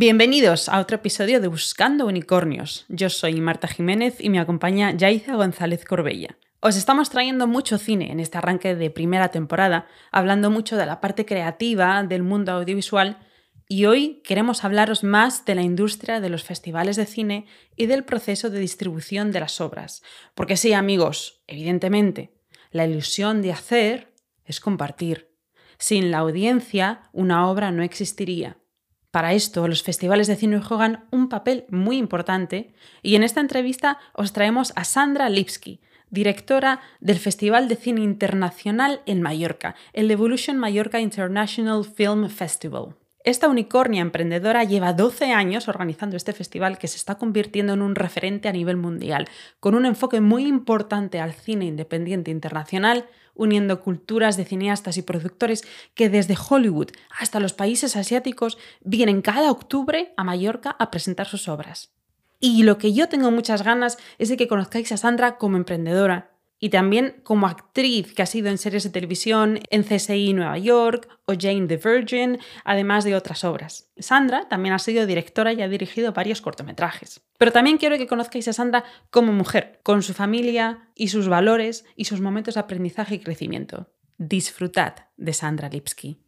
Bienvenidos 0.00 0.70
a 0.70 0.80
otro 0.80 0.96
episodio 0.96 1.42
de 1.42 1.48
Buscando 1.48 2.06
Unicornios. 2.06 2.86
Yo 2.88 3.10
soy 3.10 3.38
Marta 3.42 3.68
Jiménez 3.68 4.16
y 4.18 4.30
me 4.30 4.38
acompaña 4.38 4.92
Yaiza 4.92 5.34
González 5.34 5.84
Corbella. 5.84 6.38
Os 6.60 6.78
estamos 6.78 7.10
trayendo 7.10 7.46
mucho 7.46 7.76
cine 7.76 8.10
en 8.10 8.18
este 8.18 8.38
arranque 8.38 8.74
de 8.74 8.88
primera 8.88 9.28
temporada, 9.28 9.88
hablando 10.10 10.48
mucho 10.50 10.78
de 10.78 10.86
la 10.86 11.02
parte 11.02 11.26
creativa 11.26 12.02
del 12.02 12.22
mundo 12.22 12.52
audiovisual 12.52 13.18
y 13.68 13.84
hoy 13.84 14.22
queremos 14.24 14.64
hablaros 14.64 15.04
más 15.04 15.44
de 15.44 15.54
la 15.54 15.60
industria 15.60 16.22
de 16.22 16.30
los 16.30 16.44
festivales 16.44 16.96
de 16.96 17.04
cine 17.04 17.46
y 17.76 17.84
del 17.84 18.02
proceso 18.02 18.48
de 18.48 18.58
distribución 18.58 19.32
de 19.32 19.40
las 19.40 19.60
obras. 19.60 20.02
Porque 20.34 20.56
sí, 20.56 20.72
amigos, 20.72 21.42
evidentemente, 21.46 22.32
la 22.70 22.86
ilusión 22.86 23.42
de 23.42 23.52
hacer 23.52 24.14
es 24.46 24.60
compartir. 24.60 25.36
Sin 25.76 26.10
la 26.10 26.20
audiencia, 26.20 27.02
una 27.12 27.50
obra 27.50 27.70
no 27.70 27.82
existiría. 27.82 28.59
Para 29.10 29.32
esto, 29.32 29.66
los 29.66 29.82
festivales 29.82 30.28
de 30.28 30.36
cine 30.36 30.60
juegan 30.60 31.04
un 31.10 31.28
papel 31.28 31.64
muy 31.68 31.96
importante 31.96 32.72
y 33.02 33.16
en 33.16 33.24
esta 33.24 33.40
entrevista 33.40 33.98
os 34.12 34.32
traemos 34.32 34.72
a 34.76 34.84
Sandra 34.84 35.28
Lipsky, 35.28 35.80
directora 36.10 36.80
del 37.00 37.18
Festival 37.18 37.68
de 37.68 37.76
Cine 37.76 38.02
Internacional 38.02 39.00
en 39.06 39.20
Mallorca, 39.20 39.74
el 39.92 40.10
Evolution 40.10 40.58
Mallorca 40.58 41.00
International 41.00 41.84
Film 41.84 42.28
Festival. 42.28 42.94
Esta 43.22 43.48
unicornia 43.48 44.00
emprendedora 44.00 44.64
lleva 44.64 44.94
12 44.94 45.32
años 45.32 45.68
organizando 45.68 46.16
este 46.16 46.32
festival 46.32 46.78
que 46.78 46.88
se 46.88 46.96
está 46.96 47.16
convirtiendo 47.16 47.74
en 47.74 47.82
un 47.82 47.94
referente 47.94 48.48
a 48.48 48.52
nivel 48.52 48.76
mundial, 48.76 49.28
con 49.58 49.74
un 49.74 49.84
enfoque 49.84 50.20
muy 50.20 50.46
importante 50.46 51.20
al 51.20 51.34
cine 51.34 51.66
independiente 51.66 52.30
internacional 52.30 53.06
uniendo 53.40 53.80
culturas 53.80 54.36
de 54.36 54.44
cineastas 54.44 54.98
y 54.98 55.02
productores 55.02 55.64
que 55.94 56.10
desde 56.10 56.36
Hollywood 56.36 56.90
hasta 57.18 57.40
los 57.40 57.54
países 57.54 57.96
asiáticos 57.96 58.58
vienen 58.82 59.22
cada 59.22 59.50
octubre 59.50 60.12
a 60.18 60.24
Mallorca 60.24 60.76
a 60.78 60.90
presentar 60.90 61.26
sus 61.26 61.48
obras. 61.48 61.90
Y 62.38 62.62
lo 62.62 62.76
que 62.78 62.92
yo 62.92 63.08
tengo 63.08 63.30
muchas 63.30 63.62
ganas 63.62 63.98
es 64.18 64.28
de 64.28 64.36
que 64.36 64.48
conozcáis 64.48 64.92
a 64.92 64.96
Sandra 64.98 65.38
como 65.38 65.56
emprendedora, 65.56 66.29
y 66.60 66.68
también 66.68 67.20
como 67.24 67.46
actriz 67.46 68.12
que 68.14 68.22
ha 68.22 68.26
sido 68.26 68.48
en 68.48 68.58
series 68.58 68.84
de 68.84 68.90
televisión 68.90 69.58
en 69.70 69.82
CSI 69.82 70.34
Nueva 70.34 70.58
York 70.58 71.08
o 71.24 71.32
Jane 71.36 71.66
the 71.66 71.78
Virgin, 71.78 72.38
además 72.64 73.04
de 73.04 73.16
otras 73.16 73.42
obras. 73.44 73.90
Sandra 73.98 74.48
también 74.48 74.74
ha 74.74 74.78
sido 74.78 75.06
directora 75.06 75.54
y 75.54 75.62
ha 75.62 75.68
dirigido 75.68 76.12
varios 76.12 76.42
cortometrajes. 76.42 77.22
Pero 77.38 77.50
también 77.50 77.78
quiero 77.78 77.96
que 77.96 78.06
conozcáis 78.06 78.46
a 78.48 78.52
Sandra 78.52 78.84
como 79.10 79.32
mujer, 79.32 79.80
con 79.82 80.02
su 80.02 80.12
familia 80.12 80.90
y 80.94 81.08
sus 81.08 81.28
valores 81.28 81.86
y 81.96 82.04
sus 82.04 82.20
momentos 82.20 82.54
de 82.54 82.60
aprendizaje 82.60 83.14
y 83.14 83.20
crecimiento. 83.20 83.90
Disfrutad 84.18 84.94
de 85.16 85.32
Sandra 85.32 85.70
Lipsky. 85.70 86.20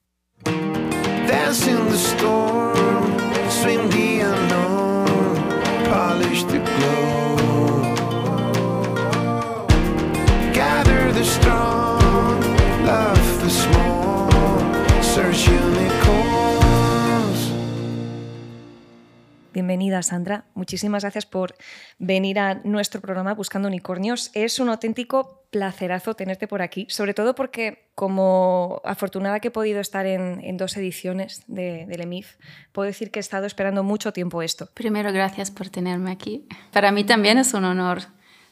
Bienvenida, 19.52 20.02
Sandra. 20.02 20.46
Muchísimas 20.54 21.02
gracias 21.02 21.26
por 21.26 21.54
venir 21.98 22.38
a 22.38 22.62
nuestro 22.64 23.02
programa 23.02 23.34
Buscando 23.34 23.68
Unicornios. 23.68 24.30
Es 24.32 24.58
un 24.58 24.70
auténtico 24.70 25.44
placerazo 25.50 26.14
tenerte 26.14 26.48
por 26.48 26.62
aquí, 26.62 26.86
sobre 26.88 27.12
todo 27.12 27.34
porque, 27.34 27.90
como 27.94 28.80
afortunada 28.84 29.40
que 29.40 29.48
he 29.48 29.50
podido 29.50 29.80
estar 29.80 30.06
en, 30.06 30.56
dos 30.56 30.74
ediciones 30.78 31.44
de, 31.48 31.84
del 31.86 32.00
EMIF, 32.00 32.36
puedo 32.72 32.86
decir 32.86 33.10
que 33.10 33.18
he 33.18 33.20
estado 33.20 33.44
esperando 33.44 33.82
mucho 33.82 34.14
tiempo 34.14 34.40
esto. 34.40 34.70
Primero, 34.72 35.12
gracias 35.12 35.50
por 35.50 35.68
tenerme 35.68 36.10
aquí. 36.10 36.46
Para 36.72 36.90
mí 36.90 37.04
también 37.04 37.36
es 37.36 37.52
un 37.52 37.64
honor 37.64 38.00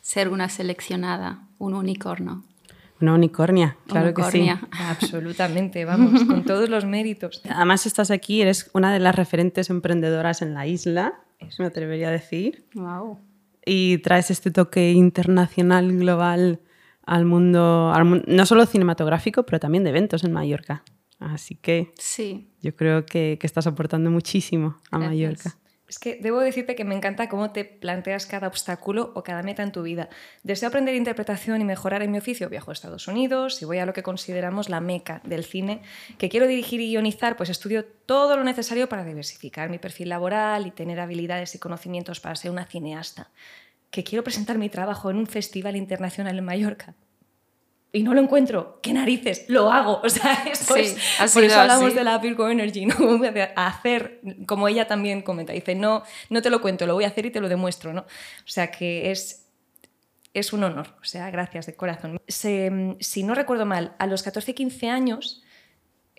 ser 0.03 0.29
una 0.29 0.51
seleccionada, 0.51 1.49
un 1.59 1.73
unicornio. 1.73 2.45
Una 3.01 3.15
unicornia, 3.15 3.77
claro 3.87 4.13
que 4.13 4.23
sí. 4.25 4.49
Absolutamente, 4.73 5.85
vamos, 5.85 6.25
con 6.25 6.45
todos 6.45 6.69
los 6.69 6.85
méritos. 6.85 7.41
Además 7.49 7.87
estás 7.87 8.11
aquí, 8.11 8.43
eres 8.43 8.71
una 8.75 8.93
de 8.93 8.99
las 8.99 9.15
referentes 9.15 9.71
emprendedoras 9.71 10.43
en 10.43 10.55
la 10.55 10.67
isla, 10.67 11.15
me 11.59 11.67
atrevería 11.67 12.09
a 12.09 12.13
decir. 12.13 12.67
Wow. 12.75 13.19
Y 13.65 13.99
traes 13.99 14.31
este 14.31 14.51
toque 14.51 14.93
internacional, 14.93 15.97
global 15.97 16.61
al 17.05 17.25
mundo, 17.25 17.93
no 18.27 18.47
solo 18.47 18.67
cinematográfico, 18.67 19.45
pero 19.45 19.59
también 19.59 19.85
de 19.85 19.91
eventos 19.91 20.25
en 20.25 20.33
Mallorca. 20.33 20.83
Así 21.19 21.55
que 21.55 21.93
sí. 21.99 22.49
yo 22.63 22.75
creo 22.75 23.05
que, 23.05 23.37
que 23.41 23.47
estás 23.47 23.67
aportando 23.67 24.11
muchísimo 24.11 24.77
a 24.91 24.99
Mallorca. 24.99 25.57
Es 25.91 25.99
que 25.99 26.21
debo 26.23 26.39
decirte 26.39 26.77
que 26.77 26.85
me 26.85 26.95
encanta 26.95 27.29
cómo 27.29 27.51
te 27.51 27.65
planteas 27.65 28.25
cada 28.25 28.47
obstáculo 28.47 29.11
o 29.17 29.25
cada 29.25 29.43
meta 29.43 29.65
en 29.65 29.73
tu 29.73 29.83
vida. 29.83 30.09
Deseo 30.45 30.69
aprender 30.69 30.95
interpretación 30.95 31.61
y 31.61 31.65
mejorar 31.65 32.01
en 32.03 32.13
mi 32.13 32.19
oficio. 32.19 32.49
Viajo 32.49 32.71
a 32.71 32.75
Estados 32.75 33.09
Unidos 33.09 33.61
y 33.61 33.65
voy 33.65 33.79
a 33.79 33.87
lo 33.87 33.93
que 33.93 34.05
consideramos 34.05 34.69
la 34.69 34.81
meca 34.81 35.21
del 35.25 35.43
cine. 35.43 35.83
Que 36.17 36.29
quiero 36.29 36.47
dirigir 36.47 36.81
y 36.81 36.91
guionizar, 36.91 37.37
pues 37.37 37.51
estudio 37.51 37.85
todo 37.85 38.37
lo 38.37 38.45
necesario 38.45 38.89
para 38.89 39.03
diversificar 39.03 39.69
mi 39.69 39.79
perfil 39.79 40.11
laboral 40.11 40.69
y 40.69 40.71
tener 40.71 41.01
habilidades 41.01 41.57
y 41.57 41.59
conocimientos 41.59 42.21
para 42.21 42.37
ser 42.37 42.53
una 42.53 42.67
cineasta. 42.67 43.33
Que 43.91 44.05
quiero 44.05 44.23
presentar 44.23 44.59
mi 44.59 44.69
trabajo 44.69 45.11
en 45.11 45.17
un 45.17 45.27
festival 45.27 45.75
internacional 45.75 46.39
en 46.39 46.45
Mallorca 46.45 46.95
y 47.93 48.03
no 48.03 48.15
lo 48.15 48.21
encuentro, 48.21 48.79
¿qué 48.83 48.93
narices? 48.93 49.45
Lo 49.49 49.73
hago. 49.73 50.01
O 50.03 50.09
sea, 50.09 50.45
eso 50.51 50.77
es, 50.77 50.97
por 51.33 51.45
eso 51.45 51.59
hablamos 51.59 51.95
de 51.95 52.05
la 52.05 52.19
Virgo 52.19 52.49
Energy, 52.49 52.87
¿no? 52.87 52.95
hacer, 53.57 54.21
como 54.47 54.69
ella 54.69 54.87
también 54.87 55.23
comenta, 55.23 55.53
dice, 55.53 55.75
no, 55.75 56.03
no 56.29 56.43
te 56.43 56.51
lo 56.51 56.61
cuento, 56.61 56.87
lo 56.87 56.95
voy 56.95 57.05
a 57.05 57.09
hacer 57.09 57.27
y 57.27 57.31
te 57.31 57.41
lo 57.41 57.49
demuestro, 57.49 57.93
¿no? 57.93 58.03
O 58.03 58.49
sea, 58.49 58.71
que 58.71 59.11
es, 59.11 59.47
es 60.35 60.53
un 60.53 60.63
honor, 60.65 60.95
o 61.01 61.05
sea, 61.05 61.31
gracias 61.31 61.67
de 61.67 61.75
corazón. 61.75 62.21
si 62.29 63.23
no 63.23 63.35
recuerdo 63.35 63.67
mal, 63.67 63.95
a 63.99 64.07
los 64.07 64.23
14, 64.23 64.55
15 64.55 64.89
años 64.89 65.43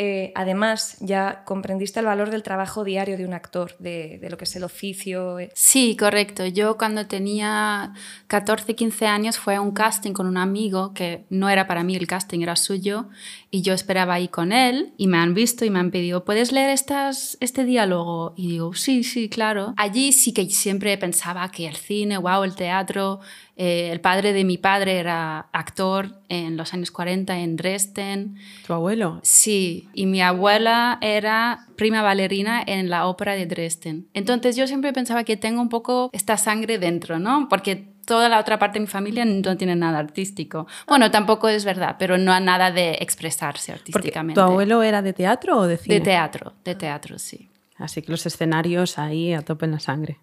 eh, 0.03 0.31
además 0.33 0.97
ya 0.99 1.43
comprendiste 1.45 1.99
el 1.99 2.07
valor 2.07 2.31
del 2.31 2.41
trabajo 2.41 2.83
diario 2.83 3.19
de 3.19 3.25
un 3.27 3.35
actor, 3.35 3.75
de, 3.77 4.19
lo 4.31 4.35
que 4.35 4.45
es 4.45 4.55
el 4.55 4.63
oficio. 4.63 5.37
Eh. 5.37 5.51
Sí, 5.53 5.95
correcto. 5.95 6.43
Yo 6.47 6.75
cuando 6.75 7.05
tenía 7.05 7.93
14, 8.25 8.73
15 8.73 9.05
años 9.05 9.37
fue 9.37 9.53
a 9.53 9.61
un 9.61 9.73
casting 9.73 10.13
con 10.13 10.25
un 10.25 10.37
amigo 10.37 10.95
que 10.95 11.25
no 11.29 11.49
era 11.49 11.67
para 11.67 11.83
mí 11.83 11.95
el 11.95 12.07
casting, 12.07 12.39
era 12.41 12.55
suyo, 12.55 13.09
y 13.51 13.61
yo 13.61 13.75
esperaba 13.75 14.15
ahí 14.15 14.27
con 14.27 14.53
él 14.53 14.91
y 14.97 15.05
me 15.05 15.19
han 15.19 15.35
visto 15.35 15.65
y 15.65 15.69
me 15.69 15.77
han 15.77 15.91
pedido, 15.91 16.25
¿puedes 16.25 16.51
leer 16.51 16.71
estas, 16.71 17.37
este 17.39 17.63
diálogo? 17.63 18.33
Y 18.35 18.47
digo, 18.47 18.73
sí, 18.73 19.03
sí, 19.03 19.29
claro. 19.29 19.75
Allí 19.77 20.13
sí 20.13 20.33
que 20.33 20.49
siempre 20.49 20.97
pensaba 20.97 21.47
que 21.51 21.67
el 21.67 21.75
cine, 21.75 22.17
wow, 22.17 22.43
el 22.43 22.55
teatro, 22.55 23.19
eh, 23.55 23.89
el 23.91 24.01
padre 24.01 24.33
de 24.33 24.43
mi 24.43 24.57
padre 24.57 24.97
era 24.97 25.47
actor 25.51 26.19
en 26.29 26.57
los 26.57 26.73
años 26.73 26.91
40 26.91 27.37
en 27.39 27.55
Dresden. 27.55 28.37
¿Tu 28.65 28.73
abuelo? 28.73 29.19
Sí, 29.23 29.89
y 29.93 30.05
mi 30.05 30.21
abuela 30.21 30.97
era 31.01 31.67
prima 31.75 32.01
bailarina 32.01 32.63
en 32.65 32.89
la 32.89 33.07
ópera 33.07 33.33
de 33.33 33.45
Dresden. 33.45 34.07
Entonces 34.13 34.55
yo 34.55 34.67
siempre 34.67 34.93
pensaba 34.93 35.23
que 35.23 35.37
tengo 35.37 35.61
un 35.61 35.69
poco 35.69 36.09
esta 36.13 36.37
sangre 36.37 36.79
dentro, 36.79 37.19
¿no? 37.19 37.47
Porque 37.49 37.91
toda 38.05 38.29
la 38.29 38.39
otra 38.39 38.59
parte 38.59 38.79
de 38.79 38.81
mi 38.81 38.87
familia 38.87 39.25
no 39.25 39.57
tiene 39.57 39.75
nada 39.75 39.99
artístico. 39.99 40.67
Bueno, 40.87 41.11
tampoco 41.11 41.49
es 41.49 41.65
verdad, 41.65 41.95
pero 41.99 42.17
no 42.17 42.31
hay 42.31 42.43
nada 42.43 42.71
de 42.71 42.97
expresarse 42.99 43.71
artísticamente. 43.71 44.39
¿Tu 44.39 44.45
abuelo 44.45 44.83
era 44.83 45.01
de 45.01 45.13
teatro 45.13 45.57
o 45.57 45.67
de 45.67 45.77
cine? 45.77 45.95
De 45.95 46.01
teatro, 46.01 46.53
de 46.63 46.75
teatro, 46.75 47.19
sí. 47.19 47.49
Así 47.77 48.01
que 48.01 48.11
los 48.11 48.25
escenarios 48.25 48.99
ahí 48.99 49.33
a 49.33 49.41
tope 49.41 49.65
en 49.65 49.71
la 49.71 49.79
sangre. 49.79 50.19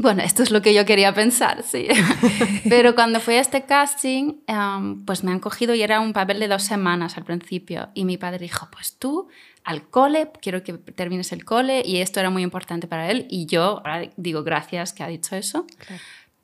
Bueno, 0.00 0.22
esto 0.22 0.42
es 0.42 0.50
lo 0.50 0.62
que 0.62 0.72
yo 0.72 0.86
quería 0.86 1.12
pensar, 1.12 1.62
sí. 1.62 1.86
Pero 2.70 2.94
cuando 2.94 3.20
fui 3.20 3.34
a 3.34 3.40
este 3.42 3.66
casting, 3.66 4.40
em, 4.46 5.04
pues 5.04 5.22
me 5.24 5.30
han 5.30 5.40
cogido 5.40 5.74
y 5.74 5.82
era 5.82 6.00
un 6.00 6.14
papel 6.14 6.40
de 6.40 6.48
dos 6.48 6.62
semanas 6.62 7.18
al 7.18 7.24
principio. 7.24 7.90
Y 7.92 8.06
mi 8.06 8.16
padre 8.16 8.38
dijo, 8.38 8.66
pues 8.72 8.96
tú 8.98 9.28
al 9.62 9.90
cole, 9.90 10.30
quiero 10.40 10.62
que 10.62 10.72
termines 10.72 11.32
el 11.32 11.44
cole. 11.44 11.82
Y 11.84 11.98
esto 11.98 12.18
era 12.18 12.30
muy 12.30 12.42
importante 12.42 12.86
para 12.86 13.10
él. 13.10 13.26
Y 13.28 13.44
yo 13.44 13.82
ahora 13.84 14.08
digo 14.16 14.42
gracias 14.42 14.94
que 14.94 15.02
ha 15.02 15.06
dicho 15.06 15.36
eso. 15.36 15.66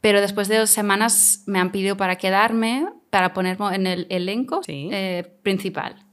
Pero 0.02 0.20
después 0.20 0.48
de 0.48 0.58
dos 0.58 0.68
semanas 0.68 1.42
me 1.46 1.58
han 1.58 1.72
pedido 1.72 1.96
para 1.96 2.16
quedarme, 2.16 2.86
para 3.08 3.32
ponerme 3.32 3.74
en 3.74 3.86
el 3.86 4.06
elenco 4.10 4.60
eh, 4.68 5.26
principal. 5.42 6.05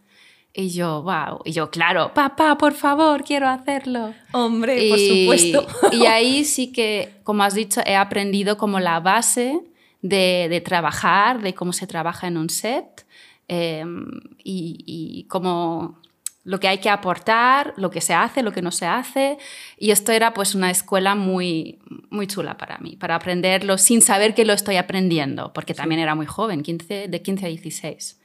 Y 0.56 0.70
yo, 0.70 1.02
wow. 1.02 1.42
Y 1.46 1.52
yo, 1.52 1.72
claro, 1.72 2.14
papá, 2.14 2.58
por 2.58 2.74
favor, 2.74 3.24
quiero 3.24 3.48
hacerlo. 3.48 4.14
Hombre, 4.34 4.88
por 4.88 5.00
supuesto. 5.00 5.68
Y 5.92 6.06
ahí 6.06 6.46
sí 6.46 6.72
que, 6.72 7.16
como 7.24 7.44
has 7.44 7.56
dicho, 7.56 7.82
he 7.86 7.96
aprendido 7.96 8.58
como 8.58 8.80
la 8.80 9.00
base 9.00 9.60
de, 10.04 10.48
de 10.50 10.62
trabajar, 10.62 11.42
de 11.42 11.56
cómo 11.56 11.74
se 11.74 11.88
trabaja 11.88 12.28
en 12.28 12.38
un 12.38 12.50
set 12.50 13.06
em, 13.48 14.06
y, 14.44 14.84
y 14.86 15.24
cómo 15.24 15.98
lo 16.44 16.60
que 16.60 16.68
hay 16.68 16.80
que 16.80 16.90
aportar, 16.90 17.74
lo 17.78 17.90
que 17.90 18.02
se 18.02 18.14
hace, 18.14 18.44
lo 18.44 18.52
que 18.52 18.62
no 18.62 18.72
se 18.72 18.86
hace. 18.86 19.38
Y 19.78 19.92
esto 19.92 20.12
era 20.12 20.34
pues 20.34 20.56
una 20.56 20.70
escuela 20.70 21.16
muy, 21.16 21.80
muy 22.10 22.28
chula 22.28 22.58
para 22.58 22.78
mí, 22.78 22.96
para 22.96 23.16
aprenderlo 23.16 23.78
sin 23.78 24.02
saber 24.02 24.36
que 24.36 24.46
lo 24.46 24.54
estoy 24.54 24.76
aprendiendo, 24.76 25.52
porque 25.54 25.74
también 25.74 26.00
era 26.00 26.16
muy 26.16 26.26
joven, 26.26 26.62
15, 26.62 27.08
de 27.08 27.22
15 27.22 27.46
a 27.46 27.50
16. 27.50 28.20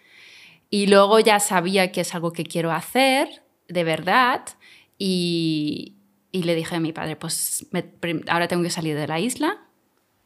Y 0.71 0.87
luego 0.87 1.19
ya 1.21 1.41
sabía 1.41 1.93
que 1.93 2.03
es 2.03 2.15
algo 2.15 2.33
que 2.33 2.45
quiero 2.45 2.73
hacer, 2.73 3.43
de 3.69 3.85
verdad, 3.85 4.43
y, 4.99 5.95
Y 6.31 6.43
le 6.43 6.55
dije 6.55 6.77
a 6.77 6.81
mi 6.81 6.93
padre, 6.93 7.17
pues 7.17 7.67
ahora 8.29 8.49
tengo 8.49 8.63
que 8.63 8.71
salir 8.71 8.97
de 8.97 9.07
la 9.07 9.19
isla 9.19 9.65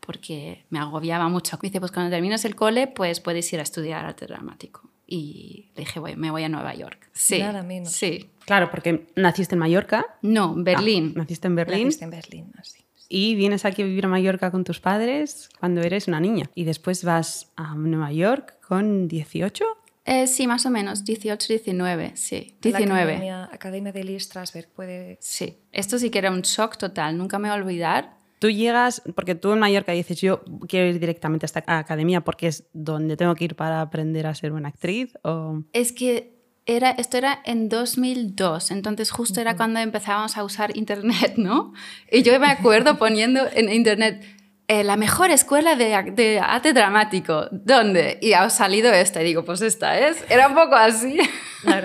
porque 0.00 0.64
me 0.68 0.80
agobiaba 0.80 1.28
mucho. 1.28 1.56
Me 1.62 1.68
dice, 1.68 1.78
pues 1.78 1.92
cuando 1.92 2.10
termines 2.10 2.44
el 2.44 2.56
cole, 2.56 2.88
pues 2.88 3.20
puedes 3.20 3.50
ir 3.52 3.60
a 3.60 3.62
estudiar 3.62 4.04
arte 4.04 4.26
dramático. 4.26 4.90
Y 5.06 5.70
le 5.76 5.84
dije, 5.84 6.00
me 6.16 6.30
voy 6.30 6.42
a 6.42 6.48
Nueva 6.48 6.74
York. 6.74 7.08
Sí. 7.12 7.38
Nada 7.38 7.62
menos. 7.62 7.92
Sí. 7.92 8.30
Claro, 8.44 8.70
porque 8.70 9.06
naciste 9.14 9.54
en 9.54 9.60
Mallorca. 9.60 10.04
No, 10.22 10.54
Berlín. 10.56 11.12
Ah, 11.14 11.20
naciste 11.20 11.46
en 11.46 11.54
Berlín. 11.54 11.84
Naciste 11.84 12.04
en 12.04 12.10
Berlín, 12.10 12.52
así. 12.58 12.80
Y 13.08 13.34
vienes 13.34 13.64
aquí 13.64 13.82
a 13.82 13.84
vivir 13.84 14.06
a 14.06 14.08
Mallorca 14.08 14.50
con 14.50 14.64
tus 14.64 14.80
padres 14.80 15.50
cuando 15.60 15.82
eres 15.82 16.08
una 16.08 16.18
niña. 16.18 16.50
Y 16.54 16.64
después 16.64 17.04
vas 17.04 17.52
a 17.56 17.74
Nueva 17.74 18.10
York 18.10 18.56
con 18.66 19.06
18. 19.06 19.64
Eh, 20.04 20.26
sí, 20.26 20.46
más 20.46 20.66
o 20.66 20.70
menos, 20.70 21.04
18, 21.04 21.46
19, 21.48 22.12
sí, 22.16 22.56
19. 22.60 22.88
La 22.88 23.02
Academia, 23.02 23.48
Academia 23.52 23.92
de 23.92 24.04
Lee 24.04 24.18
Strasberg 24.18 24.68
puede... 24.68 25.16
Sí, 25.20 25.58
esto 25.70 25.98
sí 25.98 26.10
que 26.10 26.18
era 26.18 26.30
un 26.30 26.42
shock 26.42 26.76
total, 26.76 27.16
nunca 27.16 27.38
me 27.38 27.48
voy 27.48 27.56
a 27.56 27.62
olvidar. 27.62 28.16
Tú 28.40 28.50
llegas, 28.50 29.02
porque 29.14 29.36
tú 29.36 29.52
en 29.52 29.60
Mallorca 29.60 29.92
dices, 29.92 30.20
yo 30.20 30.42
quiero 30.66 30.88
ir 30.88 30.98
directamente 30.98 31.44
a 31.44 31.46
esta 31.46 31.62
academia 31.66 32.22
porque 32.22 32.48
es 32.48 32.64
donde 32.72 33.16
tengo 33.16 33.36
que 33.36 33.44
ir 33.44 33.54
para 33.54 33.80
aprender 33.80 34.26
a 34.26 34.34
ser 34.34 34.50
buena 34.50 34.68
actriz, 34.68 35.16
o... 35.22 35.62
Es 35.72 35.92
que 35.92 36.32
era, 36.66 36.90
esto 36.90 37.18
era 37.18 37.40
en 37.44 37.68
2002, 37.68 38.72
entonces 38.72 39.12
justo 39.12 39.40
era 39.40 39.56
cuando 39.56 39.78
empezábamos 39.78 40.36
a 40.36 40.42
usar 40.42 40.76
Internet, 40.76 41.34
¿no? 41.36 41.72
Y 42.10 42.22
yo 42.22 42.38
me 42.40 42.48
acuerdo 42.48 42.98
poniendo 42.98 43.40
en 43.52 43.72
Internet 43.72 44.24
eh, 44.68 44.84
la 44.84 44.96
mejor 44.96 45.30
escuela 45.30 45.76
de, 45.76 45.94
arte 45.94 46.72
dramático, 46.72 47.48
¿dónde? 47.50 48.18
Y 48.22 48.32
ha 48.32 48.48
salido 48.48 48.92
esta, 48.92 49.20
y 49.22 49.26
digo, 49.26 49.44
pues 49.44 49.60
esta 49.60 49.98
es. 49.98 50.24
Era 50.30 50.48
un 50.48 50.54
poco 50.54 50.76
así. 50.76 51.18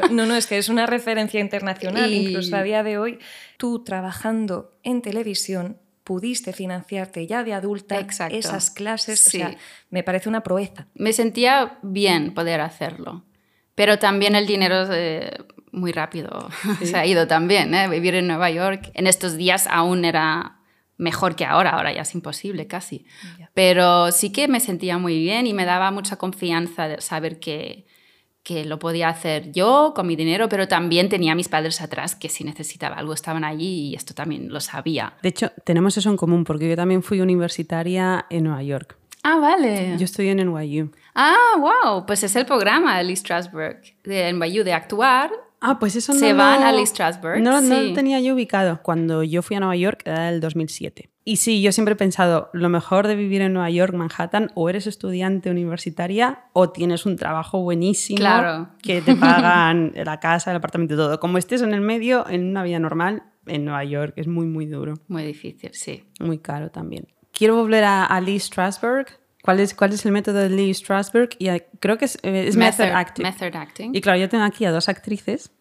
No, 0.10 0.26
no, 0.26 0.36
es 0.36 0.48
que 0.48 0.58
es 0.58 0.70
una 0.70 0.88
referencia 0.88 1.40
internacional, 1.40 2.12
incluso 2.12 2.56
a 2.56 2.64
día 2.64 2.82
de 2.82 2.98
hoy, 2.98 3.20
tú 3.58 3.84
trabajando 3.84 4.76
en 4.82 5.04
televisión 5.04 5.78
pudiste 6.04 6.52
financiarte 6.52 7.28
ya 7.28 7.44
de 7.44 7.54
adulta 7.54 8.00
esas 8.32 8.72
clases, 8.72 9.20
sí. 9.20 9.44
me 9.92 10.02
parece 10.02 10.30
una 10.30 10.42
proeza. 10.42 10.88
Me 10.96 11.14
sentía 11.14 11.78
bien 11.84 12.34
poder 12.34 12.62
hacerlo, 12.62 13.26
pero 13.76 14.00
también 14.00 14.34
el 14.34 14.48
dinero 14.48 14.88
eh, 14.92 15.30
muy 15.72 15.92
rápido 15.92 16.50
se 16.84 16.98
ha 16.98 17.06
ido 17.06 17.28
también. 17.28 17.74
¿eh? 17.76 17.88
Vivir 17.88 18.16
en 18.16 18.28
Nueva 18.28 18.50
York 18.50 18.90
en 18.94 19.06
estos 19.06 19.36
días 19.36 19.68
aún 19.70 20.06
era 20.06 20.57
mejor 20.98 21.36
que 21.36 21.46
ahora, 21.46 21.72
ahora 21.72 21.94
ya 21.94 22.02
es 22.02 22.14
imposible 22.16 22.68
casi. 22.68 23.06
Pero 23.54 24.12
sí 24.12 24.32
que 24.32 24.48
me 24.48 24.60
sentía 24.60 24.98
muy 24.98 25.20
bien 25.20 25.48
y 25.48 25.54
me 25.54 25.66
daba 25.66 25.92
mucha 25.92 26.18
confianza 26.18 26.88
de 26.88 27.02
saber 27.02 27.40
que, 27.40 27.86
que 28.44 28.66
lo 28.66 28.80
podía 28.80 29.10
hacer 29.10 29.52
yo 29.52 29.94
con 29.96 30.08
mi 30.08 30.16
dinero, 30.16 30.50
pero 30.50 30.68
también 30.68 31.10
tenía 31.10 31.34
a 31.34 31.36
mis 31.36 31.50
padres 31.50 31.82
atrás 31.82 32.16
que 32.16 32.30
si 32.30 32.44
necesitaba 32.44 32.96
algo 32.96 33.14
estaban 33.14 33.44
allí 33.44 33.90
y 33.90 33.96
esto 33.96 34.14
también 34.14 34.50
lo 34.50 34.60
sabía. 34.60 35.14
De 35.22 35.30
hecho, 35.30 35.52
tenemos 35.64 35.98
eso 35.98 36.10
en 36.10 36.18
común 36.18 36.44
porque 36.44 36.68
yo 36.68 36.76
también 36.76 37.04
fui 37.04 37.22
universitaria 37.22 38.26
en 38.30 38.46
Nueva 38.46 38.64
York. 38.64 38.98
Ah, 39.24 39.38
vale. 39.40 39.98
Yo 39.98 40.06
estoy 40.06 40.30
en 40.30 40.38
NYU. 40.38 40.92
Ah, 41.14 41.36
wow. 41.58 42.06
Pues 42.06 42.24
es 42.24 42.36
el 42.38 42.46
programa 42.46 42.98
de 42.98 43.04
Lee 43.04 43.18
Strasberg 43.18 43.82
de 44.04 44.32
NYU 44.32 44.64
de 44.64 44.72
actuar 44.72 45.32
Ah, 45.60 45.80
pues 45.80 45.96
eso 45.96 46.14
no 46.14 46.20
Se 46.20 46.34
van 46.34 46.64
a 46.64 46.72
Lee 46.72 46.86
Strasberg. 46.86 47.42
No, 47.42 47.62
no 47.62 47.82
lo 47.82 47.94
tenía 47.94 48.20
yo 48.20 48.36
ubicado. 48.36 48.82
Cuando 48.84 49.24
yo 49.24 49.42
fui 49.42 49.56
a 49.56 49.60
Nueva 49.60 49.76
York 49.76 50.02
era 50.06 50.30
el 50.30 50.40
2007. 50.40 51.10
Y 51.24 51.38
sí, 51.38 51.62
yo 51.62 51.74
siempre 51.74 51.94
he 51.94 51.98
pensado, 51.98 52.50
lo 52.54 52.70
mejor 52.70 53.06
de 53.06 53.16
vivir 53.16 53.42
en 53.42 53.52
Nueva 53.52 53.70
York, 53.70 53.94
Manhattan, 53.94 54.50
o 54.56 54.70
eres 54.70 54.88
estudiante 54.88 55.52
universitaria 55.52 56.46
o 56.54 56.70
tienes 56.70 57.06
un 57.06 57.18
trabajo 57.18 57.62
buenísimo 57.62 58.18
claro. 58.18 58.70
que 58.82 59.02
te 59.02 59.14
pagan 59.14 59.92
la 60.06 60.22
casa, 60.22 60.52
el 60.52 60.58
apartamento, 60.58 60.96
todo. 60.96 61.20
Como 61.20 61.38
estés 61.38 61.62
en 61.62 61.74
el 61.74 61.82
medio, 61.82 62.26
en 62.30 62.46
una 62.46 62.64
vida 62.64 62.80
normal, 62.80 63.24
en 63.46 63.66
Nueva 63.66 63.84
York 63.84 64.14
es 64.16 64.28
muy, 64.28 64.46
muy 64.46 64.68
duro. 64.68 64.94
Muy 65.08 65.24
difícil, 65.24 65.72
sí. 65.74 66.06
Muy 66.20 66.38
caro 66.38 66.70
también. 66.70 67.08
Quiero 67.32 67.56
volver 67.56 67.84
a, 67.84 68.22
Lee 68.22 68.40
Strasberg. 68.40 69.20
¿Cuál 69.48 69.62
es, 69.62 69.74
¿Cuál 69.74 69.94
es 69.94 70.06
el 70.06 70.12
método 70.12 70.40
de 70.40 70.50
Lee 70.50 70.74
Strasberg? 70.74 71.30
Y 71.40 71.48
eh, 71.48 71.66
creo 71.80 71.98
que 71.98 72.04
es, 72.04 72.18
eh, 72.22 72.48
es 72.50 72.58
method, 72.58 72.90
acting. 72.92 73.24
Method 73.24 73.56
acting. 73.56 73.96
Y 73.96 74.02
claro, 74.02 74.20
yo 74.20 74.28
tengo 74.28 74.44
aquí 74.44 74.66
a 74.66 74.72
dos 74.72 74.90
actrices 74.90 75.52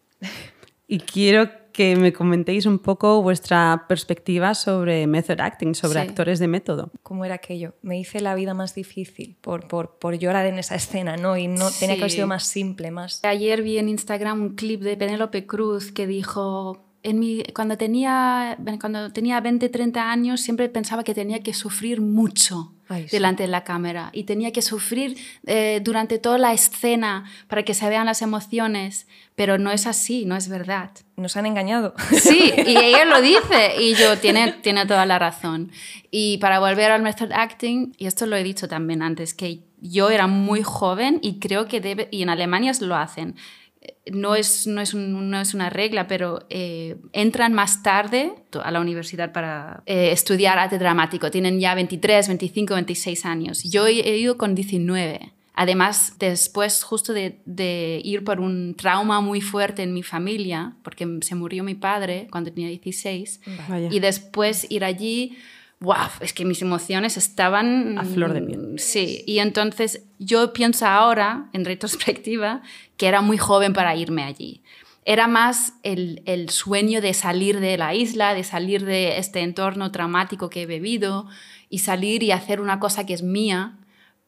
y 0.89 0.99
quiero 0.99 1.49
que 1.71 1.95
me 1.95 2.11
comentéis 2.11 2.65
un 2.65 2.79
poco 2.79 3.21
vuestra 3.21 3.85
perspectiva 3.87 4.55
sobre 4.55 5.07
method 5.07 5.39
acting, 5.39 5.73
sobre 5.73 6.01
actores 6.01 6.39
de 6.39 6.49
método. 6.49 6.91
¿Cómo 7.01 7.23
era 7.23 7.35
aquello? 7.35 7.75
Me 7.81 7.97
hice 7.97 8.19
la 8.19 8.35
vida 8.35 8.53
más 8.53 8.75
difícil 8.75 9.37
por, 9.39 9.69
por, 9.69 9.97
por 9.99 10.19
llorar 10.19 10.47
en 10.47 10.59
esa 10.59 10.75
escena, 10.75 11.15
¿no? 11.15 11.37
Y 11.37 11.47
no 11.47 11.71
tenía 11.71 11.95
que 11.95 12.01
haber 12.01 12.11
sido 12.11 12.27
más 12.27 12.45
simple, 12.45 12.91
más... 12.91 13.23
Ayer 13.23 13.61
vi 13.61 13.77
en 13.77 13.87
Instagram 13.87 14.41
un 14.41 14.55
clip 14.55 14.81
de 14.81 14.97
Penélope 14.97 15.45
Cruz 15.45 15.93
que 15.93 16.07
dijo... 16.07 16.83
En 17.03 17.19
mi, 17.19 17.41
cuando, 17.55 17.77
tenía, 17.77 18.57
cuando 18.81 19.13
tenía 19.13 19.39
20, 19.39 19.69
30 19.69 20.11
años 20.11 20.41
siempre 20.41 20.67
pensaba 20.67 21.05
que 21.05 21.13
tenía 21.13 21.39
que 21.39 21.53
sufrir 21.53 22.01
mucho 22.01 22.73
delante 23.11 23.43
de 23.43 23.49
la 23.49 23.63
cámara 23.63 24.09
y 24.13 24.23
tenía 24.23 24.51
que 24.51 24.61
sufrir 24.61 25.17
eh, 25.45 25.79
durante 25.83 26.19
toda 26.19 26.37
la 26.37 26.53
escena 26.53 27.25
para 27.47 27.63
que 27.63 27.73
se 27.73 27.87
vean 27.89 28.05
las 28.05 28.21
emociones, 28.21 29.07
pero 29.35 29.57
no 29.57 29.71
es 29.71 29.87
así, 29.87 30.25
no 30.25 30.35
es 30.35 30.49
verdad. 30.49 30.91
Nos 31.15 31.35
han 31.37 31.45
engañado. 31.45 31.93
Sí, 32.11 32.53
y 32.65 32.77
ella 32.77 33.05
lo 33.05 33.21
dice 33.21 33.81
y 33.81 33.95
yo, 33.95 34.17
tiene, 34.17 34.53
tiene 34.61 34.85
toda 34.85 35.05
la 35.05 35.19
razón. 35.19 35.71
Y 36.11 36.37
para 36.37 36.59
volver 36.59 36.91
al 36.91 37.01
method 37.01 37.31
acting, 37.31 37.93
y 37.97 38.07
esto 38.07 38.25
lo 38.25 38.35
he 38.35 38.43
dicho 38.43 38.67
también 38.67 39.01
antes, 39.01 39.33
que 39.33 39.61
yo 39.79 40.09
era 40.09 40.27
muy 40.27 40.63
joven 40.63 41.19
y 41.21 41.39
creo 41.39 41.67
que 41.67 41.81
debe, 41.81 42.07
y 42.11 42.23
en 42.23 42.29
Alemania 42.29 42.71
lo 42.81 42.95
hacen, 42.95 43.35
no 44.11 44.35
es, 44.35 44.67
no 44.67 44.81
es, 44.81 44.93
no 44.93 45.41
es 45.41 45.53
una 45.53 45.69
regla, 45.69 46.07
pero 46.07 46.45
eh, 46.49 46.97
entran 47.13 47.53
más 47.53 47.83
tarde 47.83 48.33
a 48.63 48.71
la 48.71 48.79
universidad 48.79 49.31
para 49.31 49.83
eh, 49.85 50.11
estudiar 50.11 50.59
arte 50.59 50.77
dramático. 50.77 51.31
Tienen 51.31 51.59
ya 51.59 51.75
23, 51.75 52.27
25, 52.27 52.73
26 52.73 53.25
años. 53.25 53.63
Yo 53.63 53.87
he 53.87 54.17
ido 54.17 54.37
con 54.37 54.55
19. 54.55 55.33
Además, 55.59 56.13
después 56.19 56.83
justo 56.83 57.13
de, 57.13 57.41
de, 57.45 57.99
ir 58.03 58.23
por 58.23 58.39
un 58.39 58.75
trauma 58.75 59.21
muy 59.21 59.41
fuerte 59.41 59.81
en 59.81 59.91
mi 59.91 60.03
familia, 60.03 60.75
porque 60.83 61.07
se 61.21 61.33
murió 61.33 61.63
mi 61.63 61.73
padre 61.73 62.27
cuando 62.29 62.53
tenía 62.53 62.69
16, 62.69 63.41
y 63.89 63.99
después 63.99 64.69
ir 64.69 64.83
allí 64.83 65.35
wow, 65.79 66.07
es 66.21 66.33
que 66.33 66.45
mis 66.45 66.61
emociones 66.61 67.17
estaban... 67.17 67.97
A 67.97 68.03
flor 68.03 68.33
de 68.33 68.41
piel. 68.41 68.79
Sí, 68.79 69.23
y 69.27 69.39
entonces 69.39 70.03
yo 70.19 70.53
pienso 70.53 70.87
ahora, 70.87 71.49
en 71.53 71.65
retrospectiva, 71.65 72.61
que 72.97 73.07
era 73.07 73.21
muy 73.21 73.37
joven 73.37 73.73
para 73.73 73.95
irme 73.95 74.23
allí. 74.23 74.63
Era 75.05 75.27
más 75.27 75.73
el, 75.83 76.21
el 76.25 76.49
sueño 76.49 76.99
de 76.99 77.13
salir 77.13 77.59
de 77.59 77.77
la 77.77 77.93
isla, 77.93 78.33
de 78.33 78.43
salir 78.43 78.83
de 78.83 79.17
este 79.19 79.39
entorno 79.39 79.91
traumático 79.91 80.49
que 80.49 80.63
he 80.63 80.65
vivido 80.65 81.27
y 81.69 81.79
salir 81.79 82.23
y 82.23 82.31
hacer 82.31 82.59
una 82.59 82.79
cosa 82.79 83.05
que 83.05 83.13
es 83.13 83.23
mía. 83.23 83.77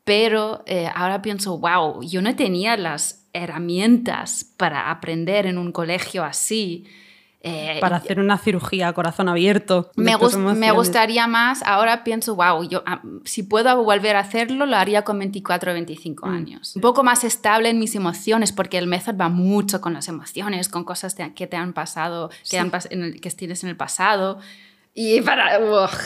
Pero 0.06 0.64
eh, 0.66 0.90
ahora 0.96 1.22
pienso, 1.22 1.58
wow, 1.58 2.02
yo 2.04 2.22
no 2.22 2.36
tenía 2.36 2.78
las 2.78 3.28
herramientas 3.34 4.46
para 4.58 4.90
aprender 4.90 5.46
en 5.46 5.58
un 5.58 5.72
colegio 5.72 6.24
así. 6.24 6.86
Eh, 7.42 7.78
para 7.80 7.96
hacer 7.96 8.20
una 8.20 8.38
cirugía 8.38 8.90
a 8.90 8.94
corazón 8.94 9.30
abierto. 9.30 9.92
Me, 9.96 10.18
me, 10.56 10.72
gustaría 10.72 11.26
más, 11.26 11.64
ahora 11.64 12.04
pienso, 12.04 12.36
wow, 12.36 12.68
yo, 12.68 12.84
ah, 12.86 13.02
si 13.24 13.44
puedo 13.44 13.82
volver 13.82 14.18
a 14.18 14.20
hacerlo, 14.20 14.66
lo 14.66 14.76
haría 14.76 15.04
con 15.04 15.18
24 15.20 15.72
o 15.72 15.74
25 15.74 16.28
mm. 16.28 16.30
años. 16.30 16.76
Un 16.76 16.82
poco 16.82 17.02
más 17.02 17.24
estable 17.24 17.70
en 17.70 17.80
mis 17.80 17.96
emociones, 17.96 18.52
porque 18.52 18.78
el 18.78 18.88
method 18.88 19.16
va 19.16 19.30
mucho 19.30 19.80
con 19.80 19.94
las 19.94 20.10
emociones, 20.10 20.68
con 20.68 20.84
cosas 20.84 21.16
que 21.34 21.48
te 21.48 21.56
han 21.56 21.72
pasado, 21.72 22.30
que, 22.50 22.60
han, 22.60 22.72
que 22.72 23.32
tienes 23.32 23.64
en 23.64 23.70
el 23.70 23.78
pasado. 23.78 24.40
Y 25.02 25.22
para, 25.22 25.58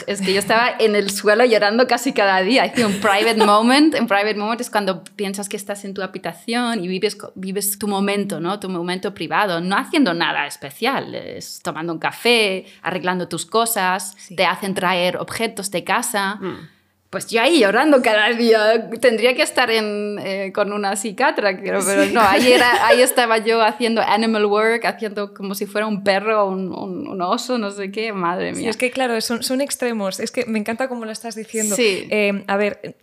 es 0.06 0.22
que 0.22 0.36
yo 0.36 0.40
estaba 0.40 0.70
en 0.78 0.96
el 0.96 1.10
suelo 1.10 1.44
llorando 1.46 1.88
casi 1.88 2.14
cada 2.14 2.44
día. 2.44 2.68
Hice 2.68 2.86
un 2.86 2.94
private 3.00 3.38
moment. 3.44 3.96
Un 4.00 4.06
private 4.06 4.36
moment 4.36 4.62
es 4.62 4.70
cuando 4.70 5.04
piensas 5.04 5.50
que 5.50 5.58
estás 5.58 5.84
en 5.84 5.96
tu 5.96 6.04
habitación 6.04 6.84
y 6.84 6.88
vives, 6.88 7.18
vives 7.34 7.80
tu 7.80 7.88
momento, 7.88 8.40
¿no? 8.40 8.60
Tu 8.60 8.70
momento 8.70 9.16
privado, 9.16 9.62
no 9.62 9.78
haciendo 9.78 10.14
nada 10.14 10.46
especial. 10.46 11.16
Es 11.16 11.60
tomando 11.64 11.92
un 11.92 11.98
café, 11.98 12.68
arreglando 12.84 13.28
tus 13.28 13.48
cosas, 13.48 14.16
te 14.38 14.46
hacen 14.46 14.76
traer 14.76 15.18
objetos 15.18 15.72
de 15.72 15.84
casa. 15.84 16.36
Mm 16.36 16.73
pues 17.14 17.28
yo 17.28 17.44
ahí 17.44 17.60
llorando 17.60 18.02
cada 18.02 18.34
día. 18.34 18.90
Tendría 19.00 19.36
que 19.36 19.44
estar 19.44 19.70
en, 19.70 20.18
eh, 20.18 20.52
con 20.52 20.74
una 20.74 20.96
psiquiatra, 20.96 21.60
pero 21.64 21.80
no, 22.12 22.22
ahí, 22.22 22.52
era, 22.52 22.88
ahí 22.88 23.04
estaba 23.04 23.38
yo 23.38 23.62
haciendo 23.62 24.02
animal 24.02 24.48
work, 24.48 24.84
haciendo 24.88 25.32
como 25.32 25.54
si 25.54 25.68
fuera 25.68 25.86
un 25.86 26.04
perro 26.04 26.46
o 26.46 26.50
un, 26.50 26.74
un, 26.74 27.22
oso, 27.22 27.60
no 27.60 27.70
sé 27.70 27.92
qué, 27.92 28.14
madre 28.14 28.54
mía. 28.54 28.68
es 28.68 28.78
que 28.78 28.90
claro, 28.90 29.22
son, 29.22 29.44
son, 29.44 29.62
extremos. 29.62 30.20
Es 30.20 30.32
que 30.32 30.48
me 30.48 30.58
encanta 30.58 30.88
cómo 30.88 31.06
lo 31.06 31.12
estás 31.12 31.36
diciendo. 31.36 31.76
Sí. 31.76 32.08
Eh, 32.10 32.44
a 32.48 32.58
ver, 32.58 32.98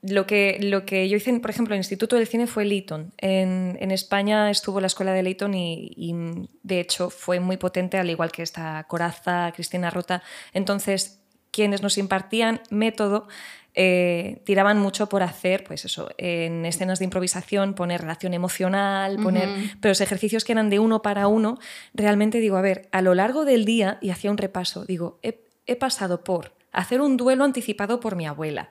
lo 0.00 0.26
que, 0.26 0.56
lo 0.62 0.86
que 0.86 1.10
yo 1.10 1.18
hice, 1.18 1.38
por 1.40 1.50
ejemplo, 1.50 1.74
en 1.74 1.80
el 1.80 1.80
Instituto 1.80 2.16
del 2.16 2.26
Cine 2.26 2.46
fue 2.46 2.64
Leighton. 2.64 3.12
En, 3.18 3.76
en 3.78 3.90
España 3.90 4.50
estuvo 4.50 4.80
la 4.80 4.86
escuela 4.86 5.12
de 5.12 5.22
Leighton 5.22 5.52
y, 5.52 5.92
y, 5.98 6.14
de 6.62 6.80
hecho 6.80 7.10
fue 7.10 7.40
muy 7.40 7.58
potente, 7.58 7.98
al 7.98 8.08
igual 8.08 8.32
que 8.32 8.42
esta 8.42 8.82
Coraza, 8.84 9.52
Cristina 9.54 9.90
Rota. 9.90 10.22
Entonces, 10.54 11.19
quienes 11.50 11.82
nos 11.82 11.98
impartían 11.98 12.60
método 12.70 13.26
eh, 13.74 14.42
tiraban 14.44 14.78
mucho 14.78 15.08
por 15.08 15.22
hacer, 15.22 15.64
pues 15.64 15.84
eso, 15.84 16.10
en 16.18 16.66
escenas 16.66 16.98
de 16.98 17.04
improvisación, 17.04 17.74
poner 17.74 18.00
relación 18.00 18.34
emocional, 18.34 19.16
poner. 19.16 19.48
Pero 19.80 19.90
los 19.90 20.00
ejercicios 20.00 20.44
que 20.44 20.52
eran 20.52 20.70
de 20.70 20.80
uno 20.80 21.02
para 21.02 21.28
uno, 21.28 21.58
realmente 21.94 22.40
digo, 22.40 22.56
a 22.56 22.62
ver, 22.62 22.88
a 22.90 23.00
lo 23.00 23.14
largo 23.14 23.44
del 23.44 23.64
día, 23.64 23.98
y 24.00 24.10
hacía 24.10 24.30
un 24.30 24.38
repaso, 24.38 24.84
digo, 24.84 25.20
he 25.22 25.76
pasado 25.76 26.24
por 26.24 26.59
hacer 26.72 27.00
un 27.00 27.16
duelo 27.16 27.44
anticipado 27.44 28.00
por 28.00 28.16
mi 28.16 28.26
abuela. 28.26 28.70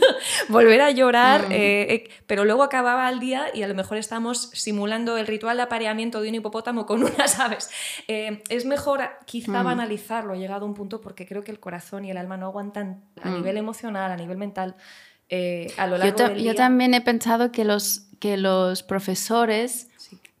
Volver 0.48 0.80
a 0.80 0.90
llorar, 0.90 1.48
mm. 1.48 1.52
eh, 1.52 1.94
eh, 1.94 2.10
pero 2.26 2.44
luego 2.44 2.62
acababa 2.62 3.08
el 3.10 3.18
día 3.18 3.46
y 3.52 3.62
a 3.62 3.68
lo 3.68 3.74
mejor 3.74 3.98
estamos 3.98 4.50
simulando 4.54 5.16
el 5.16 5.26
ritual 5.26 5.56
de 5.56 5.64
apareamiento 5.64 6.20
de 6.20 6.28
un 6.28 6.36
hipopótamo 6.36 6.86
con 6.86 7.02
unas 7.04 7.38
aves. 7.40 7.70
Eh, 8.06 8.42
es 8.48 8.64
mejor 8.64 9.00
quizá 9.26 9.62
mm. 9.62 9.64
banalizarlo, 9.64 10.34
llegado 10.34 10.64
a 10.64 10.68
un 10.68 10.74
punto, 10.74 11.00
porque 11.00 11.26
creo 11.26 11.42
que 11.42 11.50
el 11.50 11.60
corazón 11.60 12.04
y 12.04 12.10
el 12.10 12.16
alma 12.16 12.36
no 12.36 12.46
aguantan 12.46 13.02
a 13.22 13.30
mm. 13.30 13.34
nivel 13.34 13.56
emocional, 13.56 14.12
a 14.12 14.16
nivel 14.16 14.38
mental. 14.38 14.76
a 15.76 15.86
lo 15.86 15.98
largo 15.98 16.16
yo, 16.16 16.28
del 16.28 16.38
día. 16.38 16.52
yo 16.52 16.54
también 16.54 16.94
he 16.94 17.00
pensado 17.00 17.50
que 17.50 17.64
los, 17.64 18.08
que 18.20 18.36
los 18.36 18.82
profesores 18.82 19.88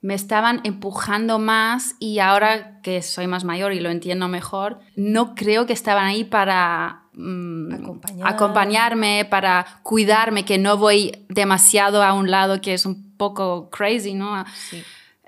me 0.02 0.14
estaban 0.14 0.60
empujando 0.64 1.38
más 1.38 1.94
y 1.98 2.20
ahora 2.20 2.80
que 2.80 3.02
soy 3.02 3.26
más 3.26 3.44
mayor 3.44 3.72
y 3.72 3.80
lo 3.80 3.90
entiendo 3.90 4.28
mejor, 4.28 4.80
no 4.96 5.34
creo 5.34 5.66
que 5.66 5.74
estaban 5.74 6.06
ahí 6.06 6.24
para 6.24 6.99
mm, 7.14 7.72
acompañarme, 8.24 9.26
para 9.28 9.66
cuidarme, 9.82 10.44
que 10.44 10.58
no 10.58 10.76
voy 10.76 11.26
demasiado 11.28 12.02
a 12.02 12.12
un 12.12 12.30
lado 12.30 12.60
que 12.60 12.74
es 12.74 12.86
un 12.86 13.16
poco 13.16 13.70
crazy, 13.70 14.14
¿no? 14.14 14.44
Sí. 14.54 14.82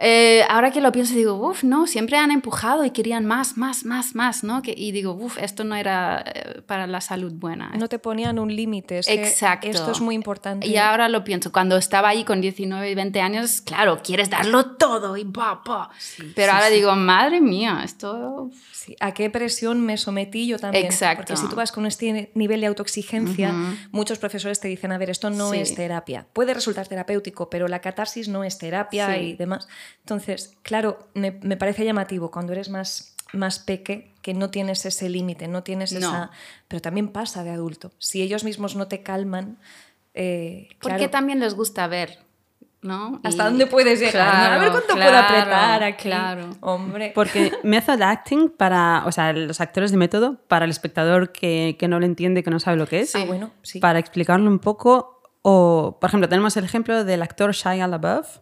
Eh, 0.05 0.45
ahora 0.49 0.73
que 0.73 0.81
lo 0.81 0.91
pienso, 0.91 1.15
digo, 1.15 1.35
uff, 1.35 1.63
no, 1.63 1.87
siempre 1.87 2.17
han 2.17 2.33
empujado 2.33 2.85
y 2.85 2.91
querían 2.91 3.25
más, 3.25 3.57
más, 3.57 3.85
más, 3.85 4.17
más, 4.17 4.43
¿no? 4.43 4.61
Que, 4.61 4.75
y 4.77 4.91
digo, 4.91 5.13
uff, 5.13 5.39
esto 5.39 5.63
no 5.63 5.77
era 5.77 6.25
eh, 6.27 6.61
para 6.67 6.89
la 6.89 7.01
salud 7.01 7.33
buena. 7.33 7.71
No 7.79 7.89
te 7.89 8.01
ponían 8.01 8.41
un 8.41 8.55
límite. 8.55 8.99
Exacto. 9.07 9.69
esto 9.69 9.93
es 9.93 10.01
muy 10.01 10.17
importante. 10.17 10.67
Y 10.67 10.77
ahora 10.77 11.09
lo 11.09 11.23
pienso, 11.23 11.53
cuando 11.53 11.77
estaba 11.77 12.09
ahí 12.09 12.25
con 12.25 12.41
19 12.41 12.91
y 12.91 12.95
20 12.97 13.21
años, 13.21 13.61
claro, 13.61 14.01
quieres 14.03 14.29
darlo 14.29 14.73
todo 14.73 15.17
y 15.17 15.25
pa, 15.25 15.63
pa. 15.63 15.91
Pero 16.35 16.53
ahora 16.53 16.69
digo, 16.69 16.97
madre 16.97 17.41
mía, 17.41 17.83
esto... 17.85 18.51
¿A 19.01 19.15
qué 19.15 19.31
presión 19.31 19.81
me 19.81 19.97
sometí 19.97 20.47
yo 20.47 20.59
también? 20.59 20.87
Exacto. 20.87 21.19
Porque 21.19 21.37
si 21.37 21.49
tú 21.49 21.57
vas 21.57 21.73
con 21.73 21.87
este 21.87 22.31
nivel 22.35 22.61
de 22.61 22.67
autoexigencia, 22.67 23.55
muchos 23.91 24.19
profesores 24.19 24.61
te 24.61 24.69
dicen, 24.69 24.93
a 24.93 24.99
ver, 24.99 25.11
esto 25.11 25.31
no 25.31 25.55
es 25.55 25.75
terapia. 25.75 26.27
Puede 26.33 26.55
resultar 26.55 26.89
terapéutico, 26.89 27.49
pero 27.49 27.69
la 27.69 27.81
catarsis 27.81 28.29
no 28.29 28.45
es 28.45 28.59
terapia 28.59 29.17
y 29.19 29.35
demás. 29.35 29.69
Entonces, 30.01 30.57
claro, 30.63 31.09
me, 31.15 31.33
parece 31.57 31.85
llamativo 31.85 32.31
cuando 32.31 32.53
eres 32.53 32.69
más, 32.69 33.15
más 33.33 33.59
peque 33.59 34.13
que 34.23 34.35
no 34.35 34.51
tienes 34.51 34.85
ese 34.87 35.09
límite, 35.09 35.49
no 35.49 35.63
tienes 35.63 35.93
esa... 35.93 36.31
Pero 36.69 36.83
también 36.83 37.09
pasa 37.09 37.45
de 37.45 37.51
adulto. 37.51 37.93
Si 37.99 38.23
ellos 38.23 38.45
mismos 38.45 38.77
no 38.77 38.89
te 38.89 39.03
calman... 39.03 39.59
Eh, 40.15 40.69
Porque 40.81 41.09
también 41.09 41.41
les 41.41 41.55
gusta 41.55 41.87
ver, 41.87 42.19
¿no? 42.83 43.21
¿Hasta 43.23 43.45
dónde 43.45 43.67
puedes 43.67 44.01
llegar? 44.01 44.53
a 44.53 44.59
ver 44.59 44.71
cuánto 44.71 44.95
puedo 44.95 45.17
apretar 45.17 45.83
aquí. 45.85 46.09
Claro. 46.09 46.51
Hombre. 46.61 47.13
Porque 47.15 47.53
method 47.63 48.03
acting 48.03 48.51
para, 48.51 49.05
o 49.07 49.13
sea, 49.13 49.33
los 49.33 49.61
actores 49.61 49.91
de 49.93 49.97
método, 49.97 50.39
para 50.49 50.65
el 50.65 50.71
espectador 50.71 51.33
que, 51.33 51.77
que 51.79 51.89
no 51.89 52.01
lo 52.01 52.07
entiende, 52.07 52.43
que 52.43 52.51
no 52.51 52.61
sabe 52.61 52.77
lo 52.77 52.87
que 52.87 53.01
es, 53.01 53.15
ah, 53.15 53.25
bueno, 53.25 53.53
sí. 53.63 53.79
para 53.79 53.99
explicarlo 53.99 54.51
un 54.51 54.59
poco, 54.59 55.22
o, 55.45 55.99
por 56.01 56.09
ejemplo, 56.09 56.29
tenemos 56.29 56.57
el 56.57 56.65
ejemplo 56.65 57.03
del 57.03 57.21
actor 57.21 57.53
Shia 57.53 57.89
LaBeouf, 57.89 58.39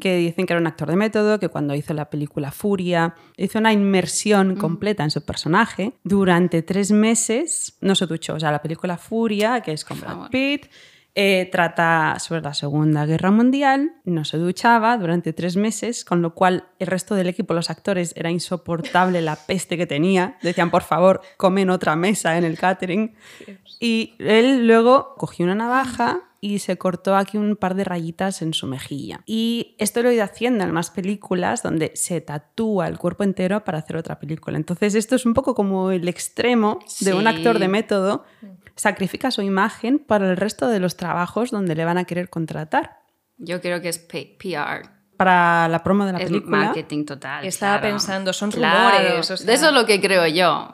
que 0.00 0.16
dicen 0.16 0.44
que 0.44 0.52
era 0.52 0.60
un 0.60 0.66
actor 0.66 0.88
de 0.88 0.96
método, 0.96 1.38
que 1.38 1.48
cuando 1.48 1.72
hizo 1.76 1.94
la 1.94 2.10
película 2.10 2.50
Furia 2.50 3.14
hizo 3.36 3.60
una 3.60 3.72
inmersión 3.72 4.56
completa 4.56 5.04
en 5.04 5.12
su 5.12 5.24
personaje. 5.24 5.92
Durante 6.02 6.62
tres 6.62 6.90
meses 6.90 7.76
no 7.80 7.94
se 7.94 8.06
duchó. 8.06 8.34
O 8.34 8.40
sea, 8.40 8.50
la 8.50 8.60
película 8.60 8.98
Furia, 8.98 9.60
que 9.60 9.70
es 9.70 9.84
con 9.84 10.00
Brad 10.00 10.30
Pitt, 10.30 10.66
eh, 11.14 11.48
trata 11.52 12.16
sobre 12.18 12.40
la 12.40 12.54
Segunda 12.54 13.06
Guerra 13.06 13.30
Mundial, 13.30 13.92
no 14.04 14.24
se 14.24 14.38
duchaba 14.38 14.96
durante 14.98 15.32
tres 15.32 15.56
meses, 15.56 16.04
con 16.04 16.22
lo 16.22 16.34
cual 16.34 16.64
el 16.80 16.88
resto 16.88 17.14
del 17.14 17.28
equipo, 17.28 17.54
los 17.54 17.70
actores, 17.70 18.14
era 18.16 18.32
insoportable 18.32 19.22
la 19.22 19.36
peste 19.36 19.76
que 19.76 19.86
tenía. 19.86 20.38
Decían, 20.42 20.72
por 20.72 20.82
favor, 20.82 21.20
comen 21.36 21.70
otra 21.70 21.94
mesa 21.94 22.36
en 22.36 22.42
el 22.42 22.58
catering. 22.58 23.14
Y 23.78 24.14
él 24.18 24.66
luego 24.66 25.14
cogió 25.16 25.44
una 25.44 25.54
navaja 25.54 26.30
y 26.44 26.58
se 26.58 26.76
cortó 26.76 27.14
aquí 27.14 27.38
un 27.38 27.54
par 27.54 27.76
de 27.76 27.84
rayitas 27.84 28.42
en 28.42 28.52
su 28.52 28.66
mejilla. 28.66 29.20
Y 29.26 29.76
esto 29.78 30.02
lo 30.02 30.10
he 30.10 30.14
ido 30.14 30.24
haciendo 30.24 30.64
en 30.64 30.72
más 30.72 30.90
películas 30.90 31.62
donde 31.62 31.92
se 31.94 32.20
tatúa 32.20 32.88
el 32.88 32.98
cuerpo 32.98 33.22
entero 33.22 33.62
para 33.62 33.78
hacer 33.78 33.96
otra 33.96 34.18
película. 34.18 34.56
Entonces 34.56 34.96
esto 34.96 35.14
es 35.14 35.24
un 35.24 35.34
poco 35.34 35.54
como 35.54 35.92
el 35.92 36.08
extremo 36.08 36.80
de 37.00 37.14
un 37.14 37.28
actor 37.28 37.60
de 37.60 37.68
método 37.68 38.24
sacrifica 38.74 39.30
su 39.30 39.42
imagen 39.42 40.00
para 40.00 40.28
el 40.28 40.36
resto 40.36 40.66
de 40.66 40.80
los 40.80 40.96
trabajos 40.96 41.52
donde 41.52 41.76
le 41.76 41.84
van 41.84 41.96
a 41.96 42.04
querer 42.04 42.28
contratar. 42.28 43.02
Yo 43.38 43.60
creo 43.60 43.80
que 43.80 43.90
es 43.90 44.00
PR. 44.00 44.90
Para 45.16 45.68
la 45.68 45.84
promo 45.84 46.06
de 46.06 46.12
la 46.12 46.18
película. 46.18 46.56
Marketing 46.56 47.04
total. 47.04 47.46
Estaba 47.46 47.80
pensando, 47.80 48.32
son 48.32 48.50
rumores. 48.50 49.46
De 49.46 49.54
eso 49.54 49.68
es 49.68 49.72
lo 49.72 49.86
que 49.86 50.00
creo 50.00 50.26
yo. 50.26 50.72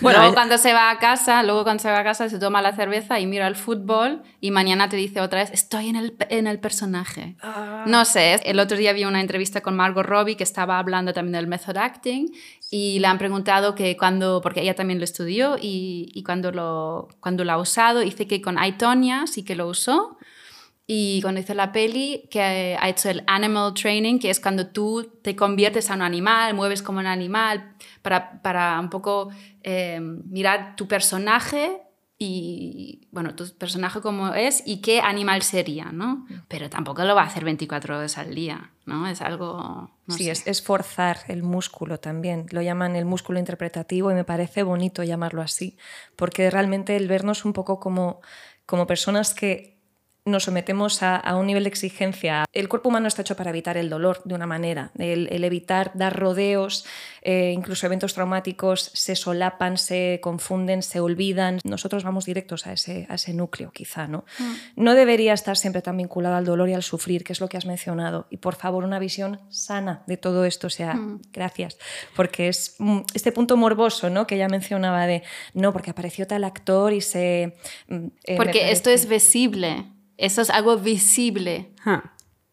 Bueno, 0.00 0.18
luego 0.18 0.34
cuando 0.34 0.58
se 0.58 0.72
va 0.72 0.90
a 0.90 0.98
casa, 0.98 1.42
luego 1.42 1.62
cuando 1.62 1.82
se 1.82 1.90
va 1.90 1.98
a 1.98 2.04
casa 2.04 2.28
se 2.28 2.38
toma 2.38 2.62
la 2.62 2.74
cerveza 2.74 3.20
y 3.20 3.26
mira 3.26 3.46
el 3.46 3.56
fútbol 3.56 4.22
y 4.40 4.50
mañana 4.50 4.88
te 4.88 4.96
dice 4.96 5.20
otra 5.20 5.40
vez, 5.40 5.50
estoy 5.52 5.88
en 5.88 5.96
el, 5.96 6.16
en 6.30 6.46
el 6.46 6.58
personaje. 6.58 7.36
Ah. 7.42 7.84
No 7.86 8.04
sé, 8.04 8.40
el 8.44 8.58
otro 8.60 8.76
día 8.76 8.92
vi 8.92 9.04
una 9.04 9.20
entrevista 9.20 9.60
con 9.60 9.76
Margot 9.76 10.04
Robbie 10.04 10.36
que 10.36 10.44
estaba 10.44 10.78
hablando 10.78 11.12
también 11.12 11.32
del 11.32 11.46
method 11.46 11.76
acting 11.76 12.28
y 12.70 12.98
le 13.00 13.06
han 13.06 13.18
preguntado 13.18 13.74
que 13.74 13.96
cuando, 13.96 14.40
porque 14.42 14.62
ella 14.62 14.74
también 14.74 14.98
lo 14.98 15.04
estudió 15.04 15.56
y, 15.60 16.10
y 16.14 16.22
cuando, 16.22 16.52
lo, 16.52 17.08
cuando 17.20 17.44
lo 17.44 17.52
ha 17.52 17.58
usado, 17.58 18.00
dice 18.00 18.26
que 18.26 18.40
con 18.40 18.58
Aitonia 18.58 19.26
sí 19.26 19.44
que 19.44 19.54
lo 19.54 19.66
usó. 19.66 20.16
Y 20.92 21.22
cuando 21.22 21.40
hizo 21.40 21.54
la 21.54 21.70
peli, 21.70 22.26
que 22.32 22.40
ha 22.76 22.88
hecho 22.88 23.10
el 23.10 23.22
animal 23.28 23.74
training, 23.74 24.18
que 24.18 24.28
es 24.28 24.40
cuando 24.40 24.66
tú 24.66 25.08
te 25.22 25.36
conviertes 25.36 25.88
a 25.88 25.94
un 25.94 26.02
animal, 26.02 26.52
mueves 26.54 26.82
como 26.82 26.98
un 26.98 27.06
animal, 27.06 27.76
para, 28.02 28.42
para 28.42 28.80
un 28.80 28.90
poco 28.90 29.30
eh, 29.62 30.00
mirar 30.00 30.74
tu 30.74 30.88
personaje 30.88 31.80
y, 32.18 33.06
bueno, 33.12 33.36
tu 33.36 33.48
personaje 33.56 34.00
como 34.00 34.34
es 34.34 34.64
y 34.66 34.80
qué 34.80 35.00
animal 35.00 35.42
sería, 35.42 35.92
¿no? 35.92 36.26
Pero 36.48 36.68
tampoco 36.68 37.04
lo 37.04 37.14
va 37.14 37.22
a 37.22 37.26
hacer 37.26 37.44
24 37.44 37.96
horas 37.96 38.18
al 38.18 38.34
día, 38.34 38.72
¿no? 38.84 39.06
Es 39.06 39.20
algo... 39.22 39.92
sí, 40.08 40.28
Es, 40.28 40.44
es, 40.48 40.60
forzar 40.60 41.18
el 41.28 41.44
músculo 41.44 42.00
también. 42.00 42.46
Lo 42.50 42.62
llaman 42.62 42.96
el 42.96 43.04
músculo 43.04 43.38
interpretativo 43.38 44.10
y 44.10 44.14
me 44.14 44.24
parece 44.24 44.64
bonito 44.64 45.04
llamarlo 45.04 45.40
así, 45.40 45.78
porque 46.16 46.50
realmente 46.50 46.96
el 46.96 47.06
vernos 47.06 47.44
un 47.44 47.52
poco 47.52 47.78
como, 47.78 48.20
como 48.66 48.88
personas 48.88 49.34
que 49.34 49.79
nos 50.24 50.44
sometemos 50.44 51.02
a, 51.02 51.36
un 51.36 51.46
nivel 51.46 51.64
de 51.64 51.70
exigencia. 51.70 52.44
El 52.52 52.68
cuerpo 52.68 52.88
humano 52.88 53.08
está 53.08 53.22
hecho 53.22 53.36
para 53.36 53.50
evitar 53.50 53.76
el 53.76 53.88
dolor 53.88 54.22
de 54.24 54.34
una 54.34 54.46
manera, 54.46 54.90
el, 54.98 55.44
evitar 55.44 55.92
dar 55.94 56.18
rodeos, 56.18 56.84
eh, 57.22 57.52
incluso 57.54 57.86
eventos 57.86 58.14
traumáticos 58.14 58.90
se 58.94 59.16
solapan, 59.16 59.78
se 59.78 60.20
confunden, 60.22 60.82
se 60.82 61.00
olvidan. 61.00 61.58
Nosotros 61.64 62.04
vamos 62.04 62.24
directos 62.24 62.66
a 62.66 62.72
ese, 62.72 63.06
a 63.08 63.14
ese 63.14 63.34
núcleo, 63.34 63.70
quizá, 63.72 64.06
¿no? 64.06 64.24
Mm. 64.38 64.82
No 64.84 64.94
debería 64.94 65.32
estar 65.32 65.56
siempre 65.56 65.82
tan 65.82 65.96
vinculado 65.96 66.36
al 66.36 66.44
dolor 66.44 66.68
y 66.68 66.74
al 66.74 66.82
sufrir, 66.82 67.24
que 67.24 67.32
es 67.32 67.40
lo 67.40 67.48
que 67.48 67.56
has 67.56 67.66
mencionado. 67.66 68.26
Y 68.30 68.38
por 68.38 68.56
favor, 68.56 68.84
una 68.84 68.98
visión 68.98 69.40
sana 69.48 70.02
de 70.06 70.16
todo 70.16 70.44
esto. 70.44 70.66
O 70.66 70.70
sea, 70.70 70.94
mm. 70.94 71.22
gracias. 71.32 71.78
Porque 72.16 72.48
es 72.48 72.76
mm, 72.78 73.00
este 73.14 73.32
punto 73.32 73.56
morboso, 73.56 74.10
¿no? 74.10 74.26
Que 74.26 74.38
ya 74.38 74.48
mencionaba 74.48 75.06
de, 75.06 75.22
no, 75.54 75.72
porque 75.72 75.90
apareció 75.90 76.26
tal 76.26 76.44
actor 76.44 76.92
y 76.92 77.00
se... 77.00 77.56
Eh, 77.88 78.36
porque 78.36 78.70
esto 78.70 78.90
es 78.90 79.08
visible. 79.08 79.84
Eso 80.20 80.42
es 80.42 80.50
algo 80.50 80.76
visible. 80.76 81.70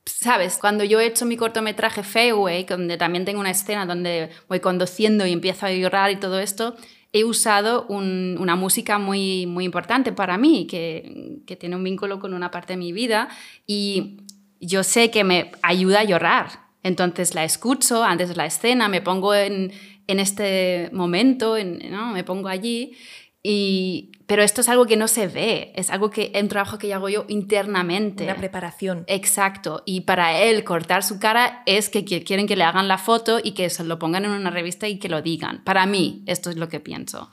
¿Sabes? 0.05 0.57
Cuando 0.57 0.85
yo 0.85 1.01
he 1.01 1.05
hecho 1.05 1.25
mi 1.25 1.35
cortometraje 1.35 2.01
Fairway, 2.01 2.63
donde 2.63 2.95
también 2.95 3.25
tengo 3.25 3.41
una 3.41 3.51
escena 3.51 3.85
donde 3.85 4.29
voy 4.47 4.61
conduciendo 4.61 5.27
y 5.27 5.33
empiezo 5.33 5.65
a 5.65 5.71
llorar 5.73 6.09
y 6.11 6.15
todo 6.15 6.39
esto, 6.39 6.77
he 7.11 7.25
usado 7.25 7.85
una 7.87 8.55
música 8.55 8.99
muy, 8.99 9.47
muy 9.47 9.65
importante 9.65 10.13
para 10.13 10.37
mí, 10.37 10.65
que, 10.65 11.41
que, 11.45 11.57
tiene 11.57 11.75
un 11.75 11.83
vínculo 11.83 12.19
con 12.19 12.33
una 12.33 12.51
parte 12.51 12.73
de 12.73 12.77
mi 12.77 12.93
vida 12.93 13.27
y 13.65 14.21
yo 14.61 14.83
sé 14.83 15.11
que 15.11 15.25
me 15.25 15.51
ayuda 15.61 15.99
a 15.99 16.03
llorar. 16.05 16.47
Entonces 16.83 17.35
la 17.35 17.43
escucho 17.43 18.01
antes 18.01 18.29
de 18.29 18.35
la 18.35 18.45
escena, 18.45 18.87
me 18.87 19.01
pongo 19.01 19.35
en, 19.35 19.73
en 20.07 20.19
este 20.19 20.89
momento, 20.93 21.57
¿no? 21.89 22.13
me 22.13 22.23
pongo 22.23 22.47
allí 22.47 22.95
y, 23.43 24.11
pero 24.27 24.43
esto 24.43 24.59
es 24.59 24.67
algo 24.67 24.85
que 24.85 24.97
no 24.97 25.07
se 25.07 25.27
ve, 25.27 25.71
es 25.73 25.89
algo 25.89 26.09
que 26.09 26.31
es 26.33 26.43
un 26.43 26.49
trabajo 26.49 26.77
que 26.77 26.93
hago 26.93 27.07
yo 27.07 27.23
internamente. 27.29 28.25
Una 28.25 28.35
preparación. 28.35 29.05
Exacto. 29.07 29.83
Y 29.85 30.01
para 30.01 30.37
él 30.37 30.65
cortar 30.65 31.01
su 31.03 31.17
cara 31.17 31.63
es 31.65 31.89
que 31.89 32.03
quieren 32.03 32.45
que 32.45 32.57
le 32.57 32.65
hagan 32.65 32.89
la 32.89 32.97
foto 32.97 33.39
y 33.41 33.51
que 33.51 33.69
se 33.69 33.85
lo 33.85 33.97
pongan 33.99 34.25
en 34.25 34.31
una 34.31 34.49
revista 34.49 34.89
y 34.89 34.99
que 34.99 35.07
lo 35.07 35.21
digan. 35.21 35.63
Para 35.63 35.85
mí, 35.85 36.23
esto 36.25 36.49
es 36.49 36.57
lo 36.57 36.67
que 36.67 36.81
pienso. 36.81 37.31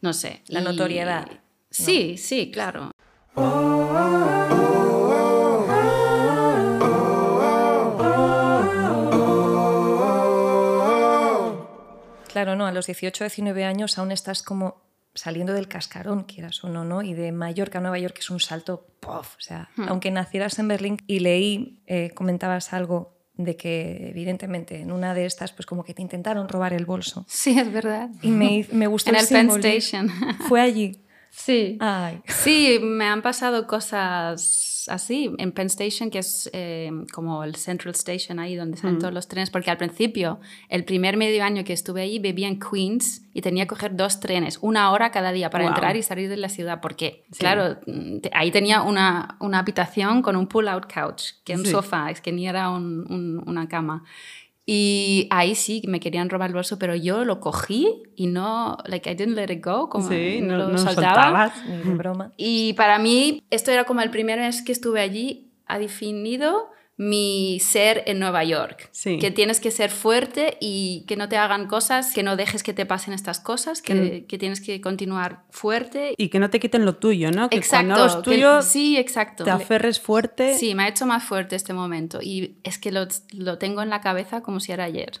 No 0.00 0.12
sé. 0.12 0.42
La 0.46 0.60
notoriedad. 0.60 1.28
Sí, 1.68 2.16
sí, 2.16 2.52
claro. 2.52 2.92
Claro, 12.32 12.54
no, 12.54 12.66
a 12.66 12.72
los 12.72 12.86
18, 12.86 13.24
19 13.24 13.64
años 13.64 13.98
aún 13.98 14.12
estás 14.12 14.44
como 14.44 14.85
saliendo 15.16 15.52
del 15.52 15.66
cascarón, 15.68 16.24
quieras 16.24 16.62
o 16.62 16.68
no, 16.68 16.84
¿no? 16.84 17.02
Y 17.02 17.14
de 17.14 17.32
Mallorca 17.32 17.78
a 17.78 17.80
Nueva 17.80 17.98
York 17.98 18.16
es 18.20 18.30
un 18.30 18.38
salto, 18.40 18.86
¡puff! 19.00 19.36
O 19.36 19.40
sea, 19.40 19.70
aunque 19.88 20.10
nacieras 20.10 20.58
en 20.58 20.68
Berlín 20.68 20.98
y 21.06 21.18
leí, 21.18 21.82
eh, 21.86 22.10
comentabas 22.14 22.72
algo 22.72 23.16
de 23.34 23.56
que 23.56 24.08
evidentemente 24.08 24.80
en 24.80 24.92
una 24.92 25.12
de 25.12 25.26
estas 25.26 25.52
pues 25.52 25.66
como 25.66 25.84
que 25.84 25.92
te 25.92 26.00
intentaron 26.02 26.48
robar 26.48 26.72
el 26.72 26.86
bolso. 26.86 27.24
Sí, 27.28 27.58
es 27.58 27.70
verdad. 27.72 28.08
Y 28.22 28.30
me, 28.30 28.66
me 28.72 28.86
gustó 28.86 29.10
En 29.10 29.16
el 29.16 29.26
Penn 29.26 29.50
símbolo. 29.50 29.64
Station. 29.66 30.10
Fue 30.48 30.60
allí. 30.60 31.02
Sí. 31.30 31.76
Ay. 31.80 32.22
Sí, 32.26 32.78
me 32.80 33.04
han 33.06 33.20
pasado 33.20 33.66
cosas 33.66 34.65
así 34.88 35.30
en 35.38 35.52
Penn 35.52 35.66
Station, 35.66 36.10
que 36.10 36.18
es 36.20 36.50
eh, 36.52 36.90
como 37.12 37.42
el 37.44 37.54
Central 37.56 37.94
Station 37.94 38.38
ahí 38.38 38.54
donde 38.56 38.76
salen 38.76 38.98
todos 38.98 39.12
los 39.14 39.28
trenes, 39.28 39.50
porque 39.50 39.70
al 39.70 39.76
principio, 39.76 40.40
el 40.68 40.84
primer 40.84 41.16
medio 41.16 41.42
año 41.44 41.64
que 41.64 41.72
estuve 41.72 42.02
ahí, 42.02 42.18
vivía 42.18 42.48
en 42.48 42.58
Queens 42.58 43.22
y 43.34 43.40
tenía 43.42 43.64
que 43.64 43.68
coger 43.68 43.96
dos 43.96 44.20
trenes, 44.20 44.58
una 44.62 44.90
hora 44.92 45.10
cada 45.10 45.32
día 45.32 45.50
para 45.50 45.66
entrar 45.66 45.96
y 45.96 46.02
salir 46.02 46.28
de 46.28 46.36
la 46.36 46.48
ciudad, 46.48 46.80
porque, 46.80 47.24
claro, 47.38 47.78
mm, 47.86 48.18
te- 48.20 48.30
ahí 48.32 48.50
tenía 48.50 48.82
una, 48.82 49.36
una 49.40 49.58
habitación 49.60 50.22
con 50.22 50.36
un 50.36 50.46
pull-out 50.46 50.86
couch, 50.92 51.22
que 51.44 51.52
es 51.54 51.58
un 51.58 51.64
Sí. 51.66 51.70
sofá, 51.72 52.10
es 52.10 52.20
que 52.20 52.32
ni 52.32 52.46
era 52.48 52.70
un- 52.70 53.04
un- 53.10 53.42
una 53.46 53.68
cama. 53.68 54.04
Y 54.68 55.28
ahí 55.30 55.54
sí 55.54 55.80
me 55.86 56.00
querían 56.00 56.28
robar 56.28 56.50
el 56.50 56.54
bolso, 56.54 56.76
pero 56.76 56.96
yo 56.96 57.24
lo 57.24 57.38
cogí 57.38 58.02
y 58.16 58.26
no, 58.26 58.76
like, 58.86 59.08
I 59.08 59.14
didn't 59.14 59.36
let 59.36 59.52
it 59.54 59.64
go, 59.64 59.88
como 59.88 60.08
Sí, 60.08 60.40
no, 60.42 60.56
lo 60.56 60.68
no 60.68 60.78
soltaba. 60.78 61.50
soltabas. 61.52 61.66
Ni 61.68 61.76
de 61.76 61.94
broma. 61.94 62.32
Y 62.36 62.72
para 62.72 62.98
mí, 62.98 63.44
esto 63.50 63.70
era 63.70 63.84
como 63.84 64.00
el 64.00 64.10
primer 64.10 64.40
mes 64.40 64.62
que 64.62 64.72
estuve 64.72 65.00
allí, 65.00 65.52
ha 65.66 65.78
definido 65.78 66.68
mi 66.98 67.60
ser 67.60 68.02
en 68.06 68.18
Nueva 68.18 68.42
York. 68.44 68.88
Sí. 68.92 69.18
Que 69.18 69.30
tienes 69.30 69.60
que 69.60 69.70
ser 69.70 69.90
fuerte 69.90 70.56
y 70.60 71.04
que 71.06 71.16
no 71.16 71.28
te 71.28 71.36
hagan 71.36 71.66
cosas, 71.66 72.14
que 72.14 72.22
no 72.22 72.36
dejes 72.36 72.62
que 72.62 72.72
te 72.72 72.86
pasen 72.86 73.12
estas 73.12 73.38
cosas, 73.40 73.82
que, 73.82 74.24
que 74.26 74.38
tienes 74.38 74.60
que 74.60 74.80
continuar 74.80 75.42
fuerte. 75.50 76.14
Y 76.16 76.28
que 76.30 76.38
no 76.38 76.48
te 76.48 76.58
quiten 76.58 76.84
lo 76.86 76.96
tuyo, 76.96 77.30
¿no? 77.30 77.50
Que 77.50 77.56
exacto. 77.58 77.94
cuando 77.94 78.04
los 78.38 78.64
que- 78.64 78.70
sí, 78.70 78.96
exacto. 78.96 79.44
te 79.44 79.50
aferres 79.50 80.00
fuerte. 80.00 80.56
Sí, 80.56 80.74
me 80.74 80.84
ha 80.84 80.88
hecho 80.88 81.04
más 81.06 81.22
fuerte 81.22 81.54
este 81.56 81.72
momento 81.74 82.20
y 82.22 82.56
es 82.64 82.78
que 82.78 82.90
lo, 82.92 83.06
lo 83.32 83.58
tengo 83.58 83.82
en 83.82 83.90
la 83.90 84.00
cabeza 84.00 84.40
como 84.40 84.60
si 84.60 84.72
era 84.72 84.84
ayer. 84.84 85.20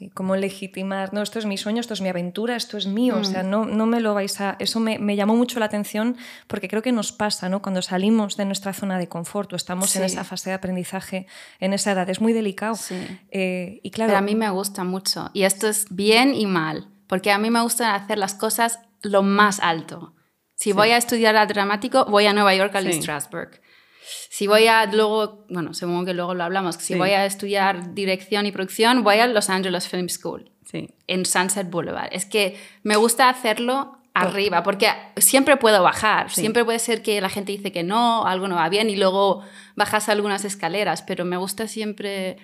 Sí, 0.00 0.08
como 0.14 0.34
legitimar, 0.34 1.12
no, 1.12 1.20
esto 1.20 1.38
es 1.38 1.44
mi 1.44 1.58
sueño, 1.58 1.78
esto 1.82 1.92
es 1.92 2.00
mi 2.00 2.08
aventura, 2.08 2.56
esto 2.56 2.78
es 2.78 2.86
mío, 2.86 3.16
Mm. 3.16 3.20
o 3.20 3.24
sea, 3.24 3.42
no, 3.42 3.66
no 3.66 3.84
me 3.84 4.00
lo 4.00 4.14
vais 4.14 4.40
a... 4.40 4.56
Eso 4.58 4.80
me, 4.80 4.98
me 4.98 5.14
llamó 5.14 5.36
mucho 5.36 5.60
la 5.60 5.66
atención 5.66 6.16
porque 6.46 6.68
creo 6.68 6.80
que 6.80 6.90
nos 6.90 7.12
pasa, 7.12 7.50
¿no? 7.50 7.60
Cuando 7.60 7.82
salimos 7.82 8.38
de 8.38 8.46
nuestra 8.46 8.72
zona 8.72 8.98
de 8.98 9.08
confort 9.08 9.52
o 9.52 9.56
estamos 9.56 9.94
en 9.96 10.00
Sí. 10.08 10.14
esa 10.14 10.24
fase 10.24 10.48
de 10.48 10.54
aprendizaje, 10.54 11.26
en 11.58 11.74
esa 11.74 11.92
edad, 11.92 12.08
es 12.08 12.18
muy 12.22 12.32
delicado. 12.32 12.76
Sí. 12.76 12.96
Eh, 13.30 13.80
y 13.82 13.90
claro, 13.90 14.08
Pero 14.12 14.18
a 14.20 14.22
mí 14.22 14.34
me 14.34 14.48
gusta 14.48 14.84
mucho. 14.84 15.28
Y 15.34 15.42
esto 15.42 15.68
es 15.68 15.86
bien 15.90 16.34
y 16.34 16.46
mal. 16.46 16.88
Porque 17.06 17.30
a 17.30 17.36
mí 17.38 17.50
me 17.50 17.60
gusta 17.60 17.94
hacer 17.94 18.16
las 18.16 18.32
cosas 18.34 18.78
lo 19.02 19.22
más 19.22 19.60
alto. 19.60 20.14
Si 20.54 20.72
voy 20.72 20.92
a 20.92 20.96
estudiar 20.96 21.36
al 21.36 21.46
dramático, 21.48 22.06
voy 22.06 22.24
a 22.24 22.32
Nueva 22.32 22.54
York, 22.54 22.74
al. 22.74 22.90
Strasbourg. 22.92 23.60
Si 24.02 24.46
voy 24.46 24.66
a 24.66 24.86
luego, 24.86 25.44
bueno, 25.48 25.74
supongo 25.74 26.04
que 26.06 26.14
luego 26.14 26.34
lo 26.34 26.44
hablamos, 26.44 26.76
si 26.76 26.94
Sí. 26.94 26.98
voy 26.98 27.10
a 27.10 27.26
estudiar 27.26 27.94
dirección 27.94 28.46
y 28.46 28.52
producción, 28.52 29.02
voy 29.02 29.16
a 29.18 29.26
Los 29.26 29.50
Angeles 29.50 29.88
Film 29.88 30.08
School, 30.08 30.50
Sí. 30.64 30.88
en 31.06 31.26
Sunset 31.26 31.70
Boulevard. 31.70 32.08
Es 32.12 32.24
que 32.26 32.56
me 32.82 32.96
gusta 32.96 33.28
hacerlo 33.28 33.98
arriba, 34.14 34.62
porque 34.62 34.88
siempre 35.16 35.56
puedo 35.56 35.82
bajar. 35.82 36.30
Siempre 36.30 36.64
puede 36.64 36.78
ser 36.80 37.02
que 37.02 37.20
la 37.20 37.28
gente 37.28 37.52
dice 37.52 37.70
que 37.72 37.82
no, 37.84 38.26
algo 38.26 38.48
no 38.48 38.56
va 38.56 38.68
bien 38.68 38.90
y 38.90 38.96
luego 38.96 39.42
bajas 39.76 40.08
algunas 40.08 40.44
escaleras, 40.44 41.02
pero 41.02 41.24
me 41.24 41.36
gusta 41.36 41.68
siempre 41.68 42.36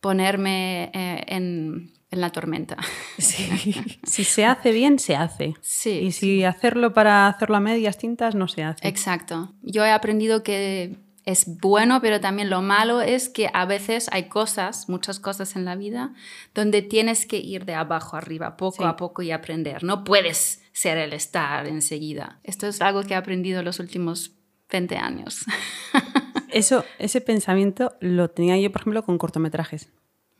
ponerme 0.00 0.90
eh, 0.94 1.24
en, 1.28 1.92
en 2.16 2.20
la 2.22 2.30
tormenta. 2.30 2.76
sí. 3.18 3.74
Si 4.04 4.24
se 4.24 4.44
hace 4.44 4.72
bien, 4.72 4.98
se 4.98 5.14
hace. 5.16 5.54
Sí, 5.60 5.90
Y 5.90 6.12
si 6.12 6.42
hacerlo 6.44 6.92
para 6.92 7.28
hacerlo 7.28 7.56
a 7.56 7.60
medias 7.60 7.98
tintas, 7.98 8.34
no 8.34 8.48
se 8.48 8.64
hace. 8.64 8.86
Exacto. 8.88 9.52
Yo 9.62 9.84
he 9.84 9.90
aprendido 9.92 10.42
que 10.42 10.96
es 11.24 11.58
bueno, 11.60 12.00
pero 12.00 12.20
también 12.20 12.50
lo 12.50 12.62
malo 12.62 13.00
es 13.00 13.28
que 13.28 13.50
a 13.52 13.66
veces 13.66 14.08
hay 14.12 14.28
cosas, 14.28 14.88
muchas 14.88 15.18
cosas 15.18 15.56
en 15.56 15.64
la 15.64 15.74
vida, 15.74 16.14
donde 16.54 16.82
tienes 16.82 17.26
que 17.26 17.38
ir 17.38 17.64
de 17.64 17.74
abajo 17.74 18.16
arriba, 18.16 18.56
poco 18.56 18.84
Sí. 18.84 18.88
a 18.88 18.94
poco 18.96 19.22
y 19.22 19.32
aprender. 19.32 19.82
No 19.82 20.04
puedes 20.04 20.62
ser 20.72 20.98
el 20.98 21.12
estar 21.12 21.66
enseguida. 21.66 22.38
Esto 22.44 22.68
es 22.68 22.80
algo 22.80 23.02
que 23.02 23.14
he 23.14 23.16
aprendido 23.16 23.62
los 23.64 23.80
últimos 23.80 24.32
20 24.70 24.96
años. 24.98 25.44
Eso, 26.52 26.84
ese 26.98 27.20
pensamiento 27.20 27.96
lo 28.00 28.30
tenía 28.30 28.56
yo, 28.58 28.70
por 28.70 28.82
ejemplo, 28.82 29.02
con 29.04 29.18
cortometrajes. 29.18 29.88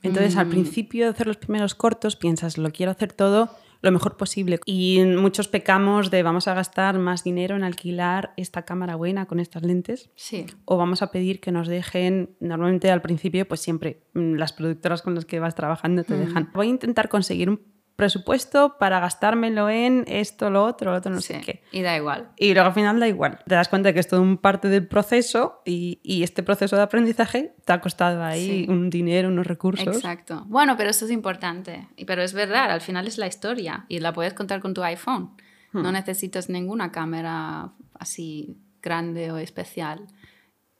Entonces, 0.03 0.37
Mm. 0.37 0.39
al 0.39 0.49
principio 0.49 1.05
de 1.07 1.11
hacer 1.11 1.27
los 1.27 1.37
primeros 1.37 1.75
cortos, 1.75 2.17
piensas, 2.17 2.59
lo 2.59 2.71
quiero 2.71 2.93
hacer 2.93 3.13
todo 3.13 3.51
lo 3.83 3.93
mejor 3.93 4.17
posible. 4.17 4.59
Y 4.65 5.01
muchos 5.05 5.49
pecamos 5.49 6.11
de 6.11 6.23
vamos 6.23 6.49
a 6.49 6.55
gastar 6.55 6.99
más 6.99 7.23
dinero 7.25 7.57
en 7.57 7.63
alquilar 7.63 8.33
esta 8.37 8.63
cámara 8.63 8.97
buena 8.97 9.27
con 9.27 9.39
estas 9.39 9.63
lentes. 9.63 10.11
Sí. 10.17 10.47
O 10.65 10.77
vamos 10.77 11.03
a 11.03 11.11
pedir 11.13 11.41
que 11.41 11.53
nos 11.53 11.69
dejen, 11.69 12.31
normalmente 12.41 12.91
al 12.91 13.03
principio, 13.03 13.47
pues 13.47 13.61
siempre 13.61 14.01
mm, 14.15 14.35
las 14.35 14.53
productoras 14.53 15.03
con 15.03 15.15
las 15.15 15.25
que 15.25 15.41
vas 15.41 15.55
trabajando 15.55 16.05
te 16.05 16.17
dejan. 16.17 16.51
Voy 16.55 16.67
a 16.69 16.71
intentar 16.71 17.09
conseguir 17.09 17.51
un 17.51 17.61
presupuesto 17.97 18.77
para 18.79 19.01
gastármelo 19.01 19.69
en 19.71 20.05
esto, 20.07 20.51
lo 20.51 20.65
otro, 20.65 20.93
lo 20.93 20.99
otro, 20.99 21.11
no 21.13 21.21
sé 21.21 21.35
sí. 21.39 21.41
qué. 21.45 21.63
Y 21.73 21.83
da 21.83 21.97
igual. 21.97 22.29
Y 22.37 22.53
luego 22.53 22.69
al 22.69 22.75
final 22.75 23.01
da 23.01 23.09
igual. 23.09 23.39
Te 23.47 23.55
das 23.55 23.69
cuenta 23.69 23.93
que 23.93 24.01
es 24.01 24.07
todo 24.09 24.21
un 24.23 24.37
parte 24.37 24.69
del 24.69 24.87
proceso 24.87 25.61
y, 25.65 25.99
y 26.03 26.23
este 26.23 26.43
proceso 26.43 26.77
de 26.77 26.83
aprendizaje 26.83 27.55
te 27.65 27.73
ha 27.73 27.81
costado 27.81 28.23
ahí 28.23 28.47
Sí. 28.47 28.67
un 28.69 28.91
dinero, 28.91 29.29
unos 29.29 29.47
recursos. 29.47 29.97
Exacto. 29.97 30.45
Bueno, 30.47 30.77
pero 30.77 30.91
eso 30.91 31.07
es 31.07 31.11
importante. 31.11 31.89
Pero 32.07 32.23
es 32.23 32.33
verdad, 32.35 32.71
al 32.71 32.81
final 32.83 33.07
es 33.07 33.19
la 33.19 33.27
historia 33.27 33.87
y 33.89 33.99
la 34.01 34.13
puedes 34.13 34.35
contar 34.35 34.61
con 34.61 34.75
tu 34.75 34.83
iPhone. 34.83 35.31
No 35.73 35.93
necesitas 35.93 36.49
ninguna 36.49 36.91
cámara 36.91 37.73
así 37.99 38.57
grande 38.81 39.31
o 39.33 39.37
especial. 39.37 40.07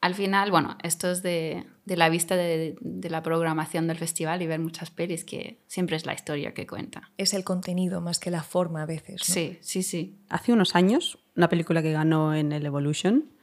Al 0.00 0.14
final, 0.14 0.50
bueno, 0.50 0.76
esto 0.82 1.11
es 1.11 1.22
de, 1.22 1.66
de 1.85 1.96
la 1.96 2.09
vista 2.09 2.37
de, 2.37 2.76
de 2.80 3.11
la 3.11 3.22
programación 3.22 3.87
del 3.88 3.96
festival 3.96 4.42
y 4.42 4.46
ver 4.46 4.61
muchas 4.61 4.90
pelis 4.90 5.24
que 5.24 5.59
siempre 5.66 5.96
es 5.96 6.06
la 6.06 6.14
historia 6.14 6.54
que 6.54 6.66
cuenta. 6.66 7.11
Es 7.16 7.35
el 7.35 7.44
contenido 7.44 8.00
más 8.00 8.18
que 8.18 8.30
la 8.30 8.42
forma 8.42 8.82
a 8.82 8.87
veces. 8.87 9.28
¿no? 9.28 9.35
Sí, 9.35 9.59
sí, 9.61 9.82
sí. 9.82 10.18
Hace 10.28 10.52
unos 10.52 10.76
años, 10.76 11.18
una 11.35 11.48
película 11.48 11.82
que 11.82 11.92
ganó 11.92 12.35
en 12.35 12.52
el 12.52 12.66
Evolution 12.66 13.37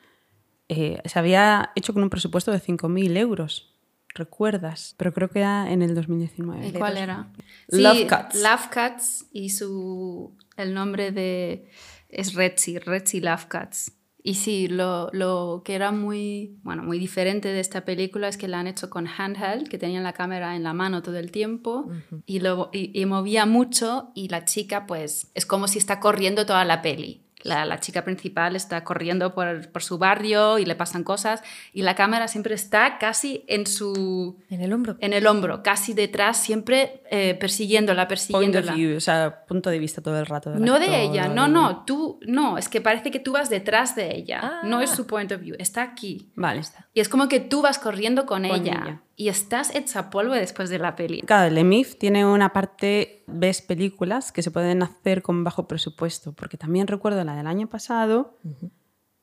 eh, 0.70 1.02
se 1.06 1.20
había 1.20 1.72
hecho 1.76 1.94
con 1.94 2.04
un 2.04 2.10
presupuesto 2.10 2.52
de 2.52 2.60
5.000 2.60 3.18
euros. 3.18 3.70
¿Recuerdas? 4.16 4.94
Pero 4.98 5.12
creo 5.14 5.30
que 5.30 5.40
era 5.40 5.72
en 5.72 5.82
el 5.82 5.96
2019. 5.96 6.68
¿Y 6.68 6.72
cuál 6.74 6.98
era? 6.98 7.32
Love 7.68 8.08
Cuts. 8.08 8.42
Love 8.42 8.70
Cuts 8.72 9.26
y 9.32 9.50
su, 9.50 10.38
el 10.56 10.74
nombre 10.74 11.12
de 11.12 11.70
es 12.10 12.36
Retzi, 12.36 12.78
Retzi 12.78 13.22
Love 13.22 13.48
Cuts. 13.48 13.92
Y 14.26 14.36
sí, 14.36 14.70
lo, 14.70 15.10
lo 15.12 15.64
que 15.66 15.76
era 15.76 15.92
muy, 15.92 16.58
bueno, 16.64 16.82
muy 16.82 16.98
diferente 16.98 17.50
de 17.50 17.60
esta 17.60 17.84
película 17.84 18.30
es 18.30 18.38
que 18.38 18.48
la 18.48 18.62
han 18.62 18.68
hecho 18.68 18.90
con 18.90 19.06
handheld, 19.06 19.68
que 19.68 19.78
tenían 19.78 20.04
la 20.04 20.14
cámara 20.14 20.56
en 20.56 20.64
la 20.64 20.74
mano 20.74 21.04
todo 21.04 21.18
el 21.18 21.30
tiempo 21.30 21.90
y, 22.26 22.40
lo, 22.40 22.70
y, 22.72 22.98
y 22.98 23.06
movía 23.06 23.46
mucho 23.46 24.12
y 24.16 24.30
la 24.30 24.46
chica 24.46 24.86
pues 24.88 25.30
es 25.34 25.46
como 25.46 25.68
si 25.68 25.78
está 25.78 26.00
corriendo 26.00 26.46
toda 26.46 26.64
la 26.64 26.82
peli. 26.82 27.23
La, 27.44 27.66
la 27.66 27.80
chica 27.80 28.04
principal 28.04 28.56
está 28.56 28.84
corriendo 28.84 29.34
por, 29.36 29.70
por 29.72 29.84
su 29.84 29.98
barrio 29.98 30.60
y 30.60 30.66
le 30.66 30.76
pasan 30.76 31.04
cosas 31.04 31.44
y 31.74 31.82
la 31.84 31.94
cámara 31.94 32.28
siempre 32.28 32.56
está 32.56 32.98
casi 32.98 33.44
en 33.48 33.68
su, 33.68 34.38
En 34.50 34.62
el 34.62 34.72
hombro. 34.74 34.96
en 35.00 35.14
el 35.14 35.28
hombro, 35.28 35.62
casi 35.62 35.94
detrás, 35.94 36.38
siempre 36.38 37.02
eh, 37.12 37.36
persiguiéndola, 37.40 38.08
Point 38.08 38.12
of 38.12 38.28
persiguiéndola. 38.30 38.74
view, 38.74 38.98
o 38.98 39.00
sea, 39.02 39.46
punto 39.46 39.70
de 39.70 39.78
vista 39.80 40.02
todo 40.02 40.18
el 40.20 40.26
rato. 40.26 40.52
No 40.56 40.80
de 40.80 41.02
ella, 41.04 41.28
no, 41.28 41.48
no, 41.48 41.84
tú, 41.86 42.20
no, 42.26 42.58
es 42.58 42.70
que 42.70 42.82
parece 42.82 43.12
que 43.12 43.20
tú 43.20 43.34
vas 43.34 43.50
detrás 43.50 43.96
de 43.96 44.16
ella, 44.16 44.40
Ah. 44.42 44.62
no 44.64 44.82
es 44.82 44.90
su 44.90 45.06
point 45.06 45.32
of 45.32 45.42
view, 45.42 45.56
está 45.60 45.84
aquí. 45.84 46.32
Vale. 46.36 46.62
Y 46.94 47.00
es 47.02 47.10
como 47.10 47.28
que 47.28 47.40
tú 47.40 47.62
vas 47.62 47.78
corriendo 47.78 48.26
con, 48.26 48.44
Con 48.48 48.56
ella, 48.56 48.82
ella. 48.86 49.02
Y 49.16 49.28
estás 49.30 49.74
hecha 49.76 50.10
polvo 50.10 50.34
después 50.34 50.70
de 50.70 50.80
la 50.80 50.96
peli. 50.96 51.22
Claro, 51.22 51.48
el 51.48 51.58
EMIF 51.58 51.98
tiene 51.98 52.26
una 52.26 52.52
parte, 52.54 53.24
ves 53.28 53.62
películas 53.62 54.32
que 54.32 54.42
se 54.42 54.52
pueden 54.52 54.82
hacer 54.84 55.22
con 55.22 55.44
bajo 55.44 55.68
presupuesto, 55.68 56.34
porque 56.34 56.58
también 56.58 56.88
recuerdo 56.88 57.24
la 57.24 57.36
del 57.36 57.48
año 57.48 57.68
pasado, 57.68 58.38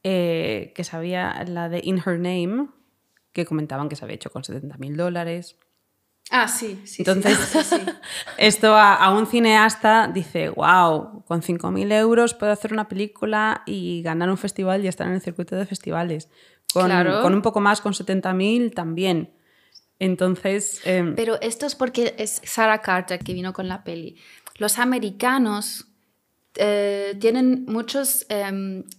eh, 0.03 0.73
que 0.75 0.85
sabía 0.85 1.45
la 1.47 1.69
de 1.69 1.81
In 1.83 1.99
Her 1.99 2.19
Name, 2.19 2.69
que 3.33 3.45
comentaban 3.45 3.89
que 3.89 3.97
se 3.97 4.05
había 4.05 4.15
hecho 4.17 4.31
con 4.31 4.45
70 4.45 4.77
mil 4.79 4.97
dólares. 4.97 5.57
Ah, 6.31 6.47
sí, 6.47 6.81
sí. 6.85 7.03
Entonces, 7.03 7.37
sí, 7.53 7.59
sí, 7.63 7.77
sí. 7.77 7.83
esto 8.39 8.75
a, 8.75 8.95
a 8.95 9.13
un 9.13 9.27
cineasta 9.27 10.07
dice, 10.07 10.49
wow, 10.51 11.25
con 11.27 11.43
5.000 11.43 11.93
euros 11.93 12.35
puedo 12.35 12.53
hacer 12.53 12.73
una 12.73 12.89
película 12.89 13.63
y 13.67 14.03
ganar 14.03 14.31
un 14.31 14.37
festival 14.39 14.85
y 14.85 14.89
estar 14.89 15.09
en 15.09 15.15
el 15.15 15.21
circuito 15.21 15.57
de 15.57 15.67
festivales. 15.67 16.29
Con, 16.73 16.87
Claro. 16.87 17.21
con 17.23 17.35
un 17.35 17.43
poco 17.43 17.61
más, 17.61 17.81
con 17.81 17.93
70.000 17.95 18.73
también. 18.73 19.33
Entonces, 20.01 20.81
em, 20.85 21.15
Pero 21.15 21.41
esto 21.41 21.67
es 21.67 21.77
porque 21.77 22.15
es 22.19 22.41
Sarah 22.43 22.81
Carter 22.81 23.21
que 23.21 23.35
vino 23.35 23.53
con 23.53 23.69
la 23.69 23.85
peli. 23.85 24.17
Los 24.57 24.79
americanos 24.79 25.87
eh, 26.57 27.17
tienen 27.21 27.65
muchos 27.69 28.27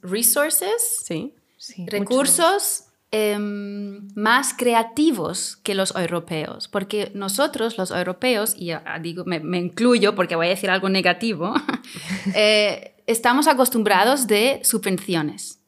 resources 0.01 1.01
sí. 1.03 1.33
Sí, 1.57 1.81
mucho. 1.81 1.91
recursos 1.91 2.85
em, 3.11 4.07
más 4.15 4.53
creativos 4.53 5.57
que 5.57 5.75
los 5.75 5.93
europeos, 5.95 6.67
porque 6.67 7.11
nosotros 7.13 7.77
los 7.77 7.91
europeos, 7.91 8.55
y 8.57 8.71
ah, 8.71 8.99
digo, 9.01 9.25
me, 9.25 9.39
me 9.39 9.57
incluyo 9.57 10.15
porque 10.15 10.35
voy 10.35 10.47
a 10.47 10.49
decir 10.49 10.69
algo 10.69 10.89
negativo, 10.89 11.53
eh, 12.35 12.95
estamos 13.05 13.47
acostumbrados 13.47 14.27
de 14.27 14.61
subvenciones. 14.63 15.60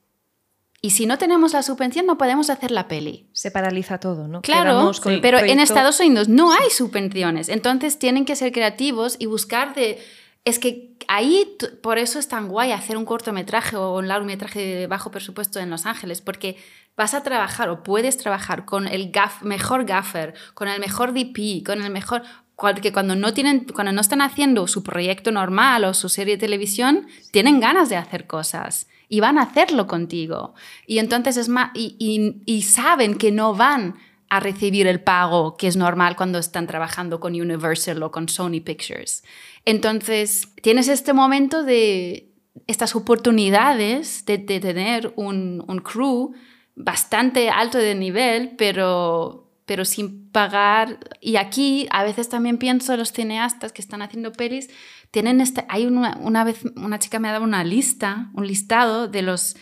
Y 0.86 0.89
si 0.89 1.06
no 1.06 1.17
tenemos 1.17 1.54
la 1.54 1.63
subvención, 1.63 2.06
no 2.06 2.17
podemos 2.17 2.50
hacer 2.50 2.69
la 2.69 2.89
peli. 2.89 3.26
Se 3.32 3.52
paraliza 3.52 4.02
todo, 4.02 4.28
¿no? 4.28 4.41
Claro, 4.41 4.91
con 5.02 5.22
pero 5.22 5.39
en 5.39 5.62
Estados 5.62 5.98
Unidos 6.02 6.28
no 6.28 6.52
hay 6.52 6.69
subvenciones. 6.72 7.48
Entonces 7.48 7.98
tienen 7.98 8.26
que 8.26 8.36
ser 8.36 8.52
creativos 8.52 9.15
y 9.17 9.28
buscar 9.28 9.74
de... 9.76 10.04
Es 10.43 10.60
que 10.60 10.98
ahí, 11.08 11.56
por 11.82 12.00
eso 12.00 12.19
es 12.19 12.28
tan 12.28 12.50
guay 12.50 12.74
hacer 12.74 12.98
un 12.98 13.06
cortometraje 13.06 13.78
o 13.78 13.98
un 13.98 14.10
largometraje 14.10 14.60
de 14.60 14.88
bajo 14.88 15.10
presupuesto 15.10 15.62
en 15.62 15.69
Los 15.69 15.86
Ángeles, 15.86 16.19
porque 16.19 16.58
vas 16.98 17.13
a 17.13 17.24
trabajar 17.24 17.69
o 17.69 17.82
puedes 17.82 18.17
trabajar 18.17 18.65
con 18.65 18.89
el 18.89 19.10
mejor 19.41 19.86
gaffer, 19.86 20.34
con 20.54 20.67
el 20.67 20.82
mejor 20.82 21.13
DP, 21.13 21.65
con 21.65 21.82
el 21.82 21.91
mejor... 21.91 22.24
que 22.82 22.94
cuando 22.94 23.16
no, 23.16 23.34
tienen, 23.34 23.66
cuando 23.74 23.92
no 23.92 24.02
están 24.02 24.22
haciendo 24.22 24.68
su 24.68 24.84
proyecto 24.84 25.32
normal 25.32 25.84
o 25.86 25.94
su 25.94 26.08
serie 26.10 26.36
de 26.36 26.42
televisión, 26.42 27.08
tienen 27.32 27.60
ganas 27.60 27.89
de 27.89 27.96
hacer 27.98 28.26
cosas 28.28 28.88
y 29.10 29.20
van 29.20 29.38
a 29.38 29.44
hacerlo 29.44 29.86
contigo. 29.88 30.54
Y 30.88 31.00
entonces 31.00 31.38
es 31.38 31.50
más, 31.50 31.72
y, 31.74 31.96
y- 32.00 32.42
y 32.46 32.62
saben 32.63 33.16
que 33.16 33.32
no 33.32 33.54
van 33.56 33.96
a 34.30 34.39
recibir 34.39 34.88
el 34.88 35.00
pago 35.02 35.58
que 35.58 35.68
es 35.68 35.76
normal 35.78 36.16
cuando 36.16 36.39
están 36.39 36.66
trabajando 36.66 37.20
con 37.20 37.34
Universal 37.39 38.02
o 38.02 38.12
con 38.12 38.30
Sony 38.30 38.62
Pictures. 38.63 39.24
Entonces, 39.66 40.48
tienes 40.62 40.88
este 40.88 41.13
momento 41.13 41.63
de 41.63 42.30
estas 42.68 42.96
oportunidades 42.96 44.26
de, 44.26 44.38
de 44.38 44.60
tener 44.60 45.13
un, 45.16 45.63
un 45.68 45.80
crew 45.80 46.34
bastante 46.76 47.50
alto 47.50 47.78
de 47.78 47.94
nivel, 47.96 48.56
pero, 48.58 49.48
pero 49.65 49.86
sin 49.86 50.30
pagar. 50.32 50.99
Y 51.21 51.38
aquí 51.38 51.88
a 51.91 52.04
veces 52.04 52.30
también 52.30 52.58
pienso 52.58 52.95
los 52.97 53.12
cineastas 53.12 53.71
que 53.71 53.82
están 53.82 54.02
haciendo 54.02 54.32
pelis, 54.32 54.69
tienen 55.12 55.41
este, 55.41 55.65
hay 55.69 55.86
una, 55.86 56.17
una 56.21 56.43
vez 56.43 56.62
una 56.76 56.99
chica 56.99 57.19
me 57.19 57.30
ha 57.30 57.34
dado 57.34 57.43
una 57.43 57.63
lista, 57.63 58.30
un 58.34 58.47
listado 58.47 59.08
de 59.08 59.21
los 59.21 59.56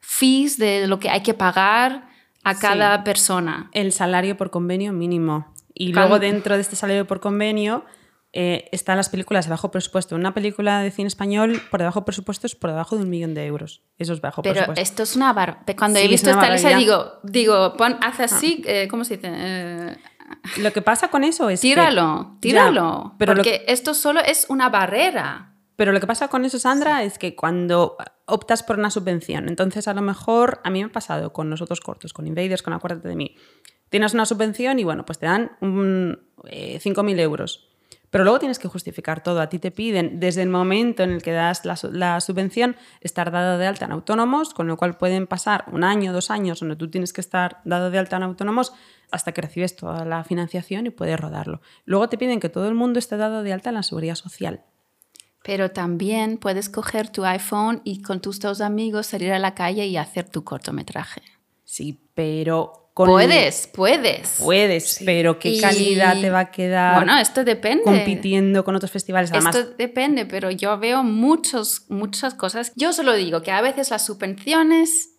fees 0.00 0.58
de 0.58 0.86
lo 0.86 0.98
que 0.98 1.10
hay 1.10 1.22
que 1.22 1.34
pagar 1.34 2.08
a 2.44 2.54
Sí. 2.54 2.60
cada 2.60 3.04
persona. 3.04 3.68
El 3.72 3.92
salario 3.92 4.36
por 4.36 4.50
convenio 4.50 4.92
mínimo. 4.92 5.52
Y 5.74 5.92
luego 5.92 6.18
dentro 6.18 6.54
de 6.56 6.60
este 6.62 6.76
salario 6.76 7.06
por 7.06 7.20
convenio 7.20 7.84
eh, 8.32 8.68
están 8.72 8.96
las 8.98 9.08
películas 9.08 9.46
de 9.46 9.50
bajo 9.50 9.70
presupuesto. 9.70 10.14
Una 10.14 10.34
película 10.34 10.80
de 10.80 10.90
cine 10.90 11.08
español 11.08 11.60
por 11.70 11.80
debajo 11.80 12.04
presupuesto 12.04 12.46
es 12.46 12.54
por 12.54 12.70
debajo 12.70 12.96
de 12.96 13.02
un 13.04 13.10
millón 13.10 13.34
de 13.34 13.46
euros. 13.46 13.82
Eso 13.98 14.12
es 14.12 14.20
bajo 14.20 14.42
Pero 14.42 14.54
presupuesto. 14.54 14.82
esto 14.82 15.02
es 15.02 15.16
una 15.16 15.32
bar... 15.32 15.60
Cuando 15.78 15.98
Sí, 15.98 16.04
he 16.04 16.08
visto 16.08 16.30
esta 16.30 16.50
lista 16.50 16.76
digo, 16.76 17.12
digo, 17.22 17.74
pon, 17.76 17.96
haz 18.02 18.20
así, 18.20 18.62
eh, 18.66 18.86
¿cómo 18.88 19.04
se 19.04 19.16
dice? 19.16 19.30
Eh, 19.32 19.96
Lo 20.58 20.72
que 20.72 20.82
pasa 20.82 21.08
con 21.08 21.24
eso 21.24 21.48
es 21.48 21.60
que- 21.60 21.68
tíralo, 21.68 22.32
Ya, 22.34 22.40
tíralo. 22.40 23.14
pero 23.18 23.32
lo 23.32 23.38
porque 23.38 23.64
esto 23.66 23.94
solo 23.94 24.20
es 24.20 24.46
una 24.50 24.68
barrera. 24.68 25.54
Pero 25.76 25.92
lo 25.92 26.00
que 26.00 26.06
pasa 26.08 26.28
con 26.28 26.44
eso, 26.44 26.58
Sandra, 26.58 27.04
es 27.04 27.18
que 27.18 27.34
cuando 27.36 27.96
optas 28.26 28.62
por 28.64 28.78
una 28.78 28.90
subvención, 28.90 29.48
entonces 29.48 29.86
a 29.88 29.94
lo 29.94 30.02
mejor, 30.02 30.60
a 30.64 30.70
mí 30.70 30.80
me 30.80 30.86
ha 30.86 30.92
pasado 30.92 31.32
con 31.32 31.48
los 31.50 31.62
otros 31.62 31.80
cortos, 31.80 32.12
con 32.12 32.26
Invaders, 32.26 32.62
con 32.62 32.72
Acuérdate 32.72 33.06
de 33.08 33.14
mí, 33.16 33.36
tienes 33.88 34.12
una 34.12 34.26
subvención 34.26 34.80
y 34.80 34.84
bueno, 34.84 35.04
pues 35.06 35.18
te 35.20 35.26
dan 35.26 35.52
un, 35.60 36.18
eh, 36.44 36.78
5.000 36.82 37.18
euros. 37.20 37.67
Pero 38.10 38.24
luego 38.24 38.38
tienes 38.38 38.58
que 38.58 38.68
justificar 38.68 39.22
todo. 39.22 39.40
A 39.40 39.48
ti 39.48 39.58
te 39.58 39.70
piden, 39.70 40.18
desde 40.18 40.42
el 40.42 40.48
momento 40.48 41.02
en 41.02 41.10
el 41.10 41.22
que 41.22 41.32
das 41.32 41.64
la, 41.64 41.76
su- 41.76 41.92
la 41.92 42.20
subvención, 42.20 42.76
estar 43.00 43.30
dado 43.30 43.58
de 43.58 43.66
alta 43.66 43.84
en 43.84 43.92
autónomos, 43.92 44.54
con 44.54 44.66
lo 44.66 44.76
cual 44.76 44.96
pueden 44.96 45.26
pasar 45.26 45.64
un 45.72 45.84
año, 45.84 46.12
dos 46.12 46.30
años, 46.30 46.60
donde 46.60 46.76
tú 46.76 46.88
tienes 46.90 47.12
que 47.12 47.20
estar 47.20 47.60
dado 47.64 47.90
de 47.90 47.98
alta 47.98 48.16
en 48.16 48.22
autónomos 48.22 48.72
hasta 49.10 49.32
que 49.32 49.42
recibes 49.42 49.76
toda 49.76 50.04
la 50.04 50.24
financiación 50.24 50.86
y 50.86 50.90
puedes 50.90 51.18
rodarlo. 51.20 51.60
Luego 51.84 52.08
te 52.08 52.16
piden 52.18 52.40
que 52.40 52.48
todo 52.48 52.66
el 52.68 52.74
mundo 52.74 52.98
esté 52.98 53.16
dado 53.16 53.42
de 53.42 53.52
alta 53.52 53.68
en 53.70 53.74
la 53.76 53.82
seguridad 53.82 54.14
social. 54.14 54.62
Pero 55.42 55.70
también 55.70 56.36
puedes 56.38 56.68
coger 56.68 57.10
tu 57.10 57.24
iPhone 57.24 57.80
y 57.84 58.02
con 58.02 58.20
tus 58.20 58.40
dos 58.40 58.60
amigos 58.60 59.06
salir 59.06 59.32
a 59.32 59.38
la 59.38 59.54
calle 59.54 59.86
y 59.86 59.96
hacer 59.96 60.28
tu 60.28 60.44
cortometraje. 60.44 61.22
Sí, 61.64 62.00
pero 62.14 62.87
con 63.04 63.10
Puedes, 63.10 63.68
puedes. 63.68 64.38
Puedes, 64.42 65.00
pero 65.04 65.38
¿qué 65.38 65.50
Y- 65.50 65.60
calidad 65.60 66.20
te 66.20 66.30
va 66.30 66.40
a 66.40 66.50
quedar 66.50 66.96
Bueno, 66.96 67.16
esto 67.18 67.44
depende. 67.44 67.84
compitiendo 67.84 68.64
con 68.64 68.74
otros 68.74 68.90
festivales? 68.90 69.30
Además, 69.30 69.54
Esto 69.54 69.70
depende, 69.78 70.26
pero 70.26 70.50
yo 70.50 70.76
veo 70.80 71.04
muchos, 71.04 71.84
muchas 71.88 72.34
cosas. 72.34 72.72
Yo 72.74 72.92
solo 72.92 73.14
digo 73.14 73.40
que 73.42 73.52
a 73.52 73.60
veces 73.60 73.90
las 73.90 74.04
subvenciones 74.04 75.10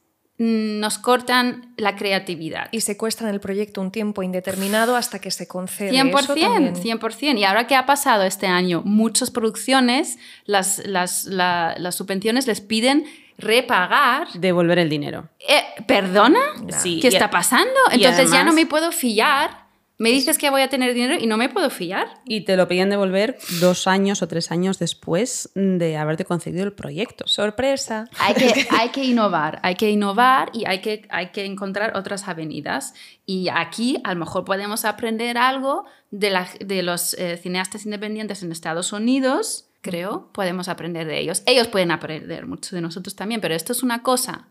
mm, 0.41 0.79
nos 0.79 0.97
cortan 0.97 1.73
la 1.77 1.95
creatividad. 1.95 2.67
Y 2.71 2.81
secuestran 2.81 3.29
el 3.33 3.39
proyecto 3.39 3.81
un 3.81 3.91
tiempo 3.91 4.23
indeterminado 4.23 4.95
hasta 4.95 5.19
que 5.19 5.31
se 5.31 5.47
concede. 5.47 5.91
100%, 5.91 6.19
Eso 6.19 6.27
también- 6.49 6.75
100%. 6.75 7.37
Y 7.39 7.43
ahora 7.45 7.65
que 7.67 7.75
ha 7.75 7.85
pasado 7.85 8.23
este 8.23 8.47
año, 8.47 8.81
muchas 8.85 9.31
producciones, 9.31 10.17
las, 10.45 10.79
las, 10.85 11.25
la- 11.25 11.75
las 11.77 11.95
subvenciones 11.95 12.45
les 12.47 12.59
piden 12.61 13.05
repagar. 13.39 14.27
devolver 14.33 14.79
el 14.79 14.89
dinero. 14.89 15.29
Eh, 15.39 15.63
¿Perdona? 15.87 16.39
Sí, 16.77 16.99
¿Qué 17.01 17.07
y- 17.07 17.13
está 17.13 17.29
pasando? 17.29 17.73
Entonces 17.91 18.31
ya 18.31 18.43
no 18.43 18.53
me 18.53 18.65
puedo 18.65 18.91
fiar. 18.91 19.67
Me 20.01 20.11
dices 20.11 20.37
que 20.37 20.49
voy 20.49 20.61
a 20.61 20.69
tener 20.69 20.93
dinero 20.93 21.15
y 21.19 21.27
no 21.27 21.35
me 21.35 21.49
puedo 21.49 21.69
fiar. 21.69 22.07
Y 22.23 22.45
te 22.45 22.55
lo 22.55 22.69
piden 22.69 22.89
devolver 22.89 23.37
dos 23.59 23.85
años 23.85 24.21
o 24.21 24.29
tres 24.29 24.49
años 24.49 24.79
después 24.79 25.49
de 25.55 25.97
haberte 25.97 26.23
concedido 26.23 26.63
el 26.63 26.71
proyecto. 26.71 27.27
Sorpresa. 27.27 28.07
Hay 28.17 28.33
que, 28.33 28.65
hay 28.79 28.89
que 28.89 29.03
innovar, 29.03 29.59
hay 29.61 29.75
que 29.75 29.89
innovar 29.89 30.51
y 30.53 30.63
hay 30.67 30.79
que, 30.79 31.05
hay 31.09 31.31
que 31.31 31.43
encontrar 31.43 31.97
otras 31.97 32.29
avenidas. 32.29 32.93
Y 33.25 33.49
aquí 33.53 33.99
a 34.05 34.13
lo 34.13 34.21
mejor 34.21 34.45
podemos 34.45 34.85
aprender 34.85 35.37
algo 35.37 35.83
de, 36.11 36.29
la- 36.29 36.47
de 36.61 36.81
los 36.81 37.13
eh, 37.15 37.35
cineastas 37.35 37.83
independientes 37.83 38.41
en 38.41 38.53
Estados 38.53 38.93
Unidos, 38.93 39.65
creo, 39.81 40.29
podemos 40.33 40.67
aprender 40.69 41.07
de 41.07 41.19
ellos. 41.19 41.43
Ellos 41.45 41.67
pueden 41.67 41.91
aprender 41.91 42.45
mucho 42.45 42.75
de 42.75 42.81
nosotros 42.81 43.15
también, 43.15 43.41
pero 43.41 43.55
esto 43.55 43.71
es 43.73 43.83
una 43.83 44.03
cosa 44.03 44.47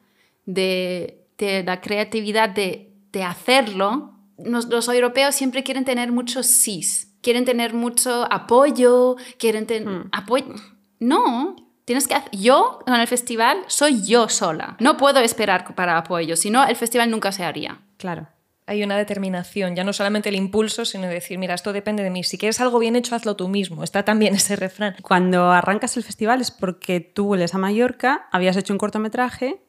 de, 0.46 1.26
de 1.38 1.62
la 1.64 1.80
creatividad 1.80 2.48
de, 2.48 2.92
de 3.12 3.22
hacerlo. 3.24 4.14
Nos- 4.38 4.68
los 4.68 4.88
europeos 4.88 5.34
siempre 5.34 5.62
quieren 5.62 5.84
tener 5.84 6.12
muchos 6.12 6.46
sís, 6.46 7.14
quieren 7.22 7.44
tener 7.44 7.74
mucho 7.74 8.26
apoyo, 8.32 9.16
quieren 9.38 9.66
tener 9.66 10.06
apoyo. 10.12 10.54
No, 11.00 11.56
tienes 11.84 12.08
que 12.08 12.14
hacer. 12.14 12.30
Yo 12.32 12.80
en 12.86 12.94
el 12.94 13.06
festival 13.06 13.58
soy 13.66 14.02
yo 14.04 14.28
sola. 14.28 14.76
No 14.80 14.96
puedo 14.96 15.20
esperar 15.20 15.74
para 15.74 15.98
apoyo, 15.98 16.36
si 16.36 16.50
no 16.50 16.64
el 16.66 16.76
festival 16.76 17.10
nunca 17.10 17.32
se 17.32 17.44
haría. 17.44 17.80
Claro. 17.98 18.28
Hay 18.68 18.82
una 18.84 18.96
determinación, 18.98 19.74
ya 19.74 19.82
no 19.82 19.92
solamente 19.94 20.28
el 20.28 20.34
impulso, 20.36 20.84
sino 20.84 21.06
decir, 21.06 21.38
mira, 21.38 21.54
esto 21.54 21.72
depende 21.72 22.02
de 22.02 22.10
mí. 22.10 22.22
Si 22.22 22.36
quieres 22.36 22.60
algo 22.60 22.78
bien 22.78 22.96
hecho, 22.96 23.14
hazlo 23.14 23.34
tú 23.34 23.48
mismo. 23.48 23.82
Está 23.82 24.04
también 24.04 24.34
ese 24.36 24.56
refrán. 24.56 24.94
Cuando 25.02 25.50
arrancas 25.50 25.96
el 25.96 26.04
festival 26.04 26.40
es 26.42 26.50
porque 26.50 27.00
tú 27.00 27.24
vuelves 27.26 27.54
a 27.54 27.58
Mallorca, 27.58 28.28
habías 28.30 28.56
hecho 28.56 28.74
un 28.74 28.78
cortometraje, 28.78 29.62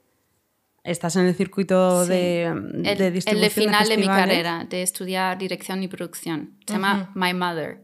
estás 0.84 1.16
en 1.16 1.26
el 1.28 1.34
circuito 1.36 2.04
Sí. 2.04 2.10
de, 2.10 2.44
El, 2.44 2.84
de 2.84 3.08
el 3.08 3.14
distribución 3.14 3.42
de 3.42 3.50
final 3.50 3.88
de, 3.88 3.98
mi 3.98 4.08
carrera, 4.08 4.66
de 4.70 4.82
estudiar 4.82 5.38
dirección 5.38 5.82
y 5.82 5.88
producción. 5.88 6.58
Se 6.68 6.74
llama 6.74 7.12
My 7.16 7.34
Mother. 7.34 7.82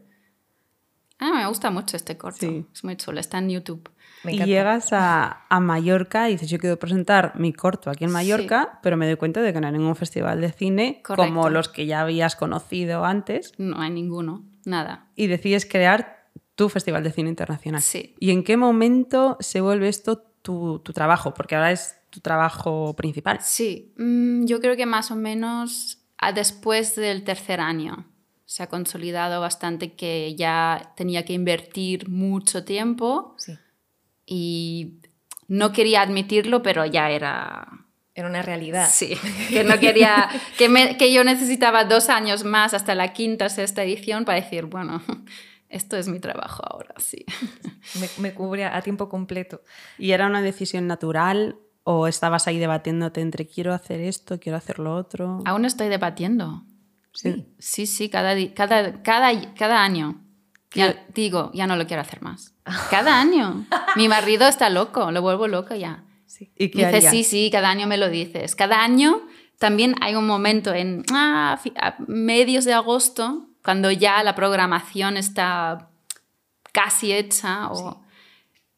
Ah, 1.18 1.32
me 1.34 1.46
gusta 1.46 1.70
mucho 1.70 1.96
este 1.96 2.18
corto. 2.18 2.40
Sí. 2.40 2.66
Es 2.74 2.84
muy 2.84 2.96
chulo, 2.96 3.20
está 3.20 3.38
en 3.38 3.48
YouTube. 3.48 3.88
Me 4.26 4.34
y 4.34 4.44
llegas 4.44 4.92
a, 4.92 5.46
a 5.48 5.60
Mallorca 5.60 6.28
y 6.28 6.32
dices, 6.32 6.50
yo 6.50 6.58
quiero 6.58 6.78
presentar 6.78 7.32
mi 7.38 7.52
corto 7.52 7.90
aquí 7.90 8.04
en 8.04 8.10
Mallorca, 8.12 8.78
pero 8.82 8.96
me 8.96 9.06
doy 9.06 9.16
cuenta 9.16 9.40
de 9.42 9.52
que 9.52 9.60
no 9.60 9.66
hay 9.68 9.72
ningún 9.72 9.96
festival 9.96 10.40
de 10.40 10.52
cine 10.52 11.00
Correcto. 11.04 11.34
como 11.34 11.48
los 11.50 11.68
que 11.68 11.86
ya 11.86 12.00
habías 12.02 12.36
conocido 12.36 13.04
antes 13.04 13.52
No 13.58 13.80
hay 13.80 13.90
ninguno, 13.90 14.44
nada. 14.64 15.06
y 15.16 15.26
decides 15.28 15.64
crear 15.66 16.28
tu 16.54 16.68
festival 16.68 17.02
de 17.04 17.12
cine 17.12 17.28
internacional. 17.28 17.82
Sí. 17.82 18.14
¿Y 18.18 18.30
en 18.30 18.42
qué 18.44 18.56
momento 18.56 19.36
se 19.40 19.60
vuelve 19.60 19.88
esto 19.88 20.18
tu, 20.42 20.78
tu 20.80 20.92
trabajo? 20.92 21.34
Porque 21.34 21.54
ahora 21.54 21.70
es 21.72 21.96
tu 22.10 22.20
trabajo 22.20 22.94
principal. 22.96 23.38
Sí, 23.42 23.92
mm, 23.98 24.46
yo 24.46 24.60
creo 24.60 24.74
que 24.76 24.86
más 24.86 25.10
o 25.10 25.16
menos 25.16 25.98
a 26.18 26.32
después 26.32 26.94
del 26.96 27.24
tercer 27.24 27.60
año 27.60 28.06
se 28.46 28.62
ha 28.62 28.68
consolidado 28.68 29.40
bastante 29.40 29.94
que 29.94 30.34
ya 30.36 30.92
tenía 30.96 31.24
que 31.26 31.32
invertir 31.34 32.08
mucho 32.08 32.64
tiempo 32.64 33.34
Sí. 33.36 33.52
Y 34.26 34.94
no 35.48 35.72
quería 35.72 36.02
admitirlo, 36.02 36.62
pero 36.62 36.84
ya 36.84 37.10
era... 37.10 37.68
Era 38.18 38.28
una 38.28 38.40
realidad. 38.40 38.88
Sí, 38.90 39.14
que 39.50 39.62
no 39.62 39.78
quería, 39.78 40.28
que, 40.56 40.70
me- 40.70 40.96
que 40.96 41.12
yo 41.12 41.22
necesitaba 41.22 41.84
dos 41.84 42.08
años 42.08 42.44
más 42.44 42.72
hasta 42.72 42.94
la 42.94 43.12
quinta, 43.12 43.50
sexta 43.50 43.82
edición 43.84 44.24
para 44.24 44.40
decir, 44.40 44.64
bueno, 44.64 45.02
esto 45.68 45.98
es 45.98 46.08
mi 46.08 46.18
trabajo 46.18 46.62
ahora, 46.66 46.94
sí. 46.98 47.26
Me, 48.00 48.08
me 48.18 48.34
cubre 48.34 48.64
a 48.64 48.80
tiempo 48.82 49.08
completo. 49.08 49.60
¿Y 49.98 50.10
era 50.12 50.26
una 50.26 50.40
decisión 50.42 50.86
natural 50.86 51.56
o 51.84 52.08
estabas 52.08 52.48
ahí 52.48 52.58
debatiéndote 52.58 53.20
entre 53.20 53.46
quiero 53.46 53.72
hacer 53.74 54.00
esto, 54.00 54.40
quiero 54.40 54.56
hacer 54.58 54.78
lo 54.80 54.94
otro? 54.96 55.40
Aún 55.44 55.64
estoy 55.66 55.88
debatiendo. 55.88 56.64
Sí. 57.12 57.46
Sí, 57.58 57.86
sí, 57.86 58.08
cada, 58.08 58.34
cada, 58.54 59.02
cada, 59.02 59.54
cada 59.54 59.82
año. 59.84 60.22
Ya, 60.74 61.06
digo, 61.14 61.50
ya 61.54 61.66
no 61.66 61.76
lo 61.76 61.86
quiero 61.86 62.02
hacer 62.02 62.22
más. 62.22 62.54
Cada 62.90 63.20
año. 63.20 63.66
Mi 63.96 64.08
marido 64.08 64.46
está 64.46 64.68
loco, 64.70 65.10
lo 65.10 65.22
vuelvo 65.22 65.48
loco 65.48 65.74
ya. 65.74 66.04
Sí. 66.26 66.52
¿Y 66.56 66.70
qué 66.70 66.86
Dice, 66.86 67.10
sí, 67.10 67.24
sí, 67.24 67.50
cada 67.50 67.70
año 67.70 67.86
me 67.86 67.96
lo 67.96 68.10
dices. 68.10 68.54
Cada 68.56 68.82
año 68.82 69.22
también 69.58 69.94
hay 70.02 70.16
un 70.16 70.26
momento 70.26 70.74
en 70.74 71.04
ah, 71.12 71.58
a 71.80 71.96
medios 72.06 72.64
de 72.64 72.74
agosto, 72.74 73.46
cuando 73.64 73.90
ya 73.90 74.22
la 74.22 74.34
programación 74.34 75.16
está 75.16 75.88
casi 76.72 77.12
hecha, 77.12 77.70
o 77.70 78.02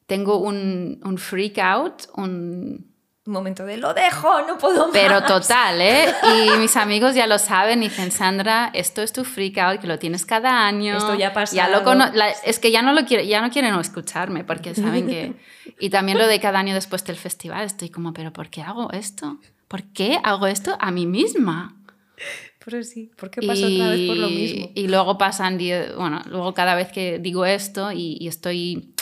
tengo 0.06 0.38
un, 0.38 1.00
un 1.04 1.18
freak 1.18 1.58
out, 1.58 2.02
un 2.14 2.92
momento 3.28 3.64
de 3.64 3.76
lo 3.76 3.94
dejo, 3.94 4.42
no 4.46 4.58
puedo 4.58 4.86
más. 4.86 4.92
Pero 4.92 5.22
total, 5.22 5.80
¿eh? 5.80 6.06
Y 6.22 6.58
mis 6.58 6.76
amigos 6.76 7.14
ya 7.14 7.26
lo 7.26 7.38
saben 7.38 7.82
y 7.82 7.88
dicen, 7.88 8.10
Sandra, 8.10 8.70
esto 8.74 9.02
es 9.02 9.12
tu 9.12 9.24
freak 9.24 9.58
out, 9.58 9.80
que 9.80 9.86
lo 9.86 9.98
tienes 9.98 10.26
cada 10.26 10.66
año. 10.66 10.96
Esto 10.96 11.14
ya 11.14 11.32
pasa. 11.32 11.54
Ya 11.54 11.68
lo 11.68 11.84
cono 11.84 12.10
la, 12.12 12.30
es 12.30 12.58
que 12.58 12.70
ya 12.70 12.82
no, 12.82 12.92
lo 12.92 13.04
quiero, 13.04 13.22
ya 13.22 13.40
no 13.40 13.50
quieren 13.50 13.74
escucharme 13.74 14.44
porque 14.44 14.74
saben 14.74 15.06
que... 15.06 15.34
Y 15.80 15.90
también 15.90 16.18
lo 16.18 16.26
de 16.26 16.40
cada 16.40 16.58
año 16.58 16.74
después 16.74 17.04
del 17.04 17.14
festival, 17.14 17.64
estoy 17.64 17.88
como, 17.90 18.12
pero 18.12 18.32
¿por 18.32 18.48
qué 18.48 18.62
hago 18.62 18.90
esto? 18.90 19.38
¿Por 19.68 19.84
qué 19.92 20.18
hago 20.24 20.48
esto 20.48 20.76
a 20.80 20.90
mí 20.90 21.06
misma? 21.06 21.76
Pero 22.64 22.82
sí, 22.82 23.10
¿por 23.16 23.30
qué 23.30 23.46
pasa 23.46 23.66
otra 23.66 23.90
vez 23.90 24.08
por 24.08 24.16
lo 24.16 24.28
mismo? 24.28 24.70
Y 24.74 24.88
luego 24.88 25.16
pasan, 25.18 25.56
bueno, 25.96 26.20
luego 26.26 26.52
cada 26.54 26.74
vez 26.74 26.90
que 26.90 27.18
digo 27.18 27.46
esto 27.46 27.92
y, 27.92 28.16
y 28.18 28.26
estoy 28.28 28.92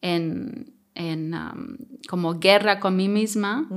en, 0.00 0.73
en 0.94 1.34
um, 1.34 1.76
como 2.08 2.38
guerra 2.38 2.80
con 2.80 2.96
mí 2.96 3.08
misma, 3.08 3.68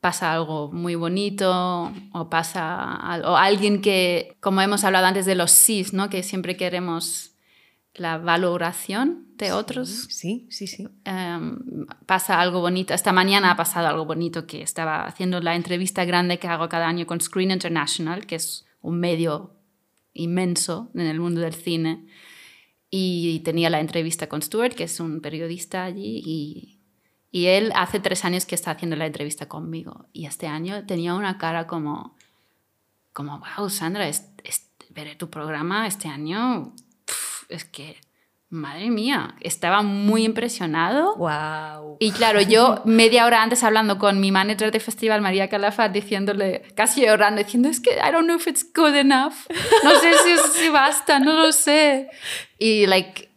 pasa 0.00 0.32
algo 0.32 0.70
muy 0.72 0.94
bonito 0.94 1.92
o 2.12 2.30
pasa 2.30 3.20
o 3.24 3.36
alguien 3.36 3.80
que, 3.80 4.36
como 4.40 4.60
hemos 4.60 4.84
hablado 4.84 5.06
antes 5.06 5.26
de 5.26 5.34
los 5.34 5.50
sís, 5.50 5.92
¿no? 5.92 6.10
que 6.10 6.22
siempre 6.22 6.56
queremos 6.56 7.32
la 7.94 8.18
valoración 8.18 9.28
de 9.36 9.52
otros. 9.52 9.88
Sí, 10.10 10.46
sí, 10.50 10.66
sí. 10.66 10.88
Um, 11.06 11.86
pasa 12.06 12.40
algo 12.40 12.60
bonito. 12.60 12.92
Esta 12.92 13.12
mañana 13.12 13.52
ha 13.52 13.56
pasado 13.56 13.88
algo 13.88 14.04
bonito 14.04 14.46
que 14.46 14.62
estaba 14.62 15.04
haciendo 15.04 15.40
la 15.40 15.54
entrevista 15.54 16.04
grande 16.04 16.38
que 16.38 16.48
hago 16.48 16.68
cada 16.68 16.86
año 16.86 17.06
con 17.06 17.20
Screen 17.20 17.50
International, 17.50 18.26
que 18.26 18.36
es 18.36 18.66
un 18.82 19.00
medio 19.00 19.54
inmenso 20.12 20.90
en 20.94 21.06
el 21.06 21.20
mundo 21.20 21.40
del 21.40 21.54
cine 21.54 22.06
y 22.96 23.40
tenía 23.40 23.70
la 23.70 23.80
entrevista 23.80 24.28
con 24.28 24.40
Stuart, 24.40 24.74
que 24.74 24.84
es 24.84 25.00
un 25.00 25.20
periodista 25.20 25.82
allí, 25.82 26.22
y, 26.24 26.78
y, 27.32 27.46
él 27.46 27.72
hace 27.74 27.98
tres 27.98 28.24
años 28.24 28.46
que 28.46 28.54
está 28.54 28.70
haciendo 28.70 28.94
la 28.94 29.06
entrevista 29.06 29.48
conmigo. 29.48 30.06
Y 30.12 30.26
este 30.26 30.46
año 30.46 30.86
tenía 30.86 31.14
una 31.14 31.36
cara 31.36 31.66
como, 31.66 32.14
como 33.12 33.40
wow, 33.40 33.68
Sandra, 33.68 34.06
es, 34.06 34.30
ver 34.90 35.18
tu 35.18 35.28
programa 35.28 35.88
este 35.88 36.06
año, 36.06 36.72
es 37.48 37.64
que 37.64 37.96
Madre 38.54 38.88
mía, 38.88 39.34
estaba 39.40 39.82
muy 39.82 40.24
impresionado. 40.24 41.16
Wow. 41.16 41.96
Y 41.98 42.12
claro, 42.12 42.40
yo 42.40 42.82
media 42.84 43.26
hora 43.26 43.42
antes 43.42 43.64
hablando 43.64 43.98
con 43.98 44.20
mi 44.20 44.30
manager 44.30 44.70
de 44.70 44.78
festival, 44.78 45.20
María 45.20 45.48
Calafat, 45.48 45.90
diciéndole, 45.90 46.62
casi 46.76 47.04
llorando, 47.04 47.42
diciendo, 47.42 47.68
es 47.68 47.80
que 47.80 47.90
I 47.90 48.12
don't 48.12 48.26
know 48.26 48.36
if 48.36 48.46
it's 48.46 48.64
good 48.72 48.94
enough. 48.94 49.34
No 49.82 49.98
sé 49.98 50.12
si, 50.22 50.60
si 50.60 50.68
basta, 50.68 51.18
no 51.18 51.32
lo 51.32 51.50
sé. 51.50 52.08
Y 52.56 52.86
like, 52.86 53.28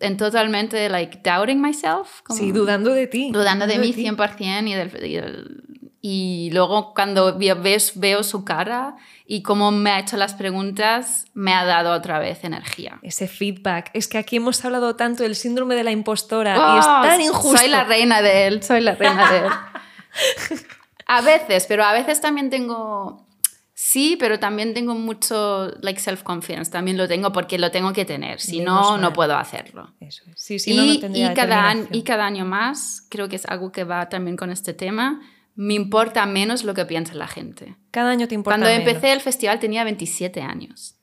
en 0.00 0.18
totalmente 0.18 0.90
like 0.90 1.20
doubting 1.24 1.62
myself. 1.62 2.20
sí, 2.28 2.52
dudando 2.52 2.92
de 2.92 3.06
ti. 3.06 3.30
Dudando, 3.32 3.66
de, 3.66 3.78
mí 3.78 3.94
100% 3.94 4.68
y 4.68 4.74
del, 4.74 5.04
y 5.04 5.16
del 5.16 5.64
y 6.00 6.50
luego 6.52 6.94
cuando 6.94 7.36
ves, 7.36 7.92
veo 7.96 8.22
su 8.22 8.44
cara 8.44 8.96
y 9.26 9.42
cómo 9.42 9.72
me 9.72 9.90
ha 9.90 9.98
hecho 9.98 10.16
las 10.16 10.34
preguntas, 10.34 11.26
me 11.34 11.52
ha 11.52 11.64
dado 11.64 11.92
otra 11.92 12.20
vez 12.20 12.44
energía. 12.44 13.00
Ese 13.02 13.26
feedback. 13.26 13.90
Es 13.94 14.06
que 14.06 14.16
aquí 14.16 14.36
hemos 14.36 14.64
hablado 14.64 14.94
tanto 14.94 15.24
del 15.24 15.34
síndrome 15.34 15.74
de 15.74 15.82
la 15.82 15.90
impostora 15.90 16.54
y 16.54 16.78
es 16.78 16.86
oh, 16.86 17.02
tan 17.02 17.20
injusto. 17.20 17.58
Soy 17.58 17.68
la 17.68 17.84
reina 17.84 18.22
de 18.22 18.46
él, 18.46 18.62
soy 18.62 18.80
la 18.80 18.94
reina 18.94 19.30
de 19.30 19.38
él. 19.38 19.52
a 21.06 21.20
veces, 21.20 21.66
pero 21.66 21.84
a 21.84 21.92
veces 21.92 22.20
también 22.20 22.48
tengo... 22.50 23.26
Sí, 23.74 24.16
pero 24.18 24.38
también 24.40 24.74
tengo 24.74 24.94
mucho 24.94 25.72
like 25.82 26.00
self-confidence, 26.00 26.70
también 26.70 26.96
lo 26.96 27.06
tengo 27.06 27.32
porque 27.32 27.58
lo 27.58 27.70
tengo 27.70 27.92
que 27.92 28.04
tener, 28.04 28.40
si 28.40 28.60
no, 28.60 28.98
no 28.98 29.12
puedo 29.12 29.36
hacerlo. 29.36 29.94
Eso 30.00 30.24
es. 30.26 30.40
Sí, 30.40 30.58
sí, 30.58 30.72
y, 30.72 30.98
no, 30.98 31.16
y, 31.16 31.34
cada 31.34 31.68
año, 31.68 31.86
y 31.92 32.02
cada 32.02 32.26
año 32.26 32.44
más, 32.44 33.06
creo 33.08 33.28
que 33.28 33.36
es 33.36 33.46
algo 33.46 33.70
que 33.70 33.84
va 33.84 34.08
también 34.08 34.36
con 34.36 34.50
este 34.50 34.74
tema, 34.74 35.20
me 35.58 35.74
importa 35.74 36.24
menos 36.24 36.62
lo 36.62 36.72
que 36.72 36.84
piensa 36.84 37.14
la 37.14 37.26
gente. 37.26 37.74
Cada 37.90 38.10
año 38.10 38.28
te 38.28 38.36
importa 38.36 38.60
Cuando 38.60 38.68
empecé 38.68 39.12
el 39.12 39.20
festival 39.20 39.58
tenía 39.58 39.82
27 39.82 40.40
años. 40.40 40.94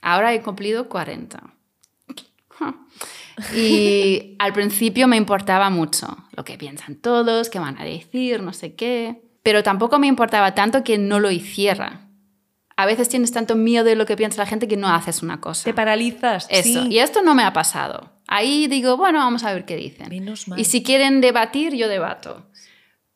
Ahora 0.00 0.32
he 0.32 0.40
cumplido 0.40 0.88
40. 0.88 1.54
Y 3.54 4.34
al 4.40 4.52
principio 4.52 5.06
me 5.06 5.16
importaba 5.16 5.70
mucho 5.70 6.16
lo 6.32 6.44
que 6.44 6.58
piensan 6.58 6.96
todos, 6.96 7.50
qué 7.50 7.60
van 7.60 7.80
a 7.80 7.84
decir, 7.84 8.42
no 8.42 8.52
sé 8.52 8.74
qué. 8.74 9.22
Pero 9.44 9.62
tampoco 9.62 10.00
me 10.00 10.08
importaba 10.08 10.56
tanto 10.56 10.82
que 10.82 10.98
no 10.98 11.20
lo 11.20 11.30
hiciera. 11.30 12.08
A 12.74 12.84
veces 12.84 13.08
tienes 13.08 13.30
tanto 13.30 13.54
miedo 13.54 13.84
de 13.84 13.94
lo 13.94 14.06
que 14.06 14.16
piensa 14.16 14.42
la 14.42 14.46
gente 14.46 14.66
que 14.66 14.76
no 14.76 14.88
haces 14.88 15.22
una 15.22 15.40
cosa. 15.40 15.62
Te 15.62 15.72
paralizas. 15.72 16.48
Eso. 16.50 16.86
Y 16.86 16.98
esto 16.98 17.22
no 17.22 17.36
me 17.36 17.44
ha 17.44 17.52
pasado. 17.52 18.10
Ahí 18.26 18.66
digo, 18.66 18.96
bueno, 18.96 19.20
vamos 19.20 19.44
a 19.44 19.52
ver 19.52 19.64
qué 19.64 19.76
dicen. 19.76 20.10
Y 20.56 20.64
si 20.64 20.82
quieren 20.82 21.20
debatir, 21.20 21.74
yo 21.76 21.86
debato. 21.86 22.47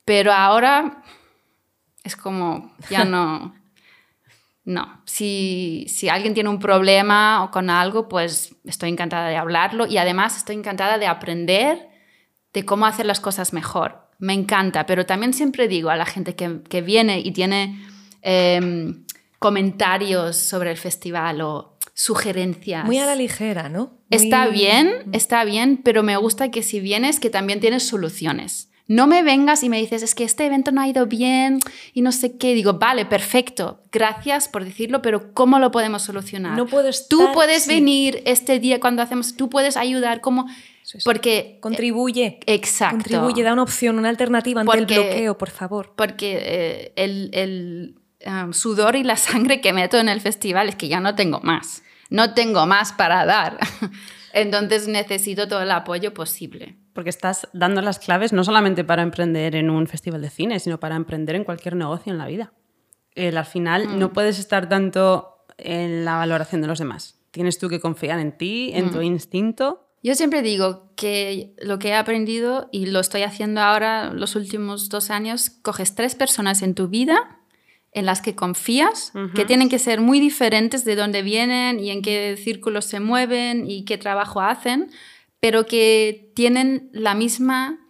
Pero 0.05 0.33
ahora 0.33 1.03
es 2.05 2.17
como, 2.17 2.75
ya 2.91 3.05
no. 3.05 3.55
No, 4.65 5.03
si, 5.07 5.87
si, 5.89 6.09
alguien 6.09 6.35
tiene 6.35 6.49
un 6.49 6.61
problema 6.61 7.43
o 7.43 7.51
con 7.51 7.69
algo, 7.69 8.09
pues 8.09 8.55
estoy 8.65 8.91
encantada 8.91 9.29
de 9.29 9.37
hablarlo 9.37 9.87
y 9.87 9.99
además 9.99 10.37
estoy 10.37 10.55
encantada 10.55 10.99
de 10.99 11.09
aprender 11.09 11.89
de 12.53 12.65
cómo 12.65 12.87
hacer 12.87 13.07
las 13.07 13.19
cosas 13.19 13.53
mejor. 13.53 14.09
Me 14.19 14.35
encanta, 14.35 14.87
pero 14.87 15.05
también 15.05 15.35
siempre 15.35 15.67
digo 15.67 15.91
a 15.91 15.97
la 15.97 16.07
gente 16.07 16.37
que, 16.37 16.63
que 16.69 16.81
viene 16.81 17.19
y 17.19 17.33
tiene 17.33 17.85
em, 18.21 19.05
comentarios 19.41 20.37
sobre 20.37 20.71
el 20.71 20.77
festival 20.77 21.41
o 21.41 21.77
sugerencias. 21.93 22.85
Muy 22.85 22.99
a 22.99 23.07
la 23.07 23.17
ligera, 23.17 23.69
¿no? 23.69 23.99
Está 24.11 24.47
bien, 24.47 25.11
está 25.13 25.45
bien, 25.45 25.79
pero 25.83 26.05
me 26.05 26.17
gusta 26.17 26.51
que 26.53 26.63
si 26.63 26.79
vienes, 26.79 27.19
que 27.19 27.31
también 27.31 27.59
tienes 27.59 27.87
soluciones. 27.87 28.72
No 28.89 29.07
me 29.07 29.23
vengas 29.23 29.63
y 29.63 29.69
me 29.69 29.79
dices, 29.79 30.03
es 30.03 30.15
que 30.15 30.25
este 30.25 30.45
evento 30.45 30.73
no 30.73 30.81
ha 30.81 30.89
ido 30.89 31.07
bien 31.07 31.61
y 31.95 32.03
no 32.03 32.11
sé 32.11 32.37
qué. 32.37 32.53
Digo, 32.55 32.75
vale, 32.75 33.07
perfecto, 33.07 33.81
gracias 33.93 34.49
por 34.49 34.65
decirlo, 34.65 35.03
pero 35.03 35.33
¿cómo 35.33 35.59
lo 35.59 35.71
podemos 35.71 36.03
solucionar? 36.03 36.57
No 36.57 36.67
puedes. 36.67 37.09
Tú 37.09 37.31
puedes 37.33 37.67
venir 37.69 38.23
este 38.27 38.59
día 38.59 38.81
cuando 38.81 39.03
hacemos, 39.03 39.37
tú 39.37 39.49
puedes 39.49 39.77
ayudar, 39.77 40.21
como. 40.21 40.47
Porque. 41.05 41.59
Contribuye. 41.61 42.41
Exacto. 42.47 42.97
Contribuye, 42.97 43.43
da 43.43 43.53
una 43.53 43.63
opción, 43.63 43.99
una 43.99 44.09
alternativa 44.09 44.63
ante 44.63 44.79
el 44.79 44.87
bloqueo, 44.87 45.39
por 45.39 45.51
favor. 45.51 45.93
Porque 45.97 46.39
eh, 46.43 46.93
el, 46.97 47.31
el 47.33 47.95
um, 48.27 48.53
sudor 48.53 48.97
y 48.97 49.05
la 49.05 49.17
sangre 49.17 49.61
que 49.61 49.73
meto 49.73 49.97
en 49.99 50.09
el 50.09 50.21
festival 50.21 50.69
es 50.69 50.75
que 50.75 50.89
ya 50.89 51.01
no 51.01 51.15
tengo 51.15 51.41
más. 51.41 51.83
No 52.11 52.35
tengo 52.35 52.67
más 52.67 52.93
para 52.93 53.25
dar. 53.25 53.59
Entonces 54.35 54.89
necesito 54.89 55.47
todo 55.47 55.63
el 55.63 55.71
apoyo 55.71 56.13
posible 56.13 56.82
porque 56.93 57.11
estás 57.11 57.49
dando 57.53 57.81
las 57.81 57.99
claves 57.99 58.33
no 58.33 58.45
solamente 58.45 58.85
para 58.85 59.03
emprender 59.03 59.57
en 59.57 59.71
un 59.71 59.87
festival 59.87 60.23
de 60.23 60.31
cine, 60.31 60.61
sino 60.61 60.79
para 60.79 60.97
emprender 60.97 61.37
en 61.37 61.45
cualquier 61.45 61.77
negocio 61.77 62.13
en 62.13 62.19
la 62.19 62.27
vida. 62.27 62.53
al 63.17 63.45
final 63.45 63.99
no 63.99 64.09
mm. 64.09 64.13
puedes 64.13 64.39
estar 64.39 64.69
tanto 64.69 65.45
en 65.59 66.05
la 66.05 66.17
valoración 66.17 66.61
de 66.61 66.67
los 66.67 66.79
demás. 66.79 67.19
Tienes 67.31 67.59
tú 67.59 67.69
que 67.69 67.81
confiar 67.81 68.19
en 68.19 68.37
ti, 68.37 68.71
en 68.75 68.91
tu 68.91 68.99
mm. 68.99 69.05
instinto. 69.05 69.89
Yo 70.03 70.15
siempre 70.15 70.43
digo 70.43 70.93
que 70.97 71.55
lo 71.59 71.79
que 71.79 71.91
he 71.91 71.95
aprendido 71.95 72.69
y 72.73 72.87
lo 72.87 73.01
estoy 73.01 73.23
haciendo 73.23 73.61
ahora 73.61 74.13
los 74.13 74.35
últimos 74.35 74.89
dos 74.89 75.11
años, 75.11 75.51
coges 75.51 75.95
tres 75.95 76.15
personas 76.15 76.63
en 76.63 76.75
tu 76.75 76.89
vida 76.89 77.39
en 77.93 78.07
las 78.07 78.23
que 78.23 78.35
confías, 78.35 79.13
que 79.35 79.45
tienen 79.45 79.69
que 79.69 79.79
ser 79.79 80.01
muy 80.01 80.19
diferentes 80.19 80.87
de 80.87 80.97
dónde 80.97 81.21
vienen 81.21 81.79
y 81.79 81.91
en 81.91 82.01
qué 82.01 82.39
círculos 82.43 82.87
se 82.87 83.01
mueven 83.01 83.71
y 83.71 83.85
qué 83.85 83.99
trabajo 83.99 84.41
hacen, 84.41 84.91
pero 85.43 85.67
que 85.67 86.31
tienen 86.37 86.89
la 86.93 87.17
misma 87.17 87.81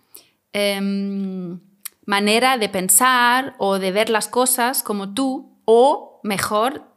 em, 0.54 1.60
manera 2.06 2.56
de 2.56 2.70
pensar 2.70 3.54
o 3.58 3.78
de 3.78 3.92
ver 3.92 4.08
las 4.08 4.26
cosas 4.26 4.82
como 4.82 5.12
tú, 5.12 5.60
o 5.66 6.18
mejor, 6.22 6.90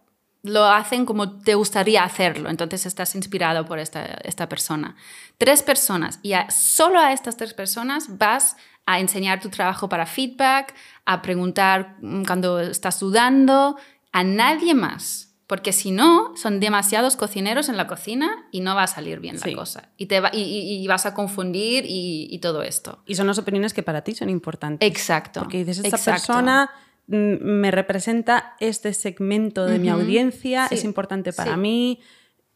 lo 0.43 0.63
hacen 0.63 1.05
como 1.05 1.39
te 1.39 1.55
gustaría 1.55 2.05
hacerlo. 2.05 2.49
Entonces 2.49 2.85
estás 2.85 3.15
inspirado 3.15 3.65
por 3.65 3.79
esta, 3.79 4.05
esta 4.23 4.47
persona. 4.47 4.95
Tres 5.37 5.61
personas, 5.61 6.21
y 6.23 6.31
solo 6.47 7.01
a 7.01 7.11
estas 7.11 7.35
tres 7.35 7.53
personas 7.53 8.17
vas 8.17 8.55
a 8.85 9.01
enseñar 9.01 9.41
tu 9.41 9.49
trabajo 9.49 9.89
para 9.89 10.05
feedback, 10.05 10.73
a 11.03 11.21
preguntar 11.21 11.97
mm, 11.99 12.23
cuando 12.23 12.61
estás 12.61 13.01
dudando, 13.01 13.75
a 14.13 14.23
nadie 14.23 14.73
más. 14.73 15.24
Porque 15.47 15.73
si 15.73 15.91
no, 15.91 16.35
son 16.35 16.59
demasiados 16.59 17.15
cocineros 17.15 17.69
en 17.69 17.77
la 17.77 17.85
cocina 17.85 18.47
y 18.51 18.61
no 18.61 18.73
va 18.73 18.83
a 18.83 18.87
salir 18.87 19.19
bien 19.19 19.37
la 19.39 19.53
cosa. 19.53 19.89
Y, 19.95 20.07
te 20.07 20.19
y, 20.33 20.87
vas 20.87 21.05
a 21.05 21.13
confundir 21.13 21.85
y, 21.87 22.39
todo 22.39 22.63
esto. 22.63 23.03
Y 23.05 23.15
son 23.15 23.27
las 23.27 23.37
opiniones 23.37 23.73
que 23.73 23.83
para 23.83 24.03
ti 24.03 24.15
son 24.15 24.29
importantes. 24.29 24.89
Exacto. 24.89 25.41
Porque 25.41 25.63
dices, 25.63 25.85
esta 25.85 25.97
persona 26.11 26.71
mm, 27.07 27.43
me 27.43 27.69
representa 27.69 28.55
este 28.59 28.91
segmento 28.93 29.65
de 29.65 29.77
mi 29.77 29.89
audiencia, 29.89 30.67
es 30.71 30.83
importante 30.83 31.31
para 31.31 31.55
mí, 31.57 31.99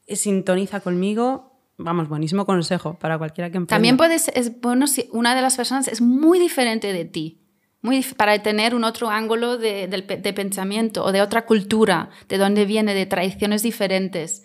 sintoniza 0.07 0.79
conmigo. 0.79 1.61
Vamos, 1.77 2.09
buenísimo 2.09 2.45
consejo 2.45 2.97
para 2.97 3.17
cualquiera 3.19 3.51
que 3.51 3.57
emprenda. 3.57 3.75
También 3.75 3.97
puedes, 3.97 4.29
es 4.29 4.59
bueno 4.59 4.87
si 4.87 5.07
una 5.13 5.35
de 5.35 5.41
las 5.41 5.55
personas 5.55 5.87
es 5.87 6.01
muy 6.01 6.39
diferente 6.39 6.91
de 6.91 7.05
ti 7.05 7.38
muy, 7.81 8.03
para 8.17 8.41
tener 8.41 8.75
un 8.75 8.83
otro 8.83 9.09
ángulo 9.09 9.57
de, 9.57 9.87
pensamiento 10.35 11.03
o 11.03 11.11
de 11.11 11.21
otra 11.21 11.45
cultura, 11.45 12.09
de 12.27 12.37
dónde 12.37 12.65
viene, 12.65 12.93
de 12.93 13.05
tradiciones 13.05 13.63
diferentes. 13.63 14.43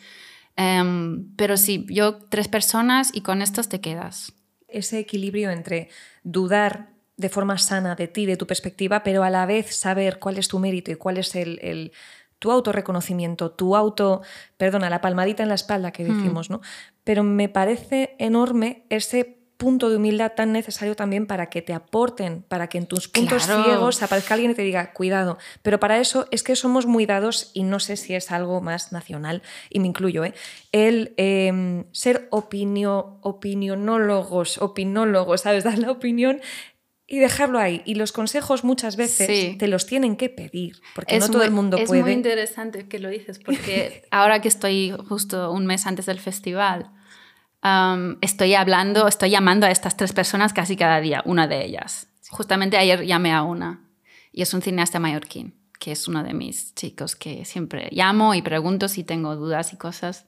Em, 0.56 1.34
pero 1.36 1.56
sí, 1.56 1.84
yo 1.88 2.16
tres 2.28 2.46
personas 2.48 3.10
y 3.12 3.22
con 3.22 3.42
estos 3.42 3.68
te 3.68 3.80
quedas. 3.80 4.32
ese 4.68 4.98
equilibrio 4.98 5.50
entre 5.50 5.88
dudar 6.24 6.90
de 7.16 7.28
forma 7.28 7.58
sana 7.58 7.94
de 7.94 8.08
ti, 8.08 8.26
de 8.26 8.36
tu 8.36 8.46
perspectiva, 8.46 9.04
pero 9.04 9.22
a 9.22 9.30
la 9.30 9.46
vez 9.46 9.74
saber 9.76 10.18
cuál 10.18 10.36
es 10.36 10.48
tu 10.48 10.58
mérito 10.58 10.90
y 10.90 10.96
cuál 10.96 11.16
es 11.18 11.36
el, 11.36 11.60
el 11.62 11.92
tu 12.40 12.50
autorreconocimiento, 12.50 13.52
tu 13.52 13.76
auto, 13.76 14.22
perdona, 14.56 14.90
la 14.90 15.00
palmadita 15.00 15.42
en 15.44 15.48
la 15.48 15.54
espalda 15.54 15.92
que 15.92 16.04
Hmm. 16.04 16.16
decimos, 16.16 16.50
¿no? 16.50 16.60
Pero 17.04 17.22
me 17.22 17.48
parece 17.48 18.16
enorme 18.18 18.84
ese 18.90 19.43
punto 19.56 19.88
de 19.88 19.96
humildad 19.96 20.32
tan 20.34 20.52
necesario 20.52 20.96
también 20.96 21.26
para 21.26 21.48
que 21.48 21.62
te 21.62 21.72
aporten, 21.72 22.42
para 22.48 22.68
que 22.68 22.78
en 22.78 22.86
tus 22.86 23.08
puntos 23.08 23.46
Claro. 23.46 23.64
ciegos 23.64 24.02
aparezca 24.02 24.34
alguien 24.34 24.50
y 24.50 24.54
te 24.54 24.62
diga, 24.62 24.92
cuidado. 24.92 25.38
Pero 25.62 25.78
para 25.80 25.98
eso 26.00 26.26
es 26.30 26.42
que 26.42 26.56
somos 26.56 26.86
muy 26.86 27.06
dados, 27.06 27.50
y 27.54 27.62
no 27.62 27.78
sé 27.80 27.96
si 27.96 28.14
es 28.14 28.30
algo 28.32 28.60
más 28.60 28.92
nacional, 28.92 29.42
y 29.70 29.80
me 29.80 29.86
incluyo, 29.86 30.24
¿eh? 30.24 30.34
el 30.72 31.14
eh, 31.18 31.84
ser 31.92 32.26
opinio, 32.30 33.18
opinionólogos, 33.22 34.58
opinólogos, 34.58 35.42
¿sabes? 35.42 35.64
Dar 35.64 35.78
la 35.78 35.90
opinión 35.90 36.40
y 37.06 37.18
dejarlo 37.18 37.58
ahí. 37.58 37.82
Y 37.84 37.94
los 37.96 38.12
consejos 38.12 38.64
muchas 38.64 38.96
veces 38.96 39.26
Sí. 39.26 39.56
te 39.58 39.68
los 39.68 39.86
tienen 39.86 40.16
que 40.16 40.30
pedir, 40.30 40.80
porque 40.94 41.18
no 41.18 41.24
Es 41.26 41.30
todo 41.30 41.38
muy- 41.38 41.46
el 41.46 41.52
mundo 41.52 41.76
es 41.76 41.88
puede. 41.88 42.02
muy 42.02 42.12
interesante 42.12 42.88
que 42.88 42.98
lo 42.98 43.08
dices, 43.08 43.38
porque 43.38 44.04
ahora 44.10 44.40
que 44.40 44.48
estoy 44.48 44.94
justo 45.08 45.52
un 45.52 45.66
mes 45.66 45.86
antes 45.86 46.06
del 46.06 46.18
festival, 46.18 46.90
estoy 48.20 48.54
hablando, 48.54 49.08
estoy 49.08 49.30
llamando 49.30 49.66
a 49.66 49.70
estas 49.70 49.96
tres 49.96 50.12
personas 50.12 50.52
casi 50.52 50.76
cada 50.76 51.00
día, 51.00 51.22
una 51.24 51.46
de 51.46 51.64
ellas. 51.64 52.08
Justamente 52.30 52.76
ayer 52.76 53.06
llamé 53.06 53.32
a 53.32 53.42
una, 53.42 53.84
y 54.32 54.42
es 54.42 54.52
un 54.52 54.60
cineasta 54.60 54.98
mallorquín, 54.98 55.54
que 55.78 55.92
es 55.92 56.08
uno 56.08 56.22
de 56.22 56.34
mis 56.34 56.74
chicos 56.74 57.16
que 57.16 57.44
siempre 57.44 57.88
llamo 57.92 58.34
y 58.34 58.42
pregunto 58.42 58.88
si 58.88 59.04
tengo 59.04 59.36
dudas 59.36 59.72
y 59.72 59.76
cosas. 59.76 60.26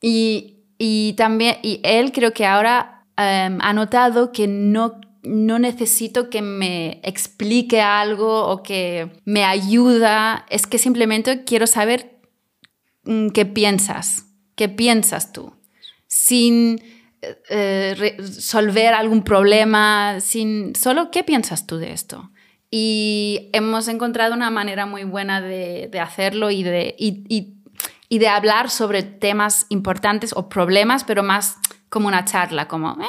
Y, 0.00 0.58
y 0.78 1.14
también, 1.14 1.56
y 1.62 1.80
él 1.82 2.12
creo 2.12 2.32
que 2.32 2.46
ahora 2.46 3.06
em, 3.16 3.58
ha 3.62 3.72
notado 3.72 4.30
que 4.30 4.46
no, 4.46 5.00
no 5.22 5.58
necesito 5.58 6.30
que 6.30 6.42
me 6.42 7.00
explique 7.02 7.80
algo 7.80 8.46
o 8.46 8.62
que 8.62 9.10
me 9.24 9.44
ayuda, 9.44 10.46
es 10.50 10.66
que 10.66 10.78
simplemente 10.78 11.44
quiero 11.44 11.66
saber 11.66 12.20
mm, 13.04 13.28
qué 13.30 13.46
piensas, 13.46 14.26
qué 14.54 14.68
piensas 14.68 15.32
tú, 15.32 15.54
sin 16.12 16.82
eh, 17.48 17.94
resolver 17.96 18.94
algún 18.94 19.22
problema, 19.22 20.18
sin 20.20 20.74
solo 20.74 21.12
qué 21.12 21.22
piensas 21.22 21.68
tú 21.68 21.76
de 21.78 21.92
esto. 21.92 22.32
Y 22.68 23.48
hemos 23.52 23.86
encontrado 23.86 24.34
una 24.34 24.50
manera 24.50 24.86
muy 24.86 25.04
buena 25.04 25.40
de, 25.40 25.88
de 25.90 26.00
hacerlo 26.00 26.50
y 26.50 26.64
de, 26.64 26.96
y, 26.98 27.22
y, 27.28 27.54
y 28.08 28.18
de 28.18 28.26
hablar 28.28 28.70
sobre 28.70 29.04
temas 29.04 29.66
importantes 29.68 30.32
o 30.34 30.48
problemas, 30.48 31.04
pero 31.04 31.22
más 31.22 31.56
como 31.88 32.08
una 32.08 32.24
charla, 32.24 32.66
como... 32.68 33.00
eh, 33.00 33.06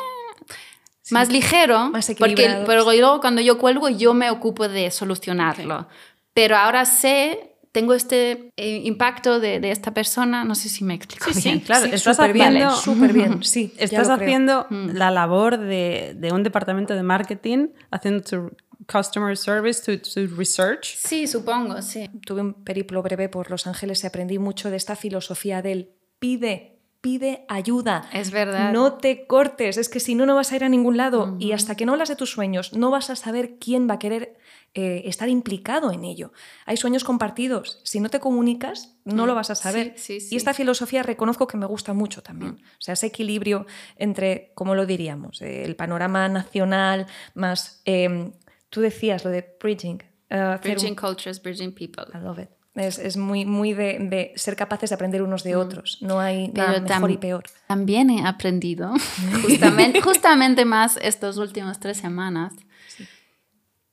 Sí. 1.03 1.15
más 1.15 1.29
ligero, 1.29 1.89
Más 1.89 2.11
porque 2.19 2.63
pero 2.67 2.83
luego 2.83 3.19
cuando 3.19 3.41
yo 3.41 3.57
cuelgo 3.57 3.89
yo 3.89 4.13
me 4.13 4.29
ocupo 4.29 4.67
de 4.69 4.91
solucionarlo. 4.91 5.87
Pero 6.33 6.55
ahora 6.55 6.85
sé, 6.85 7.50
tengo 7.71 7.93
este 7.93 8.51
eh, 8.57 8.81
impacto 8.83 9.39
de, 9.39 9.59
de 9.59 9.71
esta 9.71 9.93
persona, 9.93 10.43
no 10.43 10.55
sé 10.55 10.67
si 10.69 10.83
me 10.83 10.93
explico 10.93 11.25
Sí, 11.31 11.41
sí, 11.41 11.49
bien. 11.49 11.59
claro. 11.61 11.85
Sí, 11.85 11.91
estás 11.93 12.17
súper 12.17 12.33
bien, 12.33 12.47
haciendo, 12.49 12.75
súper 12.75 13.13
bien, 13.13 13.43
sí. 13.43 13.73
estás 13.77 14.07
creo. 14.07 14.15
haciendo 14.17 14.67
Mm. 14.69 14.89
la 14.93 15.11
labor 15.11 15.57
de, 15.57 16.13
de 16.17 16.31
un 16.31 16.43
departamento 16.43 16.93
de 16.95 17.03
marketing, 17.03 17.67
haciendo 17.91 18.21
tu 18.23 18.51
customer 18.91 19.37
service, 19.37 19.81
tu, 19.83 19.97
tu 20.27 20.35
research. 20.35 20.97
Sí, 20.97 21.27
supongo, 21.27 21.81
sí. 21.81 22.09
Tuve 22.25 22.41
un 22.41 22.53
periplo 22.53 23.01
breve 23.01 23.29
por 23.29 23.49
Los 23.49 23.67
Ángeles 23.67 24.03
y 24.03 24.07
aprendí 24.07 24.37
mucho 24.39 24.69
de 24.69 24.75
esta 24.77 24.95
filosofía 24.95 25.61
del 25.61 25.91
pide, 26.19 26.79
pide 26.99 27.45
ayuda. 27.47 28.09
Es 28.11 28.31
verdad. 28.31 28.73
No 28.73 28.93
te 28.95 29.25
cortes, 29.27 29.77
es 29.77 29.87
que 29.87 29.99
si 29.99 30.13
no, 30.15 30.25
no 30.25 30.35
vas 30.35 30.51
a 30.51 30.55
ir 30.57 30.63
a 30.63 30.69
ningún 30.69 30.97
lado. 30.97 31.35
Y 31.39 31.51
hasta 31.53 31.75
que 31.75 31.85
no 31.85 31.93
hablas 31.93 32.09
de 32.09 32.15
tus 32.15 32.31
sueños, 32.31 32.73
no 32.73 32.91
vas 32.91 33.09
a 33.09 33.15
saber 33.15 33.55
quién 33.59 33.87
va 33.89 33.93
a 33.95 33.99
querer 33.99 34.35
eh, 34.73 35.01
estar 35.05 35.27
implicado 35.29 35.91
en 35.91 36.05
ello. 36.05 36.31
Hay 36.65 36.77
sueños 36.77 37.03
compartidos. 37.03 37.81
Si 37.83 37.99
no 37.99 38.09
te 38.09 38.19
comunicas, 38.19 38.95
no 39.03 39.23
Mm, 39.23 39.27
lo 39.27 39.35
vas 39.35 39.49
a 39.49 39.55
saber. 39.55 39.93
sí, 39.97 40.19
sí, 40.19 40.27
sí. 40.29 40.35
Y 40.35 40.37
esta 40.37 40.53
filosofía 40.53 41.03
reconozco 41.03 41.45
que 41.47 41.57
me 41.57 41.65
gusta 41.65 41.93
mucho 41.93 42.21
también. 42.23 42.53
O 42.53 42.81
sea, 42.81 42.93
ese 42.93 43.07
equilibrio 43.07 43.65
entre, 43.97 44.51
¿cómo 44.55 44.73
lo 44.75 44.85
diríamos? 44.85 45.41
Eh, 45.41 45.63
el 45.65 45.75
panorama 45.75 46.27
nacional 46.29 47.07
más... 47.35 47.81
eh, 47.85 48.31
tú 48.69 48.79
decías 48.81 49.25
lo 49.25 49.31
de 49.31 49.57
bridging. 49.61 50.01
un- 50.29 50.59
Bridging 50.63 50.95
cultures, 50.95 51.41
bridging 51.41 51.73
people. 51.73 52.05
I 52.13 52.17
love 52.23 52.39
it. 52.39 52.49
Es, 52.73 52.97
es 52.99 53.17
muy, 53.17 53.43
muy 53.43 53.73
de, 53.73 53.97
de 53.99 54.31
ser 54.37 54.55
capaces 54.55 54.89
de 54.91 54.93
aprender 54.95 55.21
unos 55.21 55.43
de 55.43 55.57
otros. 55.57 55.97
No 55.99 56.21
hay 56.21 56.47
Mm. 56.47 56.51
Pero 56.53 56.67
nada 56.67 56.79
mejor 56.95 57.11
y 57.11 57.17
peor. 57.17 57.43
También 57.67 58.09
he 58.09 58.25
aprendido, 58.25 58.93
justamente, 59.41 59.99
justamente 59.99 60.63
más 60.63 60.97
estos 61.01 61.37
últimos 61.37 61.81
tres 61.81 61.97
semanas, 61.97 62.53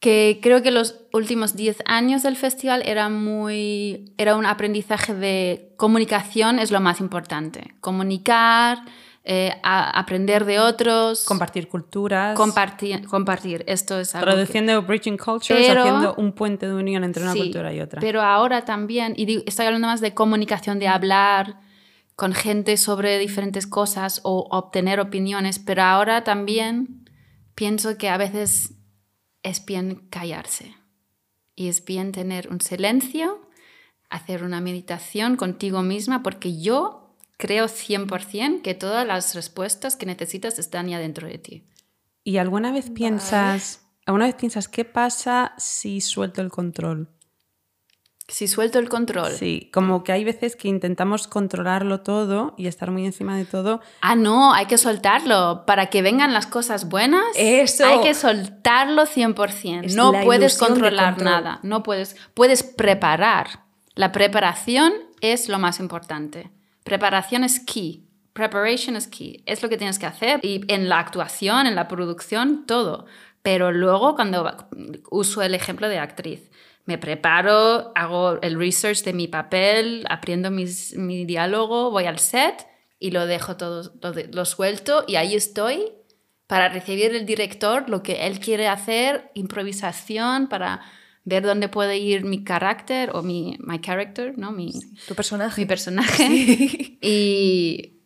que 0.01 0.39
creo 0.43 0.63
que 0.63 0.71
los 0.71 1.01
últimos 1.13 1.57
10 1.57 1.79
años 1.87 2.23
del 2.23 2.37
festival 2.37 2.83
era 2.87 3.09
muy 3.09 4.13
era 4.17 4.37
un 4.37 4.47
aprendizaje 4.47 5.13
de 5.15 5.73
comunicación 5.77 6.59
es 6.61 6.71
lo 6.71 6.81
más 6.81 7.01
importante 7.01 7.75
comunicar 7.81 8.79
eh, 9.31 9.53
a- 9.63 9.91
aprender 9.99 10.45
de 10.47 10.59
otros 10.61 11.25
Compartir 11.25 11.69
culturas. 11.69 12.37
compartir 12.37 13.07
compartir 13.09 13.65
esto 13.67 13.99
es 13.99 14.15
algo 14.15 14.27
que- 14.27 14.33
Traduciendo 14.33 14.83
Bridging 14.83 15.19
Cultures, 15.19 15.67
Pero- 15.67 15.81
haciendo 15.83 16.15
un 16.17 16.33
puente 16.33 16.67
de 16.67 16.75
unión 16.75 17.03
entre 17.05 17.25
una 17.25 17.33
Sí, 17.33 17.41
cultura 17.41 17.75
y 17.75 17.81
otra. 17.81 18.01
Pero 18.01 18.23
ahora 18.23 18.65
también, 18.65 19.13
y 19.17 19.27
digo- 19.27 19.43
estoy 19.47 19.67
hablando 19.67 19.89
más 19.89 20.01
de 20.01 20.15
comunicación, 20.15 20.79
de 20.79 20.89
hablar 20.89 21.59
con 22.17 22.33
gente 22.33 22.77
sobre 22.79 23.19
diferentes 23.19 23.67
cosas 23.67 24.21
o 24.25 24.47
obtener 24.51 24.99
opiniones, 24.99 25.59
pero 25.59 25.83
ahora 25.83 26.25
también 26.25 27.05
pienso 27.55 27.99
que 27.99 28.09
a 28.09 28.17
veces 28.17 28.73
es 29.43 29.65
bien 29.65 30.07
callarse 30.11 30.75
y 31.55 31.69
es 31.69 31.85
bien 31.85 32.13
tener 32.13 32.49
un 32.51 32.61
silencio, 32.61 33.41
hacer 34.11 34.45
una 34.45 34.61
meditación 34.61 35.37
contigo 35.37 35.83
misma, 35.83 36.23
porque 36.23 36.61
yo 36.61 37.17
creo 37.37 37.67
100% 37.67 38.63
que 38.63 38.75
todas 38.75 39.07
las 39.07 39.35
respuestas 39.35 39.97
que 39.97 40.07
necesitas 40.07 40.59
están 40.59 40.89
ya 40.89 40.99
dentro 40.99 41.27
de 41.27 41.39
ti. 41.39 41.65
¿Y 42.25 42.37
alguna 42.37 42.73
vez 42.73 42.91
piensas, 42.91 43.87
alguna 44.07 44.27
vez 44.27 44.35
piensas 44.35 44.69
qué 44.69 44.85
pasa 44.85 45.55
si 45.57 46.01
suelto 46.01 46.43
el 46.43 46.51
control? 46.51 47.09
Si 48.31 48.47
suelto 48.47 48.79
el 48.79 48.91
control, 48.91 49.33
Sí, 49.33 49.71
como 49.73 50.05
que 50.05 50.13
hay 50.13 50.23
veces 50.23 50.55
que 50.55 50.69
intentamos 50.69 51.27
controlarlo 51.27 52.01
todo 52.03 52.55
y 52.59 52.67
estar 52.67 52.91
muy 52.91 53.07
encima 53.07 53.37
de 53.39 53.47
todo. 53.47 53.81
Ah, 54.03 54.17
no, 54.17 54.53
hay 54.53 54.67
que 54.67 54.77
soltarlo. 54.77 55.65
Para 55.67 55.87
que 55.87 56.03
vengan 56.03 56.35
las 56.35 56.47
cosas 56.47 56.91
buenas, 56.91 57.25
Eso. 57.37 57.87
hay 57.87 58.01
que 58.03 58.13
soltarlo 58.13 59.07
100%. 59.07 59.85
Es 59.87 59.97
no 59.97 60.13
puedes 60.13 60.59
controlar 60.59 61.15
control. 61.15 61.25
nada. 61.25 61.61
No 61.63 61.83
puedes, 61.83 62.17
puedes 62.35 62.63
preparar. 62.63 63.65
La 63.95 64.13
preparación 64.13 64.93
es 65.23 65.49
lo 65.49 65.59
más 65.59 65.81
importante. 65.81 66.51
Preparación 66.85 67.45
es 67.45 67.61
key. 67.61 68.05
Preparation 68.35 68.95
is 68.95 69.09
key. 69.09 69.43
Es 69.47 69.63
lo 69.63 69.71
que 69.71 69.79
tienes 69.79 69.99
que 69.99 70.07
hacer. 70.07 70.41
Y 70.43 70.65
en 70.69 70.91
la 70.91 70.99
actuación, 70.99 71.67
en 71.67 71.75
la 71.75 71.89
producción, 71.89 72.67
todo. 72.67 73.07
Pero 73.43 73.73
luego, 73.73 74.15
cuando 74.15 74.69
uso 75.11 75.41
el 75.43 75.55
ejemplo 75.55 75.89
de 75.89 75.99
actriz, 75.99 76.51
me 76.89 76.99
preparo, 76.99 77.93
hago 77.95 78.41
el 78.43 78.59
research 78.59 79.05
de 79.05 79.13
mi 79.13 79.29
papel, 79.29 80.05
aprendo 80.11 80.51
mis- 80.51 80.97
mi 80.97 81.25
diálogo, 81.25 81.91
voy 81.93 82.07
al 82.07 82.19
set 82.19 82.67
y 82.99 83.11
lo 83.13 83.27
dejo 83.27 83.57
todo, 83.57 83.93
lo 84.33 84.45
suelto 84.45 85.05
y 85.07 85.15
ahí 85.17 85.35
estoy 85.37 85.93
para 86.49 86.69
recibir 86.71 87.15
el 87.15 87.27
director 87.27 87.89
lo 87.91 88.03
que 88.03 88.27
él 88.27 88.41
quiere 88.41 88.67
hacer, 88.69 89.31
improvisación, 89.35 90.49
para 90.49 90.81
ver 91.25 91.43
dónde 91.45 91.69
puede 91.69 91.99
ir 91.99 92.25
mi 92.25 92.43
carácter 92.43 93.11
o 93.13 93.23
mi 93.23 93.57
my 93.61 93.81
character, 93.81 94.39
¿no? 94.39 94.51
Mi, 94.51 94.73
Tu 95.07 95.15
personaje. 95.15 95.61
mi 95.61 95.67
personaje. 95.67 96.25
Y, 97.03 98.01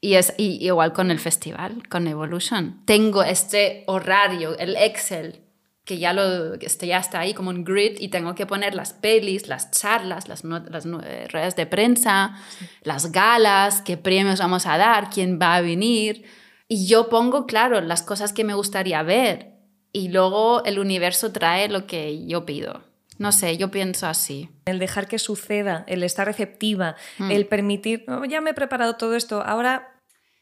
y 0.00 0.14
es 0.14 0.34
y 0.36 0.66
igual 0.66 0.92
con 0.92 1.10
el 1.12 1.20
festival, 1.20 1.88
con 1.88 2.06
Evolution. 2.08 2.82
Tengo 2.86 3.22
este 3.22 3.84
horario, 3.86 4.58
el 4.58 4.74
Excel, 4.76 5.40
que 5.86 5.96
ya, 5.98 6.12
lo, 6.12 6.58
que 6.58 6.66
este 6.66 6.86
ya 6.88 6.98
está 6.98 7.20
ahí 7.20 7.32
como 7.32 7.48
un 7.50 7.64
grid 7.64 7.96
y 8.00 8.08
tengo 8.08 8.34
que 8.34 8.44
poner 8.44 8.74
las 8.74 8.92
pelis, 8.92 9.48
las 9.48 9.70
charlas, 9.70 10.28
las, 10.28 10.44
no- 10.44 10.58
las 10.68 10.84
no- 10.84 11.00
eh, 11.02 11.28
ruedas 11.32 11.56
de 11.56 11.64
prensa, 11.64 12.36
las 12.82 13.12
galas, 13.12 13.80
qué 13.82 13.96
premios 13.96 14.40
vamos 14.40 14.66
a 14.66 14.76
dar, 14.76 15.08
quién 15.10 15.38
va 15.40 15.54
a 15.54 15.60
venir. 15.62 16.24
Y 16.68 16.86
yo 16.88 17.08
pongo, 17.08 17.46
claro, 17.46 17.80
las 17.80 18.02
cosas 18.02 18.32
que 18.32 18.42
me 18.44 18.54
gustaría 18.54 19.02
ver. 19.04 19.52
Y 19.92 20.08
luego 20.08 20.62
el 20.64 20.78
universo 20.80 21.30
trae 21.32 21.68
lo 21.68 21.86
que 21.86 22.26
yo 22.26 22.44
pido. 22.44 22.82
No 23.18 23.32
sé, 23.32 23.56
yo 23.56 23.70
pienso 23.70 24.06
así. 24.08 24.50
El 24.66 24.78
dejar 24.78 25.06
que 25.08 25.18
suceda, 25.18 25.84
el 25.86 26.02
estar 26.02 26.26
receptiva, 26.26 26.96
Mm. 27.18 27.30
el 27.30 27.46
permitir, 27.46 28.04
"Oh, 28.08 28.24
ya 28.26 28.40
me 28.42 28.50
he 28.50 28.54
preparado 28.54 28.96
todo 28.96 29.14
esto, 29.14 29.40
ahora 29.40 29.95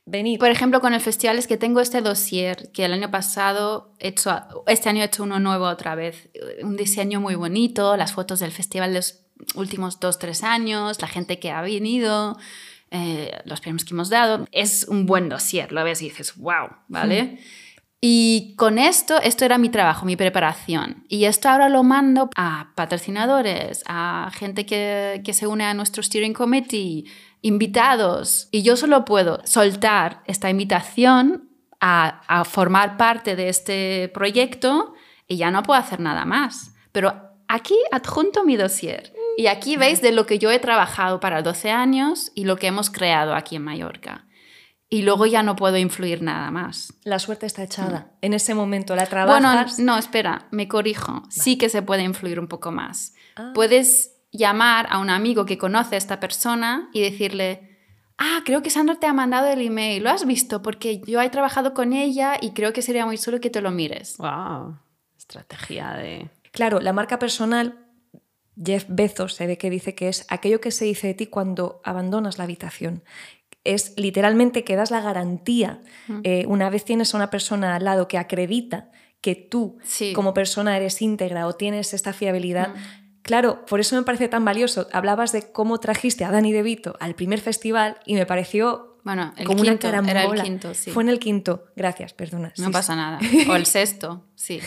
venid. 0.07 0.39
Por 0.39 0.51
ejemplo, 0.51 0.81
con 0.81 0.95
el 0.95 1.01
festival 1.01 1.39
es 1.39 1.47
que 1.47 1.57
tengo 1.57 1.81
este 1.81 2.01
dossier 2.01 2.71
que 2.73 2.85
el 2.85 2.93
año 2.93 3.11
pasado, 3.11 3.95
he 3.99 4.09
hecho, 4.09 4.37
este 4.67 4.89
año 4.89 5.03
he 5.03 5.05
hecho 5.05 5.23
uno 5.23 5.41
nuevo 5.41 5.67
otra 5.67 5.95
vez. 5.95 6.31
Un 6.63 6.77
diseño 6.77 7.21
muy 7.21 7.35
bonito, 7.35 7.97
las 7.97 8.13
fotos 8.13 8.41
del 8.41 8.53
festival 8.53 8.91
de 8.91 8.99
los 8.99 9.21
últimos 9.55 10.01
dos, 10.01 10.19
tres 10.19 10.43
años, 10.43 11.01
la 11.01 11.09
gente 11.09 11.39
que 11.39 11.51
ha 11.51 11.63
venido, 11.63 12.39
eh, 12.91 13.41
los 13.45 13.61
premios 13.61 13.85
que 13.85 13.95
hemos 13.95 14.11
dado. 14.11 14.47
Es 14.53 14.87
un 14.89 15.07
buen 15.07 15.29
dossier, 15.29 15.73
lo 15.73 15.85
ves 15.85 16.03
y 16.03 16.07
dices, 16.07 16.37
wow, 16.37 16.69
¿vale? 16.89 17.39
Y 18.07 18.55
con 18.59 18.79
esto, 18.79 19.19
esto 19.23 19.47
era 19.47 19.57
mi 19.57 19.71
trabajo, 19.71 20.05
mi 20.05 20.15
preparación. 20.15 21.07
Y 21.09 21.25
esto 21.25 21.49
ahora 21.49 21.71
lo 21.71 21.83
mando 21.83 22.29
a 22.37 22.73
patrocinadores, 22.75 23.83
a 23.87 24.31
gente 24.35 24.67
que, 24.67 25.23
que 25.25 25.33
se 25.33 25.47
une 25.47 25.65
a 25.65 25.73
nuestro 25.73 26.03
steering 26.03 26.35
committee, 26.35 27.07
invitados. 27.45 28.49
Y 28.51 28.63
yo 28.63 28.77
solo 28.77 29.05
puedo 29.05 29.41
soltar 29.45 30.23
esta 30.27 30.49
invitación 30.49 31.51
a, 31.79 32.23
a 32.27 32.45
formar 32.45 32.97
parte 32.97 33.37
de 33.37 33.51
este 33.51 34.11
proyecto 34.15 34.95
y 35.29 35.37
ya 35.37 35.51
no 35.51 35.63
puedo 35.63 35.79
hacer 35.79 36.01
nada 36.01 36.25
más. 36.25 36.75
Pero 36.91 37.15
aquí 37.47 37.77
adjunto 37.93 38.45
mi 38.45 38.57
dossier. 38.57 39.13
Y 39.37 39.49
aquí 39.49 39.77
veis 39.77 40.01
de 40.01 40.13
lo 40.13 40.25
que 40.25 40.39
yo 40.39 40.51
he 40.51 40.59
trabajado 40.59 41.21
para 41.21 41.43
12 41.43 41.71
años 41.71 42.33
y 42.35 42.45
lo 42.45 42.57
que 42.57 42.69
hemos 42.69 42.89
creado 42.89 43.35
aquí 43.35 43.57
en 43.57 43.65
Mallorca 43.65 44.25
y 44.95 45.03
luego 45.03 45.27
ya 45.27 45.43
no 45.43 45.57
puedo 45.57 45.77
influir 45.77 46.23
nada 46.23 46.53
más. 46.53 46.95
La 47.03 47.19
suerte 47.19 47.47
está 47.47 47.65
echada. 47.65 48.13
En 48.21 48.33
ese 48.33 48.55
momento 48.55 48.95
la 48.95 49.07
trabajas. 49.07 49.77
Bueno, 49.77 49.93
no, 49.93 49.99
espera, 49.99 50.47
me 50.53 50.69
corrijo. 50.69 51.25
Sí 51.31 51.59
que 51.59 51.69
se 51.69 51.83
puede 51.83 52.05
influir 52.05 52.39
un 52.39 52.47
poco 52.47 52.71
más. 52.71 53.13
Ah. 53.35 53.51
Puedes 53.57 54.14
llamar 54.35 54.87
a 54.91 54.99
un 54.99 55.09
amigo 55.09 55.47
que 55.47 55.57
conoce 55.57 55.95
a 55.95 55.99
esta 55.99 56.21
persona 56.21 56.91
y 56.93 57.01
decirle, 57.01 57.79
ah, 58.19 58.41
creo 58.45 58.63
que 58.63 58.71
Sandra 58.71 58.97
te 58.97 59.07
ha 59.07 59.13
mandado 59.13 59.47
el 59.47 59.61
email, 59.61 60.03
¿lo 60.03 60.11
has 60.11 60.27
visto? 60.27 60.61
Porque 60.61 61.01
yo 61.07 61.23
he 61.23 61.31
trabajado 61.31 61.73
con 61.73 61.93
ella 61.93 62.37
y 62.41 62.51
creo 62.51 62.73
que 62.73 62.83
sería 62.83 63.07
muy 63.07 63.17
solo 63.17 63.41
que 63.41 63.51
te 63.51 63.63
lo 63.63 63.71
mires. 63.71 64.17
¡Wow! 64.19 64.79
Estrategia 65.17 65.93
de... 65.93 66.29
Claro, 66.51 66.81
la 66.81 66.93
marca 66.93 67.19
personal, 67.19 67.79
Jeff 68.63 68.85
Bezos 68.89 69.35
se 69.35 69.47
ve 69.47 69.57
que 69.57 69.71
dice 69.71 69.95
que 69.95 70.09
es 70.09 70.27
aquello 70.29 70.61
que 70.61 70.71
se 70.71 70.85
dice 70.85 71.09
de 71.09 71.15
ti 71.15 71.27
cuando 71.27 71.81
abandonas 71.85 72.39
la 72.39 72.45
habitación 72.45 73.03
es 73.65 73.95
literalmente 73.97 74.63
que 74.63 74.77
das 74.77 74.91
la 74.91 75.01
garantía. 75.01 75.83
Eh, 76.23 76.45
una 76.47 76.69
vez 76.71 76.85
tienes 76.85 77.15
a 77.15 77.17
una 77.17 77.31
persona 77.31 77.75
al 77.75 77.85
lado 77.85 78.09
que 78.09 78.19
acredita 78.19 78.91
que 79.21 79.35
tú 79.35 79.79
como 80.15 80.35
persona 80.35 80.77
eres 80.77 81.01
íntegra 81.01 81.47
o 81.47 81.55
tienes 81.55 81.95
esta 81.95 82.13
fiabilidad. 82.13 82.75
Claro, 83.25 83.65
por 83.65 83.81
eso 83.81 83.97
me 83.97 84.03
parece 84.03 84.29
tan 84.29 84.45
valioso. 84.45 84.87
Hablabas 84.93 85.33
de 85.33 85.51
cómo 85.51 85.81
trajiste 85.81 86.25
a 86.25 86.31
Dani 86.31 86.53
De 86.53 86.63
Vito 86.63 86.95
al 87.01 87.15
primer 87.15 87.41
festival 87.41 87.97
y 88.05 88.15
me 88.15 88.27
pareció 88.27 88.99
bueno, 89.03 89.33
el 89.37 89.47
como 89.47 89.63
quinto, 89.63 89.89
una 89.89 90.11
Era 90.11 90.25
el 90.25 90.43
quinto, 90.43 90.75
sí. 90.75 90.91
Fue 90.91 91.03
en 91.03 91.09
el 91.09 91.19
quinto. 91.19 91.67
Gracias, 91.75 92.13
perdona. 92.13 92.53
No 92.59 92.71
pasa 92.71 92.95
nada. 92.95 93.19
O 93.49 93.57
el 93.57 93.67
sexto, 93.67 94.25
sí. 94.35 94.61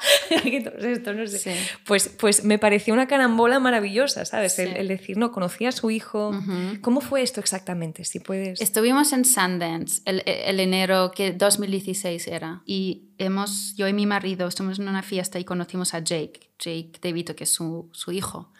esto, 0.44 1.14
no 1.14 1.26
sé. 1.26 1.56
Pues, 1.84 2.08
pues 2.08 2.44
me 2.44 2.58
pareció 2.58 2.94
una 2.94 3.06
carambola 3.06 3.58
maravillosa, 3.60 4.24
¿sabes? 4.24 4.58
El, 4.58 4.88
decir, 4.88 5.16
no, 5.16 5.32
conocí 5.32 5.66
a 5.66 5.72
su 5.72 5.90
hijo. 5.90 6.32
¿Cómo 6.80 7.00
fue 7.00 7.22
esto 7.22 7.40
exactamente? 7.40 8.04
Si 8.04 8.20
puedes... 8.20 8.60
Estuvimos 8.60 9.12
en 9.12 9.24
Sundance 9.24 10.02
el, 10.04 10.22
el, 10.26 10.60
enero 10.60 11.10
que 11.14 11.32
2016 11.32 12.28
era 12.28 12.62
y 12.64 13.08
hemos, 13.18 13.74
yo 13.76 13.88
y 13.88 13.92
mi 13.92 14.06
marido 14.06 14.48
estuvimos 14.48 14.78
en 14.78 14.88
una 14.88 15.02
fiesta 15.02 15.38
y 15.38 15.44
conocimos 15.44 15.94
a 15.94 16.00
Jake, 16.00 16.50
Jake 16.58 16.92
DeVito, 17.02 17.34
que 17.36 17.44
es 17.44 17.52
su, 17.52 17.88
su 17.92 18.12
hijo. 18.12 18.52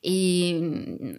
Y 0.00 0.58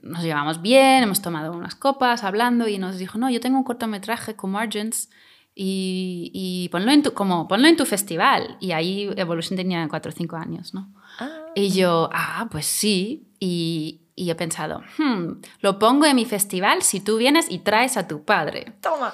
nos 0.01 0.23
llevamos 0.23 0.61
bien, 0.61 1.03
hemos 1.03 1.21
tomado 1.21 1.51
unas 1.53 1.75
copas 1.75 2.23
hablando 2.23 2.67
y 2.67 2.77
nos 2.77 2.97
dijo, 2.97 3.17
no, 3.17 3.29
yo 3.29 3.39
tengo 3.39 3.57
un 3.57 3.63
cortometraje 3.63 4.35
con 4.35 4.51
Margins 4.51 5.09
y, 5.55 6.67
ponlo, 6.71 6.91
en 6.91 7.03
tu, 7.03 7.13
como, 7.13 7.47
ponlo 7.47 7.67
en 7.67 7.77
tu 7.77 7.85
festival. 7.85 8.57
Y 8.59 8.71
ahí 8.71 9.09
Evolution 9.15 9.57
tenía 9.57 9.87
4 9.87 10.09
o 10.09 10.15
5 10.15 10.35
años, 10.35 10.73
¿no? 10.73 10.91
Ah. 11.19 11.29
Y 11.55 11.69
yo, 11.69 12.09
ah, 12.11 12.47
pues 12.51 12.65
sí. 12.65 13.27
Y, 13.39 14.01
y 14.15 14.29
he 14.29 14.35
pensado, 14.35 14.81
hmm, 14.97 15.41
lo 15.61 15.79
pongo 15.79 16.05
en 16.05 16.15
mi 16.15 16.25
festival 16.25 16.83
si 16.83 16.99
tú 16.99 17.17
vienes 17.17 17.47
y 17.49 17.59
traes 17.59 17.97
a 17.97 18.07
tu 18.07 18.23
padre. 18.23 18.73
Toma. 18.81 19.13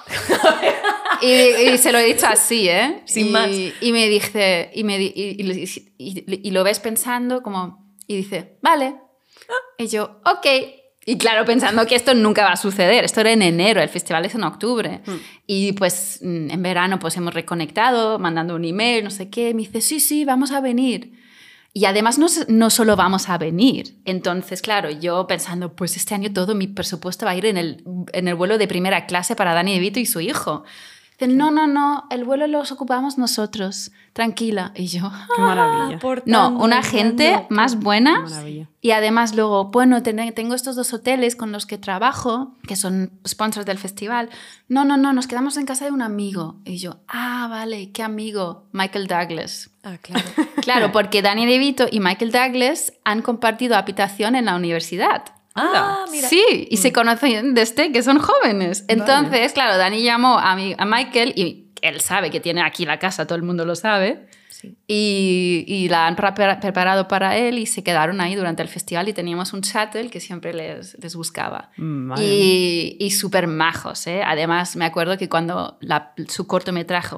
y, 1.21 1.77
se 1.77 1.91
lo 1.91 1.99
he 1.99 2.05
dicho 2.05 2.27
así, 2.27 2.67
¿eh? 2.67 3.01
Sin 3.05 3.27
y, 3.27 3.29
más. 3.29 3.49
Y 3.81 3.91
me 3.91 4.07
dice, 4.09 4.71
y, 4.73 4.83
me, 4.83 4.97
y, 4.99 6.51
lo 6.51 6.63
ves 6.63 6.79
pensando 6.79 7.41
como, 7.41 7.95
y 8.07 8.17
dice, 8.17 8.57
vale. 8.61 8.95
Ah. 9.49 9.53
Y 9.77 9.87
yo, 9.87 10.19
ok. 10.25 10.78
Y 11.05 11.17
claro, 11.17 11.45
pensando 11.45 11.85
que 11.87 11.95
esto 11.95 12.13
nunca 12.13 12.43
va 12.43 12.51
a 12.51 12.57
suceder. 12.57 13.03
Esto 13.03 13.21
era 13.21 13.31
en 13.31 13.41
enero, 13.41 13.81
el 13.81 13.89
festival 13.89 14.25
es 14.25 14.35
en 14.35 14.43
octubre. 14.43 15.01
Hmm. 15.05 15.15
Y 15.47 15.71
pues 15.73 16.19
mm, 16.21 16.51
en 16.51 16.61
verano 16.61 16.99
pues 16.99 17.15
hemos 17.17 17.33
reconectado, 17.33 18.19
mandando 18.19 18.55
un 18.55 18.65
email, 18.65 19.03
no 19.03 19.09
sé 19.09 19.29
qué. 19.29 19.53
Me 19.53 19.61
dice, 19.61 19.81
sí, 19.81 19.99
sí, 19.99 20.25
vamos 20.25 20.51
a 20.51 20.61
venir. 20.61 21.13
Y 21.73 21.85
además 21.85 22.17
no, 22.17 22.27
no 22.47 22.69
solo 22.69 22.95
vamos 22.95 23.29
a 23.29 23.37
venir. 23.37 24.01
Entonces, 24.05 24.61
claro, 24.61 24.89
yo 24.89 25.27
pensando, 25.27 25.75
pues 25.75 25.95
este 25.95 26.15
año 26.15 26.33
todo 26.33 26.55
mi 26.55 26.67
presupuesto 26.67 27.25
va 27.25 27.31
a 27.31 27.35
ir 27.35 27.45
en 27.45 27.57
el, 27.57 27.83
en 28.11 28.27
el 28.27 28.35
vuelo 28.35 28.57
de 28.57 28.67
primera 28.67 29.05
clase 29.05 29.35
para 29.35 29.53
Dani 29.53 29.73
De 29.73 29.79
Vito 29.79 29.99
y 29.99 30.05
su 30.05 30.19
hijo 30.19 30.63
no, 31.27 31.51
no, 31.51 31.67
no, 31.67 32.05
el 32.09 32.23
vuelo 32.23 32.47
los 32.47 32.71
ocupamos 32.71 33.17
nosotros, 33.17 33.91
tranquila. 34.13 34.71
Y 34.75 34.87
yo, 34.87 35.11
qué 35.35 35.41
maravilla. 35.41 35.99
Ah, 36.01 36.21
no, 36.25 36.49
una 36.49 36.81
gente 36.81 37.45
más 37.49 37.79
buena. 37.79 38.25
Y 38.81 38.91
además 38.91 39.35
luego, 39.35 39.65
bueno, 39.65 40.01
tengo 40.01 40.55
estos 40.55 40.77
dos 40.77 40.93
hoteles 40.93 41.35
con 41.35 41.51
los 41.51 41.65
que 41.65 41.77
trabajo, 41.77 42.55
que 42.65 42.77
son 42.77 43.11
sponsors 43.27 43.65
del 43.65 43.77
festival. 43.77 44.29
No, 44.69 44.85
no, 44.85 44.95
no, 44.95 45.11
nos 45.11 45.27
quedamos 45.27 45.57
en 45.57 45.65
casa 45.65 45.85
de 45.85 45.91
un 45.91 46.01
amigo. 46.01 46.55
Y 46.63 46.77
yo, 46.77 46.97
ah, 47.07 47.47
vale, 47.49 47.91
¿qué 47.91 48.01
amigo? 48.01 48.63
Michael 48.71 49.07
Douglas. 49.07 49.69
Ah, 49.83 49.97
claro. 50.01 50.25
claro, 50.61 50.91
porque 50.91 51.21
Danny 51.21 51.45
DeVito 51.45 51.87
y 51.91 51.99
Michael 51.99 52.31
Douglas 52.31 52.93
han 53.03 53.21
compartido 53.21 53.75
habitación 53.75 54.35
en 54.35 54.45
la 54.45 54.55
universidad. 54.55 55.23
Ah, 55.61 56.05
mira. 56.11 56.27
Sí, 56.27 56.67
y 56.69 56.77
se 56.77 56.91
conocen 56.91 57.53
desde 57.53 57.91
que 57.91 58.03
son 58.03 58.19
jóvenes. 58.19 58.85
Entonces, 58.87 59.53
claro, 59.53 59.77
Dani 59.77 60.01
llamó 60.01 60.39
a, 60.39 60.51
a 60.51 60.85
Michael 60.85 61.33
y 61.35 61.69
él 61.81 62.01
sabe 62.01 62.29
que 62.29 62.39
tiene 62.39 62.61
aquí 62.61 62.85
la 62.85 62.99
casa, 62.99 63.25
todo 63.25 63.35
el 63.35 63.43
mundo 63.43 63.65
lo 63.65 63.75
sabe. 63.75 64.27
Y, 64.87 65.63
y, 65.67 65.87
la 65.87 66.05
han 66.05 66.17
preparado 66.17 67.07
para 67.07 67.37
él 67.37 67.59
y 67.59 67.65
se 67.65 67.81
quedaron 67.81 68.19
ahí 68.19 68.35
durante 68.35 68.61
el 68.61 68.67
festival 68.67 69.07
y 69.07 69.13
teníamos 69.13 69.53
un 69.53 69.61
shuttle 69.61 70.09
que 70.09 70.19
siempre 70.19 70.53
les, 70.53 70.97
les 71.01 71.15
buscaba. 71.15 71.71
Mm, 71.77 72.13
y, 72.19 72.97
y 72.99 73.11
súper 73.11 73.47
majos. 73.47 74.05
¿eh? 74.07 74.21
Además, 74.25 74.75
me 74.75 74.83
acuerdo 74.83 75.17
que 75.17 75.29
cuando 75.29 75.77
la, 75.79 76.13
su 76.27 76.45
cortometraje 76.45 77.15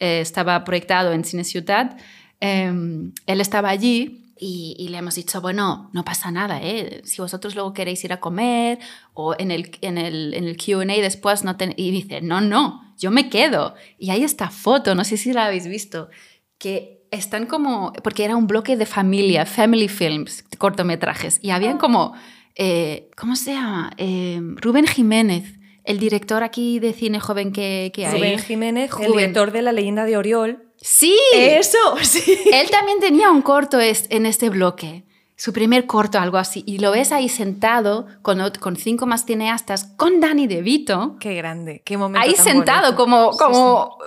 eh, 0.00 0.20
estaba 0.20 0.64
proyectado 0.64 1.12
en 1.12 1.24
Cine 1.24 1.44
Ciudad, 1.44 1.96
em, 2.40 3.12
él 3.26 3.40
estaba 3.40 3.70
allí 3.70 4.31
y, 4.44 4.88
le 4.88 4.98
hemos 4.98 5.14
dicho, 5.14 5.40
bueno, 5.40 5.88
no 5.92 6.04
pasa 6.04 6.32
nada, 6.32 6.60
¿eh? 6.60 7.00
si 7.04 7.22
vosotros 7.22 7.54
luego 7.54 7.72
queréis 7.72 8.02
ir 8.02 8.12
a 8.12 8.18
comer 8.18 8.80
o 9.14 9.36
en 9.38 9.52
el, 9.52 9.70
en 9.82 9.98
el, 9.98 10.34
en 10.34 10.44
el 10.44 10.56
QA 10.56 10.84
después, 10.84 11.44
no 11.44 11.56
y 11.76 11.90
dice, 11.92 12.20
no, 12.22 12.40
no, 12.40 12.92
yo 12.98 13.12
me 13.12 13.30
quedo. 13.30 13.76
Y 13.98 14.10
hay 14.10 14.24
esta 14.24 14.50
foto, 14.50 14.96
no 14.96 15.04
sé 15.04 15.16
si 15.16 15.32
la 15.32 15.46
habéis 15.46 15.68
visto, 15.68 16.10
que 16.58 17.06
están 17.12 17.46
como, 17.46 17.92
porque 18.02 18.24
era 18.24 18.34
un 18.34 18.48
bloque 18.48 18.76
de 18.76 18.84
familia, 18.84 19.46
family 19.46 19.86
films, 19.86 20.42
cortometrajes, 20.58 21.38
y 21.40 21.50
habían 21.50 21.78
como, 21.78 22.14
eh, 22.56 23.10
¿cómo 23.16 23.36
se 23.36 23.52
llama? 23.52 23.92
Eh, 23.96 24.40
Rubén 24.56 24.88
Jiménez. 24.88 25.44
El 25.84 25.98
director 25.98 26.42
aquí 26.42 26.78
de 26.78 26.92
cine 26.92 27.20
joven 27.20 27.52
que, 27.52 27.90
que 27.94 28.06
hay. 28.06 28.18
Rubén 28.18 28.38
Jiménez, 28.38 28.90
el 29.00 29.12
director 29.12 29.52
de 29.52 29.62
La 29.62 29.72
leyenda 29.72 30.04
de 30.04 30.16
Oriol. 30.16 30.62
Sí. 30.80 31.16
Eso, 31.34 31.78
sí. 32.02 32.38
Él 32.52 32.70
también 32.70 33.00
tenía 33.00 33.30
un 33.30 33.42
corto 33.42 33.78
en 33.80 34.26
este 34.26 34.50
bloque. 34.50 35.04
Su 35.36 35.52
primer 35.52 35.86
corto, 35.86 36.20
algo 36.20 36.36
así. 36.36 36.62
Y 36.66 36.78
lo 36.78 36.92
ves 36.92 37.10
ahí 37.10 37.28
sentado 37.28 38.06
con, 38.22 38.38
con 38.60 38.76
cinco 38.76 39.06
más 39.06 39.24
cineastas, 39.24 39.84
con 39.96 40.20
Danny 40.20 40.46
DeVito. 40.46 41.16
Qué 41.18 41.34
grande, 41.34 41.82
qué 41.84 41.96
momento. 41.96 42.24
Ahí 42.24 42.36
sentado, 42.36 42.94
como, 42.94 43.32
como 43.32 43.98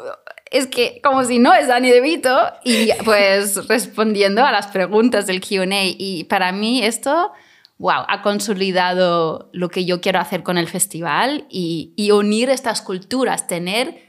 es 0.49 0.67
que 0.67 1.01
como 1.03 1.25
si 1.25 1.39
no 1.39 1.53
es 1.53 1.67
Danny 1.67 1.91
DeVito. 1.91 2.37
Y 2.63 2.89
pues 3.03 3.67
respondiendo 3.67 4.45
a 4.45 4.51
las 4.51 4.67
preguntas 4.67 5.27
del 5.27 5.41
QA. 5.41 5.65
Y 5.83 6.23
para 6.25 6.53
mí 6.53 6.83
esto, 6.85 7.33
wow, 7.77 8.03
ha 8.07 8.21
consolidado 8.21 9.49
lo 9.53 9.69
que 9.69 9.85
yo 9.85 10.01
quiero 10.01 10.19
hacer 10.19 10.43
con 10.43 10.57
el 10.57 10.67
festival 10.67 11.45
y, 11.49 11.93
unir 12.11 12.49
estas 12.49 12.81
culturas, 12.81 13.47
tener 13.47 14.03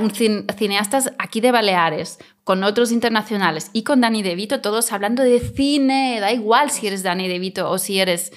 un 0.00 0.12
cineastas 0.12 1.12
aquí 1.18 1.40
de 1.40 1.50
Baleares, 1.50 2.18
con 2.44 2.62
otros 2.62 2.92
internacionales 2.92 3.70
y 3.72 3.82
con 3.82 4.00
Dani 4.00 4.22
DeVito, 4.22 4.60
todos 4.60 4.92
hablando 4.92 5.22
de 5.22 5.40
cine, 5.40 6.18
da 6.20 6.32
igual 6.32 6.70
si 6.70 6.86
eres 6.86 7.02
Dani 7.02 7.26
DeVito 7.26 7.68
o 7.68 7.78
si 7.78 7.98
eres 7.98 8.32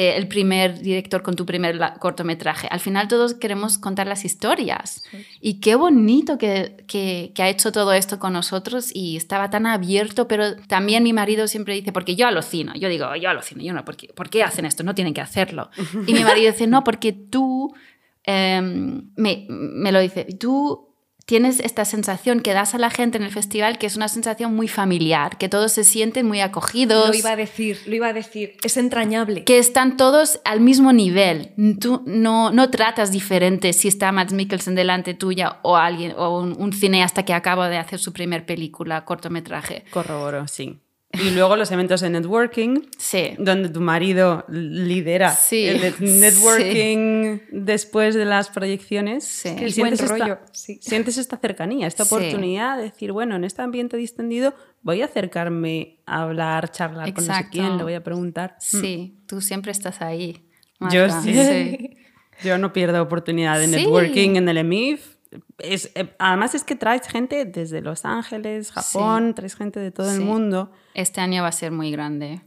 eh, 0.00 0.14
el 0.16 0.28
primer 0.28 0.78
director 0.78 1.24
con 1.24 1.34
tu 1.34 1.44
primer 1.44 1.76
cortometraje. 1.98 2.68
Al 2.70 2.78
final 2.78 3.08
todos 3.08 3.34
queremos 3.34 3.78
contar 3.78 4.06
las 4.06 4.24
historias. 4.24 5.02
Y 5.40 5.54
qué 5.54 5.74
bonito 5.74 6.38
que, 6.38 6.84
que, 6.86 7.32
ha 7.42 7.48
hecho 7.48 7.72
todo 7.72 7.92
esto 7.92 8.20
con 8.20 8.32
nosotros 8.32 8.94
y 8.94 9.16
estaba 9.16 9.50
tan 9.50 9.66
abierto, 9.66 10.28
pero 10.28 10.54
también 10.68 11.02
mi 11.02 11.12
marido 11.12 11.48
siempre 11.48 11.74
dice, 11.74 11.90
porque 11.90 12.14
yo 12.14 12.28
alucino, 12.28 12.76
yo 12.76 12.88
digo, 12.88 13.16
yo 13.16 13.28
alucino, 13.28 13.60
yo 13.60 13.72
no, 13.72 13.84
¿por 13.84 13.96
qué, 13.96 14.06
¿por 14.14 14.30
qué 14.30 14.44
hacen 14.44 14.66
esto? 14.66 14.84
No 14.84 14.94
tienen 14.94 15.14
que 15.14 15.20
hacerlo. 15.20 15.68
Y 16.06 16.12
mi 16.12 16.22
marido 16.22 16.52
dice, 16.52 16.68
no, 16.68 16.84
porque 16.84 17.12
tú... 17.12 17.74
Em, 18.22 19.10
me, 19.16 19.46
me, 19.48 19.90
lo 19.90 19.98
dice, 19.98 20.26
tú 20.38 20.87
tienes 21.28 21.60
esta 21.60 21.84
sensación 21.84 22.40
que 22.40 22.54
das 22.54 22.74
a 22.74 22.78
la 22.78 22.88
gente 22.88 23.18
en 23.18 23.22
el 23.22 23.30
festival 23.30 23.76
que 23.76 23.86
es 23.86 23.96
una 23.96 24.08
sensación 24.08 24.56
muy 24.56 24.66
familiar, 24.66 25.36
que 25.36 25.50
todos 25.50 25.72
se 25.72 25.84
sienten 25.84 26.24
muy 26.24 26.40
acogidos. 26.40 27.10
Lo 27.10 27.14
iba 27.14 27.32
a 27.32 27.36
decir, 27.36 27.78
lo 27.84 27.94
iba 27.94 28.06
a 28.06 28.14
decir, 28.14 28.56
es 28.64 28.78
entrañable. 28.78 29.44
Que 29.44 29.58
están 29.58 29.98
todos 29.98 30.40
al 30.46 30.62
mismo 30.62 30.90
nivel. 30.94 31.52
Tú 31.80 32.02
no, 32.06 32.50
no 32.50 32.70
tratas 32.70 33.12
diferente 33.12 33.74
si 33.74 33.88
está 33.88 34.10
Matt 34.10 34.32
Mikkelsen 34.32 34.74
delante 34.74 35.12
tuya 35.12 35.58
o 35.60 35.76
alguien 35.76 36.14
o 36.16 36.40
un, 36.40 36.56
un 36.58 36.72
cineasta 36.72 37.26
que 37.26 37.34
acaba 37.34 37.68
de 37.68 37.76
hacer 37.76 37.98
su 37.98 38.14
primer 38.14 38.46
película, 38.46 39.04
cortometraje. 39.04 39.84
Corroboro, 39.90 40.48
sí. 40.48 40.80
Y 41.12 41.30
luego 41.30 41.56
los 41.56 41.70
eventos 41.72 42.02
de 42.02 42.10
networking, 42.10 42.82
Sí. 42.98 43.30
donde 43.38 43.70
tu 43.70 43.80
marido 43.80 44.44
lidera 44.48 45.32
Sí, 45.34 45.64
el 45.66 45.80
net- 45.80 45.98
networking 46.00 47.40
después 47.50 48.14
de 48.14 48.24
las 48.26 48.50
proyecciones. 48.50 49.44
Es 49.46 49.56
buen 49.56 49.72
sientes 49.96 50.00
esta- 50.02 50.16
rollo. 50.18 50.38
Sientes 50.52 51.18
esta 51.18 51.36
cercanía, 51.38 51.86
esta 51.86 52.02
oportunidad 52.02 52.76
de 52.76 52.84
decir, 52.84 53.12
bueno, 53.12 53.36
en 53.36 53.44
este 53.44 53.62
ambiente 53.62 53.96
distendido 53.96 54.54
voy 54.82 55.00
a 55.02 55.06
acercarme 55.06 56.00
a 56.06 56.22
hablar, 56.22 56.70
charlar 56.70 57.12
con 57.14 57.24
no 57.26 57.32
sé 57.32 57.38
Exacto. 57.38 57.50
quién, 57.52 57.76
le 57.78 57.82
voy 57.82 57.94
a 57.94 58.04
preguntar. 58.04 58.56
Sí, 58.60 59.18
tú 59.26 59.40
siempre 59.40 59.72
estás 59.72 60.02
ahí. 60.02 60.44
Yo 60.92 61.08
sí. 61.22 61.96
Yo 62.44 62.56
no 62.58 62.72
pierdo 62.72 63.02
oportunidad 63.02 63.58
de 63.58 63.66
networking 63.66 64.36
en 64.36 64.48
el 64.48 64.58
EMIF. 64.58 65.16
Es, 65.58 65.90
eh, 65.94 66.14
además 66.18 66.54
es 66.54 66.64
que 66.64 66.74
traes 66.76 67.06
gente 67.08 67.44
desde 67.44 67.80
Los 67.82 68.04
Ángeles, 68.04 68.72
Japón, 68.72 69.34
traes 69.34 69.54
gente 69.56 69.78
de 69.80 69.90
todo 69.90 70.10
el 70.10 70.18
Sí. 70.18 70.24
mundo. 70.24 70.72
Este 70.94 71.20
año 71.20 71.42
va 71.42 71.48
a 71.48 71.52
ser 71.52 71.72
muy 71.72 71.90
grande. 71.90 72.42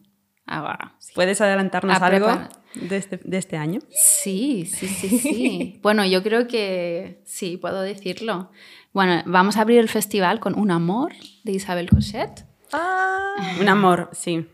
Ahora. 0.48 0.96
¿Puedes 1.16 1.40
adelantarnos 1.42 2.02
A 2.02 2.06
algo 2.06 2.28
de 2.76 2.98
este, 2.98 3.18
de 3.24 3.38
este 3.38 3.58
año? 3.58 3.80
Sí, 3.90 4.66
sí, 4.66 4.88
sí, 4.88 5.10
sí. 5.20 5.80
bueno, 5.84 6.06
yo 6.06 6.24
creo 6.24 6.48
que 6.48 7.22
sí, 7.26 7.58
puedo 7.58 7.82
decirlo. 7.82 8.52
Bueno, 8.94 9.22
vamos 9.26 9.56
a 9.58 9.62
abrir 9.62 9.80
el 9.80 9.88
festival 9.88 10.40
con 10.40 10.58
Un 10.60 10.72
amor 10.72 11.14
de 11.44 11.52
Isabel 11.54 11.90
Cochet. 11.90 12.46
Ah, 12.74 13.36
Un 13.62 13.70
amor, 13.70 14.10
sí. 14.14 14.48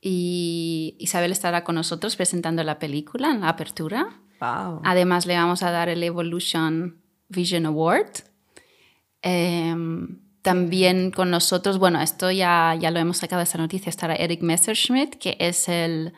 Y 0.00 0.96
Isabel 0.98 1.32
estará 1.32 1.64
con 1.64 1.74
nosotros 1.74 2.16
presentando 2.16 2.62
la 2.62 2.78
película 2.78 3.30
en 3.30 3.40
la 3.40 3.48
apertura. 3.48 4.20
Wow. 4.40 4.80
Además, 4.84 5.26
le 5.26 5.34
vamos 5.36 5.62
a 5.62 5.70
dar 5.70 5.88
el 5.88 6.02
Evolution 6.02 7.02
Vision 7.28 7.66
Award. 7.66 8.10
Em, 9.22 10.20
también 10.42 11.10
con 11.10 11.30
nosotros, 11.30 11.78
bueno, 11.78 12.00
esto 12.02 12.30
ya, 12.30 12.76
ya 12.78 12.90
lo 12.90 12.98
hemos 13.00 13.16
sacado 13.16 13.40
esta 13.40 13.56
noticia, 13.56 13.88
estará 13.88 14.14
Eric 14.14 14.42
Messerschmidt, 14.42 15.14
que 15.16 15.36
es 15.38 15.68
el, 15.68 16.12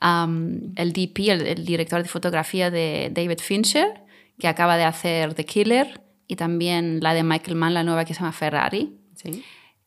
el 0.00 0.92
DP, 0.92 1.18
el, 1.28 1.46
el 1.46 1.64
director 1.64 2.02
de 2.02 2.08
fotografía 2.08 2.70
de 2.70 3.10
David 3.12 3.38
Fincher, 3.38 4.02
que 4.38 4.48
acaba 4.48 4.76
de 4.76 4.84
hacer 4.84 5.34
The 5.34 5.44
Killer, 5.44 6.00
y 6.26 6.36
también 6.36 6.98
la 7.00 7.14
de 7.14 7.22
Michael 7.22 7.56
Mann, 7.56 7.74
la 7.74 7.84
nueva 7.84 8.04
que 8.04 8.14
se 8.14 8.20
llama 8.20 8.32
Ferrari. 8.32 8.98
Sí. 9.14 9.44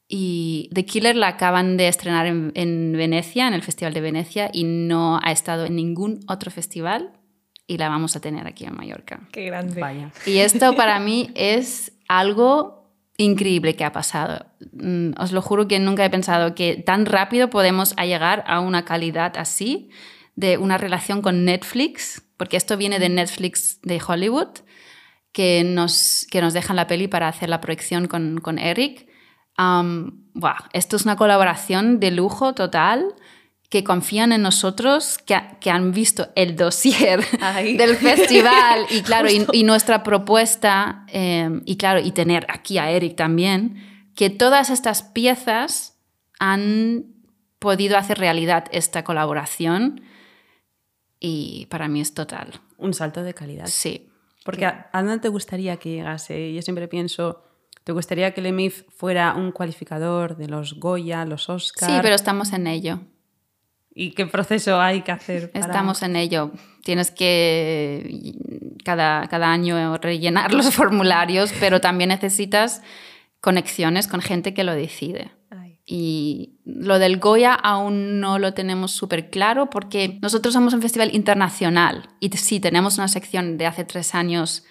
Y 0.07 0.69
The 0.73 0.85
Killer 0.85 1.15
la 1.15 1.27
acaban 1.27 1.77
de 1.77 1.87
estrenar 1.87 2.25
en, 2.27 2.51
en 2.55 2.93
Venecia, 2.93 3.47
en 3.47 3.53
el 3.53 3.61
Festival 3.61 3.93
de 3.93 4.01
Venecia, 4.01 4.49
y 4.53 4.63
no 4.63 5.19
ha 5.21 5.31
estado 5.31 5.65
en 5.65 5.75
ningún 5.75 6.21
otro 6.27 6.49
festival, 6.49 7.11
y 7.71 7.77
la 7.77 7.87
vamos 7.87 8.17
a 8.17 8.19
tener 8.19 8.45
aquí 8.47 8.65
en 8.65 8.75
Mallorca. 8.75 9.21
qué 9.31 9.45
grande. 9.45 9.79
Vaya. 9.79 10.11
Y 10.25 10.39
esto 10.39 10.75
para 10.75 10.99
mí 10.99 11.31
es 11.35 11.93
algo 12.09 12.91
increíble 13.15 13.77
que 13.77 13.85
ha 13.85 13.93
pasado. 13.93 14.45
Mm, 14.73 15.11
Os 15.17 15.31
lo 15.31 15.41
juro 15.41 15.69
que 15.69 15.79
nunca 15.79 16.03
he 16.03 16.09
pensado 16.09 16.53
que 16.53 16.75
tan 16.75 17.05
rápido 17.05 17.49
podemos 17.49 17.93
a 17.95 18.05
llegar 18.05 18.43
a 18.45 18.59
una 18.59 18.83
calidad 18.83 19.37
así 19.37 19.89
de 20.35 20.57
una 20.57 20.77
relación 20.77 21.21
con 21.21 21.45
Netflix, 21.45 22.23
porque 22.35 22.57
esto 22.57 22.75
viene 22.75 22.99
de 22.99 23.07
Netflix 23.07 23.79
de 23.83 24.01
Hollywood, 24.05 24.49
que 25.31 25.63
nos, 25.63 26.27
que 26.29 26.41
nos 26.41 26.53
dejan 26.53 26.75
la 26.75 26.87
peli 26.87 27.07
para 27.07 27.29
hacer 27.29 27.47
la 27.47 27.61
proyección 27.61 28.09
con, 28.09 28.39
con 28.41 28.59
Eric. 28.59 29.07
Am, 29.55 30.25
buah, 30.33 30.67
esto 30.73 30.97
es 30.97 31.03
una 31.03 31.15
colaboración 31.15 32.01
de 32.01 32.11
lujo 32.11 32.53
total 32.53 33.15
que 33.71 33.83
confían 33.85 34.33
en 34.33 34.41
nosotros, 34.41 35.17
que, 35.17 35.33
ha- 35.33 35.57
que 35.59 35.71
han 35.71 35.93
visto 35.93 36.27
el 36.35 36.57
dossier 36.57 37.21
Ay. 37.39 37.77
del 37.77 37.95
festival 37.95 38.85
y 38.91 39.01
claro, 39.09 39.29
y, 39.31 39.47
y 39.53 39.63
nuestra 39.63 40.03
propuesta, 40.03 41.05
eh, 41.07 41.49
y 41.65 41.77
claro, 41.77 42.01
y 42.01 42.11
tener 42.11 42.45
aquí 42.49 42.77
a 42.77 42.91
Eric 42.91 43.15
también, 43.15 44.11
que 44.13 44.29
todas 44.29 44.69
estas 44.69 45.03
piezas 45.03 45.97
han 46.37 47.05
podido 47.59 47.97
hacer 47.97 48.17
realidad 48.19 48.65
esta 48.71 49.03
colaboración 49.05 50.01
y 51.19 51.67
para 51.67 51.87
mí 51.87 52.01
es 52.01 52.13
total. 52.13 52.59
Un 52.77 52.93
salto 52.93 53.23
de 53.23 53.33
calidad. 53.33 53.67
Sí. 53.67 54.09
Porque 54.43 54.65
a, 54.65 54.89
¿a 54.91 55.01
dónde 55.01 55.19
te 55.19 55.29
gustaría 55.29 55.77
que 55.77 55.91
llegase? 55.91 56.51
Yo 56.53 56.61
siempre 56.61 56.87
pienso, 56.89 57.43
¿te 57.83 57.91
gustaría 57.93 58.33
que 58.33 58.41
el 58.41 58.47
EMIF 58.47 58.83
fuera 58.89 59.33
un 59.35 59.51
cualificador 59.53 60.35
de 60.35 60.47
los 60.47 60.79
Goya, 60.79 61.23
los 61.25 61.47
Oscar? 61.47 61.89
Sí, 61.89 61.95
pero 62.01 62.15
estamos 62.15 62.51
en 62.53 62.67
ello. 62.67 63.01
¿Y 63.93 64.11
qué 64.11 64.25
proceso 64.25 64.79
hay 64.79 65.01
que 65.01 65.11
hacer? 65.11 65.51
Para... 65.51 65.65
Estamos 65.65 66.01
en 66.01 66.15
ello. 66.15 66.51
Tienes 66.83 67.11
que 67.11 68.33
cada, 68.83 69.27
cada 69.27 69.51
año 69.51 69.97
rellenar 69.97 70.53
los 70.55 70.73
formularios, 70.73 71.53
pero 71.59 71.81
también 71.81 72.09
necesitas 72.09 72.81
conexiones 73.41 74.07
con 74.07 74.21
gente 74.21 74.53
que 74.53 74.63
lo 74.63 74.73
decide. 74.73 75.31
Ay. 75.49 75.79
Y 75.85 76.59
lo 76.63 76.99
del 76.99 77.19
Goya 77.19 77.53
aún 77.53 78.19
no 78.19 78.39
lo 78.39 78.53
tenemos 78.53 78.91
súper 78.91 79.29
claro 79.29 79.69
porque 79.69 80.19
nosotros 80.21 80.53
somos 80.53 80.73
un 80.73 80.81
festival 80.81 81.13
internacional 81.13 82.09
y 82.19 82.29
sí 82.37 82.59
tenemos 82.59 82.97
una 82.97 83.07
sección 83.07 83.57
de 83.57 83.65
hace 83.65 83.83
tres 83.83 84.15
años 84.15 84.63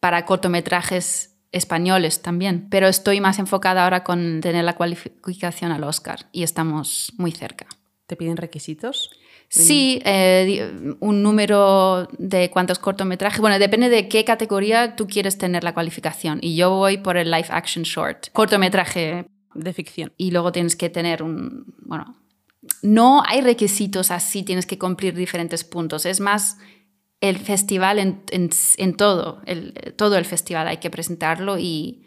para 0.00 0.24
cortometrajes 0.24 1.38
españoles 1.52 2.22
también, 2.22 2.68
pero 2.70 2.86
estoy 2.86 3.20
más 3.20 3.38
enfocada 3.38 3.84
ahora 3.84 4.04
con 4.04 4.40
tener 4.40 4.64
la 4.64 4.76
cualificación 4.76 5.72
al 5.72 5.84
Oscar 5.84 6.26
y 6.32 6.42
estamos 6.42 7.12
muy 7.18 7.32
cerca. 7.32 7.66
¿Te 8.10 8.16
piden 8.16 8.36
requisitos? 8.36 9.08
Sí, 9.48 10.02
eh, 10.04 10.96
un 10.98 11.22
número 11.22 12.08
de 12.18 12.50
cuántos 12.50 12.80
cortometrajes. 12.80 13.40
Bueno, 13.40 13.60
depende 13.60 13.88
de 13.88 14.08
qué 14.08 14.24
categoría 14.24 14.96
tú 14.96 15.06
quieres 15.06 15.38
tener 15.38 15.62
la 15.62 15.74
cualificación. 15.74 16.40
Y 16.42 16.56
yo 16.56 16.70
voy 16.70 16.98
por 16.98 17.16
el 17.16 17.30
live 17.30 17.46
action 17.50 17.84
short, 17.84 18.30
cortometraje. 18.32 19.26
De 19.54 19.72
ficción. 19.72 20.12
Y 20.16 20.32
luego 20.32 20.50
tienes 20.50 20.74
que 20.74 20.90
tener 20.90 21.22
un. 21.22 21.72
Bueno, 21.82 22.16
no 22.82 23.22
hay 23.24 23.42
requisitos 23.42 24.10
así, 24.10 24.42
tienes 24.42 24.66
que 24.66 24.76
cumplir 24.76 25.14
diferentes 25.14 25.62
puntos. 25.62 26.04
Es 26.04 26.18
más 26.18 26.58
el 27.20 27.38
festival 27.38 28.00
en, 28.00 28.22
en- 28.32 28.50
en 28.76 28.96
todo. 28.96 29.40
El, 29.46 29.72
todo 29.96 30.16
el 30.18 30.24
festival 30.24 30.66
hay 30.66 30.78
que 30.78 30.90
presentarlo 30.90 31.58
y, 31.60 32.06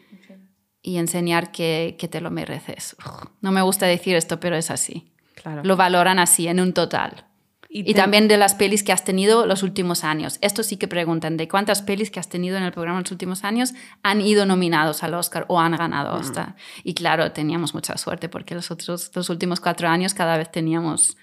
y 0.82 0.98
enseñar 0.98 1.54
que, 1.54 1.96
que 1.98 2.10
te 2.10 2.20
lo 2.20 2.30
mereces. 2.30 2.98
No 3.40 3.54
me 3.54 3.62
gusta 3.62 3.86
decir 3.86 4.16
esto, 4.18 4.42
pero 4.42 4.58
es 4.58 4.70
así. 4.70 5.13
Claro. 5.44 5.62
Lo 5.64 5.76
valoran 5.78 6.18
así, 6.20 6.48
en 6.48 6.60
un 6.60 6.74
total. 6.74 7.26
Y 7.70 7.82
Y, 7.82 7.84
te- 7.86 7.94
también 7.96 8.28
de 8.28 8.38
las 8.38 8.54
pelis 8.54 8.84
que 8.84 8.92
has 8.92 9.04
tenido 9.04 9.46
los 9.46 9.62
últimos 9.64 10.04
años. 10.04 10.38
Esto 10.42 10.62
sí 10.64 10.78
que 10.78 10.88
preguntan, 10.88 11.38
¿de 11.38 11.48
cuántas 11.48 11.82
pelis 11.82 12.12
que 12.12 12.20
has 12.20 12.30
tenido 12.30 12.56
en 12.56 12.64
el 12.64 12.72
programa 12.72 13.00
los 13.02 13.12
últimos 13.12 13.44
años 13.44 13.74
han 14.04 14.22
ido 14.22 14.46
nominados 14.46 15.02
al 15.04 15.14
Oscar 15.16 15.46
o 15.50 15.60
han 15.60 15.72
ganado 15.76 16.14
Oscar? 16.16 16.56
Y 16.84 16.94
claro, 16.94 17.32
teníamos 17.32 17.74
mucha 17.74 17.98
suerte 17.98 18.30
porque 18.30 18.54
los, 18.56 18.70
otros, 18.72 19.12
los 19.16 19.30
últimos 19.30 19.60
cuatro 19.60 19.90
años 19.90 20.14
cada 20.14 20.38
vez 20.38 20.52
teníamos 20.52 21.18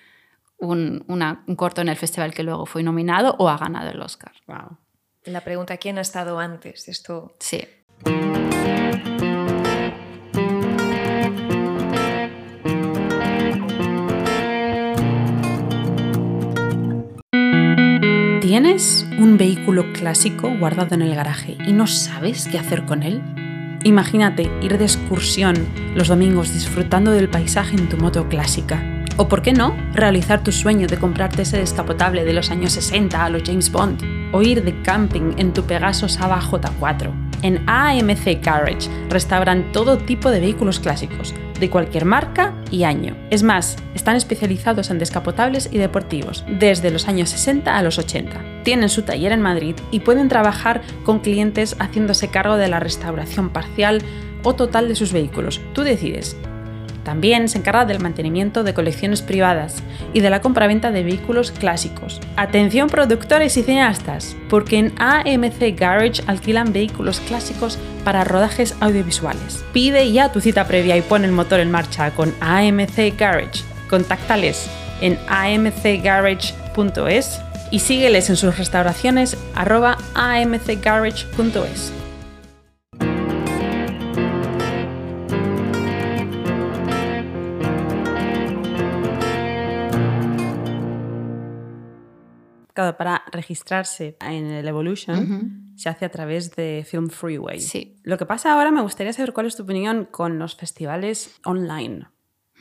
un, 0.59 1.05
una- 1.07 1.45
un 1.47 1.55
corto 1.57 1.81
en 1.83 1.89
el 1.89 1.97
festival 1.97 2.35
que 2.35 2.43
luego 2.43 2.66
fue 2.66 2.83
nominado 2.83 3.37
o 3.39 3.49
ha 3.49 3.57
ganado 3.57 3.89
el 3.91 4.01
Oscar. 4.03 4.33
Wow. 4.49 4.77
La 5.27 5.43
pregunta, 5.43 5.77
¿quién 5.77 5.99
ha 5.99 6.01
estado 6.03 6.39
antes? 6.41 6.89
Esto 6.89 7.37
Sí. 7.39 7.61
¿Tienes 18.51 19.07
un 19.17 19.39
vehículo 19.39 19.93
clásico 19.93 20.53
guardado 20.59 20.97
en 20.97 21.03
el 21.03 21.15
garaje 21.15 21.57
y 21.65 21.73
no 21.73 21.87
sabes 21.87 22.49
qué 22.51 22.59
hacer 22.59 22.85
con 22.85 23.05
él? 23.05 23.23
Imagínate 23.85 24.51
ir 24.61 24.77
de 24.77 24.87
excursión 24.87 25.55
los 25.95 26.09
domingos 26.09 26.53
disfrutando 26.53 27.13
del 27.13 27.29
paisaje 27.29 27.77
en 27.77 27.89
tu 27.89 27.97
moto 27.97 28.29
clásica. 28.29 29.05
O 29.19 29.29
por 29.29 29.43
qué 29.43 29.53
no, 29.53 29.77
realizar 29.95 30.43
tu 30.43 30.51
sueño 30.51 30.89
de 30.89 30.97
comprarte 30.97 31.43
ese 31.43 31.59
descapotable 31.59 32.25
de 32.25 32.33
los 32.33 32.51
años 32.51 32.73
60 32.73 33.25
a 33.25 33.31
los 33.31 33.45
James 33.45 33.71
Bond. 33.71 34.03
O 34.33 34.43
ir 34.43 34.65
de 34.65 34.83
camping 34.83 35.35
en 35.37 35.53
tu 35.53 35.63
Pegaso 35.63 36.09
Saba 36.09 36.41
J4. 36.41 37.13
En 37.43 37.63
AMC 37.69 38.45
Garage 38.45 38.91
restauran 39.11 39.71
todo 39.71 39.97
tipo 39.97 40.29
de 40.29 40.41
vehículos 40.41 40.81
clásicos, 40.81 41.37
de 41.61 41.71
cualquier 41.71 42.05
marca 42.05 42.55
y 42.71 42.85
año. 42.85 43.17
Es 43.31 43.43
más, 43.43 43.77
están 43.95 44.17
especializados 44.17 44.91
en 44.91 44.99
descapotables 44.99 45.69
y 45.71 45.79
deportivos, 45.79 46.45
desde 46.49 46.91
los 46.91 47.07
años 47.07 47.29
60 47.31 47.77
a 47.77 47.83
los 47.83 47.99
80. 47.99 48.63
Tienen 48.65 48.89
su 48.89 49.03
taller 49.03 49.33
en 49.33 49.43
Madrid 49.43 49.77
y 49.91 50.01
pueden 50.01 50.29
trabajar 50.29 50.81
con 51.05 51.21
clientes 51.21 51.77
haciéndose 51.79 52.29
cargo 52.29 52.57
de 52.57 52.69
la 52.69 52.81
restauración 52.81 53.51
parcial 53.51 54.03
o 54.43 54.55
total 54.55 54.89
de 54.89 54.97
sus 54.97 55.13
vehículos. 55.13 55.61
Tú 55.75 55.83
decides. 55.83 56.37
También 57.11 57.49
se 57.49 57.59
encarga 57.59 57.87
del 57.87 57.99
mantenimiento 57.99 58.63
de 58.63 58.73
colecciones 58.73 59.21
privadas 59.21 59.83
y 60.13 60.21
de 60.21 60.31
la 60.31 60.41
compraventa 60.41 60.93
de 60.93 61.03
vehículos 61.03 61.51
clásicos. 61.51 62.21
Atención 62.37 62.89
productores 62.89 63.57
y 63.57 63.65
cineastas, 63.65 64.37
porque 64.49 64.79
en 64.79 64.93
AMC 64.97 65.77
Garage 65.77 66.23
alquilan 66.29 66.73
vehículos 66.73 67.19
clásicos 67.19 67.81
para 68.05 68.23
rodajes 68.23 68.77
audiovisuales. 68.79 69.65
Pide 69.73 70.13
ya 70.13 70.31
tu 70.31 70.41
cita 70.41 70.69
previa 70.69 70.97
y 70.97 71.03
pon 71.03 71.25
el 71.25 71.33
motor 71.33 71.59
en 71.59 71.73
marcha 71.73 72.13
con 72.13 72.33
AMC 72.41 73.19
Garage. 73.19 73.65
Contáctales 73.89 74.71
en 75.01 75.19
amcgarage.es 75.27 76.61
y 77.73 77.81
sígueles 77.81 78.31
en 78.31 78.37
sus 78.37 78.57
restauraciones 78.57 79.37
arroba 79.57 79.99
amcgarage.es. 80.15 81.93
para 92.97 93.22
registrarse 93.33 94.16
en 94.20 94.47
el 94.47 94.66
Evolution 94.68 95.72
se 95.76 95.89
hace 95.89 96.05
a 96.05 96.11
través 96.11 96.55
de 96.57 96.85
Film 96.89 97.09
Freeway. 97.09 97.61
Sí. 97.61 97.97
Lo 98.03 98.18
que 98.18 98.26
pasa 98.26 98.53
ahora, 98.53 98.70
me 98.70 98.83
gustaría 98.83 99.12
saber 99.12 99.33
cuál 99.33 99.47
es 99.47 99.57
tu 99.57 99.62
opinión 99.62 100.07
con 100.11 100.39
los 100.39 100.55
festivales 100.57 101.39
online. 101.45 102.07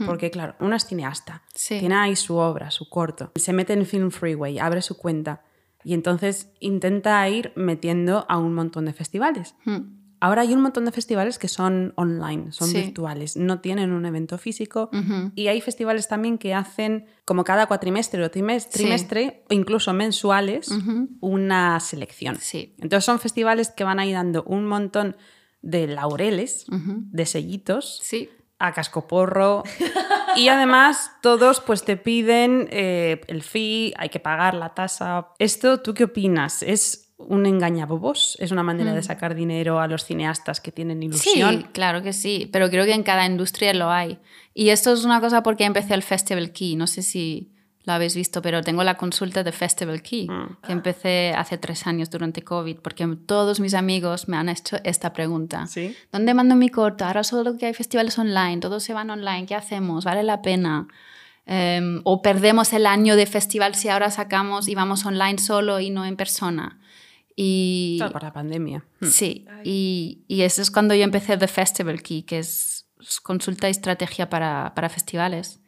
Porque, 0.06 0.32
claro, 0.32 0.56
uno 0.62 0.78
es 0.78 0.86
cineasta, 0.86 1.44
Sí. 1.54 1.78
tiene 1.80 1.96
ahí 1.96 2.16
su 2.16 2.38
obra, 2.38 2.72
su 2.72 2.88
corto, 2.90 3.34
se 3.36 3.52
mete 3.52 3.74
en 3.74 3.86
Film 3.86 4.12
Freeway, 4.12 4.58
abre 4.58 4.82
su 4.82 4.96
cuenta 4.98 5.44
y 5.84 5.94
entonces 5.94 6.52
intenta 6.62 7.28
ir 7.28 7.52
metiendo 7.58 8.26
a 8.30 8.38
un 8.38 8.54
montón 8.54 8.86
de 8.86 8.94
festivales. 8.94 9.56
Hmm. 9.66 9.99
Ahora 10.22 10.42
hay 10.42 10.54
un 10.54 10.62
montón 10.62 10.86
de 10.86 10.92
festivales 10.92 11.40
que 11.40 11.48
son 11.48 11.94
online, 11.96 12.52
son 12.52 12.68
Sí. 12.70 12.78
virtuales, 12.82 13.38
no 13.38 13.62
tienen 13.62 13.92
un 13.92 14.06
evento 14.06 14.38
físico. 14.38 14.90
Y 15.36 15.48
hay 15.48 15.62
festivales 15.62 16.08
también 16.08 16.38
que 16.38 16.54
hacen 16.54 17.06
como 17.26 17.44
cada 17.44 17.68
cuatrimestre 17.68 18.22
o 18.24 18.30
Sí. 18.34 18.70
trimestre 18.72 19.44
o 19.50 19.54
incluso 19.54 19.94
mensuales 19.94 20.70
una 21.22 21.80
selección. 21.80 22.38
Sí. 22.40 22.76
Entonces 22.80 23.06
son 23.06 23.20
festivales 23.20 23.70
que 23.72 23.84
van 23.84 24.00
ahí 24.00 24.12
dando 24.12 24.44
un 24.44 24.66
montón 24.66 25.16
de 25.62 25.88
laureles, 25.88 26.66
de 26.70 27.26
sellitos, 27.26 28.00
Sí. 28.04 28.30
a 28.60 28.74
cascoporro. 28.74 29.64
y 30.36 30.48
además 30.50 31.12
todos 31.22 31.60
pues 31.62 31.84
te 31.84 31.98
piden 31.98 32.68
eh, 32.72 33.22
el 33.28 33.42
fee, 33.42 33.94
hay 33.98 34.10
que 34.10 34.20
pagar 34.20 34.54
la 34.54 34.74
tasa. 34.74 35.30
¿Esto 35.40 35.82
tú 35.82 35.94
qué 35.94 36.04
opinas? 36.06 36.62
¿Es 36.64 37.09
un 37.20 37.46
engañabobos? 37.46 38.38
¿Es 38.40 38.52
una 38.52 38.64
manera 38.64 38.94
de 38.94 39.04
sacar 39.04 39.36
dinero 39.36 39.80
a 39.80 39.88
los 39.88 40.06
cineastas 40.06 40.62
que 40.62 40.72
tienen 40.72 41.04
ilusión? 41.04 41.56
Mm. 41.56 41.58
Sí, 41.60 41.66
claro 41.74 42.02
que 42.02 42.14
sí, 42.14 42.50
pero 42.52 42.70
creo 42.70 42.86
que 42.86 42.94
en 42.94 43.04
cada 43.04 43.26
industria 43.26 43.74
lo 43.74 43.92
hay. 43.92 44.20
Y 44.54 44.70
esto 44.70 44.94
es 44.94 45.06
una 45.06 45.20
cosa 45.22 45.44
porque 45.44 45.66
empecé 45.66 45.94
el 45.94 46.04
Festival 46.04 46.52
Key, 46.52 46.76
no 46.76 46.88
sé 46.88 47.02
si 47.02 47.52
lo 47.84 47.94
habéis 47.94 48.16
visto, 48.16 48.42
pero 48.42 48.62
tengo 48.62 48.84
la 48.84 48.96
consulta 48.96 49.44
de 49.44 49.52
Festival 49.52 50.02
Key, 50.02 50.28
que 50.64 50.72
empecé 50.72 51.34
hace 51.36 51.58
tres 51.58 51.88
años 51.88 52.10
durante 52.10 52.42
COVID, 52.42 52.78
porque 52.78 53.08
todos 53.26 53.60
mis 53.60 53.74
amigos 53.74 54.28
me 54.28 54.38
han 54.38 54.48
hecho 54.48 54.78
esta 54.84 55.12
pregunta. 55.12 55.66
Sí. 55.68 55.96
¿Dónde 56.12 56.34
mando 56.34 56.56
mi 56.56 56.70
corto? 56.70 57.06
Ahora 57.06 57.24
solo 57.24 57.58
que 57.58 57.66
hay 57.66 57.74
festivales 57.74 58.18
online, 58.18 58.58
todos 58.58 58.84
se 58.84 58.94
van 58.94 59.10
online, 59.10 59.46
¿qué 59.46 59.56
hacemos? 59.56 60.06
¿Vale 60.06 60.24
la 60.24 60.42
pena? 60.42 60.88
Em, 61.46 62.02
¿O 62.04 62.22
perdemos 62.22 62.74
el 62.74 62.86
año 62.86 63.16
de 63.16 63.26
festival 63.26 63.76
si 63.76 63.90
ahora 63.90 64.12
sacamos 64.12 64.68
y 64.68 64.76
vamos 64.76 65.06
online 65.06 65.40
solo 65.40 65.80
y 65.80 65.90
no 65.90 66.06
en 66.06 66.16
persona? 66.16 66.80
Y, 67.42 67.96
Claro, 68.00 68.12
por 68.12 68.24
la 68.24 68.34
pandemia. 68.34 68.86
Hmm. 69.00 69.06
Sí, 69.08 69.46
y, 69.64 70.26
y 70.28 70.42
eso 70.42 70.62
es 70.62 70.70
cuando 70.72 70.94
yo 70.94 71.04
empecé 71.06 71.38
The 71.38 71.48
Festival 71.48 72.02
Key, 72.02 72.24
que 72.24 72.40
es, 72.40 72.86
es 73.00 73.22
consulta 73.22 73.70
y 73.70 73.72
estrategia 73.72 74.30
para, 74.30 74.74
para 74.76 74.90
festivales. 74.90 75.62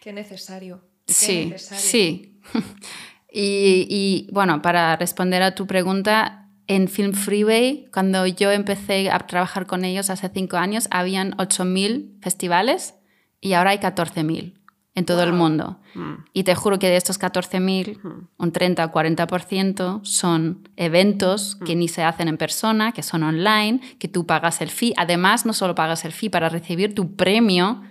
Qué 0.00 0.14
necesario. 0.14 0.80
Qué 1.06 1.12
Sí, 1.12 1.46
necesario. 1.50 1.82
sí. 1.84 2.40
y, 3.32 3.86
y, 3.90 4.28
bueno, 4.32 4.62
para 4.62 4.96
responder 4.96 5.42
a 5.42 5.54
tu 5.54 5.66
pregunta, 5.66 6.48
en 6.66 6.88
Film 6.88 7.12
Freeway, 7.12 7.88
cuando 7.92 8.26
yo 8.26 8.50
empecé 8.52 9.10
a 9.10 9.18
trabajar 9.26 9.66
con 9.66 9.84
ellos 9.84 10.08
hace 10.08 10.30
cinco 10.32 10.56
años, 10.56 10.86
habían 10.90 11.32
8.000 11.36 12.22
festivales 12.22 12.94
y 13.40 13.52
ahora 13.54 13.70
hay 13.72 13.78
14.000 13.78 14.59
en 15.00 15.06
todo 15.06 15.22
el 15.24 15.30
Wow. 15.30 15.38
mundo. 15.38 15.76
Mm. 15.94 16.12
Y 16.32 16.44
te 16.44 16.54
juro 16.54 16.78
que 16.78 16.88
de 16.88 16.96
estos 16.96 17.18
14.000, 17.18 17.98
un 18.38 18.52
30 18.52 18.84
o 18.84 18.92
40% 18.92 20.00
son 20.04 20.68
eventos 20.76 21.56
que 21.66 21.74
ni 21.74 21.88
se 21.88 22.04
hacen 22.04 22.28
en 22.28 22.36
persona, 22.36 22.92
que 22.92 23.02
son 23.02 23.22
online, 23.22 23.80
que 23.98 24.08
tú 24.08 24.26
pagas 24.26 24.60
el 24.60 24.70
fee. 24.70 24.94
Además, 24.96 25.44
no 25.46 25.52
solo 25.52 25.74
pagas 25.74 26.04
el 26.04 26.12
fee 26.12 26.28
para 26.30 26.48
recibir 26.48 26.94
tu 26.94 27.16
premio, 27.16 27.82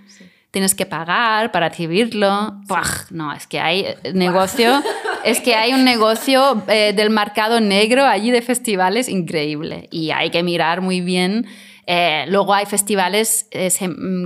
tienes 0.52 0.74
que 0.76 0.86
pagar 0.86 1.52
para 1.52 1.70
recibirlo. 1.70 2.62
Buah, 2.68 3.08
no, 3.12 3.34
es 3.34 3.46
que 3.48 3.60
hay 3.60 3.82
eh, 3.82 3.98
negocio, 4.14 4.82
es 5.24 5.42
que 5.42 5.56
hay 5.56 5.74
un 5.74 5.84
negocio 5.84 6.64
eh, 6.68 6.94
del 6.96 7.10
mercado 7.10 7.60
negro 7.60 8.06
allí 8.06 8.32
de 8.32 8.42
festivales 8.42 9.10
increíble 9.10 9.88
y 9.92 10.12
hay 10.12 10.30
que 10.30 10.42
mirar 10.44 10.82
muy 10.82 11.02
bien. 11.02 11.46
Eh, 11.92 12.26
luego 12.30 12.54
hay 12.54 12.66
festivales 12.68 13.48
eh, 13.52 13.70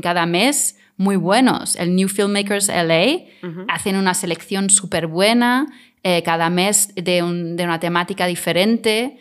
cada 0.01 0.25
mes 0.25 0.77
muy 0.97 1.15
buenos. 1.15 1.75
El 1.75 1.95
New 1.95 2.07
Filmmakers 2.07 2.69
LA 2.69 3.23
hacen 3.67 3.95
una 3.95 4.13
selección 4.13 4.69
súper 4.69 5.07
buena 5.07 5.67
eh, 6.03 6.21
cada 6.23 6.49
mes 6.49 6.93
de, 6.95 7.23
un- 7.23 7.55
de 7.55 7.63
una 7.63 7.79
temática 7.79 8.25
diferente. 8.27 9.17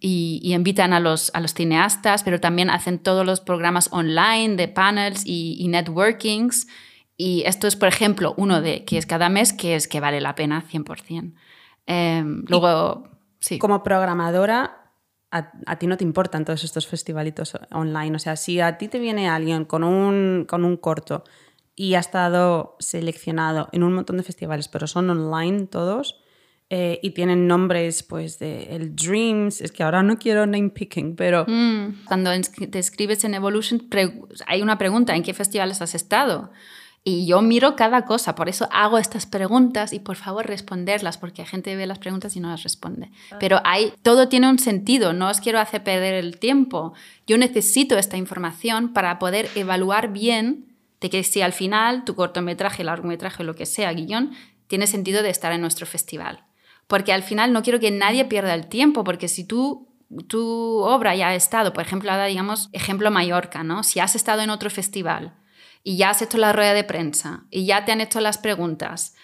y, 0.00 0.40
y 0.42 0.54
invitan 0.54 0.92
a 0.92 1.00
los, 1.00 1.30
a 1.34 1.40
los 1.40 1.54
cineastas, 1.54 2.22
pero 2.22 2.40
también 2.40 2.70
hacen 2.70 2.98
todos 2.98 3.24
los 3.24 3.40
programas 3.40 3.88
online 3.92 4.56
de 4.56 4.68
panels 4.68 5.22
y, 5.24 5.56
y 5.58 5.68
networkings. 5.68 6.66
Y 7.16 7.42
esto 7.46 7.66
es, 7.66 7.74
por 7.76 7.88
ejemplo, 7.88 8.34
uno 8.36 8.60
de 8.60 8.84
que 8.84 8.98
es 8.98 9.06
cada 9.06 9.28
mes, 9.28 9.52
que 9.52 9.74
es 9.74 9.88
que 9.88 10.00
vale 10.00 10.20
la 10.20 10.34
pena 10.34 10.62
100%. 10.70 11.32
Em, 11.86 12.44
luego, 12.48 13.08
sí. 13.40 13.58
Como 13.58 13.82
programadora, 13.82 14.77
a, 15.30 15.52
a 15.66 15.78
ti 15.78 15.86
no 15.86 15.96
te 15.96 16.04
importan 16.04 16.44
todos 16.44 16.64
estos 16.64 16.86
festivalitos 16.86 17.54
online. 17.70 18.16
O 18.16 18.18
sea, 18.18 18.36
si 18.36 18.60
a 18.60 18.78
ti 18.78 18.88
te 18.88 18.98
viene 18.98 19.28
alguien 19.28 19.64
con 19.64 19.84
un, 19.84 20.46
con 20.48 20.64
un 20.64 20.76
corto 20.76 21.24
y 21.76 21.94
ha 21.94 22.00
estado 22.00 22.76
seleccionado 22.80 23.68
en 23.72 23.82
un 23.82 23.92
montón 23.94 24.16
de 24.16 24.22
festivales, 24.22 24.68
pero 24.68 24.86
son 24.86 25.10
online 25.10 25.66
todos, 25.66 26.22
eh, 26.70 26.98
y 27.02 27.10
tienen 27.12 27.46
nombres 27.46 28.02
pues 28.02 28.38
de 28.38 28.74
el 28.76 28.94
Dreams, 28.94 29.62
es 29.62 29.72
que 29.72 29.82
ahora 29.82 30.02
no 30.02 30.18
quiero 30.18 30.44
name 30.44 30.68
picking, 30.68 31.16
pero 31.16 31.46
Mm, 31.48 32.04
Cuando 32.04 32.30
te 32.70 32.78
escribes 32.78 33.24
en 33.24 33.32
Evolution, 33.34 33.88
hay 34.46 34.60
una 34.60 34.76
pregunta, 34.76 35.16
¿en 35.16 35.22
qué 35.22 35.32
festivales 35.32 35.80
has 35.80 35.94
estado? 35.94 36.50
Y 37.04 37.26
yo 37.26 37.40
miro 37.40 37.74
cada 37.74 38.04
cosa, 38.04 38.34
por 38.34 38.48
eso 38.48 38.68
hago 38.70 38.98
estas 38.98 39.24
preguntas 39.24 39.92
y 39.92 39.98
por 39.98 40.16
favor 40.16 40.46
responderlas, 40.46 41.16
porque 41.16 41.42
hay 41.42 41.48
gente 41.48 41.74
ve 41.74 41.86
las 41.86 41.98
preguntas 41.98 42.36
y 42.36 42.40
no 42.40 42.50
las 42.50 42.62
responde. 42.62 43.10
Pero 43.40 43.60
hay, 43.64 43.94
todo 44.02 44.28
tiene 44.28 44.50
un 44.50 44.58
sentido, 44.58 45.12
no 45.12 45.28
os 45.28 45.40
quiero 45.40 45.58
hacer 45.58 45.82
perder 45.82 46.14
el 46.14 46.38
tiempo. 46.38 46.92
Yo 47.26 47.38
necesito 47.38 47.96
esta 47.96 48.16
información 48.16 48.92
para 48.92 49.18
poder 49.18 49.48
evaluar 49.54 50.12
bien 50.12 50.76
de 51.00 51.08
que 51.08 51.22
si 51.24 51.40
al 51.40 51.52
final 51.52 52.04
tu 52.04 52.14
cortometraje, 52.14 52.84
largometraje, 52.84 53.44
lo 53.44 53.54
que 53.54 53.66
sea, 53.66 53.92
guion, 53.92 54.32
tiene 54.66 54.86
sentido 54.86 55.22
de 55.22 55.30
estar 55.30 55.52
en 55.52 55.60
nuestro 55.60 55.86
festival. 55.86 56.44
Porque 56.88 57.12
al 57.12 57.22
final 57.22 57.52
no 57.52 57.62
quiero 57.62 57.80
que 57.80 57.90
nadie 57.90 58.24
pierda 58.24 58.54
el 58.54 58.66
tiempo, 58.66 59.04
porque 59.04 59.28
si 59.28 59.44
tú 59.44 59.88
tu 60.26 60.80
obra 60.80 61.14
ya 61.14 61.28
ha 61.28 61.34
estado, 61.34 61.72
por 61.72 61.82
ejemplo, 61.82 62.10
ahora 62.10 62.24
digamos, 62.26 62.70
ejemplo 62.72 63.10
Mallorca, 63.10 63.62
¿no? 63.62 63.82
Si 63.82 64.00
has 64.00 64.16
estado 64.16 64.40
en 64.40 64.50
otro 64.50 64.70
festival 64.70 65.34
y 65.82 65.96
ya 65.96 66.10
has 66.10 66.22
hecho 66.22 66.38
la 66.38 66.52
rueda 66.52 66.74
de 66.74 66.84
prensa 66.84 67.44
y 67.50 67.66
ya 67.66 67.84
te 67.84 67.92
han 67.92 68.00
hecho 68.00 68.20
las 68.20 68.38
preguntas, 68.38 69.14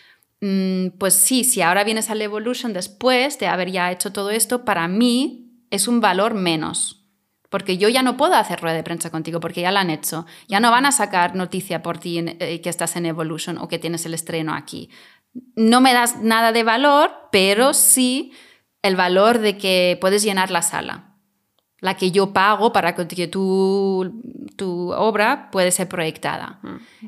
mm, 0.41 0.89
pues 0.99 1.15
sí, 1.15 1.45
si 1.45 1.63
ahora 1.63 1.85
vienes 1.85 2.11
al 2.11 2.23
Evolution 2.23 2.73
después 2.73 3.39
de 3.39 3.47
haber 3.47 3.71
ya 3.71 3.91
hecho 3.91 4.13
todo 4.13 4.31
esto, 4.31 4.65
para 4.65 4.89
mí 4.89 5.45
es 5.71 5.89
un 5.89 6.01
valor 6.01 6.35
menos. 6.35 7.01
Porque 7.51 7.79
yo 7.79 7.89
ya 7.89 8.03
no 8.03 8.17
puedo 8.17 8.35
hacer 8.35 8.61
rueda 8.61 8.75
de 8.75 8.83
prensa 8.83 9.11
contigo 9.11 9.39
porque 9.39 9.61
ya 9.61 9.71
la 9.71 9.81
han 9.81 9.91
hecho. 9.91 10.27
Ya 10.49 10.59
no 10.59 10.73
van 10.73 10.87
a 10.87 10.93
sacar 10.93 11.37
noticia 11.37 11.83
por 11.83 11.99
ti 11.99 12.19
eh, 12.19 12.61
que 12.61 12.69
estás 12.69 12.97
en 12.97 13.07
Evolution 13.07 13.59
o 13.59 13.69
que 13.69 13.79
tienes 13.79 14.05
el 14.07 14.15
estreno 14.15 14.55
aquí. 14.55 14.91
No 15.55 15.81
me 15.81 15.93
das 15.93 16.21
nada 16.21 16.51
de 16.51 16.65
valor, 16.65 17.13
pero 17.31 17.73
sí 17.73 18.33
el 18.83 18.97
valor 18.97 19.39
de 19.39 19.57
que 19.57 19.97
puedes 20.01 20.23
llenar 20.25 20.51
la 20.51 20.63
sala. 20.63 21.14
La 21.85 21.95
que 21.97 22.11
yo 22.11 22.33
pago 22.33 22.73
para 22.73 22.95
que 22.95 23.29
tu, 23.29 24.23
tu 24.57 24.91
obra 24.93 25.51
puede 25.53 25.71
ser 25.71 25.87
proyectada. 25.89 26.61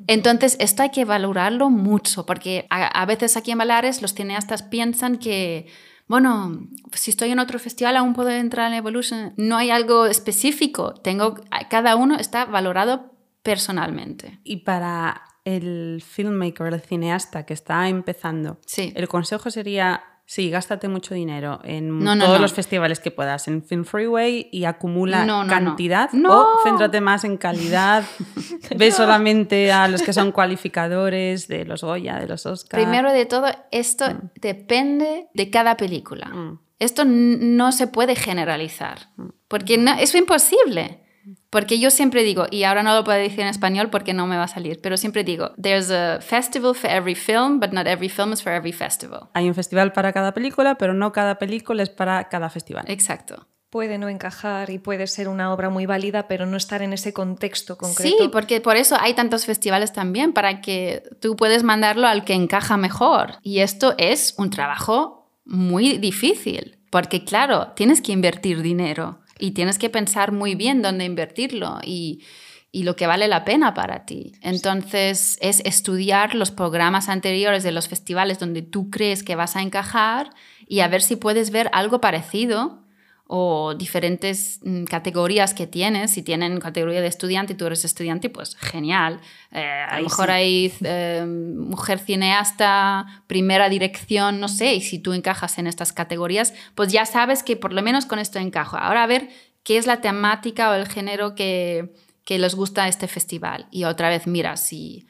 Entonces, 0.07 0.57
esto 0.61 0.83
hay 0.83 0.91
que 0.91 1.05
valorarlo 1.05 1.70
mucho, 1.70 2.27
porque 2.27 2.66
a, 2.68 2.87
a 2.87 3.07
veces 3.07 3.37
aquí 3.37 3.51
en 3.53 3.59
Baleares 3.59 4.03
los 4.03 4.12
cineastas 4.12 4.62
piensan 4.62 5.16
que, 5.16 5.66
bueno, 6.09 6.68
si 6.93 7.11
estoy 7.11 7.31
en 7.31 7.39
otro 7.39 7.59
festival 7.59 7.97
aún 7.97 8.12
puedo 8.12 8.29
entrar 8.31 8.70
en 8.70 8.79
Evolution. 8.79 9.33
No 9.39 9.57
hay 9.57 9.70
algo 9.70 10.05
específico. 10.07 10.93
Tengo, 10.95 11.37
cada 11.70 11.97
uno 11.97 12.16
está 12.16 12.45
valorado 12.45 13.14
personalmente. 13.43 14.39
y 14.45 14.59
para 14.59 15.22
el 15.45 16.03
filmmaker, 16.05 16.66
el 16.74 16.81
cineasta 16.81 17.47
que 17.47 17.55
está 17.55 17.89
empezando, 17.89 18.59
Sí. 18.66 18.93
el 18.97 19.07
consejo 19.09 19.49
sería 19.51 20.03
sí, 20.27 20.51
gástate 20.51 20.89
mucho 20.89 21.14
dinero 21.14 21.61
en 21.64 21.99
No, 22.01 22.14
no, 22.14 22.24
todos 22.24 22.39
no. 22.39 22.43
los 22.43 22.53
festivales 22.53 23.01
que 23.01 23.11
puedas, 23.11 23.49
en 23.49 23.62
Film 23.64 23.85
Freeway 23.85 24.49
y 24.53 24.64
acumula 24.64 25.24
cantidad 25.49 26.11
No. 26.12 26.43
o 26.43 26.47
céntrate 26.64 27.01
más 27.01 27.24
en 27.24 27.37
calidad. 27.37 28.05
Ve 28.77 28.91
solamente 28.93 29.72
a 29.72 29.89
los 29.89 30.03
que 30.03 30.12
son 30.12 30.33
cualificadores 30.33 31.49
de 31.49 31.64
los 31.64 31.83
Goya, 31.83 32.18
de 32.18 32.27
los 32.27 32.45
Oscars. 32.45 32.83
Primero 32.83 33.12
de 33.12 33.24
todo, 33.24 33.47
esto 33.70 34.05
depende 34.35 35.29
de 35.33 35.51
cada 35.51 35.77
película. 35.77 36.27
Mm. 36.27 36.59
Esto 36.79 37.05
no 37.07 37.72
se 37.72 37.87
puede 37.87 38.14
generalizar, 38.16 39.09
porque 39.49 39.79
no, 39.79 39.95
es 39.95 40.14
imposible. 40.14 41.05
Porque 41.51 41.78
yo 41.78 41.90
siempre 41.90 42.22
digo, 42.22 42.47
y 42.51 42.64
ahora 42.64 42.82
no 42.82 42.94
lo 42.94 43.05
puedo 43.05 43.18
decir 43.18 43.40
en 43.40 43.49
español 43.49 43.88
porque 43.90 44.12
no 44.12 44.26
me 44.26 44.36
va 44.36 44.44
a 44.44 44.49
salir, 44.49 44.80
pero 44.82 44.97
siempre 44.97 45.24
digo, 45.24 45.53
there's 45.61 45.90
a 45.90 46.20
festival 46.20 46.74
for 46.74 46.90
every 46.90 47.14
film, 47.14 47.61
but 47.61 47.70
not 47.72 47.86
every 47.86 48.09
film 48.09 48.32
is 48.32 48.42
for 48.42 48.53
every 48.53 48.72
festival. 48.72 49.28
Hay 49.34 49.49
un 49.49 49.55
festival 49.55 49.92
para 49.92 50.12
cada 50.12 50.34
película, 50.34 50.76
pero 50.76 50.92
no 50.92 51.12
cada 51.12 51.38
película 51.38 51.82
es 51.82 51.90
para 51.90 52.28
cada 52.28 52.51
festival. 52.51 52.84
Exacto. 52.88 53.47
Puede 53.70 53.99
no 53.99 54.09
encajar 54.09 54.70
y 54.70 54.78
puede 54.78 55.07
ser 55.07 55.28
una 55.28 55.53
obra 55.53 55.70
muy 55.70 55.86
válida, 55.86 56.28
pero 56.28 56.47
no 56.47 56.57
estar 56.57 56.82
en 56.82 56.92
ese 56.92 57.12
contexto 57.12 57.76
concreto. 57.76 58.16
Sí, 58.18 58.28
porque 58.28 58.61
por 58.61 58.76
eso 58.76 58.97
hay 58.99 59.14
tantos 59.14 59.44
festivales 59.44 59.92
también, 59.92 60.32
para 60.32 60.61
que 60.61 61.03
tú 61.20 61.36
puedes 61.36 61.62
mandarlo 61.62 62.07
al 62.07 62.24
que 62.24 62.34
encaja 62.34 62.76
mejor. 62.76 63.34
Y 63.42 63.59
esto 63.61 63.94
es 63.99 64.34
un 64.38 64.51
trabajo 64.51 65.30
muy 65.44 65.99
difícil, 65.99 66.78
porque 66.90 67.24
claro, 67.24 67.72
tienes 67.74 68.01
que 68.01 68.12
invertir 68.12 68.62
dinero 68.62 69.20
y 69.39 69.53
tienes 69.53 69.78
que 69.78 69.91
pensar 69.91 70.32
muy 70.32 70.55
bien 70.55 70.82
dónde 70.82 71.05
invertirlo 71.05 71.78
y, 71.84 72.24
y 72.72 72.82
lo 72.82 72.97
que 72.97 73.07
vale 73.07 73.28
la 73.28 73.45
pena 73.45 73.74
para 73.74 74.05
ti. 74.05 74.32
Entonces 74.43 75.39
es 75.41 75.61
estudiar 75.64 76.34
los 76.34 76.51
programas 76.51 77.09
anteriores 77.09 77.62
de 77.62 77.72
los 77.72 77.89
festivales 77.89 78.39
donde 78.39 78.62
tú 78.62 78.91
crees 78.91 79.22
que 79.22 79.37
vas 79.37 79.57
a 79.57 79.62
encajar 79.62 80.30
y 80.66 80.80
a 80.80 80.89
ver 80.89 81.03
si 81.03 81.16
puedes 81.16 81.51
ver 81.51 81.70
algo 81.72 82.01
parecido 82.01 82.86
o 83.29 83.74
diferentes 83.74 84.61
mm, 84.62 84.85
categorías 84.85 85.53
que 85.53 85.66
tienes. 85.66 86.12
Si 86.12 86.22
tienen 86.22 86.61
categoría 86.61 87.01
de 87.01 87.09
estudiante 87.09 87.55
y 87.55 87.57
tú 87.57 87.66
eres 87.66 87.85
estudiante, 87.85 88.31
pues 88.31 88.57
genial. 88.57 89.20
Eh, 89.51 89.85
a 89.89 89.99
lo 89.99 90.05
mejor 90.05 90.27
sí. 90.27 90.33
hay 90.33 90.72
eh, 90.85 91.24
mujer 91.27 91.99
cineasta, 91.99 93.24
primera 93.27 93.68
dirección, 93.68 94.39
no 94.39 94.49
sé, 94.49 94.74
y 94.74 94.81
si 94.81 94.99
tú 94.99 95.12
encajas 95.12 95.59
en 95.59 95.66
estas 95.66 95.93
categorías, 95.93 96.55
pues 96.74 96.93
ya 96.93 97.05
sabes 97.05 97.43
que 97.43 97.57
por 97.57 97.72
lo 97.72 97.83
menos 97.83 98.07
con 98.07 98.18
esto 98.18 98.39
encajo. 98.39 98.77
Ahora 98.77 99.03
a 99.03 99.07
ver 99.09 99.29
qué 99.64 99.77
es 99.77 99.87
la 99.87 100.01
temática 100.01 100.70
o 100.70 100.74
el 100.74 100.87
género 100.87 101.35
que, 101.35 101.95
que 102.24 102.39
les 102.39 102.55
gusta 102.55 102.85
a 102.85 102.89
este 102.89 103.09
festival. 103.09 103.66
Y 103.70 103.85
otra 103.85 104.09
vez, 104.09 104.27
mira, 104.27 104.57
si... 104.57 105.07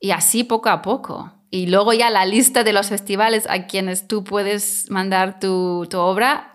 Y 0.00 0.10
así 0.10 0.44
poco 0.44 0.68
a 0.68 0.82
poco. 0.82 1.32
Y 1.50 1.68
luego 1.68 1.92
ya 1.92 2.10
la 2.10 2.26
lista 2.26 2.64
de 2.64 2.72
los 2.72 2.88
festivales 2.88 3.46
a 3.48 3.66
quienes 3.66 4.06
tú 4.08 4.24
puedes 4.24 4.90
mandar 4.90 5.38
tu, 5.38 5.86
tu 5.88 5.98
obra 5.98 6.50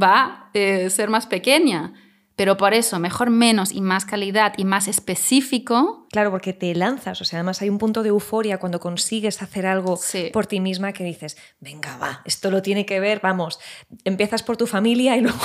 va 0.00 0.24
a 0.24 0.50
eh, 0.54 0.90
ser 0.90 1.10
más 1.10 1.26
pequeña. 1.26 1.94
Pero 2.34 2.56
por 2.56 2.72
eso, 2.72 2.98
mejor 2.98 3.28
menos 3.28 3.72
y 3.72 3.82
más 3.82 4.06
calidad 4.06 4.54
y 4.56 4.64
más 4.64 4.88
específico. 4.88 6.06
Claro, 6.10 6.30
porque 6.30 6.54
te 6.54 6.74
lanzas, 6.74 7.20
o 7.20 7.24
sea, 7.24 7.38
además 7.38 7.60
hay 7.60 7.68
un 7.68 7.76
punto 7.76 8.02
de 8.02 8.08
euforia 8.08 8.58
cuando 8.58 8.80
consigues 8.80 9.42
hacer 9.42 9.66
algo 9.66 9.96
Sí. 9.98 10.30
por 10.32 10.46
ti 10.46 10.58
misma 10.58 10.92
que 10.94 11.04
dices, 11.04 11.36
venga, 11.60 11.96
va, 11.98 12.22
esto 12.24 12.50
lo 12.50 12.62
tiene 12.62 12.86
que 12.86 13.00
ver, 13.00 13.20
vamos, 13.22 13.60
empiezas 14.04 14.42
por 14.42 14.56
tu 14.56 14.66
familia 14.66 15.16
y 15.16 15.20
luego 15.22 15.38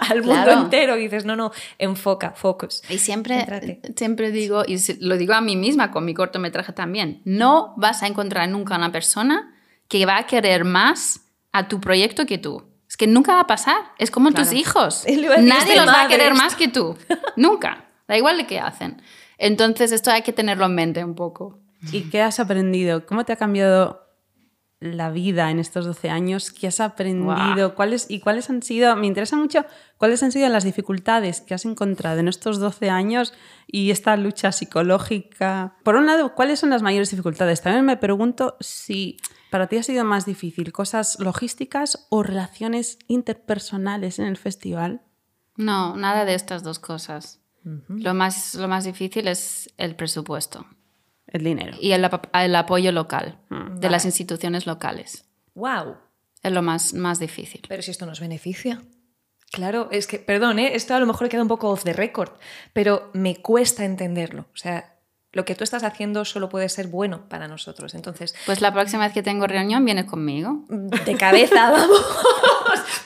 al 0.00 0.18
mundo 0.22 0.42
Claro. 0.44 0.62
entero 0.62 0.96
y 0.98 1.04
dices, 1.04 1.24
no, 1.24 1.34
no, 1.34 1.50
enfoca, 1.78 2.32
focus. 2.32 2.82
Y 2.90 2.98
siempre, 2.98 3.82
siempre 3.96 4.30
digo, 4.30 4.64
y 4.66 4.76
lo 5.00 5.16
digo 5.16 5.32
a 5.32 5.40
mí 5.40 5.56
misma 5.56 5.90
con 5.90 6.04
mi 6.04 6.12
cortometraje 6.12 6.74
también, 6.74 7.22
no 7.24 7.72
vas 7.78 8.02
a 8.02 8.06
encontrar 8.06 8.48
nunca 8.50 8.76
una 8.76 8.92
persona 8.92 9.54
que 9.88 10.04
va 10.04 10.18
a 10.18 10.26
querer 10.26 10.64
más 10.64 11.20
a 11.52 11.68
tu 11.68 11.80
proyecto 11.80 12.26
que 12.26 12.36
tú. 12.38 12.64
Es 12.94 12.96
que 12.96 13.08
nunca 13.08 13.34
va 13.34 13.40
a 13.40 13.46
pasar. 13.48 13.90
Es 13.98 14.12
como 14.12 14.30
tus 14.30 14.52
hijos. 14.52 15.04
Nadie 15.04 15.72
de 15.72 15.76
los 15.78 15.88
va 15.88 16.02
a 16.02 16.06
querer 16.06 16.28
esto. 16.28 16.40
más 16.40 16.54
que 16.54 16.68
tú. 16.68 16.96
nunca. 17.36 17.86
Da 18.06 18.16
igual 18.16 18.36
de 18.36 18.46
qué 18.46 18.60
hacen. 18.60 19.02
Entonces 19.36 19.90
esto 19.90 20.12
hay 20.12 20.22
que 20.22 20.32
tenerlo 20.32 20.66
en 20.66 20.76
mente 20.76 21.04
un 21.04 21.16
poco. 21.16 21.58
¿Y 21.90 22.02
qué 22.02 22.22
has 22.22 22.38
aprendido? 22.38 23.04
¿Cómo 23.04 23.24
te 23.24 23.32
ha 23.32 23.36
cambiado 23.36 24.06
la 24.78 25.10
vida 25.10 25.50
en 25.50 25.58
estos 25.58 25.86
12 25.86 26.08
años? 26.08 26.52
¿Qué 26.52 26.68
has 26.68 26.78
aprendido? 26.78 27.74
¿Cuáles, 27.74 28.06
¿Y 28.08 28.20
cuáles 28.20 28.48
han 28.48 28.62
sido, 28.62 28.94
me 28.94 29.08
interesa 29.08 29.34
mucho, 29.34 29.66
cuáles 29.96 30.22
han 30.22 30.30
sido 30.30 30.48
las 30.48 30.62
dificultades 30.62 31.40
que 31.40 31.54
has 31.54 31.64
encontrado 31.64 32.20
en 32.20 32.28
estos 32.28 32.60
12 32.60 32.90
años 32.90 33.34
y 33.66 33.90
esta 33.90 34.16
lucha 34.16 34.52
psicológica? 34.52 35.74
Por 35.82 35.96
un 35.96 36.06
lado, 36.06 36.36
¿cuáles 36.36 36.60
son 36.60 36.70
las 36.70 36.82
mayores 36.82 37.10
dificultades? 37.10 37.60
También 37.60 37.84
me 37.84 37.96
pregunto 37.96 38.56
si 38.60 39.16
para 39.54 39.68
ti 39.68 39.76
ha 39.76 39.84
sido 39.84 40.04
más 40.04 40.26
difícil 40.26 40.72
cosas 40.72 41.16
logísticas 41.20 42.08
o 42.10 42.24
relaciones 42.24 42.98
interpersonales 43.06 44.18
en 44.18 44.26
el 44.26 44.36
festival. 44.36 45.02
No, 45.56 45.94
nada 45.96 46.24
de 46.24 46.34
estas 46.34 46.64
dos 46.64 46.80
cosas. 46.80 47.40
lo, 47.88 48.14
más, 48.14 48.56
lo 48.56 48.66
más 48.66 48.82
difícil 48.84 49.28
es 49.28 49.72
el 49.78 49.94
presupuesto 49.94 50.66
El 51.28 51.44
dinero. 51.44 51.76
y 51.80 51.92
el, 51.92 52.04
ap- 52.04 52.34
el 52.34 52.56
apoyo 52.56 52.90
local 52.90 53.38
Mm, 53.48 53.78
de 53.78 53.90
las 53.90 54.04
instituciones 54.04 54.66
locales. 54.66 55.24
¡Wow! 55.54 55.98
Es 56.42 56.50
lo 56.52 56.62
más, 56.62 56.92
más 56.92 57.20
difícil. 57.20 57.62
Pero 57.68 57.80
si 57.80 57.92
esto 57.92 58.06
nos 58.06 58.18
beneficia. 58.18 58.82
Claro, 59.52 59.88
es 59.92 60.08
que, 60.08 60.18
perdón, 60.18 60.58
¿eh? 60.58 60.74
esto 60.74 60.94
a 60.96 60.98
lo 60.98 61.06
mejor 61.06 61.28
queda 61.28 61.42
un 61.42 61.48
poco 61.48 61.70
off 61.70 61.84
the 61.84 61.92
record, 61.92 62.32
pero 62.72 63.08
me 63.14 63.36
cuesta 63.36 63.84
entenderlo. 63.84 64.46
O 64.52 64.56
sea, 64.56 64.93
lo 65.34 65.44
que 65.44 65.54
tú 65.54 65.62
estás 65.64 65.84
haciendo 65.84 66.24
solo 66.24 66.48
puede 66.48 66.68
ser 66.70 66.86
bueno 66.86 67.28
para 67.28 67.46
nosotros. 67.48 67.94
Entonces, 67.94 68.34
Pues 68.46 68.60
la 68.62 68.72
próxima 68.72 69.04
vez 69.04 69.12
que 69.12 69.22
tengo 69.22 69.46
reunión 69.46 69.84
viene 69.84 70.06
conmigo. 70.06 70.64
de 70.68 71.16
cabeza, 71.16 71.70
vamos. 71.70 72.00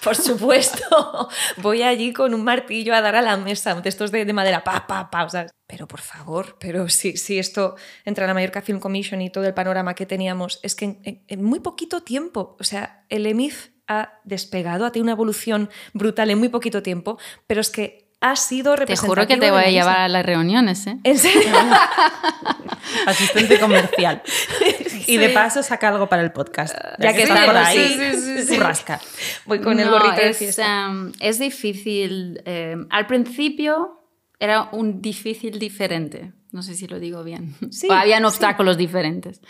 Por 0.04 0.14
supuesto. 0.16 1.28
Voy 1.58 1.82
allí 1.82 2.12
con 2.12 2.34
un 2.34 2.44
martillo 2.44 2.94
a 2.94 3.00
dar 3.00 3.16
a 3.16 3.22
la 3.22 3.36
mesa, 3.36 3.74
de 3.74 3.88
estos 3.88 4.10
de, 4.12 4.24
de 4.24 4.32
madera, 4.32 4.62
pa, 4.64 4.86
pa, 4.86 5.10
pa. 5.10 5.24
o 5.24 5.28
sea, 5.28 5.46
pero 5.66 5.86
por 5.88 6.00
favor, 6.00 6.56
pero 6.60 6.88
si, 6.88 7.16
si 7.16 7.38
esto 7.38 7.74
entra 8.04 8.24
en 8.24 8.28
la 8.28 8.34
Mallorca 8.34 8.62
Film 8.62 8.78
Commission 8.80 9.20
y 9.20 9.30
todo 9.30 9.44
el 9.44 9.54
panorama 9.54 9.94
que 9.94 10.06
teníamos, 10.06 10.60
es 10.62 10.74
que 10.74 10.84
en, 10.86 11.00
en- 11.04 11.24
en 11.26 11.42
muy 11.44 11.60
poquito 11.60 12.02
tiempo, 12.02 12.56
o 12.60 12.64
sea, 12.64 13.04
el 13.08 13.26
EMIF 13.26 13.68
ha 13.86 14.20
despegado, 14.24 14.84
ha 14.86 14.92
tenido 14.92 15.04
una 15.04 15.12
evolución 15.12 15.70
brutal 15.94 16.30
en 16.30 16.38
muy 16.38 16.48
poquito 16.48 16.82
tiempo, 16.82 17.18
pero 17.46 17.60
es 17.60 17.70
que 17.70 18.07
ha 18.20 18.36
sido 18.36 18.72
Te 18.74 18.80
representativo. 18.80 19.14
juro 19.14 19.26
que 19.28 19.36
te 19.36 19.50
voy 19.50 19.62
a 19.62 19.70
llevar 19.70 19.98
a 20.00 20.08
las 20.08 20.24
reuniones, 20.26 20.86
¿eh? 20.86 20.98
¿En 21.04 21.18
serio? 21.18 21.52
Asistente 23.06 23.58
comercial. 23.60 24.22
Y 25.06 25.16
de 25.16 25.28
paso 25.30 25.62
saca 25.62 25.88
algo 25.88 26.08
para 26.08 26.22
el 26.22 26.32
podcast. 26.32 26.74
Ya 26.98 27.12
que 27.14 27.22
está 27.22 27.46
por 27.46 27.56
ahí, 27.56 27.78
sí, 27.78 28.12
sí, 28.12 28.20
sí, 28.20 28.46
sí. 28.46 28.56
burrasca. 28.56 29.00
Voy 29.46 29.60
con 29.60 29.78
el 29.78 29.88
gorrito 29.88 30.16
de 30.16 30.30
es, 30.30 30.36
fiesta. 30.38 30.86
em, 30.86 31.12
es 31.20 31.38
difícil. 31.38 32.42
em, 32.44 32.86
al 32.90 33.06
principio 33.06 34.00
era 34.38 34.68
un 34.72 35.00
difícil 35.00 35.58
diferente. 35.58 36.32
No 36.52 36.62
sé 36.62 36.74
si 36.74 36.86
lo 36.86 36.98
digo 36.98 37.22
bien. 37.24 37.54
Sí, 37.70 37.88
o 37.88 37.92
habían 37.94 38.20
sí. 38.20 38.26
obstáculos 38.26 38.76
diferentes. 38.76 39.40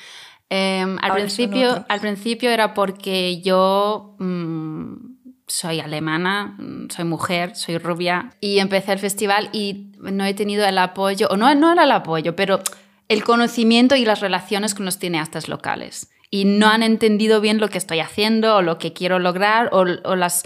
Em, 0.50 0.96
al, 0.98 1.10
Ahora 1.10 1.14
principio, 1.24 1.84
al 1.88 2.00
principio 2.00 2.50
era 2.50 2.72
porque 2.72 3.40
yo 3.42 4.16
mm, 4.18 5.17
soy 5.48 5.80
alemana, 5.80 6.56
soy 6.90 7.04
mujer, 7.04 7.56
soy 7.56 7.78
rubia 7.78 8.30
y 8.40 8.58
empecé 8.58 8.92
el 8.92 8.98
festival 8.98 9.48
y 9.52 9.92
no 9.98 10.24
he 10.24 10.34
tenido 10.34 10.64
el 10.66 10.78
apoyo, 10.78 11.26
o 11.28 11.36
no, 11.36 11.52
no 11.54 11.72
era 11.72 11.84
el 11.84 11.90
apoyo, 11.90 12.36
pero 12.36 12.60
el 13.08 13.24
conocimiento 13.24 13.96
y 13.96 14.04
las 14.04 14.20
relaciones 14.20 14.74
con 14.74 14.84
los 14.84 14.98
cineastas 14.98 15.48
locales. 15.48 16.10
Y 16.30 16.44
no 16.44 16.68
han 16.68 16.82
entendido 16.82 17.40
bien 17.40 17.58
lo 17.58 17.68
que 17.68 17.78
estoy 17.78 18.00
haciendo 18.00 18.56
o 18.56 18.62
lo 18.62 18.78
que 18.78 18.92
quiero 18.92 19.18
lograr 19.18 19.70
o, 19.72 19.86
o 20.04 20.14
las, 20.14 20.44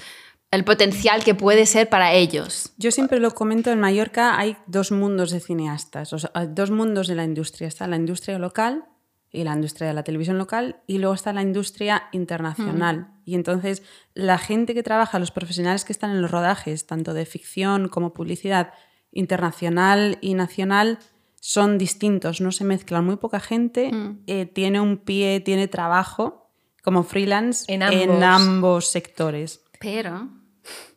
el 0.53 0.63
potencial 0.63 1.25
que 1.25 1.35
puede 1.35 1.67
ser 1.67 1.89
para 1.89 2.13
ellos. 2.13 2.73
Yo 2.79 2.93
siempre 2.93 3.19
lo 3.19 3.33
comento, 3.33 3.73
en 3.73 3.81
Mallorca 3.81 4.39
hay 4.39 4.57
dos 4.67 4.93
mundos 4.93 5.33
de 5.33 5.41
cineastas, 5.41 6.13
o 6.13 6.21
sea, 6.21 6.31
dos 6.47 6.71
mundos 6.71 7.09
de 7.09 7.17
la 7.17 7.25
industria. 7.25 7.67
Está 7.67 7.89
la 7.89 7.97
industria 7.97 8.39
local 8.39 8.85
y 9.33 9.45
la 9.45 9.55
industria 9.55 9.89
de 9.89 9.95
la 9.95 10.03
televisión 10.05 10.37
local 10.39 10.77
y 10.87 10.99
luego 10.99 11.15
está 11.15 11.33
la 11.33 11.41
industria 11.43 12.05
internacional. 12.13 13.09
Y 13.25 13.35
entonces 13.35 13.83
la 14.15 14.37
gente 14.39 14.75
que 14.75 14.83
trabaja, 14.83 15.19
los 15.19 15.31
profesionales 15.31 15.85
que 15.85 15.93
están 15.93 16.11
en 16.11 16.21
los 16.21 16.31
rodajes, 16.31 16.87
tanto 16.87 17.15
de 17.15 17.25
ficción 17.25 17.89
como 17.89 18.13
publicidad 18.13 18.73
internacional 19.11 20.19
y 20.21 20.35
nacional, 20.35 20.99
son 21.41 21.79
distintos, 21.79 22.41
no 22.41 22.53
se 22.53 22.65
mezclan. 22.65 23.05
Muy 23.05 23.17
poca 23.17 23.41
gente 23.41 23.91
Mm. 23.93 24.19
eh, 24.27 24.47
tiene 24.47 24.81
un 24.81 24.99
pie, 24.99 25.41
tiene 25.41 25.67
trabajo 25.67 26.51
como 26.83 27.03
freelance 27.03 27.65
En 27.73 27.83
ambos 28.23 28.89
sectores. 28.89 29.65
Pero, 29.81 30.29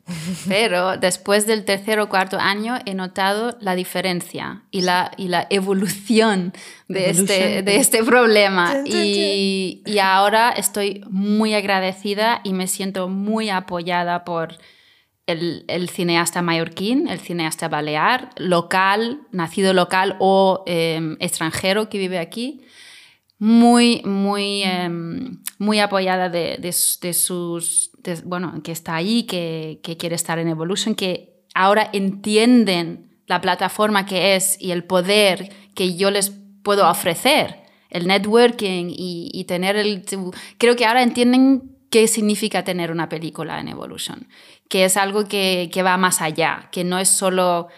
pero 0.48 0.98
después 0.98 1.48
del 1.48 1.66
tercer 1.66 2.00
o 2.00 2.10
cuarto 2.10 2.38
año 2.40 2.78
he 2.86 2.94
notado 2.94 3.58
la 3.60 3.76
diferencia 3.76 4.64
y 4.72 4.82
la, 4.82 5.12
y 5.18 5.30
la 5.30 5.48
evolución 5.50 6.54
de 6.88 7.10
este, 7.10 7.36
Evolution. 7.36 7.66
de 7.66 7.76
este 7.78 8.04
problema. 8.04 8.76
Y, 8.86 9.82
y 9.86 10.00
ahora 10.00 10.52
estoy 10.52 11.04
muy 11.10 11.54
agradecida 11.54 12.42
y 12.44 12.54
me 12.54 12.68
siento 12.68 13.10
muy 13.10 13.50
apoyada 13.50 14.24
por 14.24 14.58
el, 15.28 15.66
el 15.68 15.90
cineasta 15.90 16.42
mallorquín, 16.42 17.08
el 17.08 17.20
cineasta 17.20 17.68
balear, 17.68 18.30
local, 18.38 19.22
nacido 19.32 19.74
local 19.74 20.18
o 20.20 20.64
eh, 20.68 21.16
extranjero 21.20 21.90
que 21.90 21.98
vive 21.98 22.20
aquí. 22.20 22.62
muy, 23.38 24.02
muy, 24.06 24.64
em, 24.64 25.42
muy 25.58 25.80
apoyada 25.80 26.30
de, 26.30 26.58
de, 26.58 27.14
sus, 27.14 27.92
bueno, 28.24 28.62
que 28.64 28.72
está 28.72 28.96
ahí, 28.96 29.24
que, 29.24 29.80
quiere 30.00 30.16
estar 30.16 30.40
en 30.40 30.48
Evolution, 30.48 30.96
que 30.96 31.44
ahora 31.54 31.90
entienden 31.94 33.20
la 33.28 33.42
plataforma 33.42 34.06
que 34.06 34.36
es 34.36 34.58
y 34.60 34.72
el 34.72 34.84
poder 34.84 35.52
que 35.74 35.96
yo 35.96 36.12
les 36.12 36.32
puedo 36.64 36.90
ofrecer, 36.90 37.64
el 37.90 38.08
networking 38.08 38.88
y, 38.90 39.44
tener 39.48 39.76
el... 39.76 40.04
Creo 40.58 40.76
que 40.76 40.86
ahora 40.86 41.04
entienden 41.04 41.78
qué 41.90 42.08
significa 42.08 42.64
tener 42.64 42.92
una 42.92 43.10
película 43.10 43.60
en 43.60 43.68
Evolution, 43.68 44.28
que 44.70 44.86
es 44.86 44.98
algo 44.98 45.26
que 45.28 45.82
va 45.84 45.98
más 45.98 46.22
allá, 46.22 46.70
que 46.72 46.84
no 46.84 47.00
es 47.00 47.10
solo 47.10 47.70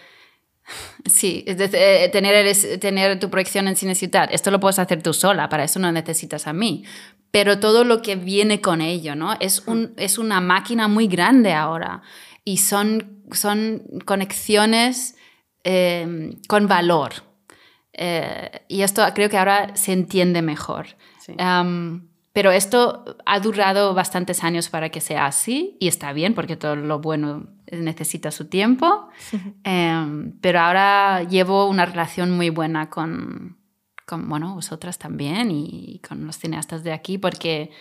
Sí, 1.06 1.44
eh, 1.46 2.08
tener, 2.12 2.56
tener 2.78 3.18
tu 3.18 3.30
proyección 3.30 3.68
en 3.68 3.76
Cine 3.76 3.94
Ciudad, 3.94 4.28
esto 4.32 4.50
lo 4.50 4.60
puedes 4.60 4.78
hacer 4.78 5.02
tú 5.02 5.12
sola, 5.14 5.48
para 5.48 5.64
eso 5.64 5.78
no 5.78 5.90
necesitas 5.92 6.46
a 6.46 6.52
mí. 6.52 6.84
Pero 7.30 7.58
todo 7.60 7.84
lo 7.84 8.02
que 8.02 8.16
viene 8.16 8.60
con 8.60 8.80
ello, 8.80 9.14
¿no? 9.14 9.34
Es, 9.40 9.62
un, 9.66 9.92
es 9.96 10.18
una 10.18 10.40
máquina 10.40 10.88
muy 10.88 11.08
grande 11.08 11.52
ahora 11.52 12.02
y 12.44 12.58
son, 12.58 13.22
son 13.32 13.82
conexiones 14.04 15.16
em, 15.64 16.40
con 16.48 16.66
valor. 16.66 17.12
Eh, 17.92 18.62
y 18.68 18.82
esto 18.82 19.02
creo 19.14 19.28
que 19.28 19.36
ahora 19.36 19.76
se 19.76 19.92
entiende 19.92 20.40
mejor. 20.40 20.96
Pero 22.38 22.52
esto 22.52 23.16
ha 23.26 23.40
durado 23.40 23.94
bastantes 23.94 24.44
años 24.44 24.68
para 24.68 24.90
que 24.90 25.00
sea 25.00 25.26
así 25.26 25.76
y 25.80 25.88
está 25.88 26.12
bien 26.12 26.34
porque 26.34 26.54
todo 26.56 26.76
lo 26.76 27.00
bueno 27.00 27.48
necesita 27.72 28.30
su 28.30 28.44
tiempo, 28.44 29.08
em, 29.64 30.38
pero 30.40 30.60
ahora 30.60 31.24
llevo 31.24 31.66
una 31.66 31.84
relación 31.84 32.30
muy 32.30 32.50
buena 32.50 32.90
con, 32.90 33.58
con, 34.06 34.28
bueno, 34.28 34.54
vosotras 34.54 34.98
también 34.98 35.50
y 35.50 36.00
con 36.08 36.26
los 36.26 36.38
cineastas 36.38 36.84
de 36.84 36.92
aquí 36.92 37.18
porque 37.18 37.72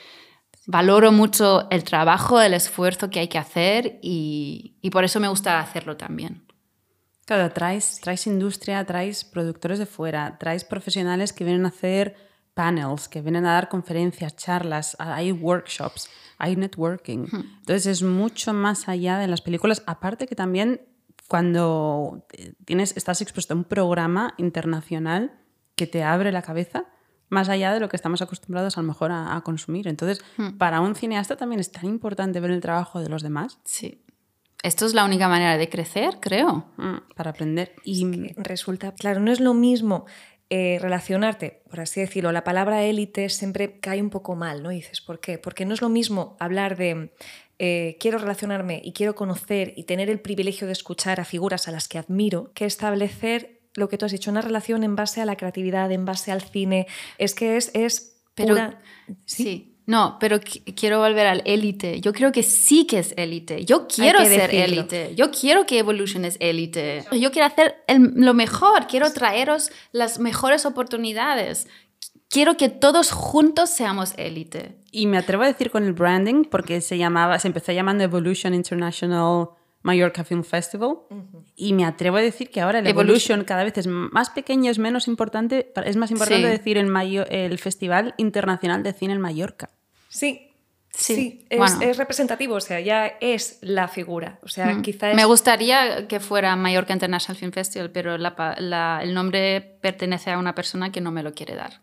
valoro 0.66 1.12
mucho 1.12 1.70
el 1.70 1.84
trabajo, 1.84 2.42
el 2.42 2.56
esfuerzo 2.56 3.12
que 3.12 3.20
hay 3.20 3.28
que 3.28 3.38
hacer 3.38 4.00
y, 4.02 4.80
y 4.82 4.90
por 4.90 5.04
eso 5.04 5.20
me 5.20 5.28
gusta 5.28 5.60
hacerlo 5.60 5.98
también. 5.98 6.48
Claro, 7.28 7.52
traes, 7.52 8.00
traes 8.02 8.26
industria, 8.26 8.84
traes 8.86 9.24
productores 9.24 9.78
de 9.78 9.86
fuera, 9.86 10.40
traes 10.40 10.64
profesionales 10.64 11.32
que 11.32 11.44
vienen 11.44 11.66
a 11.66 11.70
hacer 11.70 12.27
panels, 12.62 13.08
que 13.08 13.22
vienen 13.22 13.46
a 13.46 13.54
dar 13.54 13.70
conferencias, 13.70 14.36
charlas, 14.36 14.98
hay 15.00 15.32
workshops 15.32 16.10
hay 16.38 16.56
networking. 16.56 17.26
Entonces 17.32 17.86
es 17.88 18.04
mucho 18.04 18.54
más 18.54 18.88
allá 18.88 19.18
de 19.18 19.28
las 19.28 19.42
películas, 19.42 19.84
aparte 19.86 20.28
que 20.28 20.36
también 20.36 20.82
cuando 21.28 22.26
tienes, 22.66 22.96
estás 22.96 23.22
expuesto 23.22 23.54
a 23.54 23.58
un 23.58 23.64
programa 23.64 24.34
internacional 24.38 25.40
que 25.76 25.88
te 25.88 26.04
abre 26.04 26.32
la 26.32 26.42
cabeza, 26.42 26.86
más 27.30 27.50
allá 27.50 27.74
de 27.74 27.80
lo 27.80 27.90
que 27.90 27.98
estamos 27.98 28.22
acostumbrados 28.22 28.78
a 28.78 28.82
lo 28.82 28.88
mejor 28.88 29.12
a, 29.12 29.42
consumir. 29.44 29.88
Entonces, 29.88 30.24
para 30.58 30.80
un 30.80 30.96
cineasta 30.96 31.36
también 31.36 31.60
es 31.60 31.72
tan 31.72 31.86
importante 31.86 32.40
ver 32.40 32.52
el 32.52 32.62
trabajo 32.62 33.02
de 33.02 33.10
los 33.10 33.22
demás. 33.22 33.60
Sí. 33.66 34.04
Esto 34.64 34.86
es 34.86 34.94
la 34.94 35.06
única 35.06 35.28
manera 35.28 35.58
de 35.58 35.70
crecer, 35.70 36.20
creo. 36.20 36.72
Mm, 36.78 37.14
para 37.16 37.32
aprender. 37.32 37.76
Y 37.84 38.34
resulta, 38.38 38.94
claro, 38.94 39.20
no 39.20 39.32
es 39.32 39.40
lo 39.40 39.54
mismo 39.54 40.06
eh, 40.50 40.80
relacionarte, 40.82 41.62
por 41.70 41.82
así 41.82 42.00
decirlo, 42.00 42.32
la 42.32 42.44
palabra 42.44 42.84
élite 42.84 43.30
siempre 43.30 43.80
cae 43.80 44.02
un 44.02 44.10
poco 44.10 44.36
mal, 44.36 44.64
¿no? 44.64 44.70
dices, 44.70 45.02
¿por 45.02 45.20
qué? 45.20 45.38
Porque 45.38 45.66
no 45.66 45.74
es 45.74 45.82
lo 45.82 45.90
mismo 45.90 46.38
hablar 46.40 46.78
de 46.78 47.12
eh, 47.60 47.98
quiero 48.00 48.18
relacionarme 48.18 48.82
y 48.84 48.94
quiero 48.94 49.16
conocer 49.16 49.74
y 49.76 49.84
tener 49.84 50.10
el 50.10 50.20
privilegio 50.20 50.68
de 50.68 50.74
escuchar 50.74 51.20
a 51.20 51.26
figuras 51.26 51.68
a 51.68 51.72
las 51.72 51.88
que 51.88 51.98
admiro, 51.98 52.52
que 52.54 52.66
establecer 52.66 53.62
lo 53.74 53.90
que 53.90 53.98
tú 53.98 54.06
has 54.06 54.12
dicho, 54.12 54.32
una 54.32 54.42
relación 54.42 54.84
en 54.84 54.96
base 54.96 55.22
a 55.22 55.26
la 55.26 55.36
creatividad, 55.36 55.92
en 55.92 56.06
base 56.06 56.32
al 56.32 56.42
cine. 56.42 56.88
Es 57.18 57.36
que 57.36 57.58
es, 57.58 57.72
es 57.74 58.22
pura... 58.36 58.82
¿sí? 59.26 59.77
No, 59.88 60.18
pero 60.20 60.42
quiero 60.76 61.00
volver 61.00 61.28
al 61.28 61.42
élite. 61.46 62.02
Yo 62.02 62.12
creo 62.12 62.34
que 62.34 62.44
sí 62.44 62.86
que 62.86 63.00
es 63.00 63.14
élite. 63.16 63.64
Yo 63.64 63.88
quiero 63.88 64.20
ser 64.20 64.54
élite. 64.54 65.16
Yo 65.16 65.32
quiero 65.32 65.66
que 65.66 65.80
Evolution 65.80 66.26
es 66.26 66.36
élite. 66.42 67.06
Yo 67.14 67.32
quiero 67.32 67.48
hacer 67.48 67.78
lo 67.88 68.34
mejor. 68.34 68.88
Quiero 68.88 69.10
traeros 69.14 69.72
las 69.94 70.20
mejores 70.20 70.66
oportunidades. 70.66 71.68
Quiero 72.30 72.58
que 72.58 72.68
todos 72.68 73.12
juntos 73.12 73.70
seamos 73.70 74.14
élite. 74.18 74.76
Y 74.92 75.08
me 75.08 75.18
atrevo 75.18 75.44
a 75.44 75.48
decir 75.48 75.72
con 75.72 75.86
el 75.86 75.94
branding, 75.94 76.44
porque 76.44 76.82
se 76.82 76.98
llamaba, 76.98 77.40
se 77.40 77.48
empezó 77.48 77.72
llamando 77.72 78.04
Evolution 78.04 78.54
International 78.54 79.52
Mallorca 79.84 80.26
Film 80.26 80.44
Festival. 80.44 80.98
Y 81.56 81.72
me 81.72 81.86
atrevo 81.86 82.18
a 82.18 82.22
decir 82.22 82.50
que 82.50 82.60
ahora 82.60 82.80
el 82.80 82.88
Evolution, 82.88 83.46
cada 83.46 83.64
vez 83.64 83.78
es 83.78 83.88
más 83.88 84.32
pequeño, 84.32 84.70
es 84.70 84.80
menos 84.80 85.08
importante. 85.08 85.72
Es 85.86 85.96
más 85.96 86.12
importante 86.12 86.48
decir 86.48 86.78
el, 86.78 86.94
el 87.30 87.58
Festival 87.58 88.16
Internacional 88.18 88.84
de 88.84 88.92
Cine 88.92 89.14
en 89.14 89.22
Mallorca. 89.22 89.70
Sí, 90.10 90.48
Sí, 90.98 91.46
es, 91.50 91.98
representativo, 91.98 92.56
o 92.56 92.62
sea, 92.62 92.80
ya 92.80 93.18
es 93.22 93.60
la 93.62 93.88
figura. 93.88 94.40
O 94.42 94.48
sea, 94.48 94.74
mm. 94.74 94.82
quizás 94.82 95.16
Me 95.16 95.26
gustaría 95.26 96.08
que 96.08 96.20
fuera 96.20 96.56
Mallorca 96.56 96.92
International 96.92 97.38
Film 97.38 97.52
Festival, 97.52 97.92
pero 97.92 98.16
el 98.16 99.14
nombre 99.14 99.78
pertenece 99.80 100.32
a 100.32 100.40
una 100.40 100.56
persona 100.56 100.92
que 100.92 101.00
no 101.00 101.12
me 101.12 101.22
lo 101.22 101.36
quiere 101.36 101.56
dar. 101.56 101.82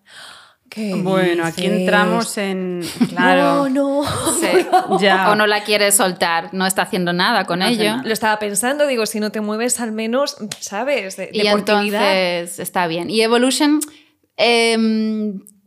bueno, 0.97 1.45
aquí 1.45 1.67
entramos 1.67 2.37
en. 2.39 2.83
Claro. 3.09 3.69
No, 3.69 4.03
no. 4.89 5.01
Ya. 5.01 5.31
O 5.31 5.37
no 5.37 5.47
la 5.47 5.63
quiere 5.63 5.93
soltar, 5.93 6.53
no 6.53 6.67
está 6.67 6.83
haciendo 6.83 7.13
nada 7.13 7.45
con 7.45 7.63
ello. 7.63 8.01
Lo 8.05 8.13
estaba 8.13 8.41
pensando, 8.41 8.85
digo, 8.89 9.07
si 9.07 9.21
no 9.21 9.31
te 9.31 9.41
mueves, 9.41 9.79
al 9.79 9.93
menos, 9.93 10.37
¿sabes? 10.59 11.17
De, 11.17 11.31
y 11.33 11.47
entonces 11.47 12.59
está 12.59 12.89
bien. 12.89 13.11
Y 13.11 13.23
Evolution. 13.23 13.79
Eh, 14.37 14.77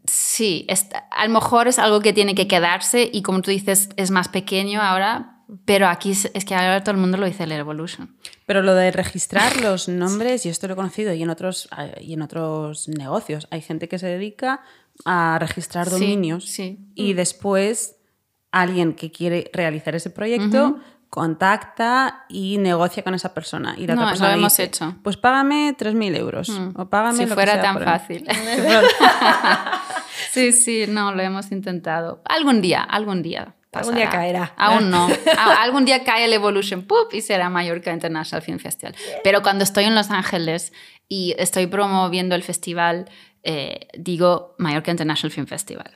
Sí, 0.07 0.67
a 1.11 1.27
lo 1.27 1.33
mejor 1.33 1.67
es 1.67 1.79
algo 1.79 1.99
que 1.99 2.13
tiene 2.13 2.35
que 2.35 2.47
quedarse 2.47 3.09
y 3.11 3.21
como 3.21 3.41
tú 3.41 3.51
dices, 3.51 3.89
es 3.97 4.11
más 4.11 4.27
pequeño 4.27 4.81
ahora, 4.81 5.37
pero 5.65 5.87
aquí 5.87 6.11
es, 6.11 6.45
que 6.45 6.55
ahora 6.55 6.83
todo 6.83 6.95
el 6.95 7.01
mundo 7.01 7.17
lo 7.17 7.25
dice 7.25 7.43
el 7.43 7.51
Evolution. 7.51 8.15
Pero 8.45 8.61
lo 8.61 8.73
de 8.73 8.91
registrar 8.91 9.57
los 9.61 9.87
nombres, 9.87 10.45
y 10.45 10.49
esto 10.49 10.67
lo 10.67 10.73
he 10.73 10.75
conocido 10.75 11.13
y 11.13 11.23
en 11.23 11.29
otros, 11.29 11.69
y 12.01 12.13
en 12.13 12.21
otros 12.21 12.87
negocios, 12.89 13.47
hay 13.51 13.61
gente 13.61 13.87
que 13.87 13.99
se 13.99 14.07
dedica 14.07 14.61
a 15.05 15.37
registrar 15.39 15.89
dominios 15.89 16.57
y 16.95 17.13
después 17.13 17.97
alguien 18.51 18.93
que 18.93 19.11
quiere 19.11 19.49
realizar 19.53 19.95
ese 19.95 20.09
proyecto 20.09 20.79
contacta 21.09 22.25
y 22.27 22.57
negocia 22.57 23.03
con 23.03 23.13
esa 23.13 23.33
persona. 23.33 23.75
Y 23.77 23.87
la 23.87 23.95
no, 23.95 24.01
otra 24.01 24.11
persona 24.11 24.31
lo 24.31 24.37
hemos 24.37 24.59
hecho. 24.59 24.95
Pues 25.03 25.17
págame 25.17 25.75
3.000 25.77 26.17
euros. 26.17 26.49
Mm. 26.49 26.71
O 26.75 26.89
págame 26.89 27.17
si 27.19 27.25
lo 27.25 27.35
fuera 27.35 27.55
que 27.55 27.61
tan 27.61 27.81
fácil. 27.81 28.27
sí, 30.31 30.51
sí, 30.51 30.85
no, 30.87 31.13
lo 31.13 31.21
hemos 31.21 31.51
intentado. 31.51 32.21
Algún 32.25 32.61
día, 32.61 32.81
algún 32.81 33.21
día. 33.21 33.55
Algún 33.71 33.95
día 33.95 34.09
caerá. 34.09 34.53
Aún 34.57 34.89
no. 34.89 35.07
algún 35.59 35.85
día 35.85 36.03
cae 36.03 36.25
el 36.25 36.33
Evolution 36.33 36.83
Pop 36.83 37.13
y 37.13 37.21
será 37.21 37.49
Mallorca 37.49 37.91
International 37.93 38.41
Film 38.41 38.59
Festival. 38.59 38.95
Pero 39.23 39.41
cuando 39.43 39.63
estoy 39.63 39.83
en 39.83 39.93
Los 39.93 40.09
Ángeles 40.09 40.73
y 41.07 41.35
estoy 41.37 41.67
promoviendo 41.67 42.33
el 42.35 42.43
festival, 42.43 43.09
eh, 43.43 43.87
digo 43.97 44.55
Mallorca 44.57 44.91
International 44.91 45.31
Film 45.31 45.47
Festival. 45.47 45.91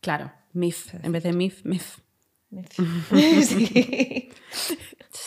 Claro, 0.00 0.32
MIF. 0.52 0.94
En 1.02 1.12
vez 1.12 1.22
de 1.22 1.32
MIF, 1.32 1.64
MIF. 1.64 1.98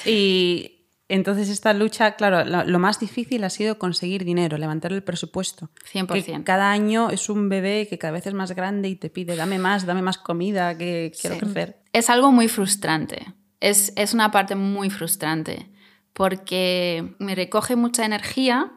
Y 0.05 0.74
entonces 1.07 1.49
esta 1.49 1.73
lucha, 1.73 2.15
claro, 2.15 2.43
lo, 2.45 2.79
más 2.79 2.99
difícil 2.99 3.43
ha 3.43 3.49
sido 3.49 3.77
conseguir 3.77 4.25
dinero, 4.25 4.57
levantar 4.57 4.91
el 4.91 5.03
presupuesto. 5.03 5.69
100%. 5.93 6.43
cada 6.43 6.71
año 6.71 7.11
es 7.11 7.29
un 7.29 7.47
bebé 7.47 7.87
que 7.87 7.99
cada 7.99 8.13
vez 8.13 8.25
es 8.25 8.33
más 8.33 8.53
grande 8.53 8.89
y 8.89 8.95
te 8.95 9.09
pide, 9.09 9.35
dame 9.35 9.59
más, 9.59 9.85
dame 9.85 10.01
más 10.01 10.17
comida, 10.17 10.77
que 10.77 11.11
quiero 11.19 11.37
crecer. 11.37 11.77
Es 11.93 12.09
algo 12.09 12.31
muy 12.31 12.47
frustrante. 12.47 13.33
Es, 13.59 13.93
es, 13.95 14.13
una 14.13 14.31
parte 14.31 14.55
muy 14.55 14.89
frustrante 14.89 15.69
porque 16.13 17.15
me 17.19 17.35
recoge 17.35 17.75
mucha 17.75 18.05
energía. 18.05 18.71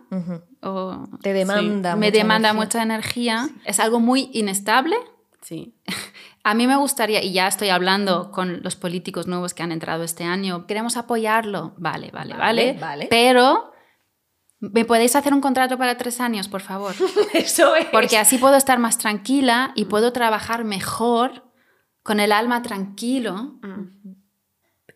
o, 0.60 1.08
te 1.22 1.32
demanda. 1.32 1.96
me 1.96 2.10
demanda 2.10 2.52
mucha 2.52 2.82
energía. 2.82 3.48
Es 3.64 3.80
algo 3.80 4.00
muy 4.00 4.30
inestable. 4.34 4.96
Sí. 5.40 5.74
A 6.48 6.54
mí 6.54 6.66
me 6.66 6.76
gustaría, 6.76 7.22
y 7.22 7.34
ya 7.34 7.46
estoy 7.46 7.68
hablando 7.68 8.30
con 8.32 8.62
los 8.62 8.74
políticos 8.74 9.26
nuevos 9.26 9.52
que 9.52 9.62
han 9.62 9.70
entrado 9.70 10.02
este 10.02 10.24
año, 10.24 10.66
queremos 10.66 10.96
apoyarlo. 10.96 11.74
Vale, 11.76 12.10
vale, 12.10 12.34
vale. 12.38 12.72
vale. 12.72 13.06
Pero, 13.10 13.70
¿me 14.58 14.86
podéis 14.86 15.14
hacer 15.14 15.34
un 15.34 15.42
contrato 15.42 15.76
para 15.76 15.98
tres 15.98 16.22
años, 16.22 16.48
por 16.48 16.62
favor? 16.62 16.94
Eso 17.34 17.76
es. 17.76 17.84
Porque 17.92 18.16
así 18.16 18.38
puedo 18.38 18.56
estar 18.56 18.78
más 18.78 18.96
tranquila 18.96 19.72
y 19.74 19.84
puedo 19.84 20.14
trabajar 20.14 20.64
mejor, 20.64 21.52
con 22.02 22.18
el 22.18 22.32
alma 22.32 22.62
tranquilo. 22.62 23.60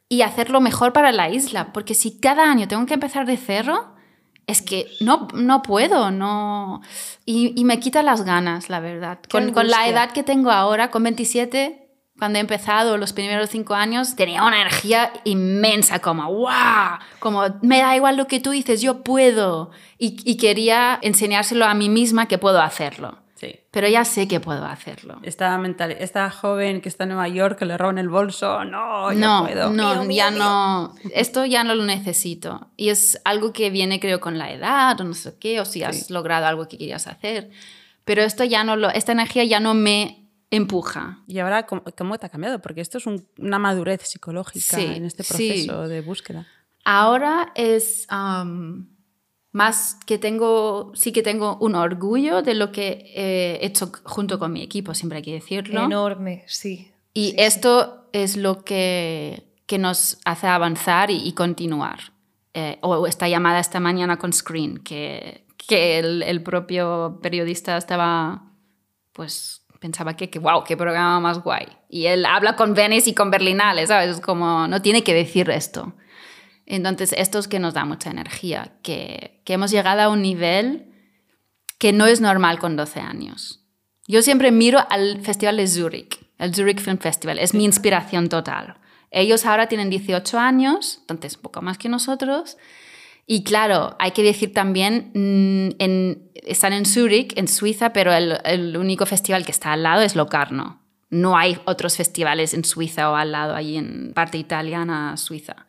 Y 0.08 0.22
hacerlo 0.22 0.62
mejor 0.62 0.94
para 0.94 1.12
la 1.12 1.28
isla, 1.28 1.74
porque 1.74 1.92
si 1.92 2.18
cada 2.18 2.50
año 2.50 2.66
tengo 2.66 2.86
que 2.86 2.94
empezar 2.94 3.26
de 3.26 3.36
cero, 3.36 3.91
es 4.46 4.62
que 4.62 4.88
no, 5.00 5.28
no 5.34 5.62
puedo, 5.62 6.10
no... 6.10 6.82
Y, 7.24 7.64
me 7.64 7.78
quita 7.78 8.02
las 8.02 8.24
ganas, 8.24 8.68
la 8.68 8.80
verdad. 8.80 9.18
Con, 9.30 9.52
con, 9.52 9.68
la 9.68 9.88
edad 9.88 10.10
que 10.12 10.22
tengo 10.22 10.50
ahora, 10.50 10.90
con 10.90 11.04
27, 11.04 11.88
cuando 12.18 12.38
he 12.38 12.40
empezado 12.40 12.98
los 12.98 13.12
primeros 13.12 13.50
cinco 13.50 13.74
años, 13.74 14.16
tenía 14.16 14.44
una 14.44 14.60
energía 14.60 15.12
inmensa, 15.24 16.00
como, 16.00 16.32
¡wow! 16.32 16.98
Como, 17.20 17.42
me 17.62 17.80
da 17.80 17.96
igual 17.96 18.16
lo 18.16 18.26
que 18.26 18.40
tú 18.40 18.50
dices, 18.50 18.82
yo 18.82 19.02
puedo. 19.02 19.70
Y, 19.98 20.16
y 20.24 20.36
quería 20.36 20.98
enseñárselo 21.02 21.64
a 21.64 21.74
mí 21.74 21.88
misma 21.88 22.26
que 22.26 22.38
puedo 22.38 22.60
hacerlo. 22.60 23.21
Sí. 23.42 23.58
Pero 23.72 23.88
ya 23.88 24.04
sé 24.04 24.28
que 24.28 24.38
puedo 24.38 24.64
hacerlo. 24.64 25.18
Esta, 25.24 25.58
mental, 25.58 25.90
esta 25.90 26.30
joven 26.30 26.80
que 26.80 26.88
está 26.88 27.02
en 27.02 27.08
Nueva 27.10 27.26
York 27.26 27.58
que 27.58 27.64
le 27.66 27.76
roban 27.76 27.98
el 27.98 28.08
bolso, 28.08 28.64
no, 28.64 29.12
ya 29.12 29.18
No, 29.18 29.44
puedo. 29.44 29.70
no, 29.70 29.94
Mío, 29.94 30.04
mío, 30.04 30.16
ya 30.16 30.30
mío. 30.30 30.38
no. 30.38 30.94
Esto 31.12 31.44
ya 31.44 31.64
no 31.64 31.74
lo 31.74 31.84
necesito. 31.84 32.70
Y 32.76 32.90
es 32.90 33.20
algo 33.24 33.52
que 33.52 33.70
viene, 33.70 33.98
creo, 33.98 34.20
con 34.20 34.38
la 34.38 34.52
edad 34.52 35.00
o 35.00 35.02
no 35.04 35.14
sé 35.14 35.34
qué, 35.40 35.58
o 35.58 35.64
si 35.64 35.82
has 35.82 36.06
Sí. 36.06 36.12
logrado 36.12 36.46
algo 36.46 36.68
que 36.68 36.78
querías 36.78 37.08
hacer. 37.08 37.50
Pero 38.04 38.22
esto 38.22 38.44
ya 38.44 38.62
no 38.62 38.76
lo, 38.76 38.90
esta 38.90 39.10
energía 39.10 39.42
ya 39.42 39.58
no 39.58 39.74
me 39.74 40.28
empuja. 40.52 41.18
Y 41.26 41.40
ahora, 41.40 41.66
¿cómo, 41.66 41.82
cómo 41.98 42.16
te 42.18 42.26
ha 42.26 42.28
cambiado? 42.28 42.60
Porque 42.60 42.80
esto 42.80 42.98
es 42.98 43.06
un- 43.06 43.26
una 43.38 43.58
madurez 43.58 44.02
psicológica 44.02 44.76
Sí, 44.76 44.84
en 44.84 45.04
este 45.04 45.24
sí. 45.24 45.32
proceso 45.32 45.88
de 45.88 46.00
búsqueda. 46.00 46.46
Ahora 46.84 47.52
es 47.56 48.06
am, 48.08 48.88
más 49.52 49.98
que 50.06 50.18
tengo, 50.18 50.92
sí 50.94 51.12
que 51.12 51.22
tengo 51.22 51.58
un 51.60 51.74
orgullo 51.74 52.42
de 52.42 52.54
lo 52.54 52.72
que 52.72 53.12
he 53.14 53.64
hecho 53.64 53.92
junto 54.02 54.38
con 54.38 54.52
mi 54.52 54.62
equipo, 54.62 54.94
siempre 54.94 55.18
hay 55.18 55.22
que 55.22 55.34
decirlo. 55.34 55.84
Enorme, 55.84 56.44
sí. 56.46 56.90
Y 57.14 57.30
Sí, 57.30 57.34
esto 57.38 58.08
es 58.12 58.38
lo 58.38 58.64
que, 58.64 59.44
que 59.66 59.78
nos 59.78 60.18
hace 60.24 60.46
avanzar 60.46 61.10
y, 61.10 61.16
y 61.16 61.32
continuar. 61.32 62.12
Eh, 62.54 62.78
o 62.82 63.06
esta 63.06 63.28
llamada 63.28 63.60
esta 63.60 63.80
mañana 63.80 64.18
con 64.18 64.32
Screen, 64.32 64.78
que, 64.78 65.46
que 65.56 65.98
el, 65.98 66.22
el 66.22 66.42
propio 66.42 67.18
periodista 67.22 67.76
estaba, 67.76 68.44
pues 69.12 69.62
pensaba 69.78 70.16
que, 70.16 70.30
que, 70.30 70.38
wow, 70.38 70.64
qué 70.64 70.76
programa 70.76 71.20
más 71.20 71.42
guay. 71.42 71.66
Y 71.90 72.06
él 72.06 72.24
habla 72.24 72.56
con 72.56 72.72
Venice 72.72 73.10
y 73.10 73.14
con 73.14 73.30
Berlinale, 73.30 73.86
¿sabes? 73.86 74.10
Es 74.16 74.20
como, 74.20 74.66
no 74.68 74.80
tiene 74.80 75.02
que 75.02 75.12
decir 75.12 75.50
esto. 75.50 75.92
Entonces, 76.66 77.14
esto 77.16 77.38
es 77.38 77.48
que 77.48 77.58
nos 77.58 77.74
da 77.74 77.84
mucha 77.84 78.10
energía, 78.10 78.72
que, 78.82 79.40
que 79.44 79.54
hemos 79.54 79.70
llegado 79.70 80.00
a 80.00 80.08
un 80.08 80.22
nivel 80.22 80.92
que 81.78 81.92
no 81.92 82.06
es 82.06 82.20
normal 82.20 82.58
con 82.58 82.76
12 82.76 83.00
años. 83.00 83.60
Yo 84.06 84.22
siempre 84.22 84.52
miro 84.52 84.78
al 84.90 85.20
Festival 85.22 85.56
de 85.56 85.66
Zurich, 85.66 86.18
el 86.38 86.54
Zurich 86.54 86.80
Film 86.80 86.98
Festival, 86.98 87.38
es 87.38 87.54
mi 87.54 87.64
inspiración 87.64 88.28
total. 88.28 88.76
Ellos 89.10 89.44
ahora 89.46 89.68
tienen 89.68 89.90
18 89.90 90.38
años, 90.38 91.02
entonces 91.08 91.36
un 91.36 91.42
poco 91.42 91.60
más 91.60 91.78
que 91.78 91.88
nosotros. 91.88 92.56
Y 93.26 93.44
claro, 93.44 93.96
hay 93.98 94.12
que 94.12 94.22
decir 94.22 94.52
también, 94.52 95.10
mm, 95.14 96.40
están 96.46 96.72
en 96.72 96.86
Zurich, 96.86 97.36
en 97.36 97.46
Suiza, 97.46 97.92
pero 97.92 98.12
el, 98.12 98.38
el 98.44 98.76
único 98.76 99.06
festival 99.06 99.44
que 99.44 99.52
está 99.52 99.72
al 99.72 99.82
lado 99.82 100.02
es 100.02 100.16
Locarno. 100.16 100.80
No 101.10 101.36
hay 101.36 101.58
otros 101.66 101.96
festivales 101.96 102.54
en 102.54 102.64
Suiza 102.64 103.10
o 103.10 103.16
al 103.16 103.32
lado, 103.32 103.54
allí 103.54 103.76
en 103.76 104.12
parte 104.14 104.38
italiana, 104.38 105.16
Suiza. 105.16 105.66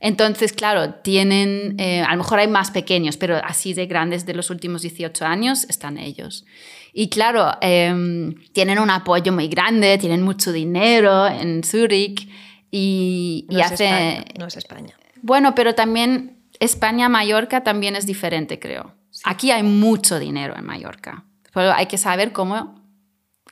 Entonces, 0.00 0.52
claro, 0.54 0.94
tienen, 0.94 1.76
eh, 1.78 2.00
a 2.00 2.12
lo 2.12 2.18
mejor 2.18 2.38
hay 2.38 2.48
más 2.48 2.70
pequeños, 2.70 3.18
pero 3.18 3.36
así 3.44 3.74
de 3.74 3.86
grandes 3.86 4.24
de 4.24 4.34
los 4.34 4.48
últimos 4.48 4.80
18 4.82 5.26
años 5.26 5.64
están 5.64 5.98
ellos. 5.98 6.46
Y 6.92 7.10
claro, 7.10 7.52
em, 7.60 8.34
tienen 8.52 8.78
un 8.78 8.90
apoyo 8.90 9.32
muy 9.32 9.48
grande, 9.48 9.98
tienen 9.98 10.22
mucho 10.22 10.52
dinero 10.52 11.26
en 11.26 11.62
Zurich 11.62 12.28
y, 12.70 13.46
y 13.48 13.54
No 13.54 13.60
es 13.60 13.72
hace... 13.72 13.84
España, 13.84 14.24
no 14.38 14.46
es 14.46 14.56
España. 14.56 14.94
Bueno, 15.22 15.54
pero 15.54 15.74
también 15.74 16.38
España-Mallorca 16.60 17.62
también 17.62 17.94
es 17.94 18.06
diferente, 18.06 18.58
creo. 18.58 18.94
Aquí 19.24 19.50
hay 19.50 19.62
mucho 19.62 20.18
dinero 20.18 20.54
en 20.56 20.64
Mallorca, 20.64 21.24
pero 21.52 21.72
hay 21.72 21.86
que 21.86 21.98
saber 21.98 22.32
cómo, 22.32 22.79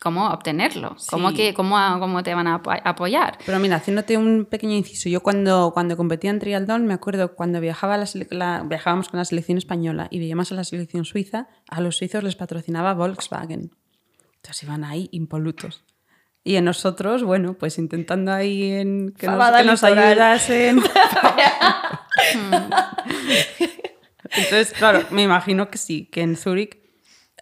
cómo 0.00 0.28
obtenerlo, 0.28 0.96
cómo, 1.10 1.30
Sí. 1.30 1.36
que, 1.36 1.54
cómo, 1.54 1.76
cómo 1.98 2.22
te 2.22 2.34
van 2.34 2.46
a 2.46 2.62
apo- 2.62 2.80
apoyar. 2.84 3.38
Pero 3.44 3.58
mira, 3.58 3.76
haciéndote 3.76 4.16
un 4.16 4.46
pequeño 4.48 4.74
inciso, 4.74 5.08
yo 5.08 5.20
cuando, 5.22 5.72
cuando 5.74 5.96
competía 5.96 6.30
en 6.30 6.38
triatlón, 6.38 6.86
me 6.86 6.94
acuerdo 6.94 7.34
cuando 7.34 7.60
viajaba 7.60 7.96
la 7.96 8.06
la- 8.30 8.62
viajábamos 8.64 9.08
con 9.08 9.18
la 9.18 9.24
selección 9.24 9.58
española 9.58 10.06
y 10.10 10.18
veíamos 10.20 10.52
a 10.52 10.54
la 10.54 10.64
selección 10.64 11.04
suiza, 11.04 11.48
a 11.68 11.80
los 11.80 11.96
suizos 11.96 12.22
les 12.22 12.36
patrocinaba 12.36 12.94
Volkswagen. 12.94 13.70
Entonces 14.36 14.62
iban 14.62 14.84
ahí 14.84 15.08
impolutos. 15.12 15.84
Y 16.44 16.54
en 16.56 16.64
nosotros, 16.64 17.24
bueno, 17.24 17.54
pues 17.54 17.76
intentando 17.78 18.32
ahí 18.32 18.70
en 18.70 19.12
que 19.18 19.26
nos, 19.26 19.34
Fabada 19.34 19.58
que 19.60 19.66
nos 19.66 19.82
litoral. 19.82 20.08
ayudasen. 20.12 20.80
Entonces, 24.30 24.72
claro, 24.76 25.02
me 25.10 25.22
imagino 25.22 25.68
que 25.70 25.78
sí, 25.78 26.06
que 26.06 26.22
en 26.22 26.36
Zurich 26.36 26.78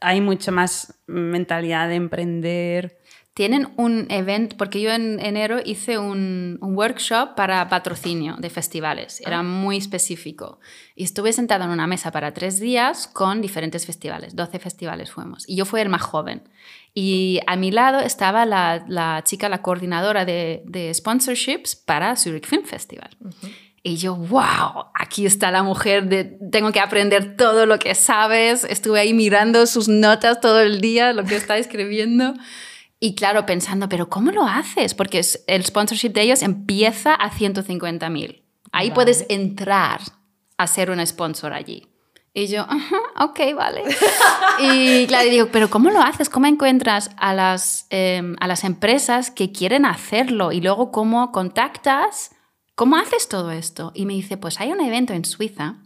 hay 0.01 0.21
mucha 0.21 0.51
más 0.51 0.99
mentalidad 1.07 1.89
de 1.89 1.95
emprender. 1.95 2.99
Tienen 3.35 3.69
un 3.77 4.07
evento, 4.09 4.57
porque 4.57 4.81
yo 4.81 4.91
en 4.91 5.21
enero 5.21 5.59
hice 5.63 5.99
un, 5.99 6.57
un 6.63 6.75
workshop 6.75 7.35
para 7.35 7.69
patrocinio 7.69 8.37
de 8.39 8.49
festivales, 8.49 9.21
era 9.21 9.43
muy 9.43 9.77
específico. 9.77 10.59
Y 10.95 11.05
estuve 11.05 11.35
sentada 11.35 11.67
en 11.67 11.71
una 11.71 11.87
mesa 11.87 12.11
para 12.11 12.33
tres 12.33 12.59
días 12.59 13.07
con 13.07 13.43
diferentes 13.43 13.85
festivales, 13.85 14.35
12 14.35 14.59
festivales 14.59 15.11
fuimos. 15.11 15.47
Y 15.47 15.57
yo 15.57 15.67
fui 15.67 15.83
el 15.83 15.91
más 15.91 16.01
joven. 16.01 16.49
Y 16.95 17.41
a 17.47 17.57
mi 17.57 17.71
lado 17.71 18.01
estaba 18.01 18.47
la, 18.47 18.87
la 18.89 19.23
chica, 19.23 19.51
la 19.51 19.61
coordinadora 19.61 20.25
de, 20.25 20.63
de 20.65 20.95
sponsorships 20.95 21.77
para 21.77 22.17
Zurich 22.17 22.47
Film 22.47 22.65
Festival. 22.65 23.11
Y 23.87 23.99
yo, 23.99 24.17
wow, 24.17 24.87
aquí 24.95 25.27
está 25.27 25.53
la 25.53 25.63
mujer, 25.63 26.09
de, 26.09 26.25
tengo 26.51 26.73
que 26.73 26.81
aprender 26.81 27.37
todo 27.37 27.67
lo 27.67 27.79
que 27.79 27.95
sabes. 27.95 28.65
Estuve 28.65 28.99
ahí 28.99 29.15
mirando 29.15 29.65
sus 29.67 29.87
notas 29.87 30.41
todo 30.41 30.59
el 30.61 30.81
día, 30.81 31.13
lo 31.13 31.23
que 31.23 31.37
está 31.37 31.57
escribiendo. 31.57 32.35
Y 32.99 33.15
claro, 33.15 33.47
pensando, 33.47 33.89
pero 33.89 34.09
¿cómo 34.09 34.33
lo 34.33 34.43
haces? 34.45 34.95
Porque 34.95 35.23
el 35.47 35.65
sponsorship 35.65 36.09
de 36.09 36.23
ellos 36.23 36.43
empieza 36.43 37.15
a 37.15 37.31
150 37.31 38.11
mil. 38.11 38.43
Ahí 38.73 38.89
Vale. 38.89 38.95
puedes 38.97 39.25
entrar 39.29 40.01
a 40.59 40.67
ser 40.67 40.91
un 40.91 41.07
sponsor 41.07 41.53
allí. 41.53 41.87
Y 42.35 42.49
yo, 42.49 42.63
"Ajá, 42.63 42.97
ok, 43.21 43.39
vale. 43.55 43.85
y 44.59 45.07
claro, 45.07 45.29
y 45.29 45.31
digo, 45.31 45.49
pero 45.53 45.71
¿cómo 45.71 45.91
lo 45.91 46.01
haces? 46.03 46.29
¿Cómo 46.29 46.49
encuentras 46.49 47.13
a 47.19 47.33
las, 47.35 47.87
em, 47.91 48.35
a 48.41 48.49
las 48.49 48.65
empresas 48.65 49.31
que 49.31 49.53
quieren 49.53 49.87
hacerlo? 49.87 50.51
Y 50.51 50.61
luego, 50.61 50.91
¿cómo 50.91 51.31
contactas? 51.31 52.33
¿Cómo 52.77 52.97
haces 52.97 53.29
todo 53.29 53.53
esto? 53.53 53.91
Y 53.95 54.05
me 54.05 54.13
dice, 54.13 54.37
pues 54.37 54.61
hay 54.61 54.71
un 54.71 54.83
evento 54.83 55.15
en 55.15 55.25
Suiza 55.25 55.77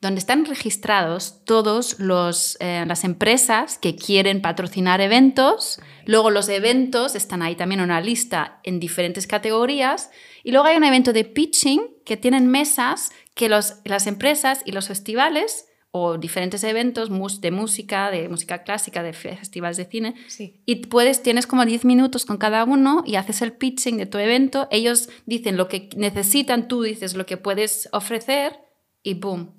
donde 0.00 0.18
están 0.18 0.46
registrados 0.46 1.44
todos 1.44 2.00
los 2.00 2.56
eh, 2.58 2.84
las 2.86 3.04
empresas 3.04 3.76
que 3.78 3.96
quieren 3.96 4.40
patrocinar 4.40 5.02
eventos. 5.02 5.78
Luego 6.06 6.30
los 6.30 6.48
eventos 6.48 7.14
están 7.16 7.42
ahí 7.42 7.54
también 7.54 7.80
en 7.80 7.84
una 7.84 8.00
lista 8.00 8.60
en 8.64 8.80
diferentes 8.80 9.26
categorías. 9.26 10.10
Y 10.42 10.52
luego 10.52 10.66
hay 10.66 10.78
un 10.78 10.84
evento 10.84 11.12
de 11.12 11.26
pitching 11.26 11.82
que 12.06 12.16
tienen 12.16 12.48
mesas 12.48 13.10
que 13.34 13.50
los, 13.50 13.74
las 13.84 14.06
empresas 14.06 14.62
y 14.64 14.72
los 14.72 14.88
festivales 14.88 15.66
o 15.94 16.16
diferentes 16.16 16.64
eventos 16.64 17.10
de 17.42 17.50
música, 17.50 18.10
de 18.10 18.28
música 18.30 18.62
clásica, 18.62 19.02
de 19.02 19.12
festivales 19.12 19.76
de 19.76 19.84
cine, 19.84 20.14
Sí. 20.26 20.62
y 20.64 20.86
puedes, 20.86 21.22
tienes 21.22 21.46
como 21.46 21.66
10 21.66 21.84
minutos 21.84 22.24
con 22.24 22.38
cada 22.38 22.64
uno 22.64 23.02
y 23.06 23.16
haces 23.16 23.42
el 23.42 23.52
pitching 23.52 23.98
de 23.98 24.06
tu 24.06 24.16
evento. 24.16 24.68
Ellos 24.70 25.10
dicen 25.26 25.58
lo 25.58 25.68
que 25.68 25.90
necesitan, 25.94 26.66
tú 26.66 26.82
dices 26.82 27.14
lo 27.14 27.26
que 27.26 27.36
puedes 27.36 27.90
ofrecer 27.92 28.58
y 29.02 29.14
boom. 29.14 29.54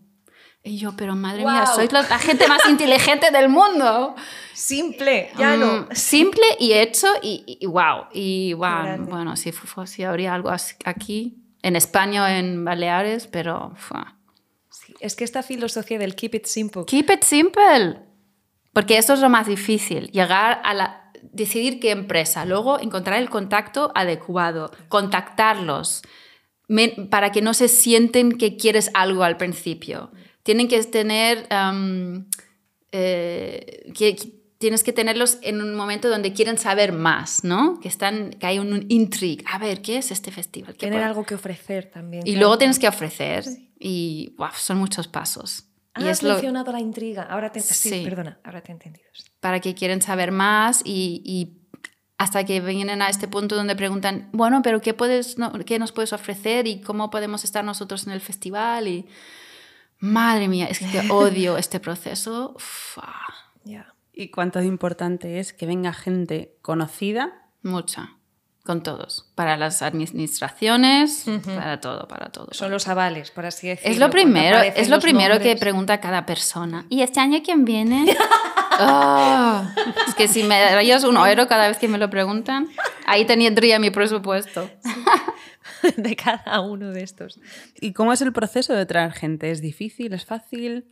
Y 0.65 0.77
yo, 0.77 0.93
pero 0.97 1.13
madre 1.15 1.39
mía, 1.45 1.63
Guau. 1.65 1.75
sois 1.75 1.91
la, 1.91 2.03
gente 2.03 2.47
más 2.47 2.67
inteligente 2.69 3.29
del 3.31 3.49
mundo. 3.49 4.15
Simple, 4.53 5.29
ya 5.37 5.55
no. 5.57 5.81
Mm, 5.81 5.87
simple 5.91 6.45
y 6.57 6.71
hecho 6.71 7.07
y, 7.21 7.43
y, 7.59 7.65
wow. 7.67 8.05
Y 8.13 8.53
wow, 8.53 9.05
bueno, 9.07 9.35
si, 9.35 9.51
si 9.85 10.03
habría 10.03 10.33
algo 10.33 10.49
así 10.49 10.75
aquí, 10.85 11.43
en 11.61 11.75
España 11.75 12.23
o 12.23 12.27
en 12.27 12.65
Baleares, 12.65 13.27
pero... 13.27 13.73
fua. 13.75 14.17
Es 15.03 15.17
que 15.17 15.25
esta 15.25 15.43
filosofía 15.43 15.99
del 15.99 16.15
keep 16.15 16.33
it 16.33 16.45
simple. 16.45 16.85
Keep 16.85 17.09
it 17.11 17.23
simple. 17.23 17.99
Porque 18.71 18.97
eso 18.97 19.13
es 19.13 19.19
lo 19.19 19.27
más 19.27 19.47
difícil, 19.47 20.09
llegar 20.11 20.61
a 20.63 20.73
la, 20.73 21.11
decidir 21.21 21.81
qué 21.81 21.91
empresa, 21.91 22.45
luego 22.45 22.79
encontrar 22.79 23.21
el 23.21 23.29
contacto 23.29 23.91
adecuado, 23.95 24.71
contactarlos, 24.87 26.03
para 27.09 27.33
que 27.33 27.41
no 27.41 27.53
se 27.53 27.67
sienten 27.67 28.37
que 28.37 28.55
quieres 28.55 28.91
algo 28.93 29.25
al 29.25 29.35
principio. 29.35 30.11
Tienen 30.41 30.69
que 30.69 30.81
tener, 30.85 31.47
am, 31.49 32.29
eh, 32.93 33.91
que 33.93 34.15
tienes 34.63 34.81
que 34.81 34.93
tenerlos 34.93 35.39
en 35.41 35.61
un 35.61 35.75
momento 35.75 36.07
donde 36.09 36.31
quieren 36.31 36.57
saber 36.57 36.93
más, 36.93 37.43
¿no? 37.43 37.81
Que, 37.81 37.89
están, 37.89 38.29
que 38.29 38.45
hay 38.47 38.59
un 38.59 38.85
intrigue. 38.87 39.43
A 39.51 39.57
ver, 39.57 39.81
¿qué 39.81 39.97
es 39.97 40.09
este 40.09 40.31
festival? 40.31 40.73
¿Qué 40.77 40.87
Tener 40.87 41.03
algo 41.03 41.25
que 41.25 41.35
ofrecer 41.35 41.91
también. 41.91 42.23
Y 42.25 42.31
claro. 42.31 42.39
luego 42.39 42.57
tienes 42.59 42.79
que 42.79 42.87
ofrecer 42.87 43.43
y 43.77 44.33
wow, 44.37 44.47
son 44.55 44.77
muchos 44.77 45.09
pasos. 45.09 45.65
Ah, 45.93 46.01
y 46.01 46.07
has 46.07 46.23
lo, 46.23 46.29
mencionado 46.31 46.71
la 46.71 46.79
intriga. 46.79 47.23
Ahora 47.23 47.51
te... 47.51 47.59
Sí, 47.59 47.89
Sí. 47.89 48.01
perdona, 48.05 48.39
ahora 48.45 48.61
te 48.61 48.71
he 48.71 48.75
entendido. 48.75 49.05
para 49.41 49.59
que 49.59 49.75
quieren 49.75 50.01
saber 50.01 50.31
más 50.31 50.81
y, 50.85 51.21
y 51.25 51.57
hasta 52.17 52.45
que 52.45 52.61
vienen 52.61 53.01
a 53.01 53.09
este 53.09 53.27
punto 53.27 53.57
donde 53.57 53.75
preguntan, 53.75 54.29
bueno, 54.31 54.61
pero 54.63 54.79
¿qué, 54.81 54.93
puedes, 54.93 55.37
no- 55.37 55.51
¿qué 55.65 55.77
nos 55.77 55.91
puedes 55.91 56.13
ofrecer 56.13 56.67
y 56.67 56.79
cómo 56.79 57.09
podemos 57.09 57.43
estar 57.43 57.65
nosotros 57.65 58.07
en 58.07 58.13
el 58.13 58.21
festival? 58.21 58.87
Y 58.87 59.05
madre 59.99 60.47
mía, 60.47 60.67
es 60.67 60.79
que 60.79 61.11
odio 61.11 61.57
este 61.57 61.81
proceso. 61.81 62.53
Uf, 62.55 62.97
ah, 63.01 63.27
Ya. 63.65 63.92
Y 64.13 64.29
cuánto 64.29 64.59
de 64.59 64.65
importante 64.65 65.39
es 65.39 65.53
que 65.53 65.65
venga 65.65 65.91
gente 65.91 66.55
conocida. 66.61 67.49
mucha, 67.63 68.17
con 68.63 68.83
todos, 68.83 69.31
para 69.35 69.57
las 69.57 69.81
administraciones, 69.81 71.25
para 71.45 71.81
todo, 71.81 72.07
para 72.07 72.29
todo. 72.31 72.47
Son 72.51 72.71
los 72.71 72.87
avales, 72.87 73.31
por 73.31 73.45
así 73.45 73.67
decirlo. 73.67 73.91
Es 73.91 73.99
lo 73.99 74.09
primero, 74.09 74.59
es 74.59 74.89
lo 74.89 74.99
primero 74.99 75.39
que 75.39 75.55
pregunta 75.55 75.99
cada 75.99 76.25
persona. 76.25 76.85
¿Y 76.89 77.01
este 77.01 77.19
año 77.19 77.41
quién 77.43 77.65
viene? 77.65 78.15
Ah, 78.79 79.73
es 80.07 80.15
que 80.15 80.27
si 80.27 80.43
me 80.43 80.59
darías 80.59 81.03
un 81.03 81.17
euro 81.17 81.47
cada 81.47 81.67
vez 81.67 81.77
que 81.77 81.87
me 81.87 81.97
lo 81.97 82.09
preguntan, 82.09 82.69
ahí 83.05 83.25
tendría 83.25 83.79
mi 83.79 83.89
presupuesto. 83.89 84.69
de 85.97 86.15
cada 86.15 86.61
uno 86.61 86.91
de 86.91 87.03
estos. 87.03 87.39
¿Y 87.79 87.93
cómo 87.93 88.13
es 88.13 88.21
el 88.21 88.33
proceso 88.33 88.73
de 88.73 88.85
traer 88.85 89.11
gente? 89.11 89.51
¿Es 89.51 89.61
difícil? 89.61 90.13
¿Es 90.13 90.25
fácil? 90.25 90.85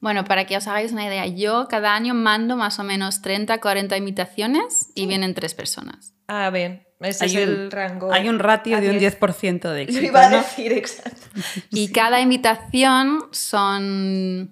Bueno, 0.00 0.24
para 0.24 0.44
que 0.46 0.56
os 0.56 0.66
hagáis 0.68 0.92
una 0.92 1.04
idea, 1.06 1.26
yo 1.26 1.66
cada 1.68 1.94
año 1.94 2.14
mando 2.14 2.56
más 2.56 2.78
o 2.78 2.84
menos 2.84 3.20
30, 3.20 3.60
40 3.60 3.96
invitaciones 3.96 4.90
y 4.94 5.06
vienen 5.06 5.34
tres 5.34 5.54
personas. 5.54 6.14
Ah, 6.28 6.50
bien. 6.50 6.84
Ese 7.00 7.24
Hay 7.24 7.36
es 7.36 7.48
un- 7.48 7.54
el 7.54 7.70
rango. 7.70 8.12
Hay 8.12 8.28
un 8.28 8.38
ratio 8.38 8.80
de 8.80 8.90
un 8.90 8.98
10. 8.98 9.18
10% 9.20 9.70
de 9.72 9.84
Lo 9.84 9.90
éxito, 9.90 10.04
iba 10.06 10.26
a 10.26 10.30
¿no? 10.30 10.36
decir, 10.38 10.72
exacto. 10.72 11.26
Y 11.70 11.90
cada 11.92 12.20
invitación 12.20 13.24
son 13.32 14.50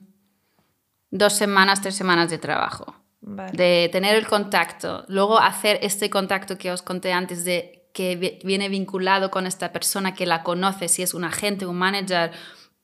dos 1.11 1.33
semanas, 1.33 1.81
tres 1.81 1.95
semanas 1.95 2.31
de 2.31 2.39
trabajo. 2.39 2.95
Vale. 3.21 3.53
De 3.57 3.89
tener 3.91 4.15
el 4.15 4.27
contacto, 4.27 5.05
luego 5.09 5.39
hacer 5.39 5.79
este 5.83 6.11
contacto 6.11 6.57
que 6.59 6.71
os 6.71 6.83
conté 6.83 7.13
antes 7.13 7.45
de 7.45 7.89
que 7.93 8.15
vi- 8.15 8.39
viene 8.45 8.69
vinculado 8.69 9.31
con 9.31 9.47
esta 9.47 9.73
persona 9.73 10.15
que 10.15 10.27
la 10.27 10.43
conoce, 10.45 10.87
si 10.89 11.03
es 11.03 11.15
un 11.15 11.25
agente, 11.25 11.67
un 11.67 11.77
manager, 11.77 12.31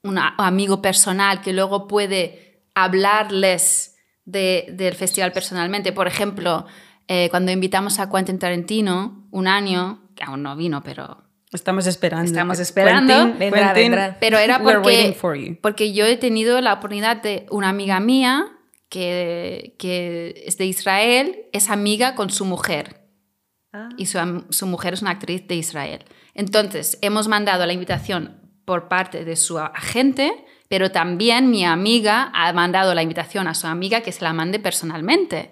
un 0.02 0.18
amigo 0.18 0.82
personal, 0.82 1.40
que 1.42 1.52
luego 1.52 1.86
puede 1.86 2.51
hablarles 2.74 3.96
de- 4.24 4.68
del 4.72 4.94
festival 4.94 5.32
personalmente. 5.32 5.92
Por 5.92 6.06
ejemplo, 6.06 6.66
eh, 7.08 7.28
cuando 7.30 7.50
invitamos 7.52 7.98
a 7.98 8.10
Quentin 8.10 8.38
Tarantino 8.38 9.26
un 9.30 9.46
año, 9.48 10.08
que 10.14 10.24
aún 10.24 10.42
no 10.42 10.56
vino, 10.56 10.82
pero 10.82 11.18
Estamos 11.52 11.86
esperando. 11.86 12.24
Estamos 12.24 12.58
esperando. 12.60 13.12
Quentin, 13.14 13.38
Vendrá, 13.38 13.74
Quentin, 13.74 13.82
vendrá. 13.92 14.16
Pero 14.20 14.38
era 14.38 14.56
we're 14.58 14.78
waiting 14.78 15.12
porque, 15.12 15.18
for 15.18 15.36
you. 15.36 15.56
porque 15.60 15.92
yo 15.92 16.06
he 16.06 16.16
tenido 16.16 16.58
la 16.62 16.72
oportunidad 16.72 17.20
de 17.22 17.44
una 17.50 17.68
amiga 17.68 18.00
mía 18.00 18.46
que, 18.88 19.74
que 19.78 20.44
es 20.46 20.56
de 20.56 20.64
Israel, 20.64 21.42
es 21.52 21.68
amiga 21.68 22.14
con 22.14 22.30
su 22.30 22.44
mujer 22.46 23.00
Ah. 23.74 23.88
y 23.98 24.06
su, 24.06 24.18
su 24.50 24.66
mujer 24.66 24.94
es 24.94 25.02
una 25.02 25.10
actriz 25.12 25.46
de 25.48 25.56
Israel. 25.56 26.04
Entonces, 26.34 26.98
hemos 27.02 27.28
mandado 27.28 27.64
la 27.66 27.72
invitación 27.74 28.40
por 28.64 28.88
parte 28.88 29.24
de 29.26 29.36
su 29.36 29.58
agente, 29.58 30.32
pero 30.72 30.90
también 30.90 31.50
mi 31.50 31.66
amiga 31.66 32.30
ha 32.32 32.50
mandado 32.54 32.94
la 32.94 33.02
invitación 33.02 33.46
a 33.46 33.52
su 33.52 33.66
amiga 33.66 34.00
que 34.00 34.10
se 34.10 34.24
la 34.24 34.32
mande 34.32 34.58
personalmente. 34.58 35.50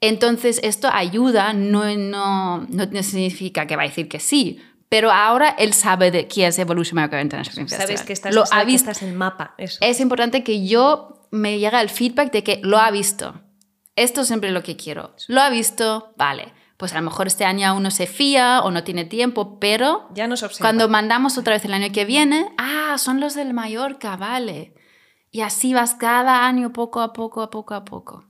Entonces, 0.00 0.58
esto 0.64 0.90
ayuda, 0.92 1.52
no, 1.52 1.84
no, 1.96 2.66
no 2.68 3.02
significa 3.04 3.68
que 3.68 3.76
va 3.76 3.82
a 3.82 3.86
decir 3.86 4.08
que 4.08 4.18
sí, 4.18 4.60
pero 4.88 5.12
ahora 5.12 5.50
él 5.60 5.74
sabe 5.74 6.10
de 6.10 6.26
quién 6.26 6.48
es 6.48 6.58
Evolution 6.58 6.98
America 6.98 7.22
International 7.22 7.54
Film 7.54 7.68
Sabes 7.68 7.86
Festival. 7.86 8.06
que 8.08 8.12
estás, 8.12 8.34
Lo 8.34 8.42
ha 8.50 8.58
que 8.58 8.66
visto. 8.66 8.90
en 9.00 9.16
mapa. 9.16 9.54
Eso. 9.58 9.78
Es 9.80 10.00
importante 10.00 10.42
que 10.42 10.66
yo 10.66 11.28
me 11.30 11.60
llegue 11.60 11.80
el 11.80 11.88
feedback 11.88 12.32
de 12.32 12.42
que 12.42 12.60
lo 12.64 12.78
ha 12.78 12.90
visto. 12.90 13.40
Esto 13.94 14.22
es 14.22 14.26
siempre 14.26 14.50
lo 14.50 14.64
que 14.64 14.76
quiero. 14.76 15.14
Lo 15.28 15.40
ha 15.40 15.50
visto, 15.50 16.14
vale. 16.16 16.52
Pues 16.78 16.92
a 16.92 16.96
lo 16.96 17.02
mejor 17.02 17.26
este 17.26 17.44
año 17.44 17.68
aún 17.68 17.82
no 17.82 17.90
se 17.90 18.06
fía 18.06 18.60
o 18.62 18.70
no 18.70 18.84
tiene 18.84 19.04
tiempo, 19.04 19.58
pero 19.58 20.08
Ya 20.14 20.28
nos 20.28 20.44
observa. 20.44 20.68
cuando 20.68 20.88
mandamos 20.88 21.36
otra 21.36 21.54
vez 21.54 21.64
el 21.64 21.74
año 21.74 21.92
que 21.92 22.04
viene, 22.04 22.50
ah, 22.56 22.96
son 22.98 23.18
los 23.20 23.34
del 23.34 23.52
Mallorca, 23.52 24.16
vale. 24.16 24.74
Y 25.32 25.40
así 25.40 25.74
vas 25.74 25.94
cada 25.94 26.46
año 26.46 26.72
poco 26.72 27.00
a 27.02 27.12
poco, 27.12 27.42
a 27.42 27.50
poco 27.50 27.74
a 27.74 27.84
poco. 27.84 28.24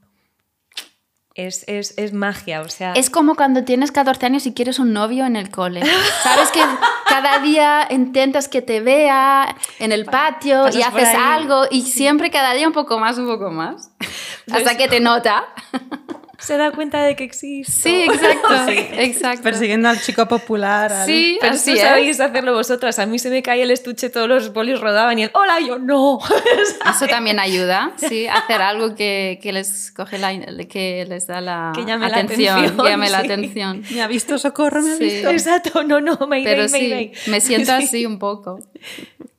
Es, 1.34 1.64
es, 1.68 1.96
es 1.98 2.12
magia, 2.14 2.62
o 2.62 2.68
sea. 2.68 2.94
Es 2.94 3.10
como 3.10 3.36
cuando 3.36 3.62
tienes 3.64 3.92
14 3.92 4.26
años 4.26 4.46
y 4.46 4.54
quieres 4.54 4.78
un 4.80 4.92
novio 4.92 5.24
en 5.26 5.36
el 5.36 5.50
cole. 5.50 5.82
Sabes 6.24 6.50
que 6.50 6.60
cada 7.06 7.38
día 7.40 7.86
intentas 7.90 8.48
que 8.48 8.62
te 8.62 8.80
vea 8.80 9.54
en 9.78 9.92
el 9.92 10.06
patio 10.06 10.64
pasas 10.64 10.74
y 10.74 10.82
haces 10.82 11.14
algo 11.14 11.66
y 11.70 11.82
siempre 11.82 12.30
cada 12.30 12.54
día 12.54 12.66
un 12.66 12.72
poco 12.72 12.98
más, 12.98 13.18
un 13.18 13.26
poco 13.26 13.50
más. 13.50 13.92
Hasta 14.50 14.76
que 14.78 14.88
te 14.88 15.00
nota. 15.00 15.44
Se 16.40 16.56
da 16.56 16.70
cuenta 16.70 17.02
de 17.02 17.16
que 17.16 17.24
existe. 17.24 17.72
Sí, 17.72 18.02
exacto. 18.02 18.48
exacto. 19.00 19.42
Persiguiendo 19.42 19.88
al 19.88 20.00
chico 20.00 20.26
popular. 20.28 20.92
al- 20.92 21.04
Sí, 21.06 21.36
Pero 21.40 21.54
así 21.54 21.76
sabéis 21.76 22.20
hacerlo 22.20 22.54
vosotras. 22.54 22.98
A 23.00 23.06
mí 23.06 23.18
se 23.18 23.28
me 23.28 23.42
caía 23.42 23.64
el 23.64 23.72
estuche, 23.72 24.08
todos 24.08 24.28
los 24.28 24.52
bolis 24.52 24.80
rodaban 24.80 25.18
y 25.18 25.24
el 25.24 25.30
¡Hola! 25.34 25.58
Yo 25.66 25.78
no. 25.80 26.20
Eso 26.90 27.06
también 27.08 27.40
ayuda, 27.40 27.92
sí, 27.96 28.28
hacer 28.28 28.62
algo 28.62 28.94
que, 28.94 29.40
que 29.42 29.52
les 29.52 29.90
coge 29.90 30.18
la, 30.18 30.30
que 30.68 31.04
les 31.08 31.26
da 31.26 31.40
la 31.40 31.72
Que 31.74 31.84
llame 31.84 32.08
la 32.08 32.16
atención, 32.18 32.56
atención, 32.58 32.84
que 32.84 32.90
llame 32.90 33.10
la 33.10 33.20
sí. 33.22 33.26
atención. 33.26 33.82
Me 33.90 34.02
ha 34.02 34.06
visto 34.06 34.38
socorro, 34.38 34.80
me 34.82 34.92
ha 34.92 34.96
Sí. 34.96 35.04
visto. 35.04 35.30
Exacto, 35.30 35.82
no, 35.82 36.00
no, 36.00 36.16
Mayday, 36.28 36.44
Pero 36.44 36.68
sí, 36.68 36.72
Mayday. 36.80 37.12
me 37.26 37.40
siento 37.40 37.76
Sí. 37.78 37.84
así 37.84 38.06
un 38.06 38.18
poco. 38.20 38.60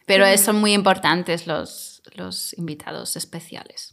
Pero 0.06 0.26
son 0.38 0.58
muy 0.58 0.74
importantes 0.74 1.48
los, 1.48 2.02
los 2.16 2.58
invitados 2.58 3.16
especiales. 3.16 3.89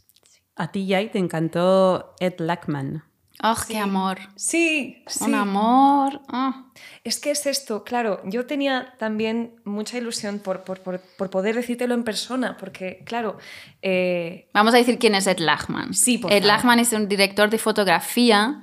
A 0.57 0.71
ti, 0.71 0.85
Yai, 0.87 1.11
te 1.11 1.19
encantó 1.19 2.15
Ed 2.19 2.39
Lackman. 2.39 3.03
¡Oh, 3.43 3.55
qué 3.67 3.77
amor! 3.77 4.17
Sí, 4.35 5.03
sí. 5.05 5.25
Un 5.25 5.35
amor. 5.35 6.21
ah. 6.29 6.65
Es 7.03 7.19
que 7.19 7.29
es 7.29 7.45
esto, 7.45 7.83
claro, 7.83 8.19
yo 8.25 8.47
tenía 8.47 8.95
también 8.97 9.53
mucha 9.63 9.99
ilusión 9.99 10.39
por, 10.39 10.63
por, 10.63 10.79
por, 10.81 10.99
por 10.99 11.29
poder 11.29 11.55
decírtelo 11.55 11.93
en 11.93 12.03
persona, 12.03 12.57
porque, 12.57 13.03
claro, 13.05 13.37
eh, 13.83 14.49
Vamos 14.53 14.73
a 14.73 14.77
decir 14.77 14.97
quién 14.97 15.13
es 15.13 15.27
Ed 15.27 15.37
Lachman. 15.37 15.93
Sí, 15.93 16.17
por 16.17 16.31
Ed 16.31 16.41
favor. 16.41 16.47
Lachman 16.47 16.79
es 16.79 16.91
un 16.93 17.07
director 17.07 17.51
de 17.51 17.59
fotografía 17.59 18.61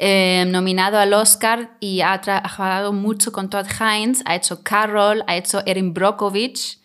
eh, 0.00 0.44
nominado 0.48 0.98
al 0.98 1.12
Oscar 1.14 1.76
y 1.78 2.00
ha 2.00 2.20
trabajado 2.20 2.92
mucho 2.92 3.30
con 3.30 3.48
Todd 3.48 3.66
Hines, 3.80 4.22
ha 4.26 4.34
hecho 4.34 4.64
Carol, 4.64 5.22
ha 5.28 5.36
hecho 5.36 5.62
Erin 5.66 5.94
Brockovich 5.94 6.80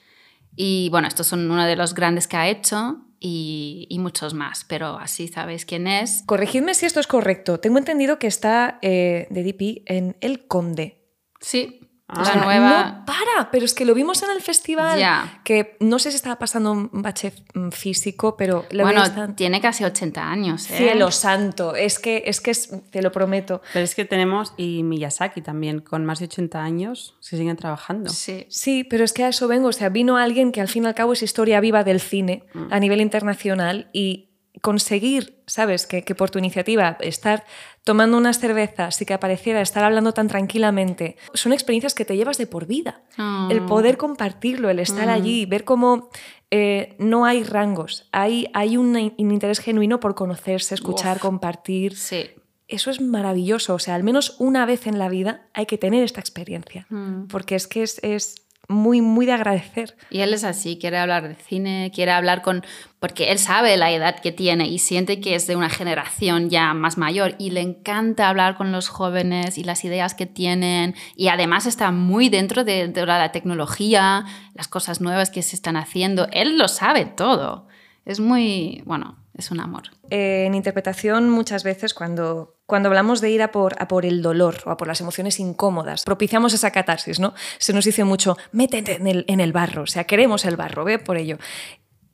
y 0.55 0.89
bueno, 0.91 1.07
estos 1.07 1.25
son 1.27 1.49
uno 1.49 1.65
de 1.65 1.75
los 1.75 1.95
grandes 1.95 2.27
que 2.27 2.37
ha 2.37 2.47
hecho 2.47 2.99
y, 3.21 3.85
y 3.87 3.99
muchos 3.99 4.33
más, 4.33 4.65
pero 4.65 4.97
así 4.97 5.27
sabéis 5.27 5.65
quién 5.65 5.85
es. 5.87 6.23
corregidme 6.25 6.73
si 6.73 6.87
esto 6.87 6.99
es 6.99 7.07
correcto. 7.07 7.59
Tengo 7.59 7.77
entendido 7.77 8.17
que 8.17 8.27
está 8.27 8.79
eh, 8.81 9.27
de 9.29 9.43
DP 9.43 9.83
en 9.85 10.17
El 10.19 10.47
Conde. 10.47 10.97
Sí, 11.39 11.80
Ah. 12.13 12.15
O 12.15 12.19
la 12.19 12.25
sea, 12.25 12.35
nueva... 12.43 12.83
No 12.99 13.05
para, 13.05 13.51
pero 13.51 13.65
es 13.65 13.73
que 13.73 13.85
lo 13.85 13.93
vimos 13.93 14.21
en 14.23 14.31
el 14.31 14.41
festival. 14.41 14.99
Ya. 14.99 15.39
Que 15.43 15.77
no 15.79 15.97
sé 15.99 16.11
si 16.11 16.17
estaba 16.17 16.37
pasando 16.37 16.71
un 16.71 16.89
bache 16.91 17.33
mm, 17.53 17.69
físico, 17.69 18.35
pero 18.37 18.65
Bueno, 18.73 19.03
tiene 19.35 19.61
casi 19.61 19.83
80 19.85 20.21
años. 20.29 20.69
¿eh? 20.69 20.77
Cielo 20.77 21.11
santo, 21.11 21.75
es 21.75 21.99
que, 21.99 22.23
es 22.25 22.41
que 22.41 22.51
es- 22.51 22.69
te 22.89 23.01
lo 23.01 23.11
prometo. 23.11 23.61
Pero 23.73 23.85
es 23.85 23.95
que 23.95 24.05
tenemos, 24.05 24.53
y 24.57 24.83
Miyazaki 24.83 25.41
también, 25.41 25.79
con 25.79 26.03
más 26.05 26.19
de 26.19 26.25
80 26.25 26.61
años, 26.61 27.15
se 27.21 27.37
siguen 27.37 27.55
trabajando. 27.57 28.09
Sí. 28.09 28.45
Sí, 28.49 28.83
pero 28.83 29.03
es 29.05 29.13
que 29.13 29.23
a 29.23 29.29
eso 29.29 29.47
vengo. 29.47 29.69
O 29.69 29.73
sea, 29.73 29.89
vino 29.89 30.17
alguien 30.17 30.51
que 30.51 30.61
al 30.61 30.67
fin 30.67 30.83
y 30.83 30.87
al 30.87 30.95
cabo 30.95 31.13
es 31.13 31.23
historia 31.23 31.59
viva 31.61 31.83
del 31.83 31.99
cine 32.01 32.43
Mm. 32.53 32.73
a 32.73 32.79
nivel 32.79 33.01
internacional 33.01 33.89
y 33.93 34.29
conseguir, 34.59 35.41
¿sabes? 35.47 35.87
Que, 35.87 36.03
que 36.03 36.13
por 36.13 36.29
tu 36.29 36.37
iniciativa 36.39 36.97
estar 36.99 37.45
tomando 37.83 38.17
unas 38.17 38.39
cervezas 38.39 39.01
y 39.01 39.05
que 39.05 39.13
apareciera, 39.13 39.61
estar 39.61 39.83
hablando 39.83 40.13
tan 40.13 40.27
tranquilamente, 40.27 41.15
son 41.33 41.53
experiencias 41.53 41.95
que 41.95 42.05
te 42.05 42.17
llevas 42.17 42.37
de 42.37 42.47
por 42.47 42.65
vida. 42.67 43.01
Ah. 43.17 43.47
El 43.49 43.65
poder 43.65 43.97
compartirlo, 43.97 44.69
el 44.69 44.79
estar 44.79 45.09
allí, 45.09 45.45
ver 45.45 45.63
cómo 45.63 46.09
eh, 46.51 46.95
no 46.99 47.25
hay 47.25 47.43
rangos, 47.43 48.07
hay, 48.11 48.47
hay 48.53 48.75
un, 48.77 48.97
in- 48.99 49.13
un 49.17 49.31
interés 49.31 49.59
genuino 49.59 49.99
por 49.99 50.15
conocerse, 50.15 50.75
escuchar, 50.75 51.15
Uf. 51.17 51.21
compartir. 51.21 51.95
Sí. 51.95 52.29
Eso 52.67 52.89
es 52.91 53.01
maravilloso. 53.01 53.73
O 53.73 53.79
sea, 53.79 53.95
al 53.95 54.03
menos 54.03 54.35
una 54.39 54.65
vez 54.65 54.85
en 54.87 54.99
la 54.99 55.09
vida 55.09 55.47
hay 55.53 55.65
que 55.65 55.77
tener 55.77 56.03
esta 56.03 56.19
experiencia. 56.19 56.85
Mm. 56.89 57.27
Porque 57.27 57.55
es 57.55 57.67
que 57.67 57.83
es, 57.83 57.99
es 58.03 58.35
muy, 58.67 59.01
muy 59.01 59.25
de 59.25 59.33
agradecer. 59.33 59.95
Y 60.09 60.21
él 60.21 60.33
es 60.33 60.43
así, 60.43 60.77
quiere 60.79 60.97
hablar 60.97 61.27
de 61.27 61.35
cine, 61.35 61.91
quiere 61.93 62.11
hablar 62.11 62.41
con... 62.41 62.63
porque 62.99 63.31
él 63.31 63.39
sabe 63.39 63.77
la 63.77 63.91
edad 63.91 64.19
que 64.19 64.31
tiene 64.31 64.67
y 64.67 64.79
siente 64.79 65.19
que 65.19 65.35
es 65.35 65.47
de 65.47 65.55
una 65.55 65.69
generación 65.69 66.49
ya 66.49 66.73
más 66.73 66.97
mayor 66.97 67.35
y 67.37 67.51
le 67.51 67.61
encanta 67.61 68.29
hablar 68.29 68.55
con 68.55 68.71
los 68.71 68.87
jóvenes 68.87 69.57
y 69.57 69.63
las 69.63 69.83
ideas 69.83 70.13
que 70.13 70.25
tienen 70.25 70.95
y 71.15 71.27
además 71.27 71.65
está 71.65 71.91
muy 71.91 72.29
dentro 72.29 72.63
de, 72.63 72.87
de 72.87 73.05
la 73.05 73.31
tecnología, 73.31 74.25
las 74.53 74.67
cosas 74.67 75.01
nuevas 75.01 75.29
que 75.29 75.43
se 75.43 75.55
están 75.55 75.75
haciendo. 75.75 76.27
Él 76.31 76.57
lo 76.57 76.67
sabe 76.67 77.05
todo. 77.05 77.67
Es 78.05 78.19
muy... 78.19 78.81
bueno, 78.85 79.20
es 79.41 79.51
un 79.51 79.59
amor. 79.59 79.83
Eh, 80.09 80.45
en 80.47 80.55
interpretación, 80.55 81.29
muchas 81.29 81.63
veces 81.63 81.93
cuando, 81.93 82.55
cuando 82.65 82.89
hablamos 82.89 83.21
de 83.21 83.29
ir 83.29 83.41
a 83.41 83.51
por, 83.51 83.75
a 83.79 83.87
por 83.87 84.05
el 84.05 84.21
dolor 84.21 84.57
o 84.65 84.71
a 84.71 84.77
por 84.77 84.87
las 84.87 85.01
emociones 85.01 85.39
incómodas, 85.39 86.03
propiciamos 86.03 86.53
esa 86.53 86.71
catarsis, 86.71 87.19
¿no? 87.19 87.33
Se 87.59 87.73
nos 87.73 87.85
dice 87.85 88.03
mucho, 88.03 88.37
métete 88.51 88.95
en 88.95 89.07
el, 89.07 89.25
en 89.27 89.39
el 89.39 89.51
barro, 89.51 89.83
o 89.83 89.87
sea, 89.87 90.05
queremos 90.05 90.45
el 90.45 90.55
barro, 90.55 90.85
ve 90.85 90.97
por 90.97 91.17
ello. 91.17 91.37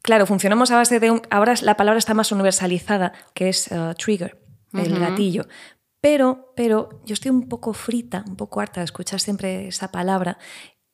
Claro, 0.02 0.26
funcionamos 0.26 0.72
a 0.72 0.78
base 0.78 1.00
de 1.00 1.12
un... 1.12 1.22
Ahora 1.30 1.54
la 1.62 1.76
palabra 1.76 2.00
está 2.00 2.14
más 2.14 2.32
universalizada, 2.32 3.14
que 3.34 3.50
es 3.50 3.70
uh, 3.72 3.94
trigger, 3.94 4.42
el 4.74 5.00
gatillo. 5.00 5.48
Pero, 6.00 6.54
pero 6.56 7.02
yo 7.06 7.14
estoy 7.14 7.32
un 7.32 7.50
poco 7.50 7.74
frita, 7.74 8.24
un 8.28 8.36
poco 8.36 8.62
harta 8.62 8.80
de 8.80 8.86
escuchar 8.86 9.20
siempre 9.20 9.68
esa 9.68 9.92
palabra 9.92 10.38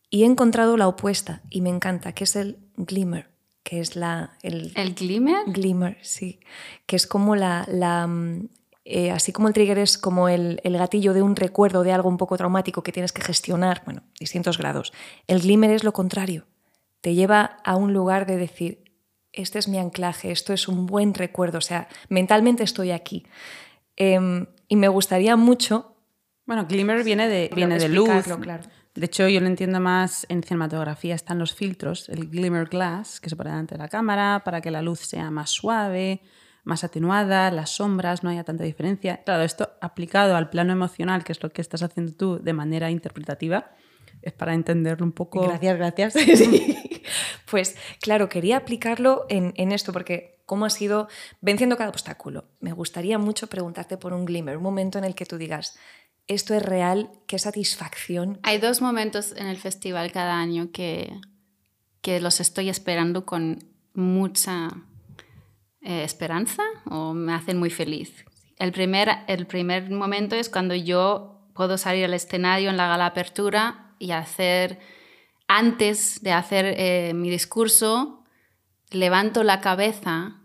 y 0.09 0.23
he 0.23 0.25
encontrado 0.25 0.77
la 0.77 0.87
opuesta 0.87 1.41
y 1.49 1.61
me 1.61 1.69
encanta, 1.69 2.13
que 2.13 2.23
es 2.23 2.35
el 2.35 2.59
glimmer, 2.77 3.32
que 3.63 3.79
es 3.79 3.95
la, 3.95 4.37
el, 4.43 4.73
¿El 4.75 4.93
glimmer? 4.93 5.45
Glimmer, 5.47 5.97
sí. 6.01 6.39
Que 6.85 6.95
es 6.95 7.07
como 7.07 7.35
la. 7.35 7.65
la, 7.67 8.05
mm, 8.07 8.49
eh, 8.85 9.11
así 9.11 9.31
como 9.31 9.47
el 9.47 9.53
trigger 9.53 9.77
es 9.77 9.97
como 9.97 10.27
el, 10.27 10.59
el 10.65 10.77
gatillo 10.77 11.13
de 11.13 11.21
un 11.21 11.37
recuerdo 11.37 11.83
de 11.83 11.93
algo 11.93 12.09
un 12.09 12.17
poco 12.17 12.35
traumático 12.35 12.83
que 12.83 12.91
tienes 12.91 13.13
que 13.13 13.21
gestionar, 13.21 13.81
bueno, 13.85 14.03
distintos 14.19 14.57
grados. 14.57 14.91
El 15.27 15.39
glimmer 15.39 15.71
es 15.71 15.85
lo 15.85 15.93
contrario. 15.93 16.45
Te 16.99 17.15
lleva 17.15 17.57
a 17.63 17.77
un 17.77 17.93
lugar 17.93 18.25
de 18.25 18.35
decir, 18.35 18.83
este 19.31 19.59
es 19.59 19.69
mi 19.69 19.77
anclaje, 19.77 20.31
esto 20.31 20.51
es 20.51 20.67
un 20.67 20.85
buen 20.85 21.13
recuerdo, 21.13 21.57
o 21.59 21.61
sea, 21.61 21.87
mentalmente 22.09 22.63
estoy 22.63 22.91
aquí. 22.91 23.25
Em, 23.95 24.47
y 24.67 24.75
me 24.75 24.87
gustaría 24.89 25.35
mucho... 25.35 25.95
Bueno, 26.45 26.65
glimmer 26.67 27.03
viene 27.03 27.29
de, 27.29 27.49
viene 27.55 27.79
de 27.79 27.87
luz. 27.87 28.09
Claro. 28.41 28.63
De 28.95 29.07
hecho, 29.07 29.27
yo 29.27 29.39
lo 29.39 29.47
entiendo 29.47 29.79
más 29.79 30.25
en 30.29 30.43
cinematografía, 30.43 31.15
están 31.15 31.39
los 31.39 31.55
filtros, 31.55 32.09
el 32.09 32.29
glimmer 32.29 32.67
glass, 32.67 33.19
que 33.19 33.29
se 33.29 33.35
pone 33.35 33.49
delante 33.49 33.75
de 33.75 33.79
la 33.79 33.89
cámara 33.89 34.43
para 34.45 34.61
que 34.61 34.69
la 34.69 34.83
luz 34.83 34.99
sea 34.99 35.31
más 35.31 35.49
suave, 35.49 36.21
más 36.63 36.83
atenuada, 36.83 37.49
las 37.49 37.71
sombras, 37.71 38.23
no 38.23 38.29
haya 38.29 38.43
tanta 38.43 38.63
diferencia. 38.63 39.23
Claro, 39.23 39.43
esto 39.43 39.71
aplicado 39.81 40.35
al 40.35 40.49
plano 40.49 40.73
emocional, 40.73 41.23
que 41.23 41.31
es 41.31 41.41
lo 41.41 41.51
que 41.51 41.61
estás 41.61 41.81
haciendo 41.81 42.13
tú 42.13 42.39
de 42.41 42.53
manera 42.53 42.91
interpretativa, 42.91 43.71
es 44.21 44.33
para 44.33 44.53
entenderlo 44.53 45.05
un 45.05 45.11
poco. 45.11 45.41
Gracias, 45.41 45.77
gracias. 45.77 46.13
Pues 47.51 47.75
claro, 48.01 48.29
quería 48.29 48.57
aplicarlo 48.57 49.25
en, 49.29 49.53
en, 49.57 49.71
esto, 49.73 49.93
porque 49.93 50.39
¿cómo 50.47 50.65
has 50.65 50.81
ido 50.81 51.07
venciendo 51.41 51.77
cada 51.77 51.89
obstáculo? 51.89 52.45
Me 52.61 52.71
gustaría 52.71 53.19
mucho 53.19 53.45
preguntarte 53.45 53.97
por 53.97 54.13
un 54.13 54.25
glimmer, 54.25 54.57
un 54.57 54.63
momento 54.63 54.97
en 54.97 55.03
el 55.03 55.13
que 55.13 55.25
tú 55.25 55.37
digas, 55.37 55.77
esto 56.27 56.53
es 56.53 56.63
real, 56.63 57.09
qué 57.27 57.39
satisfacción. 57.39 58.39
Hay 58.43 58.57
dos 58.59 58.81
momentos 58.81 59.33
en 59.35 59.47
el 59.47 59.57
festival 59.57 60.11
cada 60.11 60.39
año 60.39 60.71
que, 60.71 61.19
que 62.01 62.19
los 62.19 62.39
estoy 62.39 62.69
esperando 62.69 63.25
con 63.25 63.59
mucha 63.93 64.69
eh, 65.81 66.03
esperanza 66.03 66.63
o 66.85 67.13
me 67.13 67.33
hacen 67.33 67.57
muy 67.57 67.69
feliz. 67.69 68.25
El 68.57 68.71
primer, 68.71 69.09
el 69.27 69.47
primer 69.47 69.89
momento 69.89 70.35
es 70.35 70.49
cuando 70.49 70.75
yo 70.75 71.41
puedo 71.53 71.77
salir 71.77 72.05
al 72.05 72.13
escenario 72.13 72.69
en 72.69 72.77
la 72.77 72.87
gala 72.87 73.07
apertura 73.07 73.95
y 73.99 74.11
hacer, 74.11 74.79
antes 75.47 76.21
de 76.21 76.31
hacer 76.31 76.73
eh, 76.77 77.13
mi 77.13 77.29
discurso, 77.29 78.23
levanto 78.91 79.43
la 79.43 79.59
cabeza 79.59 80.42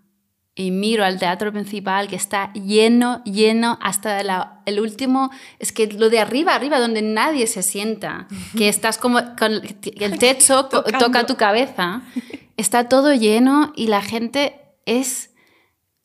y 0.59 0.73
miro 0.73 1.05
al 1.05 1.21
teatro 1.21 1.53
principal 1.53 2.09
que 2.09 2.17
está 2.17 2.53
lleno, 2.53 3.23
lleno 3.25 3.79
hasta 3.81 4.21
el 4.67 4.81
último, 4.81 5.31
es 5.61 5.71
que 5.71 5.87
lo 5.87 6.11
de 6.11 6.19
arriba, 6.19 6.53
arriba, 6.53 6.81
donde 6.81 7.01
nadie 7.01 7.47
se 7.47 7.63
sienta, 7.63 8.27
que 8.57 8.69
estás 8.69 8.99
como 8.99 9.21
con 9.39 9.53
el 9.53 10.19
techo 10.19 10.65
toca 10.65 11.27
tu 11.27 11.37
cabeza, 11.37 12.03
está 12.57 12.89
todo 12.89 13.15
lleno 13.15 13.73
y 13.77 13.87
la 13.87 14.03
gente 14.03 14.61
es, 14.85 15.31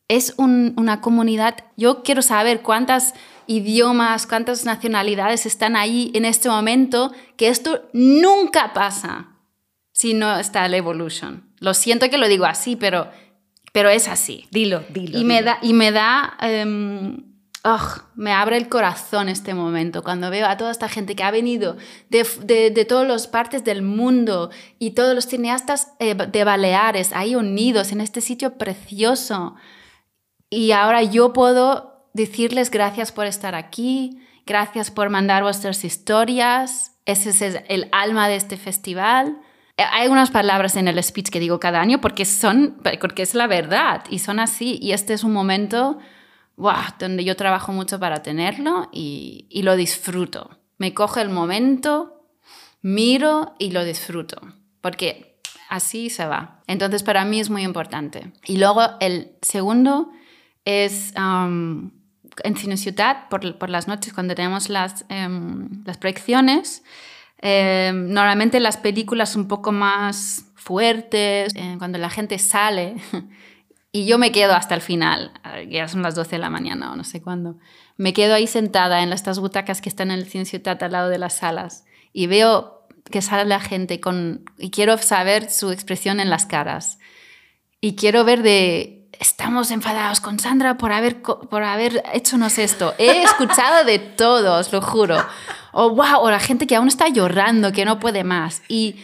es 0.06 0.34
una 0.36 1.00
comunidad, 1.00 1.56
yo 1.76 2.04
quiero 2.04 2.22
saber 2.22 2.62
cuántas 2.62 3.14
idiomas, 3.48 4.28
cuántas 4.28 4.64
nacionalidades 4.64 5.46
están 5.46 5.74
ahí 5.74 6.12
en 6.14 6.24
este 6.24 6.48
momento, 6.48 7.12
que 7.36 7.48
esto 7.48 7.90
nunca 7.92 8.72
pasa 8.72 9.30
si 9.90 10.14
no 10.14 10.38
está 10.38 10.64
el 10.66 10.74
Evolution. 10.74 11.52
Lo 11.58 11.74
siento 11.74 12.08
que 12.08 12.18
lo 12.18 12.28
digo 12.28 12.44
así, 12.44 12.76
pero 12.76 13.08
pero 13.74 13.90
es 13.90 14.06
así. 14.06 14.46
Dilo, 14.52 14.84
dilo. 14.88 15.18
Y 15.18 15.24
me 15.24 15.42
da, 15.42 15.58
y 15.60 15.72
me 15.72 15.90
da, 15.90 16.36
em, 16.40 17.24
me 18.14 18.30
abre 18.30 18.56
el 18.56 18.68
corazón 18.68 19.28
este 19.28 19.52
momento 19.52 20.04
cuando 20.04 20.30
veo 20.30 20.46
a 20.46 20.56
toda 20.56 20.70
esta 20.70 20.88
gente 20.88 21.16
que 21.16 21.24
ha 21.24 21.32
venido 21.32 21.76
de, 22.08 22.24
de, 22.44 22.70
de 22.70 22.84
todas 22.84 23.08
las 23.08 23.26
partes 23.26 23.64
del 23.64 23.82
mundo 23.82 24.50
y 24.78 24.92
todos 24.92 25.12
los 25.16 25.26
cineastas 25.26 25.88
eh, 25.98 26.14
de 26.14 26.44
Baleares 26.44 27.12
ahí 27.14 27.34
unidos 27.34 27.90
en 27.90 28.00
este 28.00 28.20
sitio 28.20 28.58
precioso. 28.58 29.56
Y 30.50 30.70
ahora 30.70 31.02
yo 31.02 31.32
puedo 31.32 32.08
decirles 32.14 32.70
gracias 32.70 33.10
por 33.10 33.26
estar 33.26 33.56
aquí, 33.56 34.20
gracias 34.46 34.92
por 34.92 35.10
mandar 35.10 35.42
vuestras 35.42 35.84
historias. 35.84 36.92
Ese 37.06 37.30
es 37.30 37.60
el 37.68 37.88
alma 37.90 38.28
de 38.28 38.36
este 38.36 38.56
festival. 38.56 39.36
Eh, 39.76 39.82
hay 39.90 40.08
unas 40.08 40.30
palabras 40.30 40.76
en 40.76 40.88
el 40.88 41.02
speech 41.02 41.30
que 41.30 41.40
digo 41.40 41.60
cada 41.60 41.80
año 41.80 42.00
porque, 42.00 42.24
son, 42.24 42.80
porque 43.00 43.22
es 43.22 43.34
la 43.34 43.46
verdad 43.46 44.04
y 44.10 44.18
son 44.20 44.40
así. 44.40 44.78
Y 44.80 44.92
este 44.92 45.14
es 45.14 45.24
un 45.24 45.32
momento 45.32 45.98
donde 46.56 47.24
yo 47.24 47.34
trabajo 47.36 47.72
mucho 47.72 47.98
para 47.98 48.22
tenerlo 48.22 48.88
y, 48.92 49.46
y 49.50 49.62
lo 49.62 49.76
disfruto. 49.76 50.58
Me 50.78 50.94
coge 50.94 51.20
el 51.20 51.30
momento, 51.30 52.28
miro 52.82 53.54
y 53.58 53.70
lo 53.70 53.84
disfruto. 53.84 54.40
Porque 54.80 55.40
así 55.68 56.10
se 56.10 56.26
va. 56.26 56.62
Entonces 56.66 57.02
para 57.02 57.24
mí 57.24 57.40
es 57.40 57.50
muy 57.50 57.62
importante. 57.62 58.32
Y 58.46 58.58
luego 58.58 58.82
el 59.00 59.32
segundo 59.42 60.10
es 60.64 61.12
um, 61.16 61.90
en 62.42 62.56
Cine 62.56 62.76
Ciudad, 62.76 63.28
por, 63.28 63.58
por, 63.58 63.70
las 63.70 63.88
noches 63.88 64.12
cuando 64.12 64.34
tenemos 64.34 64.68
las, 64.68 65.04
um, 65.10 65.82
las 65.84 65.98
proyecciones. 65.98 66.82
Eh, 67.46 67.92
normalmente 67.94 68.58
las 68.58 68.78
películas 68.78 69.36
un 69.36 69.48
poco 69.48 69.70
más 69.70 70.46
fuertes, 70.54 71.52
eh, 71.54 71.74
cuando 71.76 71.98
la 71.98 72.08
gente 72.08 72.38
sale, 72.38 72.96
y 73.92 74.06
yo 74.06 74.16
me 74.16 74.32
quedo 74.32 74.54
hasta 74.54 74.74
el 74.74 74.80
final, 74.80 75.30
ya 75.68 75.86
son 75.86 76.00
las 76.00 76.14
12 76.14 76.36
de 76.36 76.38
la 76.38 76.48
mañana 76.48 76.90
o 76.90 76.96
no 76.96 77.04
sé 77.04 77.20
cuándo, 77.20 77.58
me 77.98 78.14
quedo 78.14 78.34
ahí 78.34 78.46
sentada 78.46 79.02
en 79.02 79.12
estas 79.12 79.40
butacas 79.40 79.82
que 79.82 79.90
están 79.90 80.10
en 80.10 80.20
el 80.20 80.26
Cine 80.26 80.46
Ciutat 80.46 80.82
al 80.82 80.92
lado 80.92 81.10
de 81.10 81.18
las 81.18 81.34
salas 81.34 81.84
y 82.14 82.28
veo 82.28 82.86
que 83.10 83.20
sale 83.20 83.44
la 83.44 83.60
gente 83.60 84.00
con, 84.00 84.46
y 84.56 84.70
quiero 84.70 84.96
saber 84.96 85.50
su 85.50 85.70
expresión 85.70 86.20
en 86.20 86.30
las 86.30 86.46
caras. 86.46 86.98
Y 87.82 87.94
quiero 87.94 88.24
ver 88.24 88.42
de, 88.42 89.06
estamos 89.20 89.70
enfadados 89.70 90.22
con 90.22 90.38
Sandra 90.38 90.78
por 90.78 90.92
haber, 90.92 91.20
por 91.20 91.62
haber 91.62 92.02
hechonos 92.14 92.56
esto. 92.56 92.94
He 92.96 93.22
escuchado 93.22 93.84
de 93.84 93.98
todos, 93.98 94.72
lo 94.72 94.80
juro 94.80 95.18
o 95.74 95.90
wow, 95.90 96.20
o 96.20 96.30
la 96.30 96.40
gente 96.40 96.66
que 96.66 96.76
aún 96.76 96.88
está 96.88 97.08
llorando, 97.08 97.72
que 97.72 97.84
no 97.84 97.98
puede 97.98 98.24
más. 98.24 98.62
Y, 98.68 98.96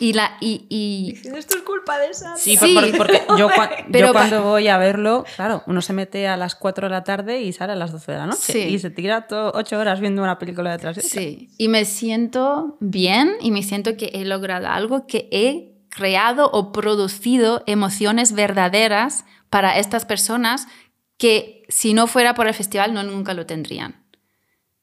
y 0.00 0.12
la 0.12 0.36
y, 0.40 0.66
y... 0.68 1.14
esto 1.36 1.56
es 1.56 1.62
culpa 1.62 1.98
de 1.98 2.08
esa 2.10 2.36
sí, 2.36 2.58
porque 2.96 3.22
yo, 3.38 3.48
cuando 4.12 4.42
voy 4.42 4.68
a 4.68 4.78
verlo 4.78 5.24
claro 5.36 5.62
uno 5.66 5.80
se 5.80 5.92
mete 5.92 6.28
a 6.28 6.36
las 6.36 6.54
4 6.54 6.88
de 6.88 6.90
la 6.90 7.04
tarde 7.04 7.40
y 7.40 7.52
sale 7.52 7.72
a 7.72 7.76
las 7.76 7.92
12 7.92 8.12
de 8.12 8.18
la 8.18 8.26
noche 8.26 8.68
y 8.68 8.78
se 8.78 8.90
tira 8.90 9.26
8 9.30 9.78
horas 9.78 10.00
viendo 10.00 10.22
una 10.22 10.38
película 10.38 10.70
detrás 10.70 10.96
de 10.96 11.02
sí 11.02 11.50
y 11.56 11.68
me 11.68 11.84
siento 11.84 12.76
bien 12.80 13.32
y 13.40 13.50
me 13.50 13.62
siento 13.62 13.96
que 13.96 14.10
he 14.14 14.24
logrado 14.24 14.68
algo 14.68 15.06
que 15.06 15.28
he 15.30 15.72
creado 15.88 16.50
o 16.52 16.70
producido 16.70 17.62
emociones 17.66 18.32
verdaderas 18.32 19.24
para 19.50 19.78
estas 19.78 20.04
personas 20.04 20.68
que 21.16 21.64
si 21.68 21.94
no 21.94 22.06
fuera 22.06 22.34
por 22.34 22.46
el 22.46 22.54
festival 22.54 22.92
no 22.94 23.02
nunca 23.02 23.34
lo 23.34 23.46
tendrían 23.46 24.07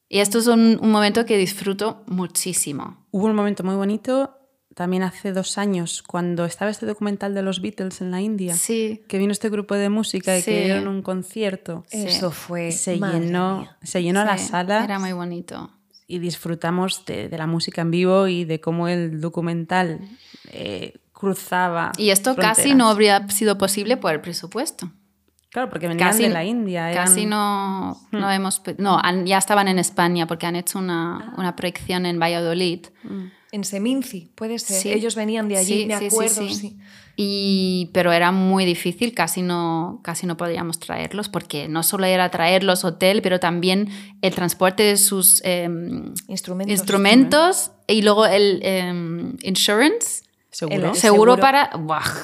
y 0.07 0.19
esto 0.19 0.40
es 0.40 0.48
un, 0.48 0.80
momento 0.82 1.26
que 1.26 1.38
disfruto 1.38 2.03
muchísimo. 2.07 3.06
Hubo 3.11 3.26
un 3.26 3.36
momento 3.36 3.64
muy 3.64 3.76
bonito 3.76 4.38
también 4.76 5.03
hace 5.03 5.32
dos 5.32 5.57
años, 5.57 6.03
cuando 6.03 6.44
estaba 6.44 6.69
este 6.69 6.86
documental 6.86 7.34
de 7.34 7.41
los 7.41 7.61
Beatles 7.61 8.02
en 8.02 8.11
la 8.11 8.19
India, 8.19 8.56
sí. 8.56 9.03
que 9.07 9.18
vino 9.18 9.32
este 9.32 9.49
grupo 9.49 9.73
de 9.76 9.88
música 9.88 10.38
y 10.38 10.44
que 10.44 10.65
dieron 10.65 10.90
un 10.90 11.02
concierto. 11.02 11.86
Eso 11.91 12.30
fue. 12.30 12.73
Se 12.73 12.99
llenó, 12.99 13.69
se 13.82 14.03
llenó 14.03 14.26
la 14.26 14.38
sala. 14.38 14.84
Era 14.84 14.99
muy 14.99 15.14
bonito. 15.14 15.72
Y 16.07 16.19
disfrutamos 16.19 17.06
de, 17.06 17.30
la 17.30 17.48
música 17.48 17.82
en 17.82 17.91
vivo 17.91 18.27
y 18.27 18.44
de 18.44 18.60
cómo 18.60 18.90
el 18.90 19.22
documental 19.22 20.02
eh, 20.52 20.99
cruzaba. 21.14 21.94
Y 21.98 22.10
esto 22.10 22.36
casi 22.36 22.76
no 22.76 22.90
habría 22.90 23.30
sido 23.30 23.57
posible 23.57 23.95
por 23.95 24.14
el 24.14 24.19
presupuesto. 24.19 24.91
Claro, 25.56 25.69
porque 25.69 25.88
venían 25.88 26.10
casi, 26.10 26.23
de 26.23 26.30
la 26.32 26.44
India. 26.44 26.91
Casi 26.94 27.26
no, 27.26 27.98
hmm. 28.11 28.19
no 28.19 28.30
hemos... 28.30 28.61
No, 28.77 28.99
ya 29.23 29.38
estaban 29.38 29.69
en 29.69 29.80
España 29.80 30.27
porque 30.27 30.45
han 30.45 30.57
hecho 30.57 30.80
una, 30.80 31.34
una 31.38 31.56
proyección 31.56 32.06
en 32.06 32.19
Valladolid. 32.19 32.88
Hmm. 33.03 33.27
En 33.53 33.64
Seminci, 33.64 34.34
puede 34.36 34.60
ser. 34.60 34.98
Ellos 34.98 35.15
venían 35.15 35.48
de 35.48 35.56
allí, 35.56 35.86
me 35.86 35.94
acuerdo. 35.94 36.45
Sí, 36.49 36.76
Y, 37.15 37.90
pero 37.94 38.11
era 38.11 38.34
muy 38.34 38.65
difícil, 38.65 39.14
casi 39.14 39.44
no, 39.44 40.02
casi 40.03 40.27
no 40.27 40.36
podíamos 40.36 40.77
traerlos 40.80 41.30
porque 41.30 41.69
no 41.69 41.84
solo 41.84 42.06
era 42.06 42.30
traerlos 42.32 42.84
hotel, 42.84 43.22
pero 43.22 43.40
también 43.40 43.88
el 44.22 44.36
transporte 44.36 44.84
de 44.84 44.98
sus 44.98 45.41
em, 45.45 46.14
instrumentos, 46.27 46.73
instrumentos 46.73 47.72
y 47.88 48.02
luego 48.02 48.26
el 48.26 48.60
em, 48.61 49.38
insurance 49.41 50.24
¿Seguro? 50.56 50.95
seguro, 50.95 51.36
para... 51.36 51.69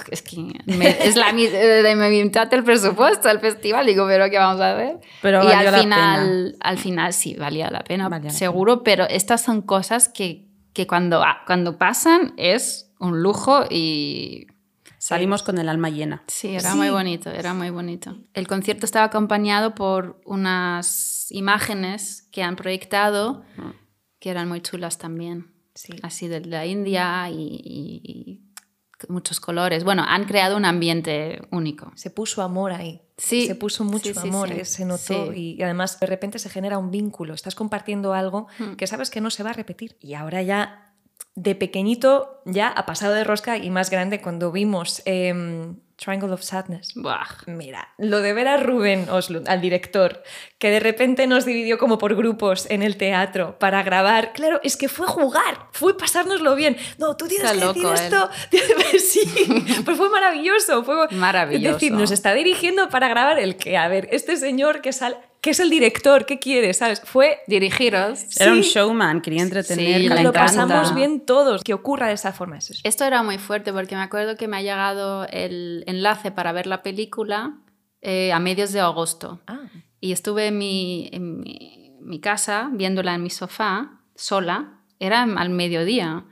es 0.09 0.21
que 0.21 0.53
es 0.69 1.17
la 1.17 1.33
de 1.33 2.23
mitad 2.23 2.47
del 2.47 2.63
presupuesto 2.63 3.27
del 3.27 3.41
festival. 3.41 3.85
Digo, 3.85 4.07
pero 4.07 4.29
¿qué 4.29 4.37
vamos 4.37 4.61
a 4.61 4.73
hacer? 4.73 5.01
Pero 5.21 5.43
y 5.43 5.51
al 5.51 5.75
final, 5.75 6.55
al 6.61 6.77
final 6.77 7.11
sí, 7.11 7.35
valía 7.35 7.69
la 7.69 7.83
pena, 7.83 8.09
seguro, 8.29 8.83
pero 8.83 9.03
estas 9.03 9.43
son 9.43 9.61
cosas 9.61 10.07
que, 10.07 10.47
que 10.71 10.87
cuando, 10.87 11.21
ah, 11.21 11.41
cuando 11.45 11.77
pasan 11.77 12.33
es 12.37 12.93
un 13.01 13.21
lujo 13.21 13.65
y... 13.69 14.47
Salimos 14.97 15.43
con 15.43 15.57
el 15.57 15.67
alma 15.67 15.89
llena. 15.89 16.23
Sí, 16.27 16.55
era 16.55 16.73
muy 16.73 16.89
bonito, 16.89 17.31
era 17.31 17.53
muy 17.53 17.69
bonito. 17.69 18.15
El 18.33 18.47
concierto 18.47 18.85
estaba 18.85 19.07
acompañado 19.07 19.75
por 19.75 20.21
unas 20.23 21.29
imágenes 21.31 22.29
que 22.31 22.43
han 22.43 22.55
proyectado 22.55 23.43
que 24.19 24.29
eran 24.29 24.47
muy 24.47 24.61
chulas 24.61 24.97
también 24.97 25.51
así 26.01 26.27
de 26.27 26.41
la 26.41 26.65
India 26.65 27.29
y, 27.29 28.41
muchos 29.09 29.39
colores. 29.39 29.83
Bueno, 29.83 30.05
han 30.07 30.25
creado 30.25 30.55
un 30.55 30.63
ambiente 30.63 31.41
único. 31.51 31.91
Se 31.95 32.11
puso 32.11 32.43
amor 32.43 32.71
ahí. 32.71 33.01
Sí. 33.17 33.47
Se 33.47 33.55
puso 33.55 33.83
mucho 33.83 34.11
amor, 34.19 34.51
eh, 34.51 34.63
se 34.63 34.85
notó. 34.85 35.33
Y, 35.33 35.61
además 35.63 35.99
de 35.99 36.05
repente 36.05 36.37
se 36.37 36.49
genera 36.49 36.77
un 36.77 36.91
vínculo. 36.91 37.33
Estás 37.33 37.55
compartiendo 37.55 38.13
algo 38.13 38.47
hmm. 38.59 38.73
que 38.73 38.85
sabes 38.85 39.09
que 39.09 39.19
no 39.19 39.31
se 39.31 39.41
va 39.41 39.51
a 39.51 39.53
repetir. 39.53 39.97
Y 39.99 40.13
ahora 40.13 40.43
ya, 40.43 40.93
de 41.33 41.55
pequeñito, 41.55 42.41
ya 42.45 42.67
ha 42.67 42.85
pasado 42.85 43.13
de 43.13 43.23
rosca 43.23 43.57
y 43.57 43.69
más 43.69 43.89
grande 43.89 44.21
cuando 44.21 44.51
vimos... 44.51 45.01
Em, 45.05 45.77
Triangle 46.03 46.33
of 46.33 46.41
Sadness. 46.41 46.93
Buah. 46.95 47.27
Mira, 47.45 47.89
lo 47.99 48.21
de 48.21 48.33
ver 48.33 48.47
a 48.47 48.57
Rubén 48.57 49.07
Oslund, 49.07 49.47
al 49.47 49.61
director, 49.61 50.23
que 50.57 50.71
de 50.71 50.79
repente 50.79 51.27
nos 51.27 51.45
dividió 51.45 51.77
como 51.77 51.99
por 51.99 52.15
grupos 52.15 52.65
en 52.71 52.81
el 52.81 52.97
teatro 52.97 53.59
para 53.59 53.83
grabar, 53.83 54.33
claro, 54.33 54.59
es 54.63 54.77
que 54.77 54.89
fue 54.89 55.05
jugar, 55.05 55.67
fue 55.73 55.95
pasárnoslo 55.95 56.55
bien. 56.55 56.75
No, 56.97 57.15
tú 57.15 57.27
tienes 57.27 57.51
Está 57.51 57.59
que 57.59 57.65
loco 57.65 57.91
decir 57.91 58.07
él. 58.07 58.13
esto. 58.13 58.97
sí, 58.97 59.81
pues 59.85 59.95
fue 59.95 60.09
maravilloso. 60.09 60.83
Fue 60.83 61.07
Maravilloso. 61.11 61.67
Es 61.67 61.73
decir, 61.75 61.91
nos 61.91 62.09
está 62.09 62.33
dirigiendo 62.33 62.89
para 62.89 63.07
grabar 63.07 63.37
el 63.37 63.55
que, 63.55 63.77
a 63.77 63.87
ver, 63.87 64.09
este 64.11 64.37
señor 64.37 64.81
que, 64.81 64.93
sal, 64.93 65.17
que 65.41 65.49
es 65.49 65.59
el 65.59 65.69
director, 65.71 66.25
¿qué 66.27 66.37
quiere? 66.39 66.73
¿Sabes? 66.73 67.01
Fue 67.03 67.39
Dirigiros. 67.47 68.39
Era 68.39 68.51
un 68.53 68.63
Sí. 68.63 68.69
showman, 68.73 69.21
quería 69.21 69.41
entretener. 69.41 70.01
Sí, 70.01 70.07
que 70.07 70.09
lo 70.09 70.19
encanta. 70.19 70.39
pasamos 70.39 70.93
bien 70.93 71.25
todos. 71.25 71.63
Que 71.63 71.73
ocurra 71.73 72.07
de 72.07 72.13
esa 72.13 72.31
forma. 72.31 72.57
Eso 72.59 72.73
es. 72.73 72.81
Esto 72.83 73.05
era 73.05 73.23
muy 73.23 73.37
fuerte 73.39 73.73
porque 73.73 73.95
me 73.95 74.03
acuerdo 74.03 74.37
que 74.37 74.47
me 74.47 74.57
ha 74.57 74.61
llegado 74.61 75.25
el 75.29 75.83
enlace 75.87 76.31
para 76.31 76.51
ver 76.51 76.67
la 76.67 76.83
película 76.83 77.55
eh, 78.01 78.31
a 78.31 78.39
medios 78.39 78.71
de 78.71 78.79
agosto. 78.81 79.41
Ah. 79.47 79.61
Y 79.99 80.11
estuve 80.11 80.47
en 80.47 80.57
mi, 80.57 81.09
en 81.11 81.39
mi, 81.41 81.95
mi 82.01 82.19
casa 82.19 82.69
viéndola 82.73 83.13
en 83.15 83.23
mi 83.23 83.29
sofá, 83.31 83.99
sola. 84.15 84.79
Era 84.99 85.23
al 85.23 85.49
mediodía. 85.49 86.25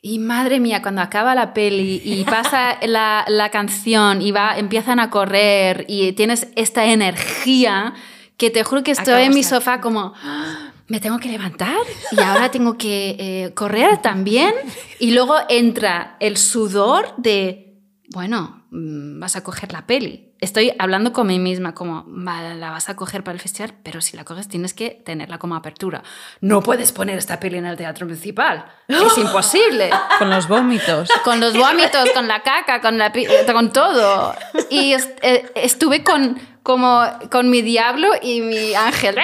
Y 0.00 0.18
madre 0.20 0.60
mía, 0.60 0.80
cuando 0.80 1.00
acaba 1.02 1.34
la 1.34 1.52
peli 1.52 2.00
y 2.04 2.24
pasa 2.24 2.78
la, 2.86 3.24
la 3.28 3.50
canción 3.50 4.22
y 4.22 4.30
va, 4.30 4.56
empiezan 4.58 5.00
a 5.00 5.10
correr 5.10 5.84
y 5.88 6.12
tienes 6.12 6.48
esta 6.54 6.84
energía 6.86 7.94
que 8.36 8.50
te 8.50 8.62
juro 8.62 8.84
que 8.84 8.92
estoy 8.92 9.14
Acabas 9.14 9.26
en 9.26 9.34
mi 9.34 9.42
sofá 9.42 9.80
como, 9.80 10.12
"Ah, 10.22 10.72
me 10.86 11.00
tengo 11.00 11.18
que 11.18 11.28
levantar 11.28 11.76
y 12.12 12.20
ahora 12.20 12.50
tengo 12.50 12.78
que 12.78 13.16
eh, 13.18 13.54
correr 13.54 14.00
también. 14.00 14.54
Y 14.98 15.10
luego 15.10 15.34
entra 15.48 16.16
el 16.20 16.36
sudor 16.36 17.14
de, 17.18 17.78
bueno, 18.14 18.66
mm, 18.70 19.20
vas 19.20 19.36
a 19.36 19.42
coger 19.44 19.72
la 19.72 19.86
peli. 19.86 20.27
Estoy 20.40 20.72
hablando 20.78 21.12
con 21.12 21.26
mí 21.26 21.38
misma 21.38 21.74
como, 21.74 22.04
vale, 22.06 22.54
la 22.54 22.70
vas 22.70 22.88
a 22.88 22.94
coger 22.96 23.24
para 23.24 23.34
el 23.34 23.40
festival, 23.40 23.74
pero 23.82 24.00
si 24.00 24.16
la 24.16 24.24
coges 24.24 24.46
tienes 24.48 24.72
que 24.72 24.90
tenerla 24.90 25.38
como 25.38 25.56
apertura. 25.56 26.02
No 26.40 26.62
puedes 26.62 26.92
poner 26.92 27.18
esta 27.18 27.40
peli 27.40 27.58
en 27.58 27.66
el 27.66 27.76
teatro 27.76 28.06
principal. 28.06 28.64
Es 28.86 29.18
imposible. 29.18 29.90
Con 30.18 30.30
los 30.30 30.46
vómitos. 30.46 31.08
Con 31.24 31.40
los 31.40 31.56
vómitos, 31.56 32.10
con 32.14 32.28
la 32.28 32.42
caca, 32.42 32.80
con, 32.80 32.98
la, 32.98 33.12
pi- 33.12 33.26
con 33.52 33.72
todo. 33.72 34.34
Y 34.70 34.94
eh, 35.22 35.50
estuve 35.56 36.04
con, 36.04 36.38
como, 36.62 37.02
con 37.30 37.50
mi 37.50 37.60
diablo 37.62 38.08
y 38.22 38.40
mi 38.40 38.74
ángel. 38.74 39.16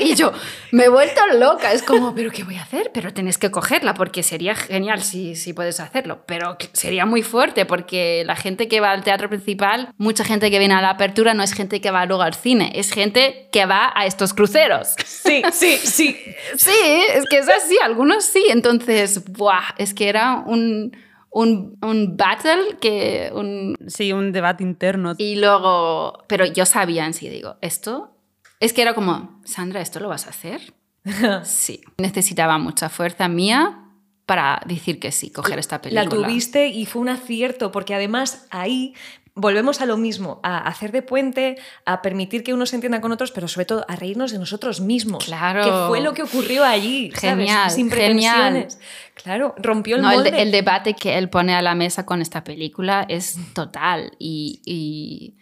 Y 0.00 0.14
yo 0.14 0.32
me 0.72 0.84
he 0.84 0.88
vuelto 0.88 1.20
loca. 1.38 1.72
Es 1.72 1.82
como, 1.82 2.14
¿pero 2.14 2.30
qué 2.30 2.42
voy 2.44 2.56
a 2.56 2.62
hacer? 2.62 2.90
Pero 2.92 3.12
tenés 3.12 3.38
que 3.38 3.50
cogerla 3.50 3.94
porque 3.94 4.22
sería 4.22 4.54
genial 4.54 5.02
si, 5.02 5.36
si 5.36 5.52
puedes 5.52 5.78
hacerlo. 5.80 6.24
Pero 6.26 6.56
sería 6.72 7.06
muy 7.06 7.22
fuerte 7.22 7.64
porque 7.66 8.22
la 8.26 8.36
gente 8.36 8.66
que 8.68 8.80
va 8.80 8.90
al 8.90 9.04
teatro 9.04 9.28
principal, 9.28 9.92
mucha 10.14 10.24
gente 10.24 10.48
que 10.48 10.60
viene 10.60 10.74
a 10.74 10.80
la 10.80 10.90
apertura 10.90 11.34
no 11.34 11.42
es 11.42 11.52
gente 11.52 11.80
que 11.80 11.90
va 11.90 12.06
luego 12.06 12.22
al 12.22 12.34
cine, 12.34 12.70
es 12.76 12.92
gente 12.92 13.48
que 13.50 13.66
va 13.66 13.92
a 13.96 14.06
estos 14.06 14.32
cruceros. 14.32 14.94
Sí, 15.04 15.42
sí, 15.52 15.76
sí. 15.76 16.16
Sí, 16.56 16.70
es 17.14 17.24
que 17.28 17.38
es 17.38 17.48
así, 17.48 17.76
algunos 17.82 18.24
sí. 18.24 18.44
Entonces, 18.48 19.24
¡buah! 19.32 19.74
Es 19.76 19.92
que 19.92 20.08
era 20.08 20.44
un, 20.46 20.96
un, 21.30 21.76
un 21.82 22.16
battle 22.16 22.76
que... 22.80 23.32
Un, 23.34 23.76
Sí, 23.88 24.12
un 24.12 24.30
debate 24.30 24.62
interno. 24.62 25.14
y 25.18 25.34
luego... 25.34 26.22
Pero 26.28 26.46
yo 26.46 26.64
sabía 26.64 27.06
en 27.06 27.12
sí, 27.14 27.28
digo, 27.28 27.56
esto... 27.60 28.16
Es 28.60 28.72
que 28.72 28.82
era 28.82 28.94
como, 28.94 29.40
Sandra, 29.44 29.80
¿esto 29.80 29.98
lo 29.98 30.08
vas 30.08 30.28
a 30.28 30.30
hacer? 30.30 30.74
Sí. 31.42 31.80
Necesitaba 31.98 32.56
mucha 32.58 32.88
fuerza 32.88 33.26
mía 33.26 33.80
para 34.26 34.62
decir 34.64 35.00
que 35.00 35.10
sí, 35.10 35.30
coger 35.30 35.58
esta 35.58 35.80
película. 35.82 36.04
La 36.04 36.08
tuviste 36.08 36.68
y 36.68 36.86
fue 36.86 37.02
un 37.02 37.08
acierto, 37.08 37.72
porque 37.72 37.94
además 37.94 38.46
ahí 38.50 38.94
volvemos 39.36 39.80
a 39.80 39.86
lo 39.86 39.96
mismo, 39.96 40.38
a 40.44 40.58
hacer 40.58 40.92
de 40.92 41.02
puente, 41.02 41.56
a 41.84 42.02
permitir 42.02 42.44
que 42.44 42.54
unos 42.54 42.70
se 42.70 42.76
entiendan 42.76 43.00
con 43.00 43.10
otros, 43.12 43.32
pero 43.32 43.48
sobre 43.48 43.66
todo 43.66 43.84
a 43.88 43.96
reírnos 43.96 44.30
de 44.30 44.38
nosotros 44.38 44.80
mismos. 44.80 45.24
Claro. 45.24 45.62
Que 45.64 45.88
fue 45.88 46.00
lo 46.00 46.14
que 46.14 46.22
ocurrió 46.22 46.64
allí. 46.64 47.10
¿sabes? 47.12 47.38
Genial, 47.38 47.70
Sin 47.70 47.90
genial. 47.90 48.52
pretensiones. 48.52 48.78
Claro, 49.14 49.54
rompió 49.58 49.96
el 49.96 50.02
No, 50.02 50.10
el, 50.10 50.16
molde. 50.18 50.30
de- 50.30 50.42
el 50.42 50.52
debate 50.52 50.94
que 50.94 51.18
él 51.18 51.28
pone 51.30 51.54
a 51.54 51.62
la 51.62 51.74
mesa 51.74 52.06
con 52.06 52.20
esta 52.22 52.44
película 52.44 53.04
es 53.08 53.36
total 53.54 54.12
y, 54.18 54.60
y 54.64 55.34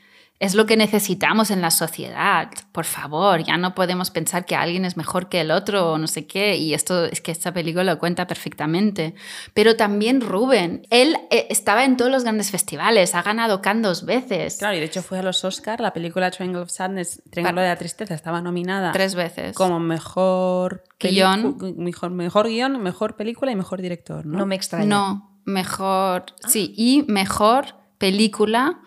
es 0.43 0.57
lo 0.57 0.67
que 0.67 0.77
necesitamos 0.77 1.53
en 1.53 1.61
la 1.61 1.71
sociedad. 1.71 2.51
Por 2.73 2.85
favor, 2.85 3.45
ya 3.45 3.57
no 3.59 3.77
podemos 3.77 4.11
pensar 4.11 4.45
que 4.45 4.57
alguien 4.57 4.85
es 4.85 4.97
mejor 4.97 5.29
que 5.29 5.41
el 5.41 5.53
otro 5.53 5.93
o 5.93 5.99
no 5.99 6.09
sé 6.09 6.27
qué. 6.27 6.57
Y 6.57 6.75
esto 6.75 7.05
es 7.05 7.21
que 7.21 7.31
esta 7.31 7.55
película 7.55 7.85
lo 7.85 7.97
cuenta 8.01 8.27
perfectamente. 8.27 9.15
Pero 9.55 9.77
también 9.77 10.21
Rubén, 10.21 10.85
él 10.91 11.17
eh, 11.31 11.47
estaba 11.49 11.85
en 11.85 11.97
todos 11.97 12.11
los 12.11 12.25
grandes 12.25 12.51
festivales, 12.51 13.15
ha 13.15 13.23
ganado 13.23 13.63
Cannes 13.63 13.83
dos 13.85 14.05
veces. 14.05 14.57
Claro, 14.59 14.77
y 14.77 14.81
de 14.81 14.87
hecho 14.87 15.01
fue 15.01 15.21
a 15.21 15.23
los 15.23 15.45
Oscar, 15.45 15.81
la 15.81 15.93
película 15.93 16.29
Triangle 16.33 16.63
of 16.63 16.71
Sadness, 16.71 17.23
Triángulo 17.31 17.61
de 17.61 17.69
la 17.69 17.77
Tristeza, 17.77 18.13
estaba 18.13 18.41
nominada 18.43 18.91
Tres 18.91 19.15
veces. 19.15 19.55
como 19.55 19.79
mejor 19.79 20.83
Guión. 20.99 21.57
mejor, 21.77 22.11
mejor 22.11 22.49
guion, 22.49 22.83
mejor 22.83 23.15
película 23.15 23.53
y 23.53 23.55
mejor 23.55 23.81
director, 23.81 24.27
¿no? 24.27 24.39
No 24.39 24.47
me 24.47 24.57
extraña. 24.57 24.87
No, 24.87 25.39
mejor, 25.45 26.25
sí, 26.49 26.75
y 26.77 27.05
mejor 27.07 27.77
película 27.99 28.81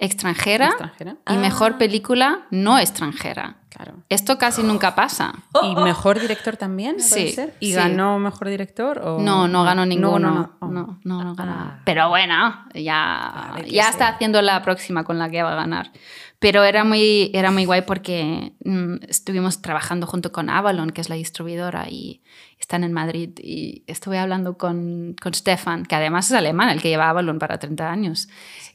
extranjera, 0.00 0.68
Extranjera. 0.68 1.16
y 1.28 1.36
mejor 1.36 1.78
película 1.78 2.46
no 2.50 2.78
extranjera. 2.78 3.56
Claro. 3.68 3.94
Esto 4.08 4.36
casi 4.36 4.64
nunca 4.64 4.96
pasa. 4.96 5.32
¿Y 5.62 5.76
mejor 5.76 6.18
director 6.18 6.56
también? 6.56 6.96
¿puede 6.96 7.28
Sí, 7.28 7.32
ser? 7.32 7.54
¿Y 7.60 7.68
sí. 7.68 7.72
ganó 7.74 8.18
mejor 8.18 8.48
director? 8.48 8.98
O... 8.98 9.20
No, 9.20 9.46
no 9.46 9.62
ganó 9.62 9.86
ninguno. 9.86 10.18
No, 10.18 10.56
No, 10.60 10.68
no, 10.68 10.70
no. 10.70 10.98
Oh. 10.98 10.98
no, 11.04 11.24
no 11.24 11.34
ganó. 11.36 11.52
Ah. 11.52 11.80
Pero 11.84 12.08
bueno, 12.08 12.64
ya, 12.74 13.50
Vale, 13.52 13.64
que 13.66 13.70
ya 13.70 13.82
sea. 13.84 13.90
está 13.92 14.08
haciendo 14.08 14.42
la 14.42 14.60
próxima 14.62 15.04
con 15.04 15.20
la 15.20 15.30
que 15.30 15.42
va 15.44 15.52
a 15.52 15.56
ganar. 15.56 15.92
Pero 16.40 16.64
era 16.64 16.82
muy, 16.84 17.30
era 17.32 17.50
muy 17.52 17.64
guay 17.64 17.82
porque 17.82 18.54
mm, 18.64 19.04
estuvimos 19.08 19.62
trabajando 19.62 20.06
junto 20.08 20.32
con 20.32 20.50
Avalon, 20.50 20.90
que 20.90 21.02
es 21.02 21.08
la 21.08 21.14
distribuidora, 21.16 21.88
y 21.88 22.22
están 22.58 22.82
en 22.82 22.92
Madrid. 22.92 23.30
Y 23.38 23.84
estuve 23.86 24.18
hablando 24.18 24.58
con, 24.58 25.14
con 25.22 25.32
Stefan, 25.34 25.84
que 25.84 25.94
además 25.94 26.28
es 26.30 26.36
alemán, 26.36 26.70
el 26.70 26.82
que 26.82 26.88
lleva 26.88 27.08
Avalon 27.10 27.38
para 27.38 27.58
30 27.58 27.88
años. 27.88 28.28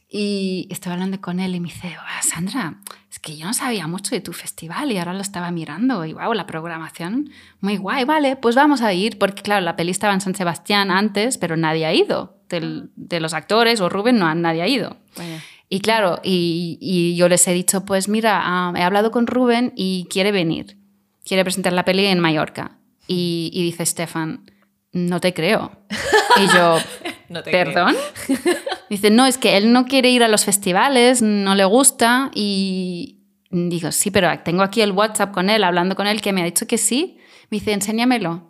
Y 0.08 0.68
estaba 0.70 0.94
hablando 0.94 1.20
con 1.20 1.40
él 1.40 1.54
y 1.56 1.60
me 1.60 1.68
dice, 1.68 1.96
"Ah, 1.98 2.22
Sandra, 2.22 2.80
es 3.10 3.18
que 3.18 3.36
yo 3.36 3.46
no 3.46 3.52
sabía 3.54 3.88
mucho 3.88 4.14
de 4.14 4.20
tu 4.20 4.32
festival 4.32 4.92
y 4.92 4.98
ahora 4.98 5.12
lo 5.14 5.20
estaba 5.20 5.50
mirando 5.50 6.04
y 6.04 6.12
wow, 6.12 6.32
la 6.32 6.46
programación, 6.46 7.30
muy 7.60 7.76
guay, 7.76 8.04
vale, 8.04 8.36
pues 8.36 8.54
vamos 8.54 8.82
a 8.82 8.92
ir, 8.92 9.18
porque 9.18 9.42
claro, 9.42 9.62
la 9.64 9.74
peli 9.74 9.90
estaba 9.90 10.14
en 10.14 10.20
San 10.20 10.34
Sebastián 10.36 10.90
antes, 10.92 11.38
pero 11.38 11.56
nadie 11.56 11.86
ha 11.86 11.92
ido. 11.92 12.36
Del- 12.48 12.90
de 12.94 13.18
los 13.18 13.34
actores 13.34 13.80
o 13.80 13.88
Rubén, 13.88 14.18
no, 14.18 14.32
nadie 14.36 14.62
ha 14.62 14.68
ido. 14.68 14.96
Vaya. 15.16 15.42
Y 15.68 15.80
claro, 15.80 16.20
y, 16.22 16.78
y 16.80 17.16
yo 17.16 17.28
les 17.28 17.48
he 17.48 17.52
dicho, 17.52 17.84
pues 17.84 18.08
mira, 18.08 18.40
ah, 18.44 18.72
he 18.76 18.82
hablado 18.82 19.10
con 19.10 19.26
Rubén 19.26 19.72
y 19.74 20.06
quiere 20.08 20.30
venir, 20.30 20.78
quiere 21.24 21.42
presentar 21.42 21.72
la 21.72 21.84
peli 21.84 22.06
en 22.06 22.20
Mallorca. 22.20 22.78
Y, 23.08 23.50
y 23.52 23.64
dice 23.64 23.84
Stefan, 23.84 24.48
no 24.92 25.18
te 25.20 25.34
creo. 25.34 25.72
Y 26.40 26.46
yo, 26.54 26.78
No 27.28 27.42
te 27.42 27.50
¿perdón? 27.50 27.94
Dice, 28.90 29.10
no, 29.10 29.26
es 29.26 29.38
que 29.38 29.56
él 29.56 29.72
no 29.72 29.86
quiere 29.86 30.10
ir 30.10 30.22
a 30.22 30.28
los 30.28 30.44
festivales, 30.44 31.22
no 31.22 31.54
le 31.54 31.64
gusta. 31.64 32.30
Y 32.34 33.18
digo, 33.50 33.92
sí, 33.92 34.10
pero 34.10 34.28
tengo 34.40 34.62
aquí 34.62 34.80
el 34.80 34.92
WhatsApp 34.92 35.32
con 35.32 35.50
él, 35.50 35.64
hablando 35.64 35.96
con 35.96 36.06
él, 36.06 36.20
que 36.20 36.32
me 36.32 36.42
ha 36.42 36.44
dicho 36.44 36.66
que 36.66 36.78
sí. 36.78 37.18
Me 37.50 37.58
dice, 37.58 37.72
enséñamelo. 37.72 38.42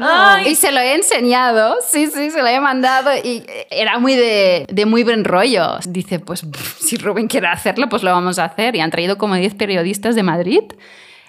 Ay. 0.00 0.48
Y 0.48 0.54
se 0.54 0.72
lo 0.72 0.80
he 0.80 0.94
enseñado, 0.94 1.76
sí, 1.86 2.06
sí, 2.06 2.30
se 2.30 2.40
lo 2.40 2.46
he 2.46 2.58
mandado 2.60 3.10
y 3.14 3.44
era 3.70 3.98
muy 3.98 4.14
de, 4.14 4.66
de 4.70 4.86
muy 4.86 5.04
buen 5.04 5.24
rollo. 5.24 5.78
Dice, 5.86 6.18
pues 6.18 6.46
si 6.80 6.96
Rubén 6.96 7.28
quiere 7.28 7.48
hacerlo, 7.48 7.88
pues 7.88 8.02
lo 8.02 8.10
vamos 8.10 8.38
a 8.38 8.44
hacer. 8.44 8.74
Y 8.76 8.80
han 8.80 8.90
traído 8.90 9.18
como 9.18 9.34
10 9.34 9.54
periodistas 9.54 10.14
de 10.14 10.22
Madrid. 10.22 10.62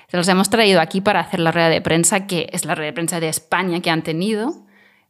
Se 0.07 0.17
los 0.17 0.27
hemos 0.27 0.49
traído 0.49 0.79
aquí 0.79 1.01
para 1.01 1.19
hacer 1.19 1.39
la 1.39 1.51
rueda 1.51 1.69
de 1.69 1.81
prensa, 1.81 2.27
que 2.27 2.47
es 2.53 2.65
la 2.65 2.75
rueda 2.75 2.87
de 2.87 2.93
prensa 2.93 3.19
de 3.19 3.29
España 3.29 3.81
que 3.81 3.89
han 3.89 4.03
tenido. 4.03 4.62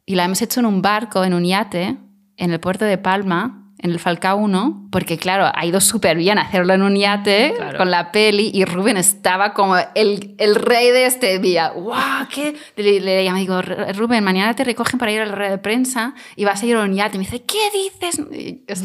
Y 0.06 0.14
la 0.16 0.24
hemos 0.24 0.42
hecho 0.42 0.60
en 0.60 0.66
un 0.66 0.82
barco, 0.82 1.24
en 1.24 1.34
un 1.34 1.44
yate, 1.44 1.96
en 2.36 2.50
el 2.50 2.60
puerto 2.60 2.84
de 2.84 2.98
Palma, 2.98 3.63
en 3.84 3.90
el 3.90 4.00
Falcao 4.00 4.38
1, 4.38 4.88
porque 4.90 5.18
claro, 5.18 5.50
ha 5.54 5.66
ido 5.66 5.78
súper 5.78 6.16
bien 6.16 6.38
hacerlo 6.38 6.72
en 6.72 6.80
un 6.82 6.96
yate 6.96 7.52
Claro. 7.54 7.76
con 7.76 7.90
la 7.90 8.10
peli 8.12 8.50
y 8.52 8.64
Rubén 8.64 8.96
estaba 8.96 9.52
como 9.52 9.76
el, 9.94 10.34
el 10.38 10.54
rey 10.54 10.90
de 10.90 11.04
este 11.04 11.38
día. 11.38 11.68
¡Guau! 11.68 12.26
¿Qué? 12.32 12.56
Le, 12.76 12.98
le 13.00 13.22
llamo 13.24 13.36
y 13.36 13.40
digo, 13.40 13.58
"R- 13.58 13.92
Rubén, 13.92 14.24
mañana 14.24 14.54
te 14.56 14.64
recogen 14.64 14.98
para 14.98 15.12
ir 15.12 15.20
a 15.20 15.26
la 15.26 15.34
rueda 15.34 15.50
de 15.50 15.58
prensa 15.58 16.14
y 16.34 16.46
vas 16.46 16.62
a 16.62 16.66
ir 16.66 16.76
a 16.76 16.80
un 16.80 16.94
yate. 16.94 17.16
Y 17.16 17.18
me 17.18 17.24
dice, 17.26 17.42
¿qué 17.42 17.58
dices? 17.72 18.84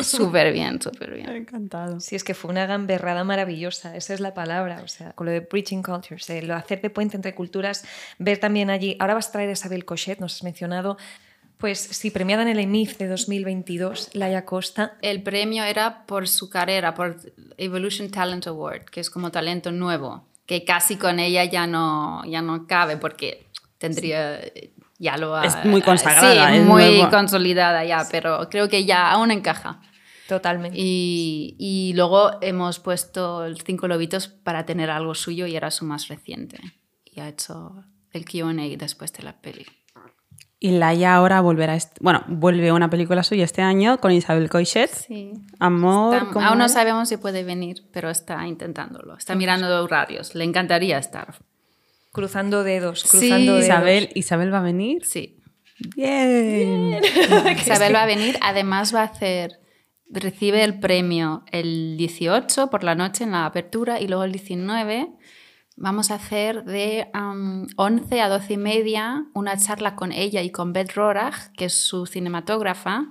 Súper 0.06 0.52
bien, 0.52 0.80
súper 0.80 1.12
bien. 1.14 1.28
Encantado. 1.30 1.98
Sí, 2.00 2.14
es 2.16 2.24
que 2.24 2.34
fue 2.34 2.50
una 2.50 2.66
gamberrada 2.66 3.24
maravillosa, 3.24 3.96
esa 3.96 4.14
es 4.14 4.20
la 4.20 4.34
palabra, 4.34 4.82
o 4.84 4.88
sea, 4.88 5.12
con 5.14 5.26
lo 5.26 5.32
de 5.32 5.40
Preaching 5.42 5.82
Cultures, 5.82 6.30
eh, 6.30 6.42
lo 6.42 6.54
de 6.54 6.60
hacer 6.60 6.80
de 6.80 6.90
puente 6.90 7.16
entre 7.16 7.34
culturas, 7.34 7.84
ver 8.18 8.38
también 8.38 8.70
allí, 8.70 8.96
ahora 9.00 9.14
vas 9.14 9.28
a 9.28 9.32
traer 9.32 9.48
a 9.48 9.52
Isabel 9.52 9.84
Cochet, 9.84 10.20
nos 10.20 10.36
has 10.36 10.42
mencionado, 10.44 10.96
pues 11.58 11.78
sí, 11.78 12.10
premiada 12.10 12.42
en 12.42 12.48
el 12.48 12.58
EMIF 12.60 12.98
de 12.98 13.08
2022, 13.08 14.10
Laia 14.14 14.44
Costa, 14.44 14.96
El 15.00 15.22
premio 15.22 15.64
era 15.64 16.04
por 16.06 16.28
su 16.28 16.50
carrera, 16.50 16.94
por 16.94 17.16
Evolution 17.56 18.10
Talent 18.10 18.46
Award, 18.46 18.84
que 18.84 19.00
es 19.00 19.08
como 19.10 19.30
talento 19.30 19.72
nuevo, 19.72 20.26
que 20.44 20.64
casi 20.64 20.96
con 20.96 21.18
ella 21.18 21.44
ya 21.44 21.66
no, 21.66 22.22
ya 22.26 22.42
no 22.42 22.66
cabe 22.66 22.96
porque 22.98 23.46
tendría... 23.78 24.40
ya 24.98 25.16
lo 25.16 25.34
ha... 25.34 25.46
Es 25.46 25.64
muy 25.64 25.80
consagrada, 25.82 26.50
Sí, 26.50 26.56
es 26.58 26.64
muy 26.64 26.82
nuevo. 26.82 27.10
consolidada 27.10 27.84
ya, 27.84 28.06
pero 28.10 28.48
creo 28.50 28.68
que 28.68 28.84
ya 28.84 29.10
aún 29.10 29.30
encaja. 29.30 29.80
Totalmente. 30.28 30.76
Y, 30.78 31.54
y 31.58 31.92
luego 31.94 32.32
hemos 32.42 32.80
puesto 32.80 33.44
el 33.44 33.60
Cinco 33.60 33.86
Lobitos 33.88 34.28
para 34.28 34.66
tener 34.66 34.90
algo 34.90 35.14
suyo 35.14 35.46
y 35.46 35.54
era 35.56 35.70
su 35.70 35.84
más 35.84 36.08
reciente. 36.08 36.58
Y 37.04 37.20
ha 37.20 37.28
hecho 37.28 37.84
el 38.12 38.24
QA 38.24 38.52
después 38.76 39.12
de 39.12 39.22
la 39.22 39.40
peli. 39.40 39.66
Y 40.66 40.72
Laia 40.72 41.14
ahora 41.14 41.40
volverá, 41.42 41.78
bueno, 42.00 42.24
vuelve 42.26 42.72
una 42.72 42.90
película 42.90 43.22
suya 43.22 43.44
este 43.44 43.62
año 43.62 43.98
con 43.98 44.10
Isabel 44.10 44.50
Coixet. 44.50 44.90
Sí. 44.90 45.30
Amor, 45.60 46.16
Está- 46.16 46.30
¿cómo 46.32 46.44
aún 46.44 46.58
no 46.58 46.68
sabemos 46.68 47.08
si 47.08 47.18
puede 47.18 47.44
venir, 47.44 47.84
pero 47.92 48.10
está 48.10 48.44
intentándolo. 48.48 49.16
Está 49.16 49.36
mirando 49.36 49.84
horarios. 49.84 50.34
Le 50.34 50.42
encantaría 50.42 50.98
estar. 50.98 51.36
Cruzando 52.10 52.64
dedos, 52.64 53.02
Sí, 53.02 53.08
cruzando 53.08 53.52
dedos. 53.52 53.64
Isabel, 53.64 54.10
Isabel 54.14 54.52
va 54.52 54.58
a 54.58 54.62
venir. 54.62 55.04
Sí. 55.04 55.38
Bien. 55.94 56.98
Isabel 57.60 57.94
va 57.94 58.02
a 58.02 58.06
venir. 58.06 58.36
Además 58.42 58.92
va 58.92 59.02
a 59.02 59.04
hacer... 59.04 59.60
Recibe 60.08 60.62
el 60.64 60.78
premio 60.80 61.44
el 61.50 61.96
18 61.96 62.70
por 62.70 62.82
la 62.84 62.94
noche 62.94 63.24
en 63.24 63.32
la 63.32 63.44
apertura 63.44 64.00
y 64.00 64.06
luego 64.08 64.22
el 64.24 64.32
19 64.32 65.08
vamos 65.76 66.10
a 66.10 66.14
hacer 66.14 66.64
de 66.64 67.08
am, 67.12 67.66
11 67.76 68.20
a 68.20 68.28
12 68.28 68.54
y 68.54 68.56
media 68.56 69.26
una 69.34 69.56
charla 69.56 69.94
con 69.94 70.12
ella 70.12 70.42
y 70.42 70.50
con 70.50 70.72
Beth 70.72 70.94
Rorach, 70.94 71.52
que 71.56 71.66
es 71.66 71.74
su 71.74 72.06
cinematógrafa, 72.06 73.06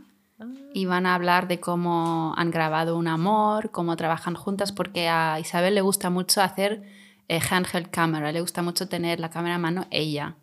y 0.73 0.85
van 0.85 1.05
a 1.05 1.15
hablar 1.15 1.47
de 1.47 1.59
cómo 1.61 2.33
han 2.37 2.51
grabado 2.51 2.97
un 2.97 3.07
amor, 3.07 3.71
cómo 3.71 3.95
trabajan 3.95 4.35
juntas, 4.35 4.73
porque 4.73 5.07
a 5.07 5.39
Isabel 5.39 5.75
le 5.75 5.81
gusta 5.81 6.09
mucho 6.09 6.41
hacer 6.41 6.83
eh, 7.29 7.39
handheld 7.49 7.89
camera, 7.89 8.31
le 8.33 8.41
gusta 8.41 8.61
mucho 8.61 8.89
tener 8.89 9.19
la 9.21 9.29
cámara 9.29 9.55
a 9.55 9.59
mano 9.59 9.87
ella. 9.91 10.35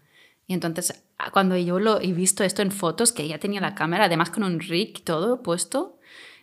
Y 0.47 0.55
entonces, 0.55 1.05
ah, 1.19 1.31
cuando 1.31 1.57
yo 1.59 1.79
lo 1.79 2.01
he 2.01 2.13
visto 2.13 2.43
esto 2.43 2.63
en 2.63 2.73
fotos, 2.73 3.13
que 3.13 3.23
ella 3.25 3.39
tenía 3.39 3.61
la 3.61 3.75
cámara, 3.75 4.07
además 4.07 4.31
con 4.31 4.45
un 4.45 4.61
rig 4.61 5.05
todo 5.05 5.43
puesto, 5.43 5.99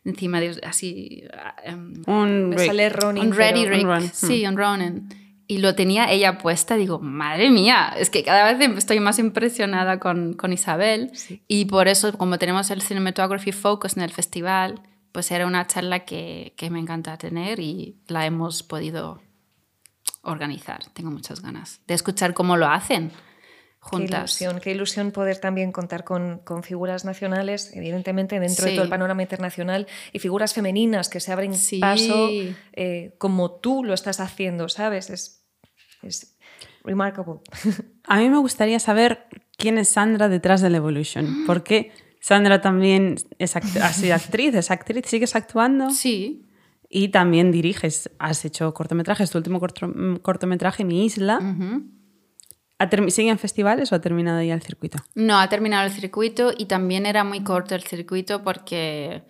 encima 0.05 0.39
de 0.39 0.59
así... 0.63 1.23
ah, 1.33 1.55
em, 1.63 2.03
Un 2.05 2.53
sale 2.55 2.89
Ronin. 2.89 3.23
un 3.25 3.33
ready 3.33 3.63
pero- 3.63 3.75
rig, 3.75 3.87
Un 3.87 4.09
sí, 4.13 4.45
un 4.45 4.57
Ronin. 4.57 5.09
Y 5.51 5.57
lo 5.57 5.73
tenía 5.73 6.11
ella 6.11 6.37
puesta, 6.37 6.75
digo, 6.75 6.99
madre 6.99 7.49
mía, 7.49 7.91
es 7.97 8.11
que 8.11 8.23
cada 8.23 8.53
vez 8.53 8.77
estoy 8.77 8.99
más 8.99 9.17
impresionada 9.17 9.99
con, 9.99 10.33
con 10.35 10.53
Isabel. 10.53 11.11
Y 11.47 11.65
por 11.65 11.87
eso, 11.87 12.15
como 12.15 12.37
tenemos 12.37 12.69
el 12.69 12.83
Cinematography 12.83 13.51
Focus 13.51 13.97
en 13.97 14.03
el 14.03 14.11
festival, 14.11 14.83
pues 15.11 15.31
era 15.31 15.47
una 15.47 15.65
charla 15.65 16.05
que, 16.05 16.53
que 16.55 16.69
me 16.69 16.77
encanta 16.79 17.17
tener 17.17 17.59
y 17.59 17.97
la 18.07 18.27
hemos 18.27 18.61
podido 18.61 19.21
organizar. 20.21 20.85
Tengo 20.93 21.09
muchas 21.09 21.41
ganas 21.41 21.81
de 21.87 21.95
escuchar 21.95 22.35
cómo 22.35 22.55
lo 22.55 22.67
hacen 22.67 23.09
Qué 23.09 23.15
juntas. 23.79 24.39
ilusión, 24.41 24.59
qué 24.61 24.71
ilusión 24.71 25.11
poder 25.11 25.37
también 25.39 25.71
contar 25.71 26.03
con, 26.03 26.39
con 26.43 26.61
figuras 26.63 27.05
nacionales, 27.05 27.71
evidentemente 27.73 28.39
dentro 28.39 28.65
de 28.65 28.71
Sí. 28.71 28.75
todo 28.75 28.83
el 28.83 28.89
panorama 28.89 29.21
internacional, 29.23 29.87
y 30.13 30.19
figuras 30.19 30.53
femeninas 30.53 31.09
que 31.09 31.19
se 31.21 31.31
abren 31.31 31.55
Sí. 31.55 31.79
paso 31.79 32.29
eh, 32.73 33.15
como 33.17 33.51
tú 33.51 33.83
lo 33.83 33.93
estás 33.93 34.19
haciendo, 34.19 34.67
¿sabes? 34.69 35.09
Es, 35.09 35.37
es 36.01 36.35
remarkable. 36.83 37.39
A 38.05 38.17
mí 38.17 38.29
me 38.29 38.37
gustaría 38.37 38.79
saber 38.79 39.25
quién 39.57 39.77
es 39.77 39.89
Sandra 39.89 40.29
detrás 40.29 40.61
del 40.61 40.75
Evolution. 40.75 41.43
Porque 41.47 41.91
Sandra 42.21 42.61
también 42.61 43.15
es 43.37 43.55
act- 43.55 43.81
ha 43.81 43.93
sido 43.93 44.15
actriz, 44.15 44.53
es 44.55 44.71
actriz, 44.71 45.05
sigues 45.07 45.35
actuando 45.35 45.89
Sí. 45.91 46.45
y 46.89 47.09
también 47.09 47.51
diriges. 47.51 48.09
Has 48.19 48.43
hecho 48.45 48.73
cortometrajes, 48.73 49.29
tu 49.31 49.37
último 49.37 49.59
corto- 49.59 49.87
mm, 49.87 50.17
cortometraje, 50.17 50.83
Mi 50.85 51.05
Isla. 51.05 51.37
Ujú. 51.39 51.83
¿Ha 52.81 52.89
termi- 52.89 53.09
¿Sigue 53.09 53.29
en 53.29 53.37
festivales 53.37 53.91
o 53.91 53.95
ha 53.95 53.99
terminado 54.01 54.41
ya 54.41 54.53
el 54.53 54.61
circuito? 54.61 54.99
No, 55.13 55.37
ha 55.37 55.49
terminado 55.49 55.85
el 55.85 55.91
circuito 55.91 56.53
y 56.57 56.65
también 56.65 57.05
era 57.05 57.25
muy 57.25 57.43
corto 57.43 57.75
el 57.75 57.83
circuito 57.83 58.41
porque... 58.43 59.23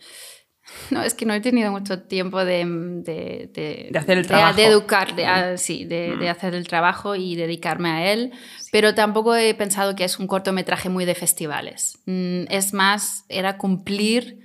No, 0.92 1.04
es 1.04 1.14
que 1.14 1.26
no 1.26 1.34
he 1.34 1.40
tenido 1.42 1.72
mucho 1.72 2.02
tiempo 2.02 2.44
de... 2.44 2.66
De, 2.66 3.50
de- 3.54 3.90
De 3.92 4.00
hacer 4.00 4.18
el 4.18 4.26
trabajo. 4.28 4.56
De, 4.56 4.66
educar, 4.66 5.16
de- 5.16 5.26
ah, 5.26 5.58
sí, 5.58 5.86
de, 5.86 6.16
de 6.18 6.30
hacer 6.30 6.56
el 6.56 6.68
trabajo 6.68 7.16
y 7.16 7.36
dedicarme 7.36 7.90
a 7.90 8.12
él. 8.12 8.32
Pero 8.72 8.96
tampoco 8.96 9.36
he 9.36 9.54
pensado 9.54 9.96
que 9.96 10.04
es 10.04 10.18
un 10.20 10.28
cortometraje 10.28 10.90
muy 10.90 11.06
de 11.06 11.14
festivales. 11.16 12.00
Mm, 12.06 12.46
Es 12.50 12.74
más, 12.74 13.26
era 13.30 13.58
cumplir 13.58 14.40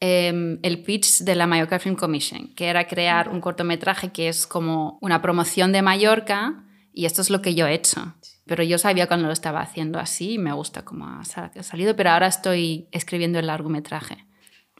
eh, 0.00 0.58
el 0.62 0.82
pitch 0.84 1.20
de 1.20 1.34
la 1.34 1.46
Mallorca 1.48 1.78
Film 1.80 1.96
Commission, 1.96 2.54
que 2.54 2.66
era 2.68 2.86
crear 2.86 3.28
un 3.28 3.40
cortometraje 3.40 4.10
que 4.12 4.28
es 4.28 4.46
como 4.46 4.98
una 5.00 5.20
promoción 5.20 5.72
de 5.72 5.82
Mallorca 5.82 6.64
y 6.92 7.06
esto 7.06 7.22
es 7.22 7.30
lo 7.30 7.42
que 7.42 7.54
yo 7.56 7.66
he 7.66 7.74
hecho. 7.74 8.14
Pero 8.46 8.62
yo 8.62 8.78
sabía 8.78 9.08
cuando 9.08 9.26
lo 9.26 9.32
estaba 9.32 9.60
haciendo 9.60 9.98
así 9.98 10.34
y 10.34 10.38
me 10.38 10.52
gusta 10.52 10.84
cómo 10.84 11.06
ha 11.06 11.24
salido, 11.62 11.96
pero 11.96 12.10
ahora 12.10 12.28
estoy 12.28 12.86
escribiendo 12.92 13.38
el 13.40 13.48
largometraje. 13.48 14.24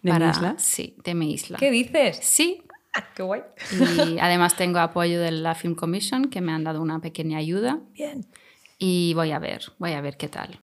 ¿De 0.02 0.12
mi 0.12 0.26
isla? 0.28 0.54
Sí, 0.58 0.96
de 1.04 1.14
mi 1.14 1.32
isla. 1.32 1.58
¿Qué 1.58 1.70
dices? 1.70 2.18
Sí, 2.22 2.62
Ah, 2.94 3.04
qué 3.14 3.22
guay. 3.22 3.42
y 3.70 4.18
además 4.18 4.56
tengo 4.56 4.78
apoyo 4.78 5.20
de 5.20 5.30
la 5.30 5.54
Film 5.54 5.74
Commission, 5.74 6.30
que 6.30 6.40
me 6.40 6.52
han 6.52 6.64
dado 6.64 6.80
una 6.80 7.00
pequeña 7.00 7.38
ayuda. 7.38 7.80
Bien. 7.92 8.26
Y 8.78 9.12
voy 9.14 9.30
a 9.32 9.38
ver, 9.38 9.72
voy 9.78 9.92
a 9.92 10.00
ver 10.00 10.16
qué 10.16 10.28
tal. 10.28 10.60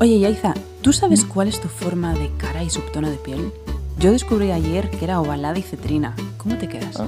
Oye, 0.00 0.18
Yaiza, 0.20 0.54
¿tú 0.82 0.92
sabes 0.92 1.24
cuál 1.24 1.48
es 1.48 1.60
tu 1.60 1.68
forma 1.68 2.14
de 2.14 2.30
cara 2.36 2.62
y 2.62 2.70
subtono 2.70 3.10
de 3.10 3.16
piel? 3.16 3.52
Yo 3.98 4.12
descubrí 4.12 4.50
ayer 4.50 4.90
que 4.90 5.04
era 5.04 5.20
ovalada 5.20 5.58
y 5.58 5.62
cetrina. 5.62 6.14
¿Cómo 6.44 6.58
te 6.58 6.68
quedas? 6.68 7.00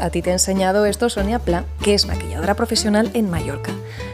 A 0.00 0.10
ti 0.10 0.22
te 0.22 0.30
ha 0.30 0.34
enseñado 0.34 0.86
esto 0.86 1.10
Sonia 1.10 1.40
Pla, 1.40 1.64
que 1.82 1.94
es 1.94 2.06
maquilladora 2.06 2.54
profesional 2.54 3.10
en 3.14 3.28
Mallorca. 3.28 3.72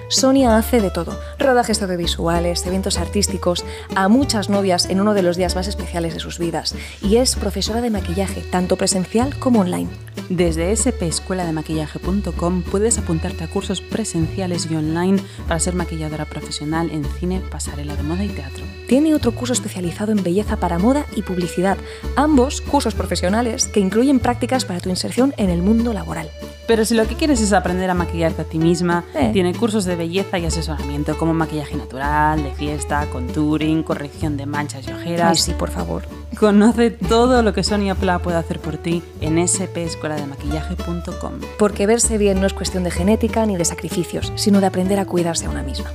Sonia 0.09 0.57
hace 0.57 0.81
de 0.81 0.91
todo, 0.91 1.21
rodajes 1.39 1.83
audiovisuales, 1.83 2.67
eventos 2.67 2.99
artísticos, 2.99 3.65
a 3.95 4.09
muchas 4.09 4.49
novias 4.49 4.87
en 4.87 5.03
uno 5.03 5.13
de 5.13 5.23
los 5.23 5.37
días 5.37 5.55
más 5.55 5.69
especiales 5.69 6.15
de 6.15 6.21
sus 6.21 6.39
vidas, 6.39 6.75
y 7.03 7.17
es 7.17 7.37
profesora 7.37 7.83
de 7.83 7.91
maquillaje, 7.91 8.41
tanto 8.41 8.77
presencial 8.77 9.39
como 9.39 9.61
online. 9.61 9.91
Desde 10.31 10.75
spescuelademaquillaje.com 10.75 12.63
puedes 12.63 12.99
apuntarte 12.99 13.45
a 13.45 13.51
cursos 13.51 13.81
presenciales 13.81 14.69
y 14.71 14.77
online 14.77 15.21
para 15.47 15.61
ser 15.61 15.75
maquilladora 15.75 16.25
profesional 16.25 16.91
en 16.91 17.05
cine, 17.05 17.43
pasarela 17.51 17.95
de 17.97 18.03
moda 18.03 18.25
y 18.25 18.29
teatro. 18.29 18.65
Tiene 18.89 19.15
otro 19.15 19.33
curso 19.33 19.53
especializado 19.53 20.13
en 20.13 20.23
belleza 20.23 20.57
para 20.57 20.79
moda 20.79 21.07
y 21.15 21.23
publicidad, 21.23 21.79
ambos 22.17 22.61
cursos 22.61 22.95
profesionales 22.95 23.69
que 23.69 23.81
incluyen 23.81 24.19
prácticas 24.19 24.65
para 24.71 24.79
tu 24.81 24.89
inserción 24.89 25.35
en 25.37 25.51
el 25.51 25.63
mundo 25.63 25.93
laboral. 25.93 26.31
Pero 26.69 26.85
si 26.85 26.95
lo 26.95 27.05
que 27.09 27.17
quieres 27.17 27.41
es 27.41 27.53
aprender 27.53 27.91
a 27.91 27.95
maquillarte 27.95 28.43
a 28.43 28.45
ti 28.45 28.59
misma, 28.59 29.03
Eh. 29.17 29.31
tiene 29.33 29.53
cursos 29.53 29.85
de 29.85 29.97
belleza 29.97 30.39
y 30.39 30.47
asesoramiento 30.47 31.19
como 31.19 31.35
maquillaje 31.35 31.75
natural, 31.75 32.41
de 32.45 32.53
fiesta, 32.55 33.05
contouring, 33.11 33.83
corrección 33.83 34.37
de 34.37 34.47
manchas 34.47 34.87
y 34.87 34.91
Ay, 34.93 34.97
ojeras. 34.97 35.41
sí, 35.41 35.55
por 35.55 35.71
favor. 35.71 36.05
Conoce 36.39 36.93
todo 36.93 37.43
lo 37.43 37.53
que 37.53 37.65
Sonia 37.65 37.97
Pla 37.97 38.21
puede 38.21 38.37
hacer 38.39 38.61
por 38.61 38.77
ti 38.77 39.03
en 39.21 39.45
spescuelademaquillaje.com. 39.49 41.33
Porque 41.59 41.87
verse 41.89 42.17
bien 42.17 42.41
no 42.41 42.47
es 42.47 42.53
cuestión 42.55 42.85
de 42.85 42.93
genética 42.93 43.45
ni 43.47 43.57
de 43.57 43.65
sacrificios, 43.65 44.33
sino 44.37 44.61
de 44.61 44.67
aprender 44.67 45.01
a 45.01 45.05
cuidarse 45.05 45.47
a 45.47 45.51
una 45.51 45.65
misma. 45.65 45.91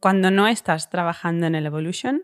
Cuando 0.00 0.30
no 0.30 0.46
estás 0.48 0.90
trabajando 0.90 1.46
en 1.46 1.54
el 1.54 1.66
Evolution, 1.66 2.22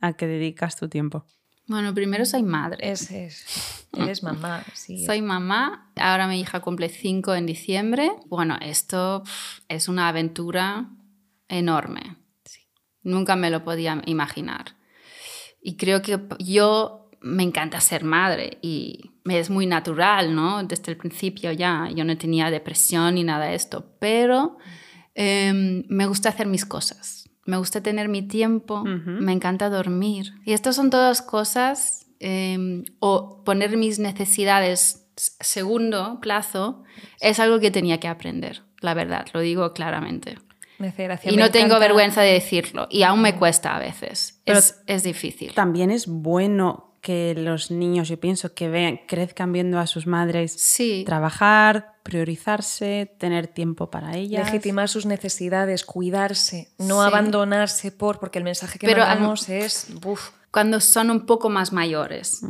¿a 0.00 0.14
qué 0.14 0.26
dedicas 0.26 0.76
tu 0.76 0.88
tiempo? 0.88 1.26
Bueno, 1.66 1.94
primero 1.94 2.24
soy 2.24 2.42
madre. 2.42 2.90
Es, 2.90 3.10
es, 3.10 3.86
eres 3.96 4.22
mamá, 4.22 4.64
sí. 4.74 5.06
Soy 5.06 5.22
mamá, 5.22 5.92
ahora 5.96 6.26
mi 6.26 6.40
hija 6.40 6.60
cumple 6.60 6.88
5 6.88 7.34
en 7.34 7.46
diciembre. 7.46 8.10
Bueno, 8.26 8.58
esto 8.60 9.22
es 9.68 9.86
una 9.86 10.08
aventura 10.08 10.90
enorme. 11.48 12.16
Nunca 13.02 13.36
me 13.36 13.50
lo 13.50 13.62
podía 13.64 14.02
imaginar. 14.06 14.76
Y 15.62 15.76
creo 15.76 16.02
que 16.02 16.18
yo 16.38 17.10
me 17.20 17.42
encanta 17.42 17.80
ser 17.80 18.02
madre 18.02 18.58
y 18.62 19.12
me 19.24 19.38
es 19.38 19.50
muy 19.50 19.66
natural, 19.66 20.34
¿no? 20.34 20.64
Desde 20.64 20.90
el 20.90 20.96
principio 20.98 21.52
ya, 21.52 21.88
yo 21.94 22.04
no 22.04 22.16
tenía 22.16 22.50
depresión 22.50 23.14
ni 23.14 23.24
nada 23.24 23.46
de 23.46 23.54
esto, 23.54 23.94
pero 24.00 24.56
em, 25.20 25.84
me 25.88 26.06
gusta 26.06 26.30
hacer 26.30 26.46
mis 26.46 26.64
cosas. 26.64 27.28
Me 27.44 27.58
gusta 27.58 27.82
tener 27.82 28.08
mi 28.08 28.22
tiempo, 28.22 28.84
me 28.84 29.32
encanta 29.32 29.68
dormir. 29.68 30.32
Y 30.46 30.52
estas 30.52 30.76
son 30.76 30.88
todas 30.88 31.20
cosas, 31.20 32.06
em, 32.20 32.84
o 33.00 33.42
poner 33.44 33.76
mis 33.76 33.98
necesidades 33.98 35.10
segundo 35.16 36.20
plazo, 36.20 36.84
es 37.20 37.38
algo 37.38 37.60
que 37.60 37.70
tenía 37.70 38.00
que 38.00 38.08
aprender, 38.08 38.62
la 38.80 38.94
verdad, 38.94 39.26
lo 39.34 39.40
digo 39.40 39.74
claramente. 39.74 40.38
Me 40.78 40.88
hace 40.88 41.04
gracia, 41.04 41.30
Y 41.30 41.36
me 41.36 41.42
no 41.42 41.50
tengo 41.50 41.78
vergüenza 41.78 42.22
de 42.22 42.32
decirlo, 42.32 42.86
y 42.88 43.02
aún 43.02 43.20
me 43.20 43.36
cuesta 43.36 43.76
a 43.76 43.78
veces. 43.78 44.40
Es, 44.46 44.80
es 44.86 45.02
difícil. 45.02 45.52
También 45.52 45.90
es 45.90 46.06
bueno 46.06 46.89
que 47.00 47.34
los 47.36 47.70
niños, 47.70 48.08
yo 48.08 48.20
pienso, 48.20 48.52
que 48.54 48.68
vean, 48.68 49.00
crezcan 49.06 49.52
viendo 49.52 49.78
a 49.78 49.86
sus 49.86 50.06
madres 50.06 50.52
Sí. 50.52 51.02
trabajar, 51.06 51.94
priorizarse, 52.02 53.10
tener 53.18 53.46
tiempo 53.46 53.90
para 53.90 54.16
ellas. 54.16 54.46
Legitimar 54.46 54.88
sus 54.88 55.06
necesidades, 55.06 55.84
cuidarse, 55.84 56.68
no 56.78 57.00
Sí. 57.02 57.06
abandonarse 57.06 57.90
por, 57.92 58.18
porque 58.18 58.38
el 58.38 58.44
mensaje 58.44 58.78
que 58.78 58.86
Pero 58.86 59.02
al- 59.02 59.08
mandamos 59.10 59.48
es, 59.48 59.86
Cuando 60.50 60.80
son 60.80 61.10
un 61.10 61.26
poco 61.26 61.48
más 61.48 61.72
mayores. 61.72 62.42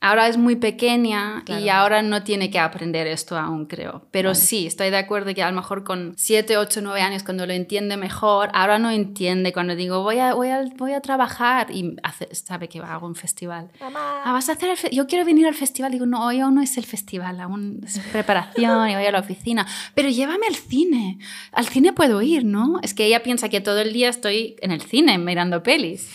Ahora 0.00 0.28
es 0.28 0.36
muy 0.36 0.54
pequeña 0.54 1.40
y 1.42 1.44
Claro. 1.46 1.72
ahora 1.72 2.02
no 2.02 2.22
tiene 2.22 2.50
que 2.50 2.60
aprender 2.60 3.08
esto 3.08 3.36
aún, 3.36 3.66
creo. 3.66 4.06
Pero 4.12 4.36
sí, 4.36 4.64
estoy 4.68 4.90
de 4.90 4.96
acuerdo 4.96 5.34
que 5.34 5.42
a 5.42 5.50
lo 5.50 5.56
mejor 5.56 5.82
con 5.82 6.14
7, 6.16 6.56
8, 6.56 6.80
9 6.82 7.00
años, 7.00 7.24
cuando 7.24 7.46
lo 7.46 7.52
entiende 7.52 7.96
mejor, 7.96 8.48
ahora 8.54 8.78
no 8.78 8.90
entiende 8.90 9.52
cuando 9.52 9.74
digo 9.74 10.04
voy 10.04 10.20
a, 10.20 10.34
voy 10.34 10.50
a, 10.50 10.62
voy 10.76 10.92
a 10.92 11.00
trabajar 11.00 11.72
y 11.72 11.96
hace- 12.04 12.32
sabe 12.32 12.68
que 12.68 12.78
hago 12.78 13.08
un 13.08 13.16
festival. 13.16 13.72
Ah, 13.80 14.30
vas 14.32 14.48
a 14.48 14.52
hacer 14.52 14.70
el 14.70 14.90
Yo 14.92 15.08
quiero 15.08 15.24
venir 15.24 15.48
al 15.48 15.54
festival. 15.54 15.90
Digo, 15.90 16.06
no, 16.06 16.24
hoy 16.24 16.38
aún 16.38 16.54
no 16.54 16.62
es 16.62 16.78
el 16.78 16.84
festival, 16.84 17.40
aún 17.40 17.80
es 17.84 17.98
preparación 18.12 18.88
y 18.90 18.94
voy 18.94 19.04
a 19.04 19.10
la 19.10 19.18
oficina. 19.18 19.66
Pero 19.96 20.10
llévame 20.10 20.46
al 20.46 20.54
cine. 20.54 21.18
Al 21.50 21.66
cine 21.66 21.92
puedo 21.92 22.22
ir, 22.22 22.44
¿no? 22.44 22.78
Es 22.84 22.94
que 22.94 23.04
ella 23.06 23.24
piensa 23.24 23.48
que 23.48 23.60
todo 23.60 23.80
el 23.80 23.92
día 23.92 24.10
estoy 24.10 24.54
en 24.62 24.70
el 24.70 24.80
cine 24.82 25.18
mirando 25.18 25.64
pelis. 25.64 26.08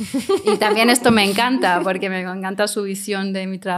Y 0.46 0.56
también 0.58 0.90
esto 0.90 1.12
me 1.12 1.30
encanta 1.30 1.82
porque 1.84 2.10
me 2.10 2.22
encanta 2.22 2.70
su 2.70 2.84
visión 2.84 3.34
de 3.34 3.46
mi 3.46 3.58
trabajo. 3.60 3.73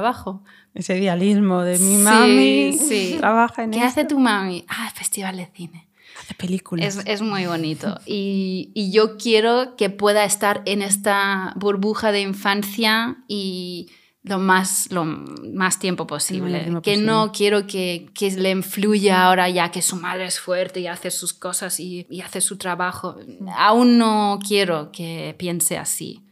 Ese 0.73 0.97
idealismo 0.97 1.61
de 1.61 1.79
mi 1.79 1.95
Sí, 1.97 2.01
mami 2.03 2.73
sí. 2.73 3.15
trabaja 3.19 3.63
en 3.63 3.71
¿Qué 3.71 3.77
esto, 3.79 3.87
hace 3.89 4.05
tu 4.05 4.19
mami? 4.19 4.65
Ah, 4.67 4.91
festival 4.93 5.37
de 5.37 5.45
cine. 5.55 5.87
hace 6.21 6.33
películas. 6.33 6.97
Es, 6.97 7.05
es 7.05 7.21
muy 7.21 7.45
bonito. 7.45 7.99
Y, 8.05 8.71
y 8.73 8.91
yo 8.91 9.17
quiero 9.17 9.75
que 9.77 9.89
pueda 9.89 10.25
estar 10.25 10.61
en 10.65 10.81
esta 10.81 11.53
burbuja 11.55 12.11
de 12.11 12.21
infancia 12.21 13.17
y 13.27 13.89
lo 14.23 14.39
más, 14.39 14.91
lo 14.91 15.05
más 15.05 15.77
tiempo 15.77 16.07
posible. 16.07 16.59
tiempo 16.61 16.81
que 16.81 16.91
posible. 16.93 17.05
no 17.11 17.31
quiero 17.31 17.67
que, 17.67 18.09
que 18.15 18.31
le 18.31 18.49
influya 18.51 19.23
ahora 19.25 19.47
ya 19.49 19.69
que 19.69 19.81
su 19.83 19.95
madre 19.97 20.25
es 20.25 20.39
fuerte 20.39 20.79
y 20.79 20.87
hace 20.87 21.11
sus 21.11 21.31
cosas 21.33 21.79
y, 21.79 22.07
y 22.09 22.21
hace 22.21 22.41
su 22.41 22.57
trabajo. 22.57 23.17
Aún 23.55 23.97
no 23.99 24.39
quiero 24.45 24.91
que 24.91 25.35
piense 25.37 25.77
así. 25.77 26.23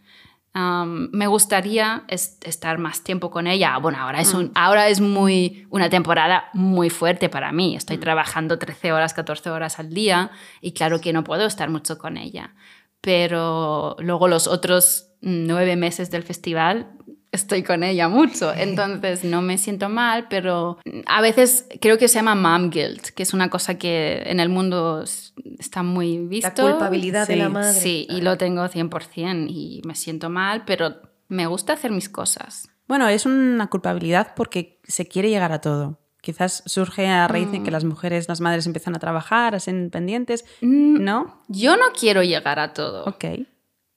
Um, 0.55 1.09
me 1.11 1.25
gustaría 1.25 2.03
es- 2.07 2.37
estar 2.43 2.77
más 2.77 3.01
tiempo 3.01 3.31
con 3.31 3.47
ella. 3.47 3.75
Bueno, 3.77 3.97
ahora 3.99 4.21
es, 4.21 4.33
un, 4.35 4.51
ahora 4.53 4.87
es 4.87 5.01
muy, 5.01 5.65
una 5.71 5.89
temporada 5.89 6.45
muy 6.53 6.89
fuerte 6.91 7.27
para 7.27 7.51
mí. 7.51 7.75
Estoy 7.75 7.97
trabajando 7.97 8.59
13 8.59 8.91
horas, 8.93 9.13
14 9.15 9.49
horas 9.49 9.79
al 9.79 9.89
día 9.89 10.29
y 10.61 10.73
claro 10.73 11.01
que 11.01 11.11
no 11.11 11.23
puedo 11.23 11.45
estar 11.47 11.69
mucho 11.71 11.97
con 11.97 12.17
ella. 12.17 12.53
Pero 13.01 13.95
luego 13.99 14.27
los 14.27 14.47
otros 14.47 15.09
nueve 15.21 15.75
meses 15.75 16.11
del 16.11 16.23
festival 16.23 16.91
estoy 17.33 17.63
con 17.63 17.83
ella 17.83 18.07
mucho. 18.07 18.53
Entonces 18.53 19.25
no 19.25 19.41
me 19.41 19.57
siento 19.57 19.89
mal, 19.89 20.27
pero 20.29 20.77
a 21.05 21.21
veces 21.21 21.67
creo 21.81 21.97
que 21.97 22.07
se 22.07 22.15
llama 22.15 22.35
mom 22.35 22.69
guilt, 22.69 23.07
que 23.09 23.23
es 23.23 23.33
una 23.33 23.49
cosa 23.49 23.77
que 23.77 24.21
en 24.25 24.39
el 24.39 24.47
mundo 24.47 25.01
es- 25.03 25.33
está 25.59 25.83
muy 25.83 26.19
visto. 26.19 26.63
la 26.65 26.71
culpabilidad 26.75 27.27
de 27.27 27.35
la 27.35 27.49
madre. 27.49 27.73
Sí, 27.73 28.07
y 28.09 28.21
lo 28.21 28.37
tengo 28.37 28.65
100% 28.69 29.47
y 29.49 29.81
me 29.85 29.95
siento 29.95 30.29
mal, 30.29 30.63
pero 30.65 30.95
me 31.27 31.47
gusta 31.47 31.73
hacer 31.73 31.91
mis 31.91 32.07
cosas. 32.07 32.69
Bueno, 32.87 33.07
es 33.07 33.25
una 33.25 33.67
culpabilidad 33.67 34.33
porque 34.35 34.79
se 34.83 35.07
quiere 35.07 35.29
llegar 35.29 35.51
a 35.51 35.61
todo. 35.61 35.99
Quizás 36.21 36.63
surge 36.65 37.07
a 37.07 37.27
raíz 37.27 37.51
de 37.51 37.63
que 37.63 37.69
Mm. 37.69 37.73
las 37.73 37.83
mujeres, 37.83 38.29
las 38.29 38.39
madres 38.41 38.65
empiezan 38.65 38.95
a 38.95 38.99
trabajar, 38.99 39.55
a 39.55 39.59
ser 39.59 39.89
pendientes. 39.89 40.45
Mm, 40.61 41.03
¿No? 41.03 41.41
Yo 41.49 41.75
no 41.75 41.85
quiero 41.99 42.23
llegar 42.23 42.59
a 42.59 42.73
todo, 42.73 43.03
Ok. 43.05 43.25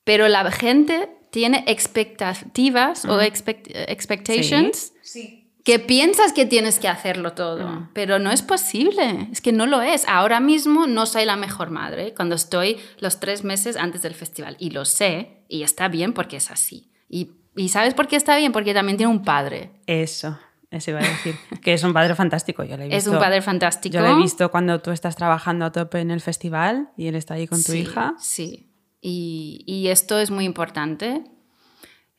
pero 0.04 0.26
la 0.28 0.50
gente 0.50 1.08
tiene 1.30 1.64
expectativas 1.66 3.04
o 3.04 3.20
expect- 3.20 3.70
expectations 3.88 4.92
Sí. 5.02 5.50
que 5.64 5.78
piensas 5.78 6.32
que 6.32 6.46
tienes 6.46 6.78
que 6.78 6.88
hacerlo 6.88 7.32
todo, 7.32 7.88
pero 7.92 8.18
no 8.18 8.30
es 8.30 8.42
posible, 8.42 9.28
es 9.32 9.40
que 9.40 9.52
no 9.52 9.66
lo 9.66 9.82
es. 9.82 10.04
Ahora 10.08 10.40
mismo 10.40 10.86
no 10.86 11.06
soy 11.06 11.24
la 11.24 11.36
mejor 11.36 11.70
madre 11.70 12.14
cuando 12.14 12.34
estoy 12.36 12.78
los 12.98 13.18
tres 13.20 13.44
meses 13.44 13.76
antes 13.76 14.02
del 14.02 14.14
festival 14.14 14.56
y 14.60 14.70
lo 14.70 14.84
sé 14.84 15.42
y 15.48 15.62
está 15.62 15.88
bien 15.88 16.12
porque 16.12 16.36
es 16.36 16.50
así. 16.50 16.90
Y, 17.08 17.32
y 17.56 17.68
¿sabes 17.70 17.94
por 17.94 18.06
qué 18.08 18.16
está 18.16 18.36
bien? 18.36 18.52
Porque 18.52 18.74
también 18.74 18.96
tiene 18.96 19.12
un 19.12 19.22
padre. 19.24 19.70
Eso, 19.86 20.38
eso 20.70 20.90
iba 20.92 21.00
a 21.00 21.02
decir. 21.02 21.34
que 21.62 21.72
es 21.74 21.82
un 21.82 21.92
padre 21.92 22.14
fantástico. 22.14 22.62
Yo 22.64 22.76
le 22.76 22.84
he 22.84 22.88
Es 22.88 22.94
visto, 23.04 23.10
un 23.12 23.18
padre 23.18 23.42
fantástico. 23.42 23.94
Yo 23.94 24.00
lo 24.02 24.08
he 24.12 24.16
visto 24.16 24.50
cuando 24.50 24.80
tú 24.80 24.90
estás 24.92 25.16
trabajando 25.16 25.64
a 25.64 25.72
tope 25.72 25.98
en 26.00 26.10
el 26.12 26.20
festival 26.20 26.90
y 26.96 27.08
él 27.08 27.16
está 27.16 27.34
ahí 27.34 27.46
con 27.48 27.62
tu 27.62 27.72
hija. 27.72 28.14
Sí. 28.18 28.65
Y, 29.08 29.62
y 29.66 29.86
esto 29.86 30.18
es 30.18 30.32
muy 30.32 30.44
importante. 30.44 31.22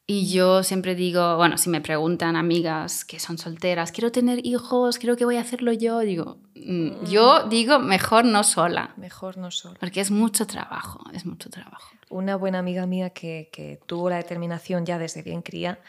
Y 0.10 0.32
yo 0.32 0.64
siempre 0.64 0.96
digo, 0.96 1.36
bueno, 1.36 1.58
si 1.58 1.70
me 1.70 1.82
preguntan 1.82 2.38
amigas 2.38 3.04
que 3.04 3.20
son 3.20 3.38
solteras, 3.38 3.92
quiero 3.92 4.10
tener 4.10 4.40
hijos, 4.46 4.98
creo 5.00 5.18
que 5.18 5.26
voy 5.26 5.36
a 5.36 5.42
hacerlo 5.42 5.74
yo, 5.74 6.00
digo, 6.00 6.38
mm, 6.56 7.04
yo 7.10 7.44
digo, 7.50 7.78
mejor 7.80 8.24
no 8.24 8.46
sola, 8.46 8.94
Mejor 8.96 9.36
no 9.36 9.52
solo. 9.52 9.76
porque 9.82 10.00
es 10.00 10.10
mucho 10.10 10.48
trabajo, 10.48 11.02
es 11.12 11.26
mucho 11.26 11.50
trabajo. 11.50 11.94
Una 12.10 12.38
buena 12.38 12.60
amiga 12.60 12.86
mía 12.86 13.10
que, 13.10 13.50
que 13.52 13.82
tuvo 13.86 14.10
la 14.10 14.16
determinación 14.16 14.86
ya 14.86 14.98
desde 14.98 15.24
bien 15.24 15.42
cría, 15.42 15.82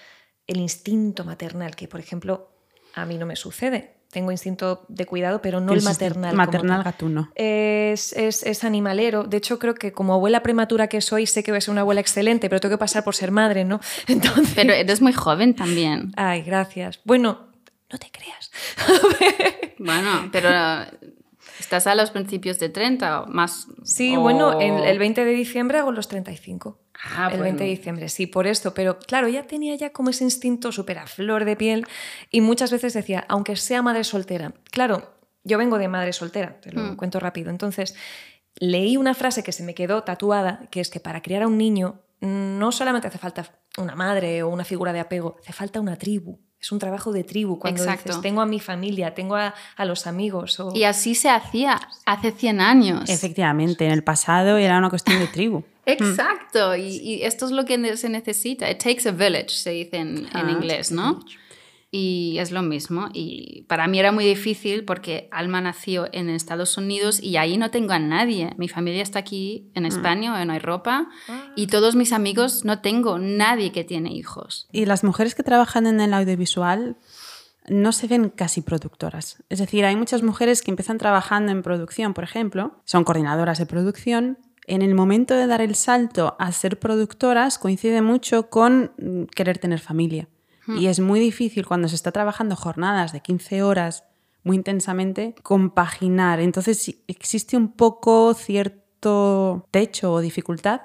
el 0.49 0.57
instinto 0.57 1.25
maternal, 1.25 1.77
que 1.77 1.87
por 1.87 2.01
ejemplo 2.01 2.49
a 2.97 3.07
mí 3.07 3.19
no 3.19 3.27
me 3.27 3.37
sucede. 3.37 3.98
Tengo 4.19 4.33
instinto 4.33 4.85
de 4.89 5.07
cuidado, 5.07 5.41
pero 5.41 5.61
no 5.61 5.73
el 5.73 5.81
maternal. 5.83 6.35
Maternal 6.35 6.83
gatuno. 6.83 7.31
Es, 7.37 8.13
es, 8.15 8.43
es 8.43 8.65
animalero. 8.65 9.23
De 9.23 9.37
hecho, 9.37 9.61
creo 9.61 9.75
que 9.77 9.93
como 9.93 10.13
abuela 10.15 10.43
prematura 10.43 10.89
que 10.89 11.01
soy, 11.01 11.27
sé 11.27 11.45
que 11.45 11.53
voy 11.53 11.59
a 11.59 11.61
ser 11.61 11.71
una 11.71 11.83
abuela 11.83 12.01
excelente, 12.01 12.49
pero 12.49 12.59
tengo 12.59 12.75
que 12.75 12.79
pasar 12.79 13.05
por 13.05 13.15
ser 13.15 13.31
madre, 13.31 13.65
¿no? 13.65 13.79
Entonces. 14.09 14.55
Pero 14.57 14.73
eres 14.73 15.01
muy 15.01 15.13
joven 15.13 15.55
también. 15.55 16.11
Ay, 16.17 16.43
gracias. 16.43 16.99
Bueno, 17.05 17.47
no 17.93 17.99
te 17.99 18.11
creas. 18.11 18.51
Bueno, 19.79 20.29
pero 20.33 20.49
estás 21.61 21.87
a 21.87 21.95
los 21.95 22.11
principios 22.11 22.59
de 22.59 22.69
30 22.69 23.21
o 23.23 23.27
más. 23.29 23.69
Sí, 23.85 24.17
o- 24.17 24.21
bueno, 24.21 24.59
el, 24.61 24.85
el 24.85 24.99
20 24.99 25.25
de 25.25 25.31
diciembre 25.33 25.79
hago 25.79 25.93
los 25.93 26.09
35. 26.09 26.77
Ah, 27.03 27.25
el 27.31 27.39
bueno. 27.39 27.45
20 27.45 27.65
de 27.65 27.71
diciembre, 27.71 28.09
sí, 28.09 28.27
por 28.27 28.47
esto. 28.47 28.75
Pero 28.75 28.99
claro, 28.99 29.29
ya 29.29 29.45
tenía 29.47 29.75
ya 29.77 29.91
como 29.91 30.11
ese 30.11 30.25
instinto 30.25 30.73
súper 30.73 30.99
a 30.99 31.07
flor 31.07 31.45
de 31.45 31.57
piel 31.57 31.87
y 32.31 32.41
muchas 32.41 32.73
veces 32.73 32.93
decía, 32.95 33.25
aunque 33.29 33.55
sea 33.57 33.83
madre 33.83 34.05
soltera. 34.05 34.53
Claro, 34.71 35.15
yo 35.45 35.59
vengo 35.59 35.79
de 35.79 35.89
madre 35.89 36.13
soltera, 36.13 36.61
te 36.61 36.73
lo 36.73 36.83
Mm. 36.83 36.97
cuento 36.97 37.21
rápido. 37.21 37.51
Entonces, 37.51 37.95
leí 38.57 38.97
una 38.97 39.15
frase 39.15 39.43
que 39.43 39.53
se 39.53 39.63
me 39.63 39.75
quedó 39.75 40.03
tatuada, 40.03 40.67
que 40.71 40.81
es 40.81 40.91
que 40.91 41.01
para 41.01 41.23
criar 41.23 41.43
a 41.43 41.47
un 41.47 41.57
niño 41.59 42.01
no 42.21 42.73
solamente 42.73 43.07
hace 43.07 43.19
falta 43.19 43.45
una 43.77 43.95
madre 43.95 44.43
o 44.43 44.49
una 44.49 44.65
figura 44.65 44.93
de 44.93 44.99
apego, 45.01 45.37
hace 45.41 45.53
falta 45.53 45.81
una 45.81 45.97
tribu. 45.97 46.41
Es 46.61 46.73
un 46.73 46.81
trabajo 46.81 47.13
de 47.13 47.23
tribu. 47.23 47.61
Cuando 47.61 47.81
Exacto. 47.85 48.09
dices, 48.09 48.21
tengo 48.21 48.41
a 48.41 48.47
mi 48.47 48.59
familia, 48.59 49.15
tengo 49.15 49.37
a, 49.37 49.55
a 49.77 49.85
los 49.85 50.09
amigos. 50.09 50.59
O... 50.59 50.73
Y 50.75 50.83
así 50.83 51.15
se 51.15 51.31
hacía 51.31 51.79
hace 52.05 52.33
100 52.33 52.61
años. 52.61 53.09
Efectivamente, 53.09 53.85
en 53.87 53.93
el 53.93 54.03
pasado 54.03 54.57
era 54.57 54.77
una 54.77 54.91
cuestión 54.91 55.21
de 55.21 55.29
tribu. 55.29 55.63
Exacto, 55.93 56.77
y, 56.77 56.83
y 56.97 57.23
esto 57.23 57.47
es 57.47 57.53
lo 57.53 57.65
que 57.65 57.97
se 57.97 58.09
necesita. 58.09 58.71
It 58.71 58.79
takes 58.83 59.09
a 59.09 59.13
village, 59.13 59.51
se 59.51 59.71
dice 59.71 59.97
en, 59.97 60.19
en 60.19 60.29
Ah, 60.33 60.51
inglés, 60.51 60.93
¿no? 60.93 61.21
Y 61.91 62.37
es 62.39 62.51
lo 62.51 62.61
mismo. 62.63 63.09
Y 63.15 63.63
para 63.67 63.87
mí 63.87 63.99
era 63.99 64.13
muy 64.13 64.27
difícil 64.27 64.85
porque 64.85 65.29
Alma 65.31 65.63
nació 65.63 66.07
en 66.13 66.29
Estados 66.29 66.77
Unidos 66.77 67.19
y 67.23 67.39
ahí 67.39 67.57
no 67.57 67.71
tengo 67.71 67.95
a 67.95 67.99
nadie. 67.99 68.53
Mi 68.59 68.69
familia 68.69 69.03
está 69.03 69.21
aquí 69.21 69.71
en 69.75 69.87
España 69.87 70.35
o 70.35 70.39
en 70.39 70.51
Europa 70.51 71.09
y 71.57 71.67
todos 71.69 71.97
mis 71.97 72.13
amigos 72.13 72.67
no 72.67 72.83
tengo 72.83 73.19
nadie 73.19 73.73
que 73.73 73.85
tiene 73.85 74.13
hijos. 74.13 74.69
Y 74.71 74.85
las 74.85 75.03
mujeres 75.03 75.35
que 75.35 75.43
trabajan 75.43 75.87
en 75.87 76.03
el 76.03 76.13
audiovisual 76.13 76.99
no 77.69 77.93
se 77.93 78.07
ven 78.07 78.29
casi 78.29 78.61
productoras. 78.61 79.43
Es 79.49 79.59
decir, 79.59 79.87
hay 79.87 79.97
muchas 79.97 80.23
mujeres 80.23 80.61
que 80.61 80.71
empiezan 80.71 80.99
trabajando 80.99 81.53
en 81.53 81.63
producción, 81.63 82.13
por 82.13 82.25
ejemplo, 82.25 82.83
son 82.85 83.05
coordinadoras 83.05 83.59
de 83.59 83.65
producción. 83.67 84.39
En 84.69 84.83
el 84.83 84.95
momento 84.95 85.35
de 85.35 85.47
dar 85.47 85.63
el 85.63 85.75
salto 85.75 86.37
a 86.39 86.53
ser 86.53 86.79
productoras 86.79 87.59
coincide 87.59 88.03
mucho 88.03 88.51
con 88.51 88.93
mm, 88.99 89.25
querer 89.35 89.59
tener 89.59 89.81
familia. 89.81 90.29
Y 90.79 90.89
es 90.89 91.01
muy 91.01 91.19
difícil 91.19 91.67
cuando 91.67 91.89
se 91.89 91.95
está 91.95 92.13
trabajando 92.13 92.55
jornadas 92.55 93.15
de 93.15 93.21
15 93.21 93.63
horas 93.63 94.05
muy 94.43 94.57
intensamente 94.57 95.35
compaginar. 95.43 96.41
Entonces 96.41 96.95
existe 97.07 97.57
un 97.57 97.73
poco 97.73 98.35
cierto 98.35 99.67
techo 99.71 100.13
o 100.13 100.21
dificultad 100.21 100.83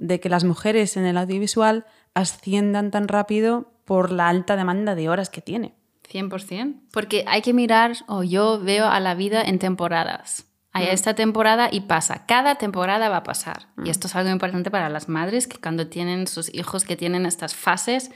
de 0.00 0.20
que 0.20 0.30
las 0.30 0.44
mujeres 0.44 0.96
en 0.96 1.04
el 1.04 1.18
audiovisual 1.18 1.84
asciendan 2.14 2.90
tan 2.90 3.08
rápido 3.08 3.70
por 3.84 4.10
la 4.10 4.30
alta 4.30 4.56
demanda 4.56 4.94
de 4.94 5.10
horas 5.10 5.28
que 5.28 5.42
tiene. 5.42 5.74
100%. 6.10 6.80
Porque 6.90 7.24
hay 7.26 7.42
que 7.42 7.52
mirar, 7.52 7.92
o 8.06 8.22
yo 8.22 8.58
veo 8.58 8.86
a 8.86 9.00
la 9.00 9.14
vida 9.14 9.42
en 9.42 9.58
temporadas. 9.58 10.46
Hay 10.76 10.86
esta 10.94 11.14
temporada 11.14 11.68
y 11.70 11.80
pasa. 11.82 12.26
Cada 12.26 12.56
temporada 12.56 13.08
va 13.08 13.18
a 13.18 13.22
pasar. 13.22 13.68
Y 13.84 13.90
esto 13.90 14.06
es 14.06 14.14
algo 14.16 14.30
importante 14.30 14.70
para 14.70 14.88
las 14.88 15.08
madres 15.08 15.46
que 15.46 15.58
cuando 15.58 15.86
tienen 15.88 16.26
sus 16.26 16.52
hijos 16.54 16.84
que 16.84 16.96
tienen 16.96 17.26
estas 17.26 17.54
fases, 17.54 18.10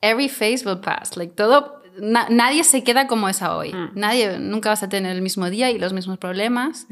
every 0.00 0.28
phase 0.28 0.62
will 0.66 0.80
pass. 0.80 1.16
Like 1.16 1.34
todo, 1.34 1.82
na- 2.00 2.28
nadie 2.30 2.64
se 2.64 2.82
queda 2.84 3.06
como 3.06 3.28
es 3.28 3.42
hoy. 3.42 3.72
Nadie, 3.94 4.38
nunca 4.38 4.68
vas 4.70 4.82
a 4.82 4.88
tener 4.88 5.14
el 5.14 5.22
mismo 5.22 5.48
día 5.50 5.70
y 5.70 5.78
los 5.78 5.92
mismos 5.92 6.18
problemas. 6.18 6.86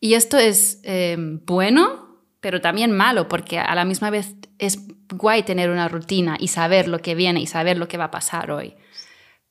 Y 0.00 0.14
esto 0.14 0.38
es 0.38 0.80
eh, 0.84 1.16
bueno 1.18 2.04
pero 2.38 2.60
también 2.60 2.92
malo, 2.92 3.26
porque 3.26 3.58
a 3.58 3.74
la 3.74 3.84
misma 3.84 4.08
vez 4.10 4.36
es 4.58 4.78
guay 5.12 5.42
tener 5.42 5.68
una 5.68 5.88
rutina 5.88 6.36
y 6.38 6.46
saber 6.48 6.86
lo 6.86 7.00
que 7.00 7.16
viene 7.16 7.40
y 7.40 7.46
saber 7.48 7.76
lo 7.76 7.88
que 7.88 7.96
va 7.96 8.04
a 8.04 8.10
pasar 8.12 8.52
hoy. 8.52 8.74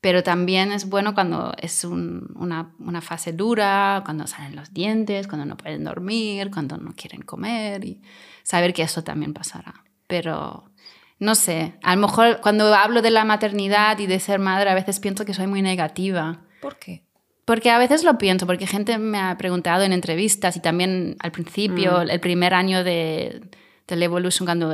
Pero 0.05 0.21
también 0.21 0.71
es 0.71 0.87
bueno 0.87 1.15
cuando 1.15 1.51
es 1.59 1.83
una, 1.83 2.69
una, 2.77 3.01
fase 3.01 3.33
dura, 3.33 4.03
cuando 4.05 4.27
salen 4.27 4.55
los 4.55 4.71
dientes, 4.71 5.25
cuando 5.25 5.47
no 5.47 5.57
pueden 5.57 5.83
dormir, 5.83 6.51
cuando 6.51 6.77
no 6.77 6.93
quieren 6.95 7.23
comer 7.23 7.83
y 7.83 8.03
saber 8.43 8.71
que 8.75 8.83
eso 8.83 9.03
también 9.03 9.33
pasará. 9.33 9.83
Pero 10.05 10.69
no 11.17 11.33
sé, 11.33 11.73
a 11.81 11.95
lo 11.95 12.01
mejor 12.01 12.39
cuando 12.39 12.71
hablo 12.75 13.01
de 13.01 13.09
la 13.09 13.25
maternidad 13.25 13.97
y 13.97 14.05
de 14.05 14.19
ser 14.19 14.37
madre 14.37 14.69
a 14.69 14.75
veces 14.75 14.99
pienso 14.99 15.25
que 15.25 15.33
soy 15.33 15.47
muy 15.47 15.63
negativa. 15.63 16.41
¿Por 16.61 16.77
qué? 16.77 17.01
Porque 17.43 17.71
a 17.71 17.79
veces 17.79 18.03
lo 18.03 18.19
pienso, 18.19 18.45
porque 18.45 18.67
gente 18.67 18.99
me 18.99 19.17
ha 19.17 19.35
preguntado 19.39 19.81
en 19.85 19.91
entrevistas 19.91 20.55
y 20.55 20.59
también 20.59 21.15
al 21.17 21.31
principio, 21.31 22.03
mm. 22.03 22.09
el 22.11 22.19
primer 22.19 22.53
año 22.53 22.83
de, 22.83 23.41
de 23.87 23.95
la 23.95 24.05
Evolution, 24.05 24.45
cuando, 24.45 24.73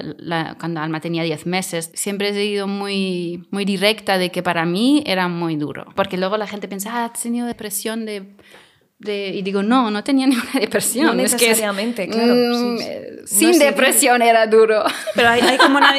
cuando 0.57 0.79
Alma 0.79 1.01
tenía 1.01 1.23
10 1.23 1.45
meses, 1.45 1.91
siempre 1.93 2.29
he 2.29 2.33
sido 2.33 2.67
muy, 2.67 3.45
muy 3.51 3.65
directa 3.65 4.17
de 4.17 4.31
que 4.31 4.41
para 4.41 4.65
mí 4.65 5.03
era 5.05 5.27
muy 5.27 5.57
duro. 5.57 5.85
Porque 5.95 6.17
luego 6.17 6.37
la 6.37 6.47
gente 6.47 6.67
piensa, 6.67 6.91
ah, 6.93 7.05
has 7.05 7.21
tenido 7.21 7.45
depresión 7.45 8.05
de 8.05 8.35
y 9.03 9.41
digo, 9.41 9.63
no, 9.63 9.89
no 9.89 10.03
tenía 10.03 10.27
ninguna 10.27 10.59
depresión. 10.59 11.07
No 11.07 11.13
necesariamente, 11.13 12.07
claro. 12.07 12.33
Mm, 12.35 12.77
sin 13.25 13.57
depresión 13.57 14.21
era 14.21 14.47
duro. 14.47 14.83
Pero 15.15 15.29
hay, 15.29 15.41
hay 15.41 15.57
como 15.57 15.77
una, 15.77 15.93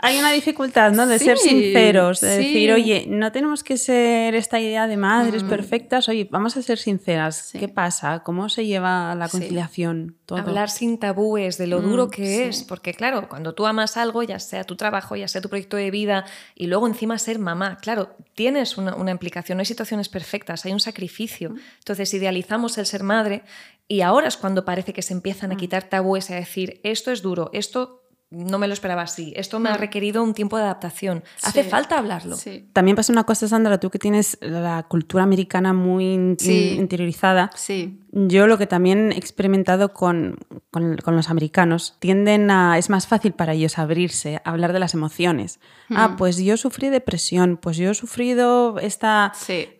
hay 0.00 0.18
una 0.18 0.32
dificultad, 0.32 0.92
¿no? 0.92 1.06
De 1.06 1.18
ser 1.18 1.38
sinceros, 1.38 2.20
de 2.20 2.38
decir, 2.38 2.72
oye, 2.72 3.06
no 3.08 3.32
tenemos 3.32 3.64
que 3.64 3.76
ser 3.76 4.34
esta 4.34 4.60
idea 4.60 4.86
de 4.86 4.96
madres 4.96 5.42
mm. 5.44 5.48
perfectas, 5.48 6.08
oye, 6.08 6.28
vamos 6.30 6.56
a 6.56 6.62
ser 6.62 6.78
sinceras. 6.78 7.50
¿Qué 7.58 7.68
pasa? 7.68 8.20
¿Cómo 8.20 8.48
se 8.48 8.66
lleva 8.66 9.14
la 9.14 9.28
conciliación? 9.28 10.16
Todo? 10.26 10.38
Hablar 10.38 10.70
sin 10.70 10.98
tabúes 10.98 11.58
de 11.58 11.66
lo 11.66 11.80
mm, 11.80 11.82
duro 11.82 12.10
que 12.10 12.48
es, 12.48 12.64
porque 12.64 12.94
claro, 12.94 13.28
cuando 13.28 13.54
tú 13.54 13.66
amas 13.66 13.96
algo, 13.96 14.22
ya 14.22 14.38
sea 14.38 14.64
tu 14.64 14.76
trabajo, 14.76 15.16
ya 15.16 15.28
sea 15.28 15.40
tu 15.40 15.48
proyecto 15.48 15.76
de 15.76 15.90
vida, 15.90 16.24
y 16.54 16.66
luego 16.66 16.86
encima 16.86 17.18
ser 17.18 17.38
mamá, 17.38 17.78
claro, 17.80 18.16
tienes 18.34 18.76
una, 18.76 18.94
una 18.94 19.10
implicación, 19.10 19.56
no 19.56 19.60
hay 19.60 19.66
situaciones 19.66 20.08
perfectas, 20.08 20.64
hay 20.64 20.72
un 20.72 20.80
sacrificio. 20.80 21.54
Entonces, 21.78 22.12
idealizar 22.14 22.41
el 22.78 22.86
ser 22.86 23.02
madre 23.02 23.42
y 23.88 24.00
ahora 24.00 24.28
es 24.28 24.36
cuando 24.36 24.64
parece 24.64 24.92
que 24.92 25.02
se 25.02 25.12
empiezan 25.12 25.52
a 25.52 25.54
mm. 25.54 25.58
quitar 25.58 25.88
tabúes 25.88 26.30
y 26.30 26.32
a 26.32 26.36
decir, 26.36 26.80
esto 26.82 27.10
es 27.10 27.22
duro, 27.22 27.50
esto 27.52 28.01
no 28.32 28.58
me 28.58 28.66
lo 28.66 28.72
esperaba 28.72 29.02
así, 29.02 29.32
esto 29.36 29.60
me 29.60 29.68
ha 29.68 29.74
mm. 29.74 29.78
requerido 29.78 30.22
un 30.22 30.32
tiempo 30.32 30.56
de 30.56 30.64
adaptación. 30.64 31.22
Hace 31.42 31.64
falta 31.64 31.98
hablarlo. 31.98 32.36
También 32.72 32.96
pasa 32.96 33.12
una 33.12 33.24
cosa, 33.24 33.46
Sandra, 33.46 33.78
tú 33.78 33.90
que 33.90 33.98
tienes 33.98 34.38
la 34.40 34.84
cultura 34.88 35.22
americana 35.22 35.72
muy 35.72 36.14
interiorizada. 36.14 37.50
Sí. 37.54 37.98
Yo 38.10 38.46
lo 38.46 38.58
que 38.58 38.66
también 38.66 39.12
he 39.12 39.18
experimentado 39.18 39.92
con, 39.92 40.38
con, 40.70 40.96
los 41.06 41.30
americanos, 41.30 41.96
tienden 41.98 42.50
a, 42.50 42.78
es 42.78 42.90
más 42.90 43.06
fácil 43.06 43.32
para 43.32 43.52
ellos 43.52 43.78
abrirse, 43.78 44.40
hablar 44.44 44.72
de 44.72 44.80
las 44.80 44.94
emociones. 44.94 45.60
Ah, 45.90 46.08
mm. 46.08 46.16
pues 46.16 46.38
yo 46.38 46.56
sufrí 46.56 46.88
depresión, 46.88 47.58
pues 47.58 47.76
yo 47.76 47.90
he 47.90 47.94
sufrido 47.94 48.78
esta... 48.78 49.32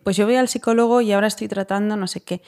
Pues 0.03 0.17
yo 0.17 0.27
voy 0.27 0.37
al 0.37 0.49
psicólogo 0.49 1.01
y 1.01 1.13
ahora 1.13 1.27
estoy 1.27 1.49
tratando 1.49 1.97
no 1.97 2.07
sé 2.07 2.23
qué 2.23 2.43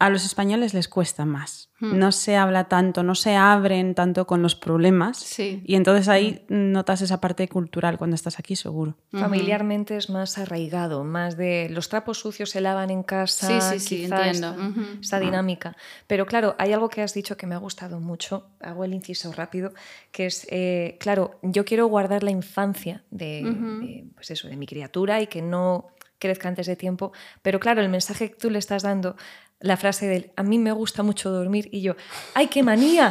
a 0.00 0.10
los 0.10 0.24
españoles 0.24 0.74
les 0.74 0.88
cuesta 0.88 1.24
más. 1.24 1.70
Hmm. 1.80 1.98
No 1.98 2.12
se 2.12 2.36
habla 2.36 2.68
tanto, 2.68 3.02
no 3.02 3.16
se 3.16 3.34
abren 3.34 3.96
tanto 3.96 4.28
con 4.28 4.42
los 4.42 4.54
problemas. 4.54 5.38
Y 5.38 5.74
entonces 5.74 6.08
ahí 6.08 6.44
hmm. 6.48 6.70
notas 6.72 7.02
esa 7.02 7.20
parte 7.20 7.48
cultural 7.48 7.98
cuando 7.98 8.14
estás 8.14 8.38
aquí, 8.38 8.54
seguro. 8.54 8.96
Familiarmente 9.10 9.96
es 9.96 10.08
más 10.08 10.38
arraigado, 10.38 11.02
más 11.02 11.36
de 11.36 11.68
los 11.70 11.88
trapos 11.88 12.18
sucios 12.18 12.50
se 12.50 12.60
lavan 12.60 12.90
en 12.90 13.02
casa. 13.02 13.48
Sí, 13.48 13.78
sí, 13.78 13.80
sí, 13.80 14.04
entiendo. 14.04 14.56
Esta, 15.00 15.18
dinámica. 15.18 15.76
Pero 16.06 16.26
claro, 16.26 16.54
hay 16.58 16.72
algo 16.72 16.88
que 16.88 17.02
has 17.02 17.12
dicho 17.12 17.36
que 17.36 17.48
me 17.48 17.56
ha 17.56 17.58
gustado 17.58 17.98
mucho, 17.98 18.50
hago 18.60 18.84
el 18.84 18.94
inciso 18.94 19.32
rápido, 19.32 19.72
que 20.12 20.26
es, 20.26 20.46
eh, 20.50 20.96
claro, 21.00 21.38
yo 21.42 21.64
quiero 21.64 21.86
guardar 21.86 22.22
la 22.22 22.30
infancia 22.30 23.02
de, 23.10 24.04
pues 24.14 24.30
eso, 24.30 24.46
de 24.46 24.56
mi 24.56 24.66
criatura 24.66 25.20
y 25.20 25.26
que 25.26 25.42
no 25.42 25.88
crezca 26.18 26.48
antes 26.48 26.66
de 26.66 26.76
tiempo, 26.76 27.12
pero 27.42 27.60
claro, 27.60 27.80
el 27.80 27.88
mensaje 27.88 28.30
que 28.30 28.36
tú 28.36 28.50
le 28.50 28.58
estás 28.58 28.82
dando 28.82 29.16
la 29.60 29.76
frase 29.76 30.06
del 30.06 30.32
a 30.36 30.42
mí 30.42 30.58
me 30.58 30.72
gusta 30.72 31.02
mucho 31.02 31.30
dormir 31.30 31.68
y 31.72 31.82
yo, 31.82 31.96
¡ay, 32.34 32.46
qué 32.48 32.62
manía! 32.62 33.10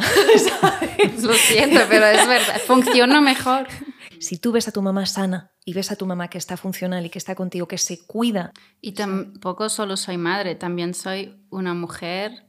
Lo 1.22 1.34
siento, 1.34 1.80
pero 1.88 2.06
es 2.06 2.26
verdad, 2.26 2.60
funciona 2.66 3.20
mejor. 3.20 3.66
Si 4.20 4.36
tú 4.36 4.50
ves 4.50 4.66
a 4.66 4.72
tu 4.72 4.82
mamá 4.82 5.06
sana 5.06 5.52
y 5.64 5.74
ves 5.74 5.92
a 5.92 5.96
tu 5.96 6.04
mamá 6.04 6.26
que 6.26 6.38
está 6.38 6.56
funcional 6.56 7.06
y 7.06 7.08
que 7.08 7.20
está 7.20 7.36
contigo, 7.36 7.68
que 7.68 7.78
se 7.78 8.04
cuida. 8.04 8.52
Y 8.80 8.90
tampoco 8.90 9.68
solo 9.68 9.96
soy 9.96 10.16
madre, 10.16 10.56
también 10.56 10.92
soy 10.92 11.36
una 11.50 11.72
mujer 11.72 12.44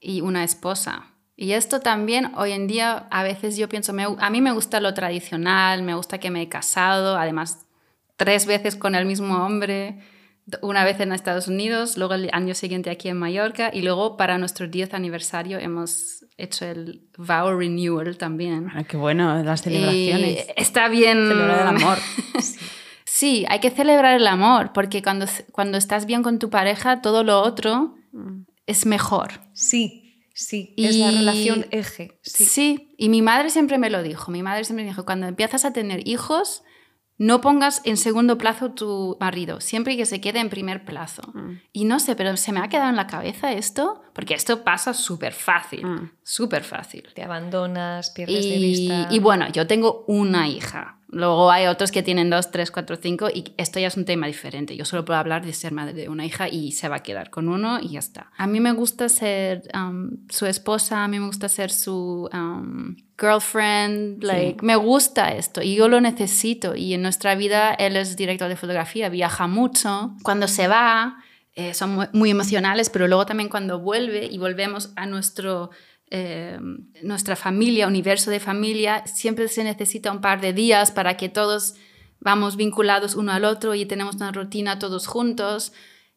y 0.00 0.22
una 0.22 0.42
esposa. 0.42 1.14
Y 1.36 1.52
esto 1.52 1.78
también 1.78 2.32
hoy 2.36 2.50
en 2.50 2.66
día 2.66 3.06
a 3.12 3.22
veces 3.22 3.56
yo 3.56 3.68
pienso, 3.68 3.92
a 4.18 4.30
mí 4.30 4.40
me 4.40 4.50
gusta 4.50 4.80
lo 4.80 4.92
tradicional, 4.92 5.84
me 5.84 5.94
gusta 5.94 6.18
que 6.18 6.32
me 6.32 6.42
he 6.42 6.48
casado, 6.48 7.16
además 7.16 7.64
tres 8.16 8.46
veces 8.46 8.74
con 8.74 8.96
el 8.96 9.06
mismo 9.06 9.44
hombre 9.44 10.00
una 10.60 10.84
vez 10.84 11.00
en 11.00 11.12
Estados 11.12 11.48
Unidos, 11.48 11.96
luego 11.96 12.14
el 12.14 12.28
año 12.32 12.54
siguiente 12.54 12.90
aquí 12.90 13.08
en 13.08 13.16
Mallorca 13.16 13.70
y 13.72 13.82
luego 13.82 14.16
para 14.16 14.36
nuestro 14.38 14.68
10 14.68 14.92
aniversario 14.94 15.58
hemos 15.58 16.24
hecho 16.36 16.66
el 16.66 17.08
vow 17.16 17.58
renewal 17.58 18.18
también. 18.18 18.68
Ah, 18.74 18.84
qué 18.84 18.96
bueno, 18.96 19.42
las 19.42 19.62
celebraciones. 19.62 20.46
está 20.56 20.88
bien. 20.88 21.28
Celebrar 21.28 21.60
el 21.60 21.82
amor. 21.82 21.98
sí. 23.04 23.46
hay 23.48 23.60
que 23.60 23.70
celebrar 23.70 24.16
el 24.16 24.26
amor 24.26 24.72
porque 24.74 25.02
cuando, 25.02 25.26
cuando 25.52 25.78
estás 25.78 26.04
bien 26.04 26.22
con 26.22 26.38
tu 26.38 26.50
pareja, 26.50 27.00
todo 27.00 27.24
lo 27.24 27.40
otro 27.40 27.94
mm. 28.12 28.42
es 28.66 28.86
mejor. 28.86 29.40
Sí. 29.52 30.00
Sí, 30.36 30.74
es 30.76 30.96
la 30.96 31.12
relación 31.12 31.66
eje. 31.70 32.18
Sí. 32.22 32.44
sí, 32.44 32.94
y 32.98 33.08
mi 33.08 33.22
madre 33.22 33.50
siempre 33.50 33.78
me 33.78 33.88
lo 33.88 34.02
dijo. 34.02 34.32
Mi 34.32 34.42
madre 34.42 34.64
siempre 34.64 34.82
me 34.82 34.90
dijo, 34.90 35.04
cuando 35.04 35.28
empiezas 35.28 35.64
a 35.64 35.72
tener 35.72 36.08
hijos, 36.08 36.64
no 37.16 37.40
pongas 37.40 37.80
en 37.84 37.96
segundo 37.96 38.38
plazo 38.38 38.72
tu 38.72 39.16
marido, 39.20 39.60
siempre 39.60 39.96
que 39.96 40.06
se 40.06 40.20
quede 40.20 40.40
en 40.40 40.50
primer 40.50 40.84
plazo. 40.84 41.22
Mm. 41.32 41.60
Y 41.72 41.84
no 41.84 42.00
sé, 42.00 42.16
pero 42.16 42.36
se 42.36 42.52
me 42.52 42.60
ha 42.60 42.68
quedado 42.68 42.90
en 42.90 42.96
la 42.96 43.06
cabeza 43.06 43.52
esto, 43.52 44.02
porque 44.12 44.34
esto 44.34 44.64
pasa 44.64 44.94
súper 44.94 45.32
fácil, 45.32 45.86
mm. 45.86 46.10
Súper 46.24 46.64
fácil. 46.64 47.06
Te 47.14 47.22
abandonas, 47.22 48.10
pierdes 48.10 48.44
de 48.44 48.58
vista. 48.58 49.08
Y 49.10 49.20
bueno, 49.20 49.46
yo 49.52 49.66
tengo 49.66 50.04
una 50.08 50.48
hija. 50.48 50.98
Luego 51.08 51.52
hay 51.52 51.66
otros 51.66 51.92
que 51.92 52.02
tienen 52.02 52.28
dos, 52.28 52.50
tres, 52.50 52.72
cuatro, 52.72 52.96
cinco 52.96 53.28
y 53.32 53.54
esto 53.56 53.78
ya 53.78 53.86
es 53.86 53.96
un 53.96 54.04
tema 54.04 54.26
diferente. 54.26 54.74
Yo 54.74 54.84
solo 54.84 55.04
puedo 55.04 55.20
hablar 55.20 55.44
de 55.46 55.52
ser 55.52 55.70
madre 55.70 55.92
de 55.92 56.08
una 56.08 56.26
hija 56.26 56.48
y 56.48 56.72
se 56.72 56.88
va 56.88 56.96
a 56.96 57.02
quedar 57.04 57.30
con 57.30 57.48
uno 57.48 57.78
y 57.80 57.90
ya 57.90 58.00
está. 58.00 58.32
A 58.36 58.48
mí 58.48 58.58
me 58.58 58.72
gusta 58.72 59.08
ser 59.08 59.62
um, 59.74 60.10
su 60.28 60.46
esposa, 60.46 61.04
a 61.04 61.08
mí 61.08 61.20
me 61.20 61.26
gusta 61.26 61.48
ser 61.48 61.70
su 61.70 62.28
um, 62.32 62.96
girlfriend, 63.16 64.24
like, 64.24 64.64
me 64.64 64.74
gusta 64.74 65.28
esto 65.28 65.62
y 65.62 65.76
yo 65.76 65.88
lo 65.88 66.00
necesito. 66.00 66.74
Y 66.74 66.94
en 66.94 67.02
nuestra 67.02 67.36
vida 67.36 67.74
él 67.74 67.96
es 67.96 68.16
director 68.16 68.48
de 68.48 68.56
fotografía, 68.56 69.08
viaja 69.08 69.46
mucho. 69.46 70.16
Cuando 70.24 70.48
se 70.48 70.66
va, 70.66 71.18
eh, 71.54 71.74
son 71.74 72.08
muy 72.12 72.30
emocionales, 72.30 72.90
pero 72.90 73.06
luego 73.06 73.24
también 73.24 73.48
cuando 73.48 73.78
vuelve 73.78 74.26
y 74.26 74.38
volvemos 74.38 74.92
a 74.96 75.06
nuestro 75.06 75.70
eh, 76.10 76.58
nuestra 77.02 77.36
familia, 77.36 77.86
universo 77.86 78.30
de 78.30 78.40
familia, 78.40 79.06
siempre 79.06 79.48
se 79.48 79.64
necesita 79.64 80.12
un 80.12 80.20
par 80.20 80.40
de 80.40 80.52
días 80.52 80.90
para 80.90 81.16
que 81.16 81.28
todos 81.28 81.74
vamos 82.20 82.56
vinculados 82.56 83.14
uno 83.14 83.32
al 83.32 83.44
otro 83.44 83.74
y 83.74 83.86
tenemos 83.86 84.16
una 84.16 84.32
rutina 84.32 84.78
todos 84.78 85.06
juntos. 85.06 85.72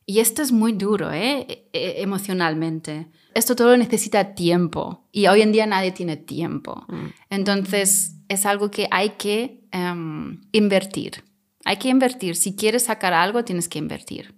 Y 0.06 0.20
esto 0.20 0.42
es 0.42 0.52
muy 0.52 0.72
duro, 0.72 1.12
¿eh? 1.12 1.46
E, 1.50 1.70
e, 1.74 2.02
emocionalmente. 2.02 3.08
Esto 3.34 3.56
todo 3.56 3.76
necesita 3.76 4.34
tiempo 4.34 5.08
y 5.12 5.28
hoy 5.28 5.42
en 5.42 5.52
día 5.52 5.66
nadie 5.68 5.92
tiene 5.92 6.16
tiempo. 6.16 6.86
Mm. 6.88 7.08
Entonces 7.30 8.16
es 8.30 8.46
algo 8.46 8.72
que 8.72 8.88
hay 8.90 9.12
que 9.12 9.68
em, 9.72 10.42
invertir. 10.54 11.24
Hay 11.66 11.78
que 11.78 11.90
invertir. 11.90 12.36
Si 12.36 12.56
quieres 12.56 12.84
sacar 12.84 13.14
algo, 13.14 13.44
tienes 13.44 13.68
que 13.68 13.80
invertir. 13.80 14.34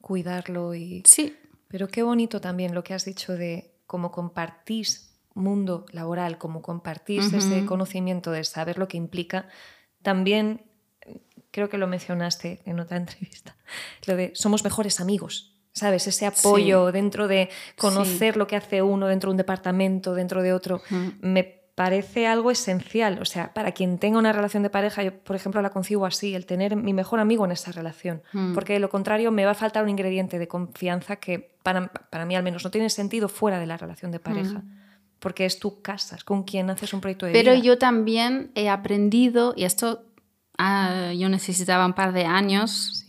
Cuidarlo 0.00 0.74
y... 0.74 1.02
Sí. 1.06 1.34
Pero 1.68 1.88
qué 1.88 2.02
bonito 2.02 2.40
también 2.40 2.74
lo 2.74 2.82
que 2.82 2.94
has 2.94 3.04
dicho 3.04 3.32
de 3.34 3.75
como 3.86 4.10
compartís 4.10 5.16
mundo 5.34 5.86
laboral, 5.92 6.38
como 6.38 6.62
compartís 6.62 7.32
ese 7.32 7.66
conocimiento 7.66 8.30
de 8.32 8.42
saber 8.44 8.78
lo 8.78 8.88
que 8.88 8.96
implica, 8.96 9.48
también 10.02 10.62
creo 11.50 11.68
que 11.68 11.78
lo 11.78 11.86
mencionaste 11.86 12.60
en 12.64 12.80
otra 12.80 12.96
entrevista, 13.02 13.56
lo 14.06 14.16
de 14.16 14.32
somos 14.34 14.64
mejores 14.64 15.00
amigos. 15.00 15.52
¿Sabes? 15.72 16.06
Ese 16.06 16.24
apoyo 16.24 16.90
dentro 16.90 17.28
de 17.28 17.50
conocer 17.76 18.38
lo 18.38 18.46
que 18.46 18.56
hace 18.56 18.80
uno 18.80 19.08
dentro 19.08 19.28
de 19.28 19.32
un 19.32 19.36
departamento, 19.36 20.14
dentro 20.14 20.42
de 20.42 20.54
otro, 20.54 20.80
me 21.20 21.55
parece 21.76 22.26
algo 22.26 22.50
esencial. 22.50 23.20
O 23.20 23.26
sea, 23.26 23.52
para 23.52 23.70
quien 23.72 23.98
tenga 23.98 24.18
una 24.18 24.32
relación 24.32 24.64
de 24.64 24.70
pareja, 24.70 25.04
yo, 25.04 25.16
por 25.16 25.36
ejemplo, 25.36 25.60
la 25.62 25.70
concibo 25.70 26.06
así, 26.06 26.34
el 26.34 26.46
tener 26.46 26.74
mi 26.74 26.94
mejor 26.94 27.20
amigo 27.20 27.44
en 27.44 27.52
esa 27.52 27.70
relación. 27.70 28.22
Hmm. 28.32 28.54
Porque 28.54 28.72
de 28.72 28.80
lo 28.80 28.88
contrario 28.88 29.30
me 29.30 29.44
va 29.44 29.52
a 29.52 29.54
faltar 29.54 29.84
un 29.84 29.90
ingrediente 29.90 30.38
de 30.38 30.48
confianza 30.48 31.16
que 31.16 31.54
para, 31.62 31.88
para 31.88 32.24
mí 32.24 32.34
al 32.34 32.42
menos 32.42 32.64
no 32.64 32.70
tiene 32.70 32.88
sentido 32.88 33.28
fuera 33.28 33.60
de 33.60 33.66
la 33.66 33.76
relación 33.76 34.10
de 34.10 34.18
pareja. 34.18 34.60
Hmm. 34.60 34.80
Porque 35.18 35.44
es 35.44 35.58
tu 35.58 35.82
casa, 35.82 36.16
es 36.16 36.24
con 36.24 36.44
quien 36.44 36.70
haces 36.70 36.94
un 36.94 37.02
proyecto 37.02 37.26
de 37.26 37.32
Pero 37.32 37.52
vida. 37.52 37.52
Pero 37.52 37.62
yo 37.62 37.78
también 37.78 38.50
he 38.54 38.70
aprendido, 38.70 39.52
y 39.54 39.64
esto 39.64 40.06
ah, 40.56 41.12
yo 41.14 41.28
necesitaba 41.28 41.84
un 41.84 41.92
par 41.92 42.14
de 42.14 42.24
años, 42.24 43.04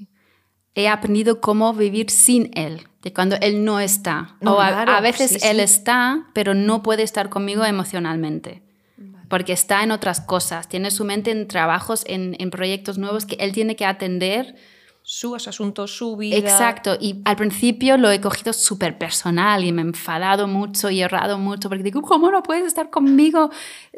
he 0.75 0.89
aprendido 0.89 1.39
cómo 1.39 1.73
vivir 1.73 2.09
sin 2.09 2.51
él 2.53 2.85
de 3.07 3.13
cuando 3.13 3.37
él 3.39 3.63
no 3.63 3.79
está. 3.79 4.35
No, 4.41 4.55
o 4.55 4.61
a, 4.61 4.67
claro, 4.67 4.91
a 4.91 4.99
veces 4.99 5.31
sí, 5.31 5.37
él 5.41 5.61
está, 5.61 6.25
pero 6.33 6.53
no 6.53 6.83
puede 6.83 7.03
estar 7.03 7.29
conmigo 7.29 7.63
emocionalmente. 7.63 8.61
Porque 9.29 9.53
está 9.53 9.83
en 9.83 9.91
otras 9.91 10.21
cosas, 10.21 10.67
tiene 10.69 10.91
su 10.91 11.03
mente 11.03 11.31
en 11.31 11.47
trabajos, 11.47 12.03
en, 12.07 12.35
en 12.39 12.49
proyectos 12.49 12.97
nuevos 12.97 13.25
que 13.25 13.35
él 13.39 13.51
tiene 13.53 13.75
que 13.75 13.85
atender. 13.85 14.55
Sus 15.09 15.47
asuntos, 15.47 15.95
su 15.95 16.17
vida. 16.17 16.35
Exacto, 16.35 16.97
y 16.99 17.21
al 17.23 17.37
principio 17.37 17.95
lo 17.95 18.11
he 18.11 18.19
cogido 18.19 18.51
súper 18.51 18.97
personal 18.97 19.63
y 19.63 19.71
me 19.71 19.81
he 19.81 19.85
enfadado 19.85 20.49
mucho 20.49 20.89
y 20.89 20.99
he 20.99 21.05
errado 21.05 21.37
mucho 21.39 21.69
porque 21.69 21.81
digo, 21.83 22.01
¿cómo 22.01 22.29
no 22.29 22.43
puedes 22.43 22.65
estar 22.67 22.89
conmigo 22.89 23.49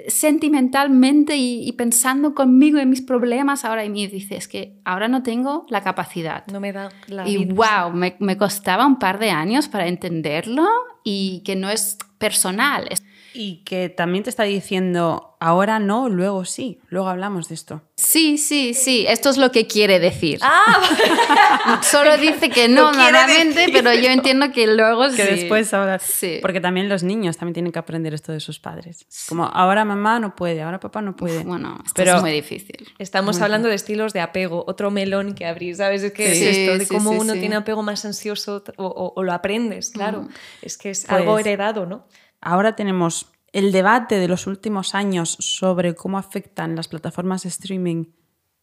sentimentalmente 0.07 1.35
y, 1.35 1.67
y 1.67 1.71
pensando 1.71 2.35
conmigo 2.35 2.77
en 2.77 2.91
mis 2.91 3.01
problemas 3.01 3.65
ahora? 3.65 3.83
Y 3.85 3.89
me 3.89 4.07
dice, 4.07 4.35
es 4.37 4.47
que 4.47 4.79
ahora 4.85 5.07
no 5.07 5.23
tengo 5.23 5.65
la 5.69 5.81
capacidad. 5.81 6.45
No 6.45 6.59
me 6.59 6.71
da 6.71 6.89
la 7.07 7.27
Y 7.27 7.37
vida. 7.43 7.55
wow, 7.55 7.91
me, 7.91 8.15
me 8.19 8.37
costaba 8.37 8.85
un 8.85 8.99
par 8.99 9.17
de 9.17 9.31
años 9.31 9.67
para 9.67 9.87
entenderlo 9.87 10.67
y 11.03 11.41
que 11.43 11.55
no 11.55 11.71
es 11.71 11.97
personal. 12.19 12.85
es- 12.91 13.03
Y 13.33 13.63
que 13.63 13.89
también 13.89 14.23
te 14.23 14.29
está 14.29 14.43
diciendo, 14.43 15.35
ahora 15.39 15.77
no, 15.79 16.09
luego 16.09 16.45
sí, 16.45 16.79
luego 16.89 17.07
hablamos 17.09 17.47
de 17.49 17.55
esto. 17.55 17.81
Sí, 17.95 18.37
sí, 18.37 18.73
sí, 18.73 19.05
esto 19.07 19.29
es 19.29 19.37
lo 19.37 19.51
que 19.51 19.67
quiere 19.67 19.99
decir. 19.99 20.39
Ah, 20.41 21.79
Solo 21.83 22.17
dice 22.17 22.49
que 22.49 22.67
no 22.67 22.91
normalmente, 22.91 23.67
pero 23.71 23.93
yo 23.93 24.09
entiendo 24.09 24.51
que 24.51 24.67
luego 24.67 25.03
Que 25.09 25.25
sí. 25.25 25.35
después 25.35 25.73
ahora... 25.73 25.99
Sí. 25.99 26.39
Porque 26.41 26.59
también 26.61 26.89
los 26.89 27.03
niños 27.03 27.37
también 27.37 27.53
tienen 27.53 27.71
que 27.71 27.79
aprender 27.79 28.13
esto 28.13 28.31
de 28.31 28.39
sus 28.39 28.59
padres. 28.59 29.05
Como 29.27 29.45
ahora 29.45 29.85
mamá 29.85 30.19
no 30.19 30.35
puede, 30.35 30.61
ahora 30.61 30.79
papá 30.79 31.01
no 31.01 31.15
puede. 31.15 31.43
Bueno, 31.43 31.75
esto 31.85 31.93
Pero- 31.95 32.15
es 32.15 32.21
muy 32.21 32.31
difícil. 32.31 32.87
Estamos 32.97 33.39
hablando 33.41 33.67
de 33.69 33.75
estilos 33.75 34.13
de 34.13 34.21
apego, 34.21 34.63
otro 34.67 34.91
melón 34.91 35.33
que 35.35 35.45
abrir, 35.45 35.75
¿sabes? 35.75 36.03
Es 36.03 36.13
que 36.13 36.33
Sí, 36.33 36.45
es 36.47 36.57
esto, 36.57 36.77
de 36.79 36.85
sí, 36.85 36.93
cómo 36.95 37.11
sí, 37.11 37.17
uno 37.19 37.33
sí. 37.33 37.39
tiene 37.39 37.55
apego 37.57 37.83
más 37.83 38.03
ansioso 38.05 38.63
o, 38.77 38.85
o- 38.85 39.13
o 39.15 39.23
lo 39.23 39.33
aprendes, 39.33 39.91
claro. 39.91 40.27
Es 40.61 40.77
que 40.77 40.89
es 40.89 41.05
Pues- 41.05 41.19
algo 41.19 41.37
heredado, 41.37 41.85
¿no? 41.85 42.05
Ahora 42.41 42.75
tenemos 42.75 43.31
el 43.51 43.71
debate 43.71 44.15
de 44.15 44.27
los 44.27 44.47
últimos 44.47 44.95
años 44.95 45.35
sobre 45.39 45.95
cómo 45.95 46.17
afectan 46.17 46.75
las 46.75 46.87
plataformas 46.87 47.43
de 47.43 47.49
streaming 47.49 48.05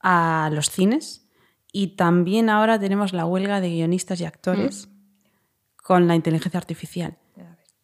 a 0.01 0.51
los 0.53 0.71
cines 0.71 1.29
y 1.73 1.97
también 1.97 2.49
ahora 2.49 2.79
tenemos 2.79 3.13
la 3.13 3.27
huelga 3.27 3.61
de 3.61 3.71
guionistas 3.71 4.21
y 4.21 4.25
actores 4.25 4.89
con 5.83 6.07
la 6.07 6.15
inteligencia 6.15 6.59
artificial. 6.59 7.19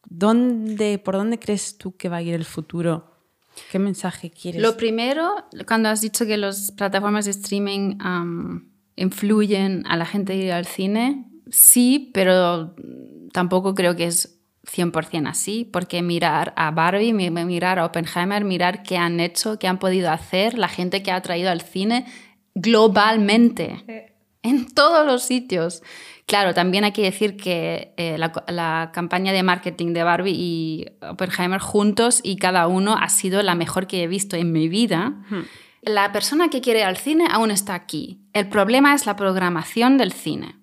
¿Dónde, 0.09 0.99
¿Por 0.99 1.17
dónde 1.17 1.39
crees 1.39 1.79
tú 1.79 1.97
que 1.97 2.09
va 2.09 2.19
a 2.19 2.23
ir 2.23 2.35
el 2.35 2.45
futuro? 2.45 3.13
¿Qué 3.71 3.79
mensaje 3.79 4.31
quieres? 4.31 4.61
Lo 4.63 4.77
primero, 4.77 5.47
cuando 5.67 5.89
has 5.89 6.01
dicho 6.01 6.27
que 6.27 6.37
las 6.37 6.73
plataformas 6.73 7.25
de 7.27 7.33
streaming 7.33 7.97
am, 8.01 8.73
influyen 8.97 9.85
a 9.87 9.97
la 9.97 10.07
gente 10.07 10.37
ir 10.37 10.53
al 10.53 10.67
cine, 10.67 11.31
sí, 11.51 12.11
pero 12.15 12.75
tampoco 13.33 13.75
creo 13.75 13.95
que 13.97 14.07
es 14.07 14.42
100% 14.65 15.29
así, 15.29 15.69
porque 15.73 16.03
mirar 16.03 16.53
a 16.57 16.71
Barbie, 16.71 17.13
mi- 17.13 17.31
mirar 17.31 17.79
a 17.79 17.85
Oppenheimer, 17.87 18.45
mirar 18.45 18.83
qué 18.83 18.97
han 18.97 19.19
hecho, 19.21 19.59
qué 19.59 19.67
han 19.69 19.79
podido 19.79 20.11
hacer, 20.11 20.57
la 20.57 20.69
gente 20.69 21.03
que 21.03 21.11
ha 21.13 21.21
traído 21.21 21.51
al 21.51 21.61
cine 21.63 22.07
globalmente 22.55 23.85
en 24.43 24.67
todos 24.73 25.07
los 25.07 25.23
sitios. 25.23 25.83
Claro, 26.27 26.55
también 26.55 26.85
hay 26.85 26.93
que 26.93 27.03
decir 27.03 27.37
que 27.37 27.93
eh, 27.97 28.17
la, 28.19 28.33
la 28.49 28.91
campaña 28.95 29.33
de 29.33 29.43
marketing 29.43 29.93
de 29.93 30.03
Barbie 30.05 30.35
y 30.37 30.87
Oppenheimer 31.03 31.61
juntos 31.61 32.21
y 32.23 32.37
cada 32.37 32.67
uno 32.69 32.97
ha 32.97 33.09
sido 33.09 33.43
la 33.43 33.55
mejor 33.55 33.87
que 33.87 34.03
he 34.03 34.07
visto 34.07 34.37
en 34.37 34.53
mi 34.53 34.69
vida. 34.69 35.15
La 35.83 36.13
persona 36.13 36.49
que 36.49 36.61
quiere 36.61 36.81
ir 36.81 36.87
al 36.87 36.97
cine 36.97 37.27
aún 37.31 37.51
está 37.51 37.75
aquí. 37.75 38.21
El 38.33 38.49
problema 38.49 38.95
es 38.95 39.05
la 39.07 39.17
programación 39.17 39.99
del 39.99 40.13
cine. 40.13 40.57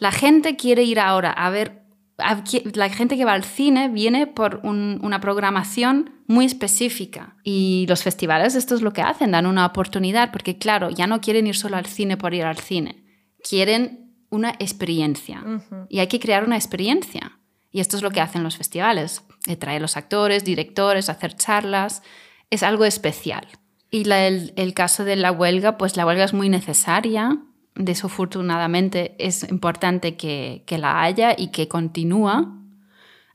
La 0.00 0.10
gente 0.12 0.56
quiere 0.56 0.82
ir 0.82 0.98
ahora 0.98 1.30
a 1.30 1.50
ver... 1.50 1.82
La 2.18 2.88
gente 2.88 3.16
que 3.16 3.24
va 3.24 3.34
al 3.34 3.44
cine 3.44 3.88
viene 3.88 4.26
por 4.26 4.60
un- 4.62 4.98
una 5.02 5.20
programación 5.20 6.10
muy 6.26 6.46
específica. 6.46 7.36
Y 7.44 7.84
los 7.88 8.02
festivales 8.02 8.54
esto 8.54 8.74
es 8.74 8.82
lo 8.82 8.92
que 8.92 9.02
hacen, 9.02 9.32
dan 9.32 9.46
una 9.46 9.66
oportunidad, 9.66 10.32
porque 10.32 10.56
claro, 10.56 10.88
ya 10.90 11.06
no 11.06 11.20
quieren 11.20 11.46
ir 11.46 11.56
solo 11.56 11.76
al 11.76 11.86
cine 11.86 12.16
por 12.16 12.32
ir 12.34 12.44
al 12.44 12.56
cine. 12.58 13.04
Quieren 13.48 14.12
una 14.30 14.50
experiencia. 14.58 15.42
Y 15.90 15.98
hay 16.00 16.06
que 16.08 16.18
crear 16.18 16.44
una 16.44 16.56
experiencia. 16.56 17.38
Y 17.70 17.80
esto 17.80 17.96
es 17.96 18.02
lo 18.02 18.10
que 18.10 18.20
hacen 18.22 18.42
los 18.42 18.56
festivales. 18.56 19.22
Eh, 19.46 19.56
Traer 19.56 19.82
los 19.82 19.96
actores, 19.96 20.44
directores, 20.44 21.08
hacer 21.10 21.36
charlas. 21.36 22.02
Es 22.50 22.62
algo 22.62 22.84
especial. 22.86 23.46
Y 23.90 24.04
la- 24.04 24.26
el, 24.26 24.52
el 24.56 24.72
caso 24.72 25.04
de 25.04 25.16
la 25.16 25.30
huelga, 25.32 25.76
pues 25.76 25.96
la 25.96 26.06
huelga 26.06 26.24
es 26.24 26.32
muy 26.32 26.48
necesaria. 26.48 27.38
Desafortunadamente 27.76 29.14
es 29.18 29.48
importante 29.50 30.16
que, 30.16 30.64
que 30.66 30.78
la 30.78 31.02
haya 31.02 31.34
y 31.36 31.48
que 31.48 31.68
continúa 31.68 32.52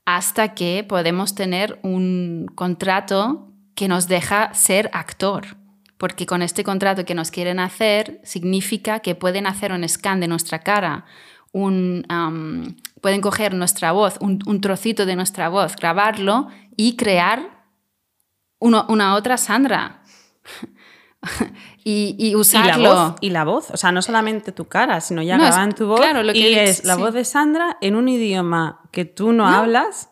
hasta 0.05 0.53
que 0.55 0.83
podemos 0.87 1.35
tener 1.35 1.79
un 1.83 2.51
contrato 2.55 3.47
que 3.75 3.87
nos 3.87 4.07
deja 4.07 4.53
ser 4.53 4.89
actor. 4.93 5.57
Porque 5.97 6.25
con 6.25 6.41
este 6.41 6.63
contrato 6.63 7.05
que 7.05 7.13
nos 7.13 7.29
quieren 7.29 7.59
hacer, 7.59 8.19
significa 8.23 8.99
que 8.99 9.15
pueden 9.15 9.45
hacer 9.45 9.71
un 9.71 9.87
scan 9.87 10.19
de 10.19 10.27
nuestra 10.27 10.59
cara, 10.59 11.05
un, 11.51 12.05
pueden 13.01 13.21
coger 13.21 13.53
nuestra 13.53 13.91
voz, 13.91 14.17
un, 14.19 14.61
trocito 14.61 15.05
de 15.05 15.15
nuestra 15.15 15.49
voz, 15.49 15.75
grabarlo 15.75 16.47
y 16.75 16.95
crear 16.95 17.65
una 18.59 19.15
otra 19.15 19.37
Sandra. 19.37 20.01
y, 21.83 22.15
y 22.17 22.27
y 22.27 22.31
la 22.31 22.37
usarlo. 22.37 22.89
voz, 22.95 23.15
y 23.21 23.29
la 23.29 23.43
voz, 23.43 23.69
o 23.71 23.77
sea, 23.77 23.91
no 23.91 24.01
solamente 24.01 24.51
tu 24.51 24.65
cara, 24.65 25.01
sino 25.01 25.21
ya 25.21 25.37
No, 25.37 25.43
es- 25.43 25.49
graban 25.51 25.73
tu 25.73 25.87
voz 25.87 25.99
claro, 25.99 26.23
lo 26.23 26.33
que 26.33 26.39
y 26.39 26.53
es- 26.55 26.79
es 26.79 26.85
la 26.85 26.95
sí. 26.95 27.01
voz 27.01 27.13
de 27.13 27.25
Sandra 27.25 27.77
en 27.81 27.95
un 27.95 28.07
idioma 28.09 28.81
que 28.91 29.05
tú 29.05 29.31
no, 29.33 29.47
hablas. 29.47 30.09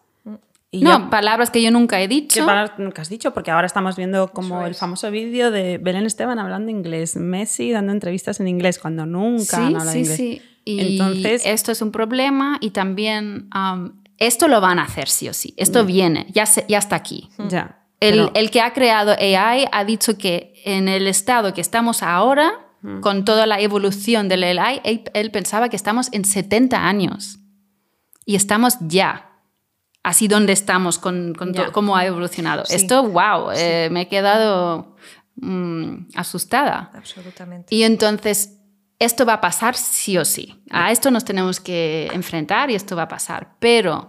Y 0.72 0.81
no, 0.81 0.99
ya- 0.99 1.10
palabras 1.10 1.49
que 1.49 1.64
yo 1.64 1.72
nunca 1.72 1.99
he 1.99 2.07
¿Qué 2.07 2.14
dicho. 2.15 2.45
palabras 2.45 2.77
nunca 2.77 3.02
has 3.02 3.10
dicho? 3.10 3.34
Porque 3.34 3.49
ahora 3.49 3.65
estamos 3.65 3.95
viendo 3.95 4.27
como 4.31 4.57
Eso 4.57 4.65
el 4.68 4.72
es. 4.73 4.77
famoso 4.77 5.10
vídeo 5.10 5.49
de 5.49 5.80
Belén 5.80 6.06
Esteban 6.06 6.38
hablando 6.38 6.69
inglés, 6.69 7.15
Messi 7.15 7.72
dando 7.72 7.91
entrevistas 7.91 8.40
en 8.40 8.48
inglés 8.48 8.77
cuando 8.77 9.07
nunca 9.07 9.57
han 9.57 9.69
Sí, 9.69 9.73
hablado 9.73 9.91
sí, 9.91 9.98
inglés. 9.99 10.15
sí. 10.18 10.41
Y 10.65 10.80
Entonces, 10.91 11.41
esto 11.45 11.72
es 11.72 11.81
un 11.81 11.91
problema 11.91 12.57
y 12.61 12.69
también 12.69 13.48
am, 13.49 14.03
esto 14.19 14.48
lo 14.48 14.61
van 14.61 14.77
a 14.77 14.84
hacer 14.84 15.07
sí 15.10 15.27
o 15.27 15.34
sí. 15.34 15.56
Esto 15.57 15.86
viene, 15.86 16.27
ya, 16.36 16.45
se- 16.45 16.65
ya 16.69 16.77
está 16.77 16.98
aquí. 16.98 17.30
ya. 17.48 17.80
El, 17.99 18.15
pero- 18.15 18.31
el 18.34 18.51
que 18.51 18.61
ha 18.61 18.73
creado 18.73 19.11
AI 19.11 19.67
ha 19.71 19.84
dicho 19.84 20.17
que 20.17 20.53
en 20.65 20.88
el 20.88 21.07
estado 21.07 21.53
que 21.53 21.61
estamos 21.61 22.03
ahora, 22.03 22.65
con 23.01 23.26
toda 23.26 23.45
la 23.45 23.59
evolución 23.59 24.30
del 24.30 24.43
AI, 24.43 24.80
él, 24.85 25.03
él 25.13 25.31
pensaba 25.31 25.67
que 25.67 25.76
estamos 25.76 26.07
en 26.13 26.23
70 26.23 26.88
años. 26.88 27.39
Y 28.26 28.35
estamos 28.35 28.77
ya. 28.80 29.26
Así 30.01 30.30
donde 30.30 30.53
estamos, 30.53 30.97
con, 30.97 31.35
cómo 31.73 31.97
ha 31.97 32.05
evolucionado. 32.05 32.63
Sí. 32.65 32.76
Esto, 32.76 33.03
wow, 33.03 33.51
eh, 33.53 33.89
me 33.91 34.01
he 34.01 34.07
quedado 34.07 34.95
mm, 35.35 36.11
asustada. 36.15 36.91
Absolutamente. 36.93 37.76
Y 37.76 37.84
entonces, 37.84 38.57
esto 38.97 39.26
va 39.26 39.34
a 39.34 39.41
pasar 39.41 39.76
sí 39.76 40.17
o 40.17 40.23
sí. 40.23 40.63
A 40.69 40.91
esto 40.91 41.11
nos 41.11 41.26
tenemos 41.26 41.59
que 41.59 42.09
enfrentar 42.13 42.71
y 42.71 42.76
esto 42.76 42.95
va 42.95 43.03
a 43.03 43.07
pasar. 43.09 43.55
Pero 43.59 44.07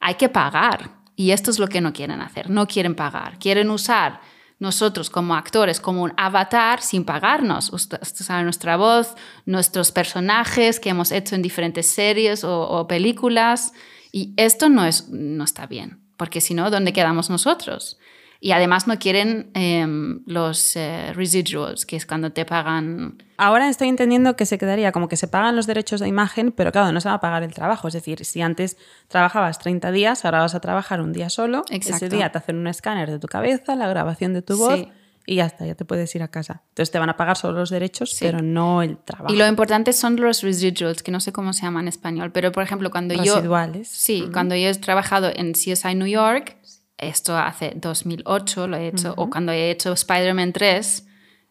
hay 0.00 0.14
que 0.14 0.30
pagar. 0.30 0.95
Y 1.16 1.30
esto 1.32 1.50
es 1.50 1.58
lo 1.58 1.66
que 1.68 1.80
no 1.80 1.92
quieren 1.92 2.20
hacer. 2.20 2.50
No 2.50 2.66
quieren 2.68 2.94
pagar. 2.94 3.38
Quieren 3.38 3.70
usar 3.70 4.20
nosotros 4.58 5.10
como 5.10 5.34
actores 5.34 5.80
como 5.80 6.02
un 6.02 6.12
avatar 6.16 6.80
sin 6.82 7.04
pagarnos. 7.04 7.72
Us- 7.72 7.88
Usar 8.20 8.44
nuestra 8.44 8.76
voz, 8.76 9.14
nuestros 9.46 9.92
personajes 9.92 10.78
que 10.78 10.90
hemos 10.90 11.12
hecho 11.12 11.34
en 11.34 11.42
diferentes 11.42 11.86
series 11.86 12.44
o, 12.44 12.60
o 12.68 12.86
películas. 12.86 13.72
Y 14.12 14.34
esto 14.36 14.68
no, 14.68 14.84
es, 14.84 15.08
no 15.08 15.44
está 15.44 15.66
bien. 15.66 16.00
Porque 16.16 16.40
si 16.40 16.54
no, 16.54 16.70
¿dónde 16.70 16.92
quedamos 16.92 17.28
nosotros? 17.30 17.98
Y 18.40 18.52
además 18.52 18.86
no 18.86 18.98
quieren 18.98 19.50
em, 19.54 20.22
los 20.26 20.76
eh, 20.76 21.12
residuals, 21.14 21.86
que 21.86 21.96
es 21.96 22.06
cuando 22.06 22.32
te 22.32 22.44
pagan... 22.44 23.22
Ahora 23.38 23.68
estoy 23.68 23.88
entendiendo 23.88 24.36
que 24.36 24.46
se 24.46 24.58
quedaría 24.58 24.92
como 24.92 25.08
que 25.08 25.16
se 25.16 25.26
pagan 25.28 25.56
los 25.56 25.66
derechos 25.66 26.00
de 26.00 26.08
imagen, 26.08 26.52
pero 26.52 26.72
claro, 26.72 26.92
no 26.92 27.00
se 27.00 27.08
va 27.08 27.14
a 27.16 27.20
pagar 27.20 27.42
el 27.42 27.52
trabajo. 27.54 27.88
Es 27.88 27.94
decir, 27.94 28.24
si 28.24 28.42
antes 28.42 28.76
trabajabas 29.08 29.58
30 29.58 29.90
días, 29.92 30.24
ahora 30.24 30.40
vas 30.40 30.54
a 30.54 30.60
trabajar 30.60 31.00
un 31.00 31.12
día 31.12 31.30
solo. 31.30 31.64
Exacto. 31.70 32.06
Ese 32.06 32.14
día 32.16 32.30
te 32.30 32.38
hacen 32.38 32.56
un 32.56 32.66
escáner 32.66 33.10
de 33.10 33.18
tu 33.18 33.26
cabeza, 33.26 33.74
la 33.74 33.88
grabación 33.88 34.32
de 34.34 34.42
tu 34.42 34.56
voz 34.56 34.74
Sí. 34.78 34.88
y 35.26 35.36
ya 35.36 35.46
está, 35.46 35.66
ya 35.66 35.74
te 35.74 35.84
puedes 35.84 36.14
ir 36.14 36.22
a 36.22 36.28
casa. 36.28 36.62
Entonces 36.68 36.90
te 36.92 36.98
van 36.98 37.08
a 37.10 37.16
pagar 37.16 37.36
solo 37.36 37.58
los 37.58 37.70
derechos, 37.70 38.12
Sí. 38.14 38.24
pero 38.24 38.42
no 38.42 38.82
el 38.82 38.96
trabajo. 38.98 39.32
Y 39.32 39.36
lo 39.36 39.46
importante 39.46 39.92
son 39.92 40.16
los 40.16 40.42
residuals, 40.42 41.02
que 41.02 41.10
no 41.10 41.20
sé 41.20 41.32
cómo 41.32 41.52
se 41.52 41.62
llama 41.62 41.80
en 41.80 41.88
español, 41.88 42.32
pero 42.32 42.52
por 42.52 42.62
ejemplo, 42.62 42.90
cuando 42.90 43.14
yo... 43.14 43.34
Residuales. 43.36 43.88
Sí, 43.88 44.28
cuando 44.32 44.54
yo 44.54 44.68
he 44.68 44.74
trabajado 44.74 45.30
en 45.34 45.52
CSI 45.52 45.94
New 45.94 46.06
York, 46.06 46.56
esto 46.98 47.36
hace 47.36 47.72
2008 47.76 48.66
lo 48.68 48.76
he 48.76 48.88
hecho, 48.88 49.14
o 49.16 49.28
cuando 49.30 49.52
he 49.52 49.70
hecho 49.70 49.92
Spider-Man 49.92 50.52
3, 50.52 51.06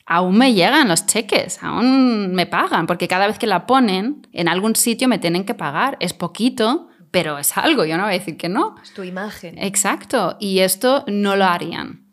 aún 0.07 0.37
me 0.37 0.53
llegan 0.53 0.87
los 0.87 1.05
cheques, 1.05 1.61
aún 1.63 2.33
me 2.33 2.45
pagan, 2.45 2.87
porque 2.87 3.07
cada 3.07 3.27
vez 3.27 3.37
que 3.39 3.47
la 3.47 3.65
ponen 3.65 4.27
en 4.33 4.47
algún 4.47 4.75
sitio 4.75 5.07
me 5.07 5.19
tienen 5.19 5.45
que 5.45 5.53
pagar. 5.53 5.97
Es 5.99 6.13
poquito, 6.13 6.89
pero 7.11 7.37
es 7.37 7.55
algo, 7.57 7.85
yo 7.85 7.97
no 7.97 8.03
voy 8.03 8.13
a 8.15 8.17
decir 8.19 8.37
que 8.37 8.49
no. 8.49 8.75
Es 8.83 8.93
tu 8.93 9.03
imagen. 9.03 9.57
Exacto, 9.57 10.37
y 10.39 10.59
esto 10.59 11.03
no 11.07 11.35
lo 11.35 11.45
harían. 11.45 12.05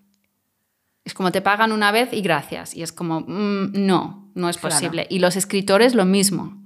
Es 1.05 1.15
como 1.15 1.33
te 1.33 1.41
pagan 1.41 1.73
una 1.73 1.91
vez 1.91 2.11
y 2.13 2.21
gracias, 2.23 2.75
y 2.77 2.83
es 2.83 2.93
como, 2.93 3.21
mm, 3.23 3.73
no, 3.75 4.31
no 4.35 4.49
es 4.49 4.57
Claro. 4.59 4.75
posible. 4.77 5.07
Y 5.11 5.19
los 5.19 5.37
escritores 5.37 5.95
lo 5.95 6.05
mismo. 6.05 6.59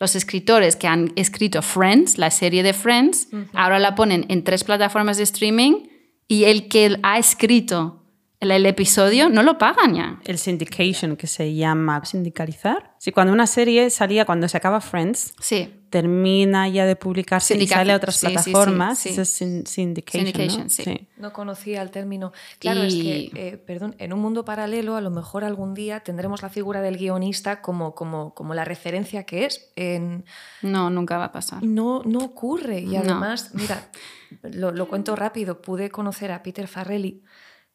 los 0.00 0.14
escritores 0.14 0.76
que 0.76 0.86
han 0.86 1.12
escrito 1.16 1.60
Friends, 1.60 2.18
la 2.18 2.30
serie 2.30 2.62
de 2.62 2.72
Friends, 2.72 3.30
ahora 3.52 3.80
la 3.80 3.96
ponen 3.96 4.26
en 4.28 4.44
tres 4.44 4.62
plataformas 4.62 5.16
de 5.16 5.24
streaming 5.24 5.88
y 6.28 6.44
el 6.44 6.68
que 6.68 6.98
ha 7.02 7.18
escrito 7.18 8.04
el, 8.40 8.52
el, 8.52 8.66
episodio 8.66 9.28
no 9.28 9.42
lo 9.42 9.58
pagan 9.58 9.94
ya. 9.94 10.20
El 10.24 10.38
syndication, 10.38 11.16
que 11.16 11.26
se 11.26 11.54
llama 11.54 12.04
sindicalizar. 12.04 12.94
Sí, 12.98 13.10
cuando 13.10 13.32
una 13.32 13.46
serie 13.48 13.90
salía, 13.90 14.24
cuando 14.24 14.46
se 14.48 14.56
acaba 14.56 14.80
Friends, 14.80 15.34
Sí. 15.40 15.74
Termina 15.90 16.68
ya 16.68 16.86
de 16.86 16.96
publicarse 16.96 17.56
y 17.56 17.66
sale 17.66 17.92
a 17.92 17.96
otras 17.96 18.16
Sí, 18.16 18.26
sí, 18.26 18.26
sí, 18.26 18.50
plataformas, 18.50 18.98
sí. 18.98 19.08
eso 19.10 19.22
es 19.22 19.28
syn- 19.40 19.66
syndication, 19.66 20.26
Syndication, 20.26 20.62
¿no? 20.64 20.68
sí. 20.70 21.08
No 21.16 21.32
conocía 21.32 21.82
el 21.82 21.90
término. 21.90 22.32
Claro, 22.58 22.82
es 22.82 22.94
que, 22.94 23.30
eh, 23.34 23.56
perdón, 23.56 23.94
en 23.98 24.12
un 24.12 24.20
mundo 24.20 24.44
paralelo 24.44 24.96
a 24.96 25.00
lo 25.00 25.10
mejor 25.10 25.44
algún 25.44 25.74
día 25.74 26.00
tendremos 26.00 26.42
la 26.42 26.48
figura 26.50 26.80
del 26.82 26.96
guionista 26.98 27.60
como, 27.62 27.94
como, 27.94 28.34
como 28.34 28.54
la 28.54 28.64
referencia 28.64 29.24
que 29.24 29.44
es. 29.46 29.72
En, 29.76 30.24
No, 30.62 30.90
nunca 30.90 31.18
va 31.18 31.24
a 31.26 31.32
pasar. 31.32 31.62
no, 31.62 32.02
no 32.04 32.18
ocurre. 32.20 32.80
Y 32.80 32.86
No. 32.94 32.98
además, 33.00 33.50
mira, 33.54 33.90
lo, 34.42 34.70
lo 34.72 34.88
cuento 34.88 35.16
rápido, 35.16 35.60
pude 35.62 35.90
conocer 35.90 36.32
a 36.32 36.42
Peter 36.42 36.68
Farrelly 36.68 37.22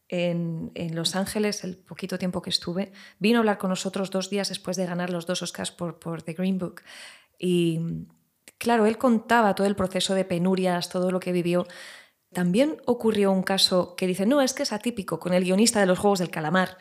en, 0.10 0.72
en 0.76 0.96
Los 0.96 1.16
Ángeles 1.16 1.64
el 1.64 1.78
poquito 1.78 2.18
tiempo 2.20 2.42
que 2.42 2.50
estuve. 2.52 2.92
Vino 3.20 3.38
a 3.38 3.42
hablar 3.42 3.58
con 3.58 3.70
nosotros 3.70 4.12
dos 4.12 4.30
días 4.30 4.50
después 4.50 4.78
de 4.78 4.86
ganar 4.86 5.10
los 5.10 5.26
dos 5.26 5.42
Oscars 5.42 5.72
por, 5.72 5.98
por 6.00 6.22
The 6.22 6.34
Green 6.34 6.60
Book. 6.60 6.82
Y 7.38 7.80
claro, 8.58 8.86
él 8.86 8.98
contaba 8.98 9.56
todo 9.56 9.68
el 9.68 9.76
proceso 9.76 10.16
de 10.16 10.26
penurias, 10.26 10.90
todo 10.90 11.12
lo 11.12 11.20
que 11.20 11.32
vivió. 11.32 11.66
También 12.32 12.78
ocurrió 12.86 13.32
un 13.32 13.44
caso 13.44 13.96
que 13.96 14.08
dice, 14.08 14.26
no, 14.26 14.42
es 14.42 14.54
que 14.54 14.64
es 14.64 14.74
atípico, 14.74 15.20
con 15.20 15.34
el 15.34 15.44
guionista 15.44 15.80
de 15.80 15.86
los 15.86 16.00
Juegos 16.00 16.20
del 16.20 16.32
Calamar. 16.32 16.78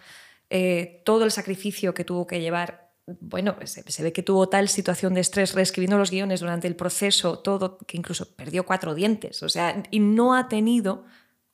Eh, 0.50 1.02
todo 1.04 1.24
el 1.24 1.30
sacrificio 1.30 1.94
que 1.94 2.04
tuvo 2.04 2.26
que 2.26 2.40
llevar 2.40 2.82
bueno, 3.06 3.56
se, 3.64 3.82
se, 3.90 4.02
ve 4.02 4.12
que 4.12 4.22
tuvo 4.22 4.48
tal 4.48 4.68
situación 4.68 5.14
de 5.14 5.20
estrés 5.20 5.54
reescribiendo 5.54 5.98
los 5.98 6.10
guiones 6.10 6.40
durante 6.40 6.68
el 6.68 6.76
proceso, 6.76 7.40
todo, 7.40 7.78
que 7.78 7.96
incluso 7.96 8.32
perdió 8.36 8.64
cuatro 8.64 8.94
dientes, 8.94 9.42
o 9.42 9.48
sea, 9.48 9.82
y 9.90 9.98
no 9.98 10.34
ha 10.34 10.48
tenido 10.48 11.04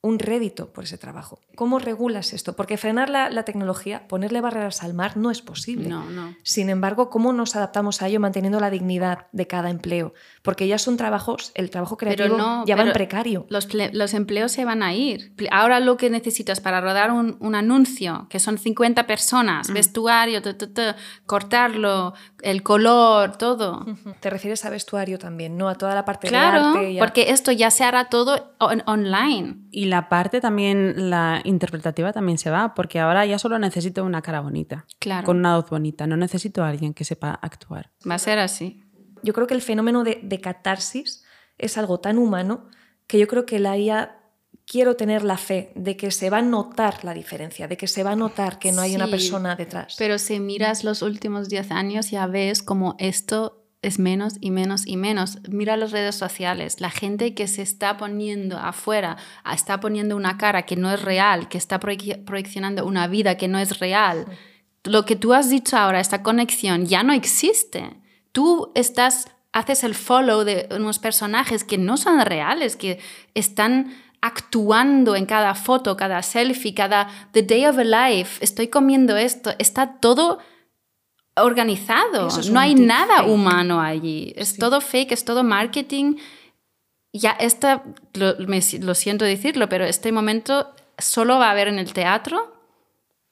un 0.00 0.20
rédito 0.20 0.72
por 0.72 0.84
ese 0.84 0.96
trabajo. 0.96 1.40
¿Cómo 1.56 1.80
regulas 1.80 2.32
esto? 2.32 2.54
Porque 2.54 2.76
frenar 2.76 3.10
la, 3.10 3.30
la, 3.30 3.42
tecnología, 3.42 4.06
ponerle 4.06 4.40
barreras 4.40 4.84
al 4.84 4.94
mar, 4.94 5.16
no 5.16 5.32
es 5.32 5.42
posible. 5.42 5.88
No, 5.88 6.08
no. 6.08 6.36
Sin 6.44 6.70
embargo, 6.70 7.10
¿cómo 7.10 7.32
nos 7.32 7.56
adaptamos 7.56 8.00
a 8.00 8.06
ello 8.06 8.20
manteniendo 8.20 8.60
la 8.60 8.70
dignidad 8.70 9.26
de 9.32 9.48
cada 9.48 9.70
empleo? 9.70 10.14
Porque 10.42 10.68
ya 10.68 10.78
son 10.78 10.96
trabajos, 10.96 11.50
el 11.56 11.70
trabajo 11.70 11.96
creativo 11.96 12.36
no, 12.36 12.64
ya 12.64 12.76
va 12.76 12.84
en 12.84 12.92
precario. 12.92 13.46
Los, 13.48 13.68
los, 13.74 14.14
empleos 14.14 14.52
se 14.52 14.64
van 14.64 14.84
a 14.84 14.94
ir. 14.94 15.34
Ahora 15.50 15.80
lo 15.80 15.96
que 15.96 16.10
necesitas 16.10 16.60
para 16.60 16.80
rodar 16.80 17.10
un, 17.10 17.36
un 17.40 17.56
anuncio, 17.56 18.28
que 18.30 18.38
son 18.38 18.56
50 18.56 19.04
personas, 19.08 19.68
mm. 19.68 19.74
vestuario, 19.74 20.42
cortarlo, 21.26 22.14
el 22.42 22.62
color, 22.62 23.36
todo. 23.36 23.84
Te 24.20 24.30
refieres 24.30 24.64
a 24.64 24.70
vestuario 24.70 25.18
también, 25.18 25.56
no 25.56 25.68
a 25.68 25.74
toda 25.74 25.96
la 25.96 26.04
parte 26.04 26.28
claro, 26.28 26.62
de 26.62 26.68
arte. 26.68 26.94
Ya. 26.94 27.00
porque 27.00 27.30
esto 27.30 27.50
ya 27.50 27.72
se 27.72 27.82
hará 27.82 28.04
todo 28.04 28.54
on 28.58 28.84
online. 28.86 29.56
Y 29.72 29.87
la 29.90 30.08
parte 30.08 30.40
también, 30.40 31.10
la 31.10 31.40
interpretativa 31.44 32.12
también 32.12 32.38
se 32.38 32.50
va, 32.50 32.74
porque 32.74 33.00
ahora 33.00 33.26
ya 33.26 33.38
solo 33.38 33.58
necesito 33.58 34.04
una 34.04 34.22
cara 34.22 34.40
bonita, 34.40 34.86
claro. 34.98 35.26
con 35.26 35.38
una 35.38 35.56
voz 35.56 35.70
bonita, 35.70 36.06
no 36.06 36.16
necesito 36.16 36.62
a 36.62 36.68
alguien 36.68 36.94
que 36.94 37.04
sepa 37.04 37.38
actuar. 37.42 37.90
Va 38.08 38.14
a 38.14 38.18
ser 38.18 38.38
así. 38.38 38.84
Yo 39.22 39.32
creo 39.32 39.46
que 39.46 39.54
el 39.54 39.62
fenómeno 39.62 40.04
de, 40.04 40.20
de 40.22 40.40
catarsis 40.40 41.24
es 41.58 41.76
algo 41.76 42.00
tan 42.00 42.18
humano 42.18 42.68
que 43.06 43.18
yo 43.18 43.26
creo 43.26 43.46
que 43.46 43.58
la 43.58 43.76
IA 43.76 44.18
quiero 44.68 44.96
tener 44.96 45.24
la 45.24 45.38
fe 45.38 45.72
de 45.74 45.96
que 45.96 46.10
se 46.10 46.30
va 46.30 46.38
a 46.38 46.42
notar 46.42 47.04
la 47.04 47.14
diferencia, 47.14 47.66
de 47.66 47.76
que 47.76 47.88
se 47.88 48.04
va 48.04 48.12
a 48.12 48.16
notar 48.16 48.58
que 48.58 48.70
no 48.70 48.82
hay 48.82 48.90
sí, 48.90 48.96
una 48.96 49.08
persona 49.08 49.56
detrás. 49.56 49.96
Pero 49.98 50.18
si 50.18 50.38
miras 50.40 50.84
los 50.84 51.02
últimos 51.02 51.48
10 51.48 51.70
años 51.70 52.10
ya 52.10 52.26
ves 52.26 52.62
como 52.62 52.94
esto 52.98 53.64
es 53.82 53.98
menos 53.98 54.34
y 54.40 54.50
menos 54.50 54.86
y 54.86 54.96
menos. 54.96 55.38
Mira 55.48 55.76
las 55.76 55.92
redes 55.92 56.16
sociales, 56.16 56.80
la 56.80 56.90
gente 56.90 57.34
que 57.34 57.46
se 57.46 57.62
está 57.62 57.96
poniendo 57.96 58.58
afuera, 58.58 59.16
está 59.52 59.80
poniendo 59.80 60.16
una 60.16 60.36
cara 60.36 60.62
que 60.62 60.76
no 60.76 60.90
es 60.92 61.02
real, 61.02 61.48
que 61.48 61.58
está 61.58 61.78
proyeccionando 61.78 62.84
una 62.84 63.06
vida 63.06 63.36
que 63.36 63.48
no 63.48 63.58
es 63.58 63.78
real. 63.78 64.26
Lo 64.84 65.04
que 65.04 65.16
tú 65.16 65.32
has 65.32 65.48
dicho 65.48 65.76
ahora, 65.76 66.00
esta 66.00 66.22
conexión, 66.22 66.86
ya 66.86 67.02
no 67.02 67.12
existe. 67.12 68.00
Tú 68.32 68.72
estás, 68.74 69.30
haces 69.52 69.84
el 69.84 69.94
follow 69.94 70.44
de 70.44 70.68
unos 70.70 70.98
personajes 70.98 71.62
que 71.62 71.78
no 71.78 71.96
son 71.96 72.20
reales, 72.24 72.76
que 72.76 72.98
están 73.34 73.94
actuando 74.20 75.14
en 75.14 75.26
cada 75.26 75.54
foto, 75.54 75.96
cada 75.96 76.22
selfie, 76.22 76.74
cada 76.74 77.08
The 77.32 77.42
Day 77.42 77.66
of 77.66 77.78
a 77.78 77.84
Life, 77.84 78.44
estoy 78.44 78.66
comiendo 78.68 79.16
esto, 79.16 79.52
está 79.58 79.98
todo 80.00 80.40
organizado, 81.42 82.28
es 82.28 82.50
no 82.50 82.60
hay 82.60 82.74
nada 82.74 83.18
fake. 83.18 83.28
humano 83.30 83.80
allí, 83.80 84.32
es 84.36 84.50
Sí. 84.50 84.58
todo 84.58 84.80
fake, 84.80 85.12
es 85.12 85.24
todo 85.24 85.42
marketing. 85.44 86.16
Ya 87.12 87.30
esta, 87.32 87.82
lo, 88.14 88.34
me, 88.46 88.60
lo 88.80 88.94
siento 88.94 89.24
decirlo, 89.24 89.68
pero 89.68 89.84
este 89.84 90.12
momento 90.12 90.74
solo 90.98 91.38
va 91.38 91.48
a 91.48 91.50
haber 91.52 91.68
en 91.68 91.78
el 91.78 91.92
teatro 91.92 92.52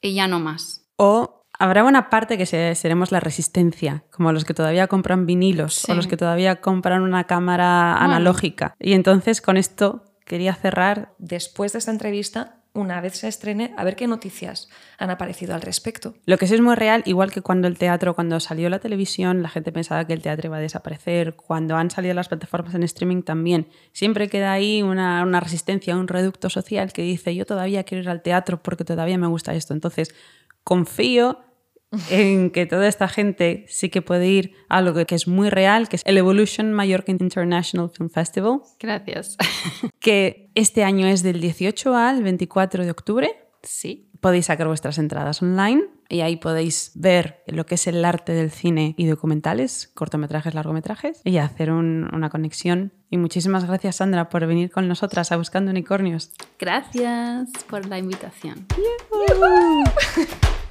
y 0.01 0.13
ya 0.15 0.27
no 0.27 0.39
más. 0.39 0.85
O 0.97 1.43
habrá 1.59 1.83
una 1.83 2.09
parte 2.09 2.37
que 2.37 2.45
se, 2.45 2.73
seremos 2.75 3.11
la 3.11 3.19
resistencia, 3.19 4.03
como 4.11 4.31
los 4.31 4.45
que 4.45 4.53
todavía 4.53 4.87
compran 4.87 5.25
vinilos 5.25 5.75
Sí. 5.75 5.91
o 5.91 5.95
los 5.95 6.07
que 6.07 6.17
todavía 6.17 6.59
compran 6.61 7.01
una 7.03 7.25
cámara 7.25 7.95
Bueno. 7.99 8.13
analógica. 8.15 8.75
Y 8.79 8.93
entonces 8.93 9.41
con 9.41 9.57
esto 9.57 10.03
quería 10.25 10.53
cerrar. 10.55 11.13
Después 11.19 11.73
de 11.73 11.79
esta 11.79 11.91
entrevista, 11.91 12.63
una 12.73 13.01
vez 13.01 13.17
se 13.17 13.27
estrene, 13.27 13.73
a 13.77 13.83
ver 13.83 13.95
qué 13.95 14.07
noticias 14.07 14.69
han 14.97 15.09
aparecido 15.09 15.55
al 15.55 15.61
respecto. 15.61 16.15
Lo 16.25 16.37
que 16.37 16.47
sí 16.47 16.53
es 16.53 16.61
muy 16.61 16.75
real, 16.75 17.01
igual 17.05 17.31
que 17.31 17.41
cuando 17.41 17.67
el 17.67 17.77
teatro, 17.77 18.13
cuando 18.13 18.39
salió 18.39 18.69
la 18.69 18.79
televisión, 18.79 19.41
la 19.41 19.49
gente 19.49 19.71
pensaba 19.71 20.05
que 20.05 20.13
el 20.13 20.21
teatro 20.21 20.47
iba 20.47 20.57
a 20.57 20.61
desaparecer, 20.61 21.35
cuando 21.35 21.75
han 21.75 21.89
salido 21.89 22.13
las 22.13 22.27
plataformas 22.27 22.75
en 22.75 22.83
streaming 22.83 23.23
también, 23.23 23.67
siempre 23.93 24.29
queda 24.29 24.51
ahí 24.51 24.83
una, 24.83 25.23
una 25.23 25.39
resistencia, 25.39 25.95
un 25.95 26.07
reducto 26.07 26.49
social 26.49 26.93
que 26.93 27.01
dice 27.01 27.35
yo 27.35 27.45
todavía 27.45 27.83
quiero 27.83 28.03
ir 28.03 28.09
al 28.09 28.21
teatro 28.21 28.61
porque 28.61 28.83
todavía 28.83 29.17
me 29.17 29.27
gusta 29.27 29.53
esto. 29.55 29.73
Entonces, 29.73 30.13
confío 30.63 31.46
en 32.09 32.49
que 32.51 32.65
toda 32.65 32.87
esta 32.87 33.07
gente 33.07 33.65
sí 33.67 33.89
que 33.89 34.01
puede 34.01 34.27
ir 34.27 34.53
a 34.69 34.81
lo 34.81 34.93
que 34.93 35.15
es 35.15 35.27
muy 35.27 35.49
real, 35.49 35.89
que 35.89 35.97
es 35.97 36.01
el 36.05 36.17
Evolution 36.17 36.71
Mallorca 36.73 37.11
International 37.11 37.89
Film 37.89 38.09
Festival, 38.09 38.61
Gracias. 38.79 39.37
que 39.99 40.49
este 40.55 40.83
año 40.83 41.07
es 41.07 41.23
del 41.23 41.41
18 41.41 41.95
al 41.95 42.23
24 42.23 42.83
de 42.85 42.91
octubre. 42.91 43.29
sí. 43.63 44.03
Podéis 44.19 44.47
sacar 44.47 44.65
vuestras 44.67 44.97
entradas 44.97 45.43
online 45.43 45.83
y 46.09 46.21
ahí 46.21 46.37
podéis 46.37 46.91
ver 46.95 47.43
lo 47.45 47.67
que 47.67 47.75
es 47.75 47.85
el 47.85 48.03
arte 48.03 48.33
del 48.33 48.49
cine 48.49 48.95
y 48.97 49.05
documentales, 49.05 49.91
cortometrajes, 49.93 50.55
largometrajes, 50.55 51.21
y 51.23 51.37
hacer 51.37 51.71
un, 51.71 52.09
una 52.11 52.31
conexión. 52.31 52.93
Y 53.11 53.17
muchísimas 53.17 53.65
gracias, 53.65 53.97
Sandra, 53.97 54.29
por 54.29 54.47
venir 54.47 54.71
con 54.71 54.87
nosotras 54.87 55.31
a 55.31 55.37
Buscando 55.37 55.69
Unicornios. 55.69 56.31
Gracias 56.57 57.49
por 57.69 57.85
la 57.85 57.99
invitación. 57.99 58.65
¡Yuhu! 58.75 59.83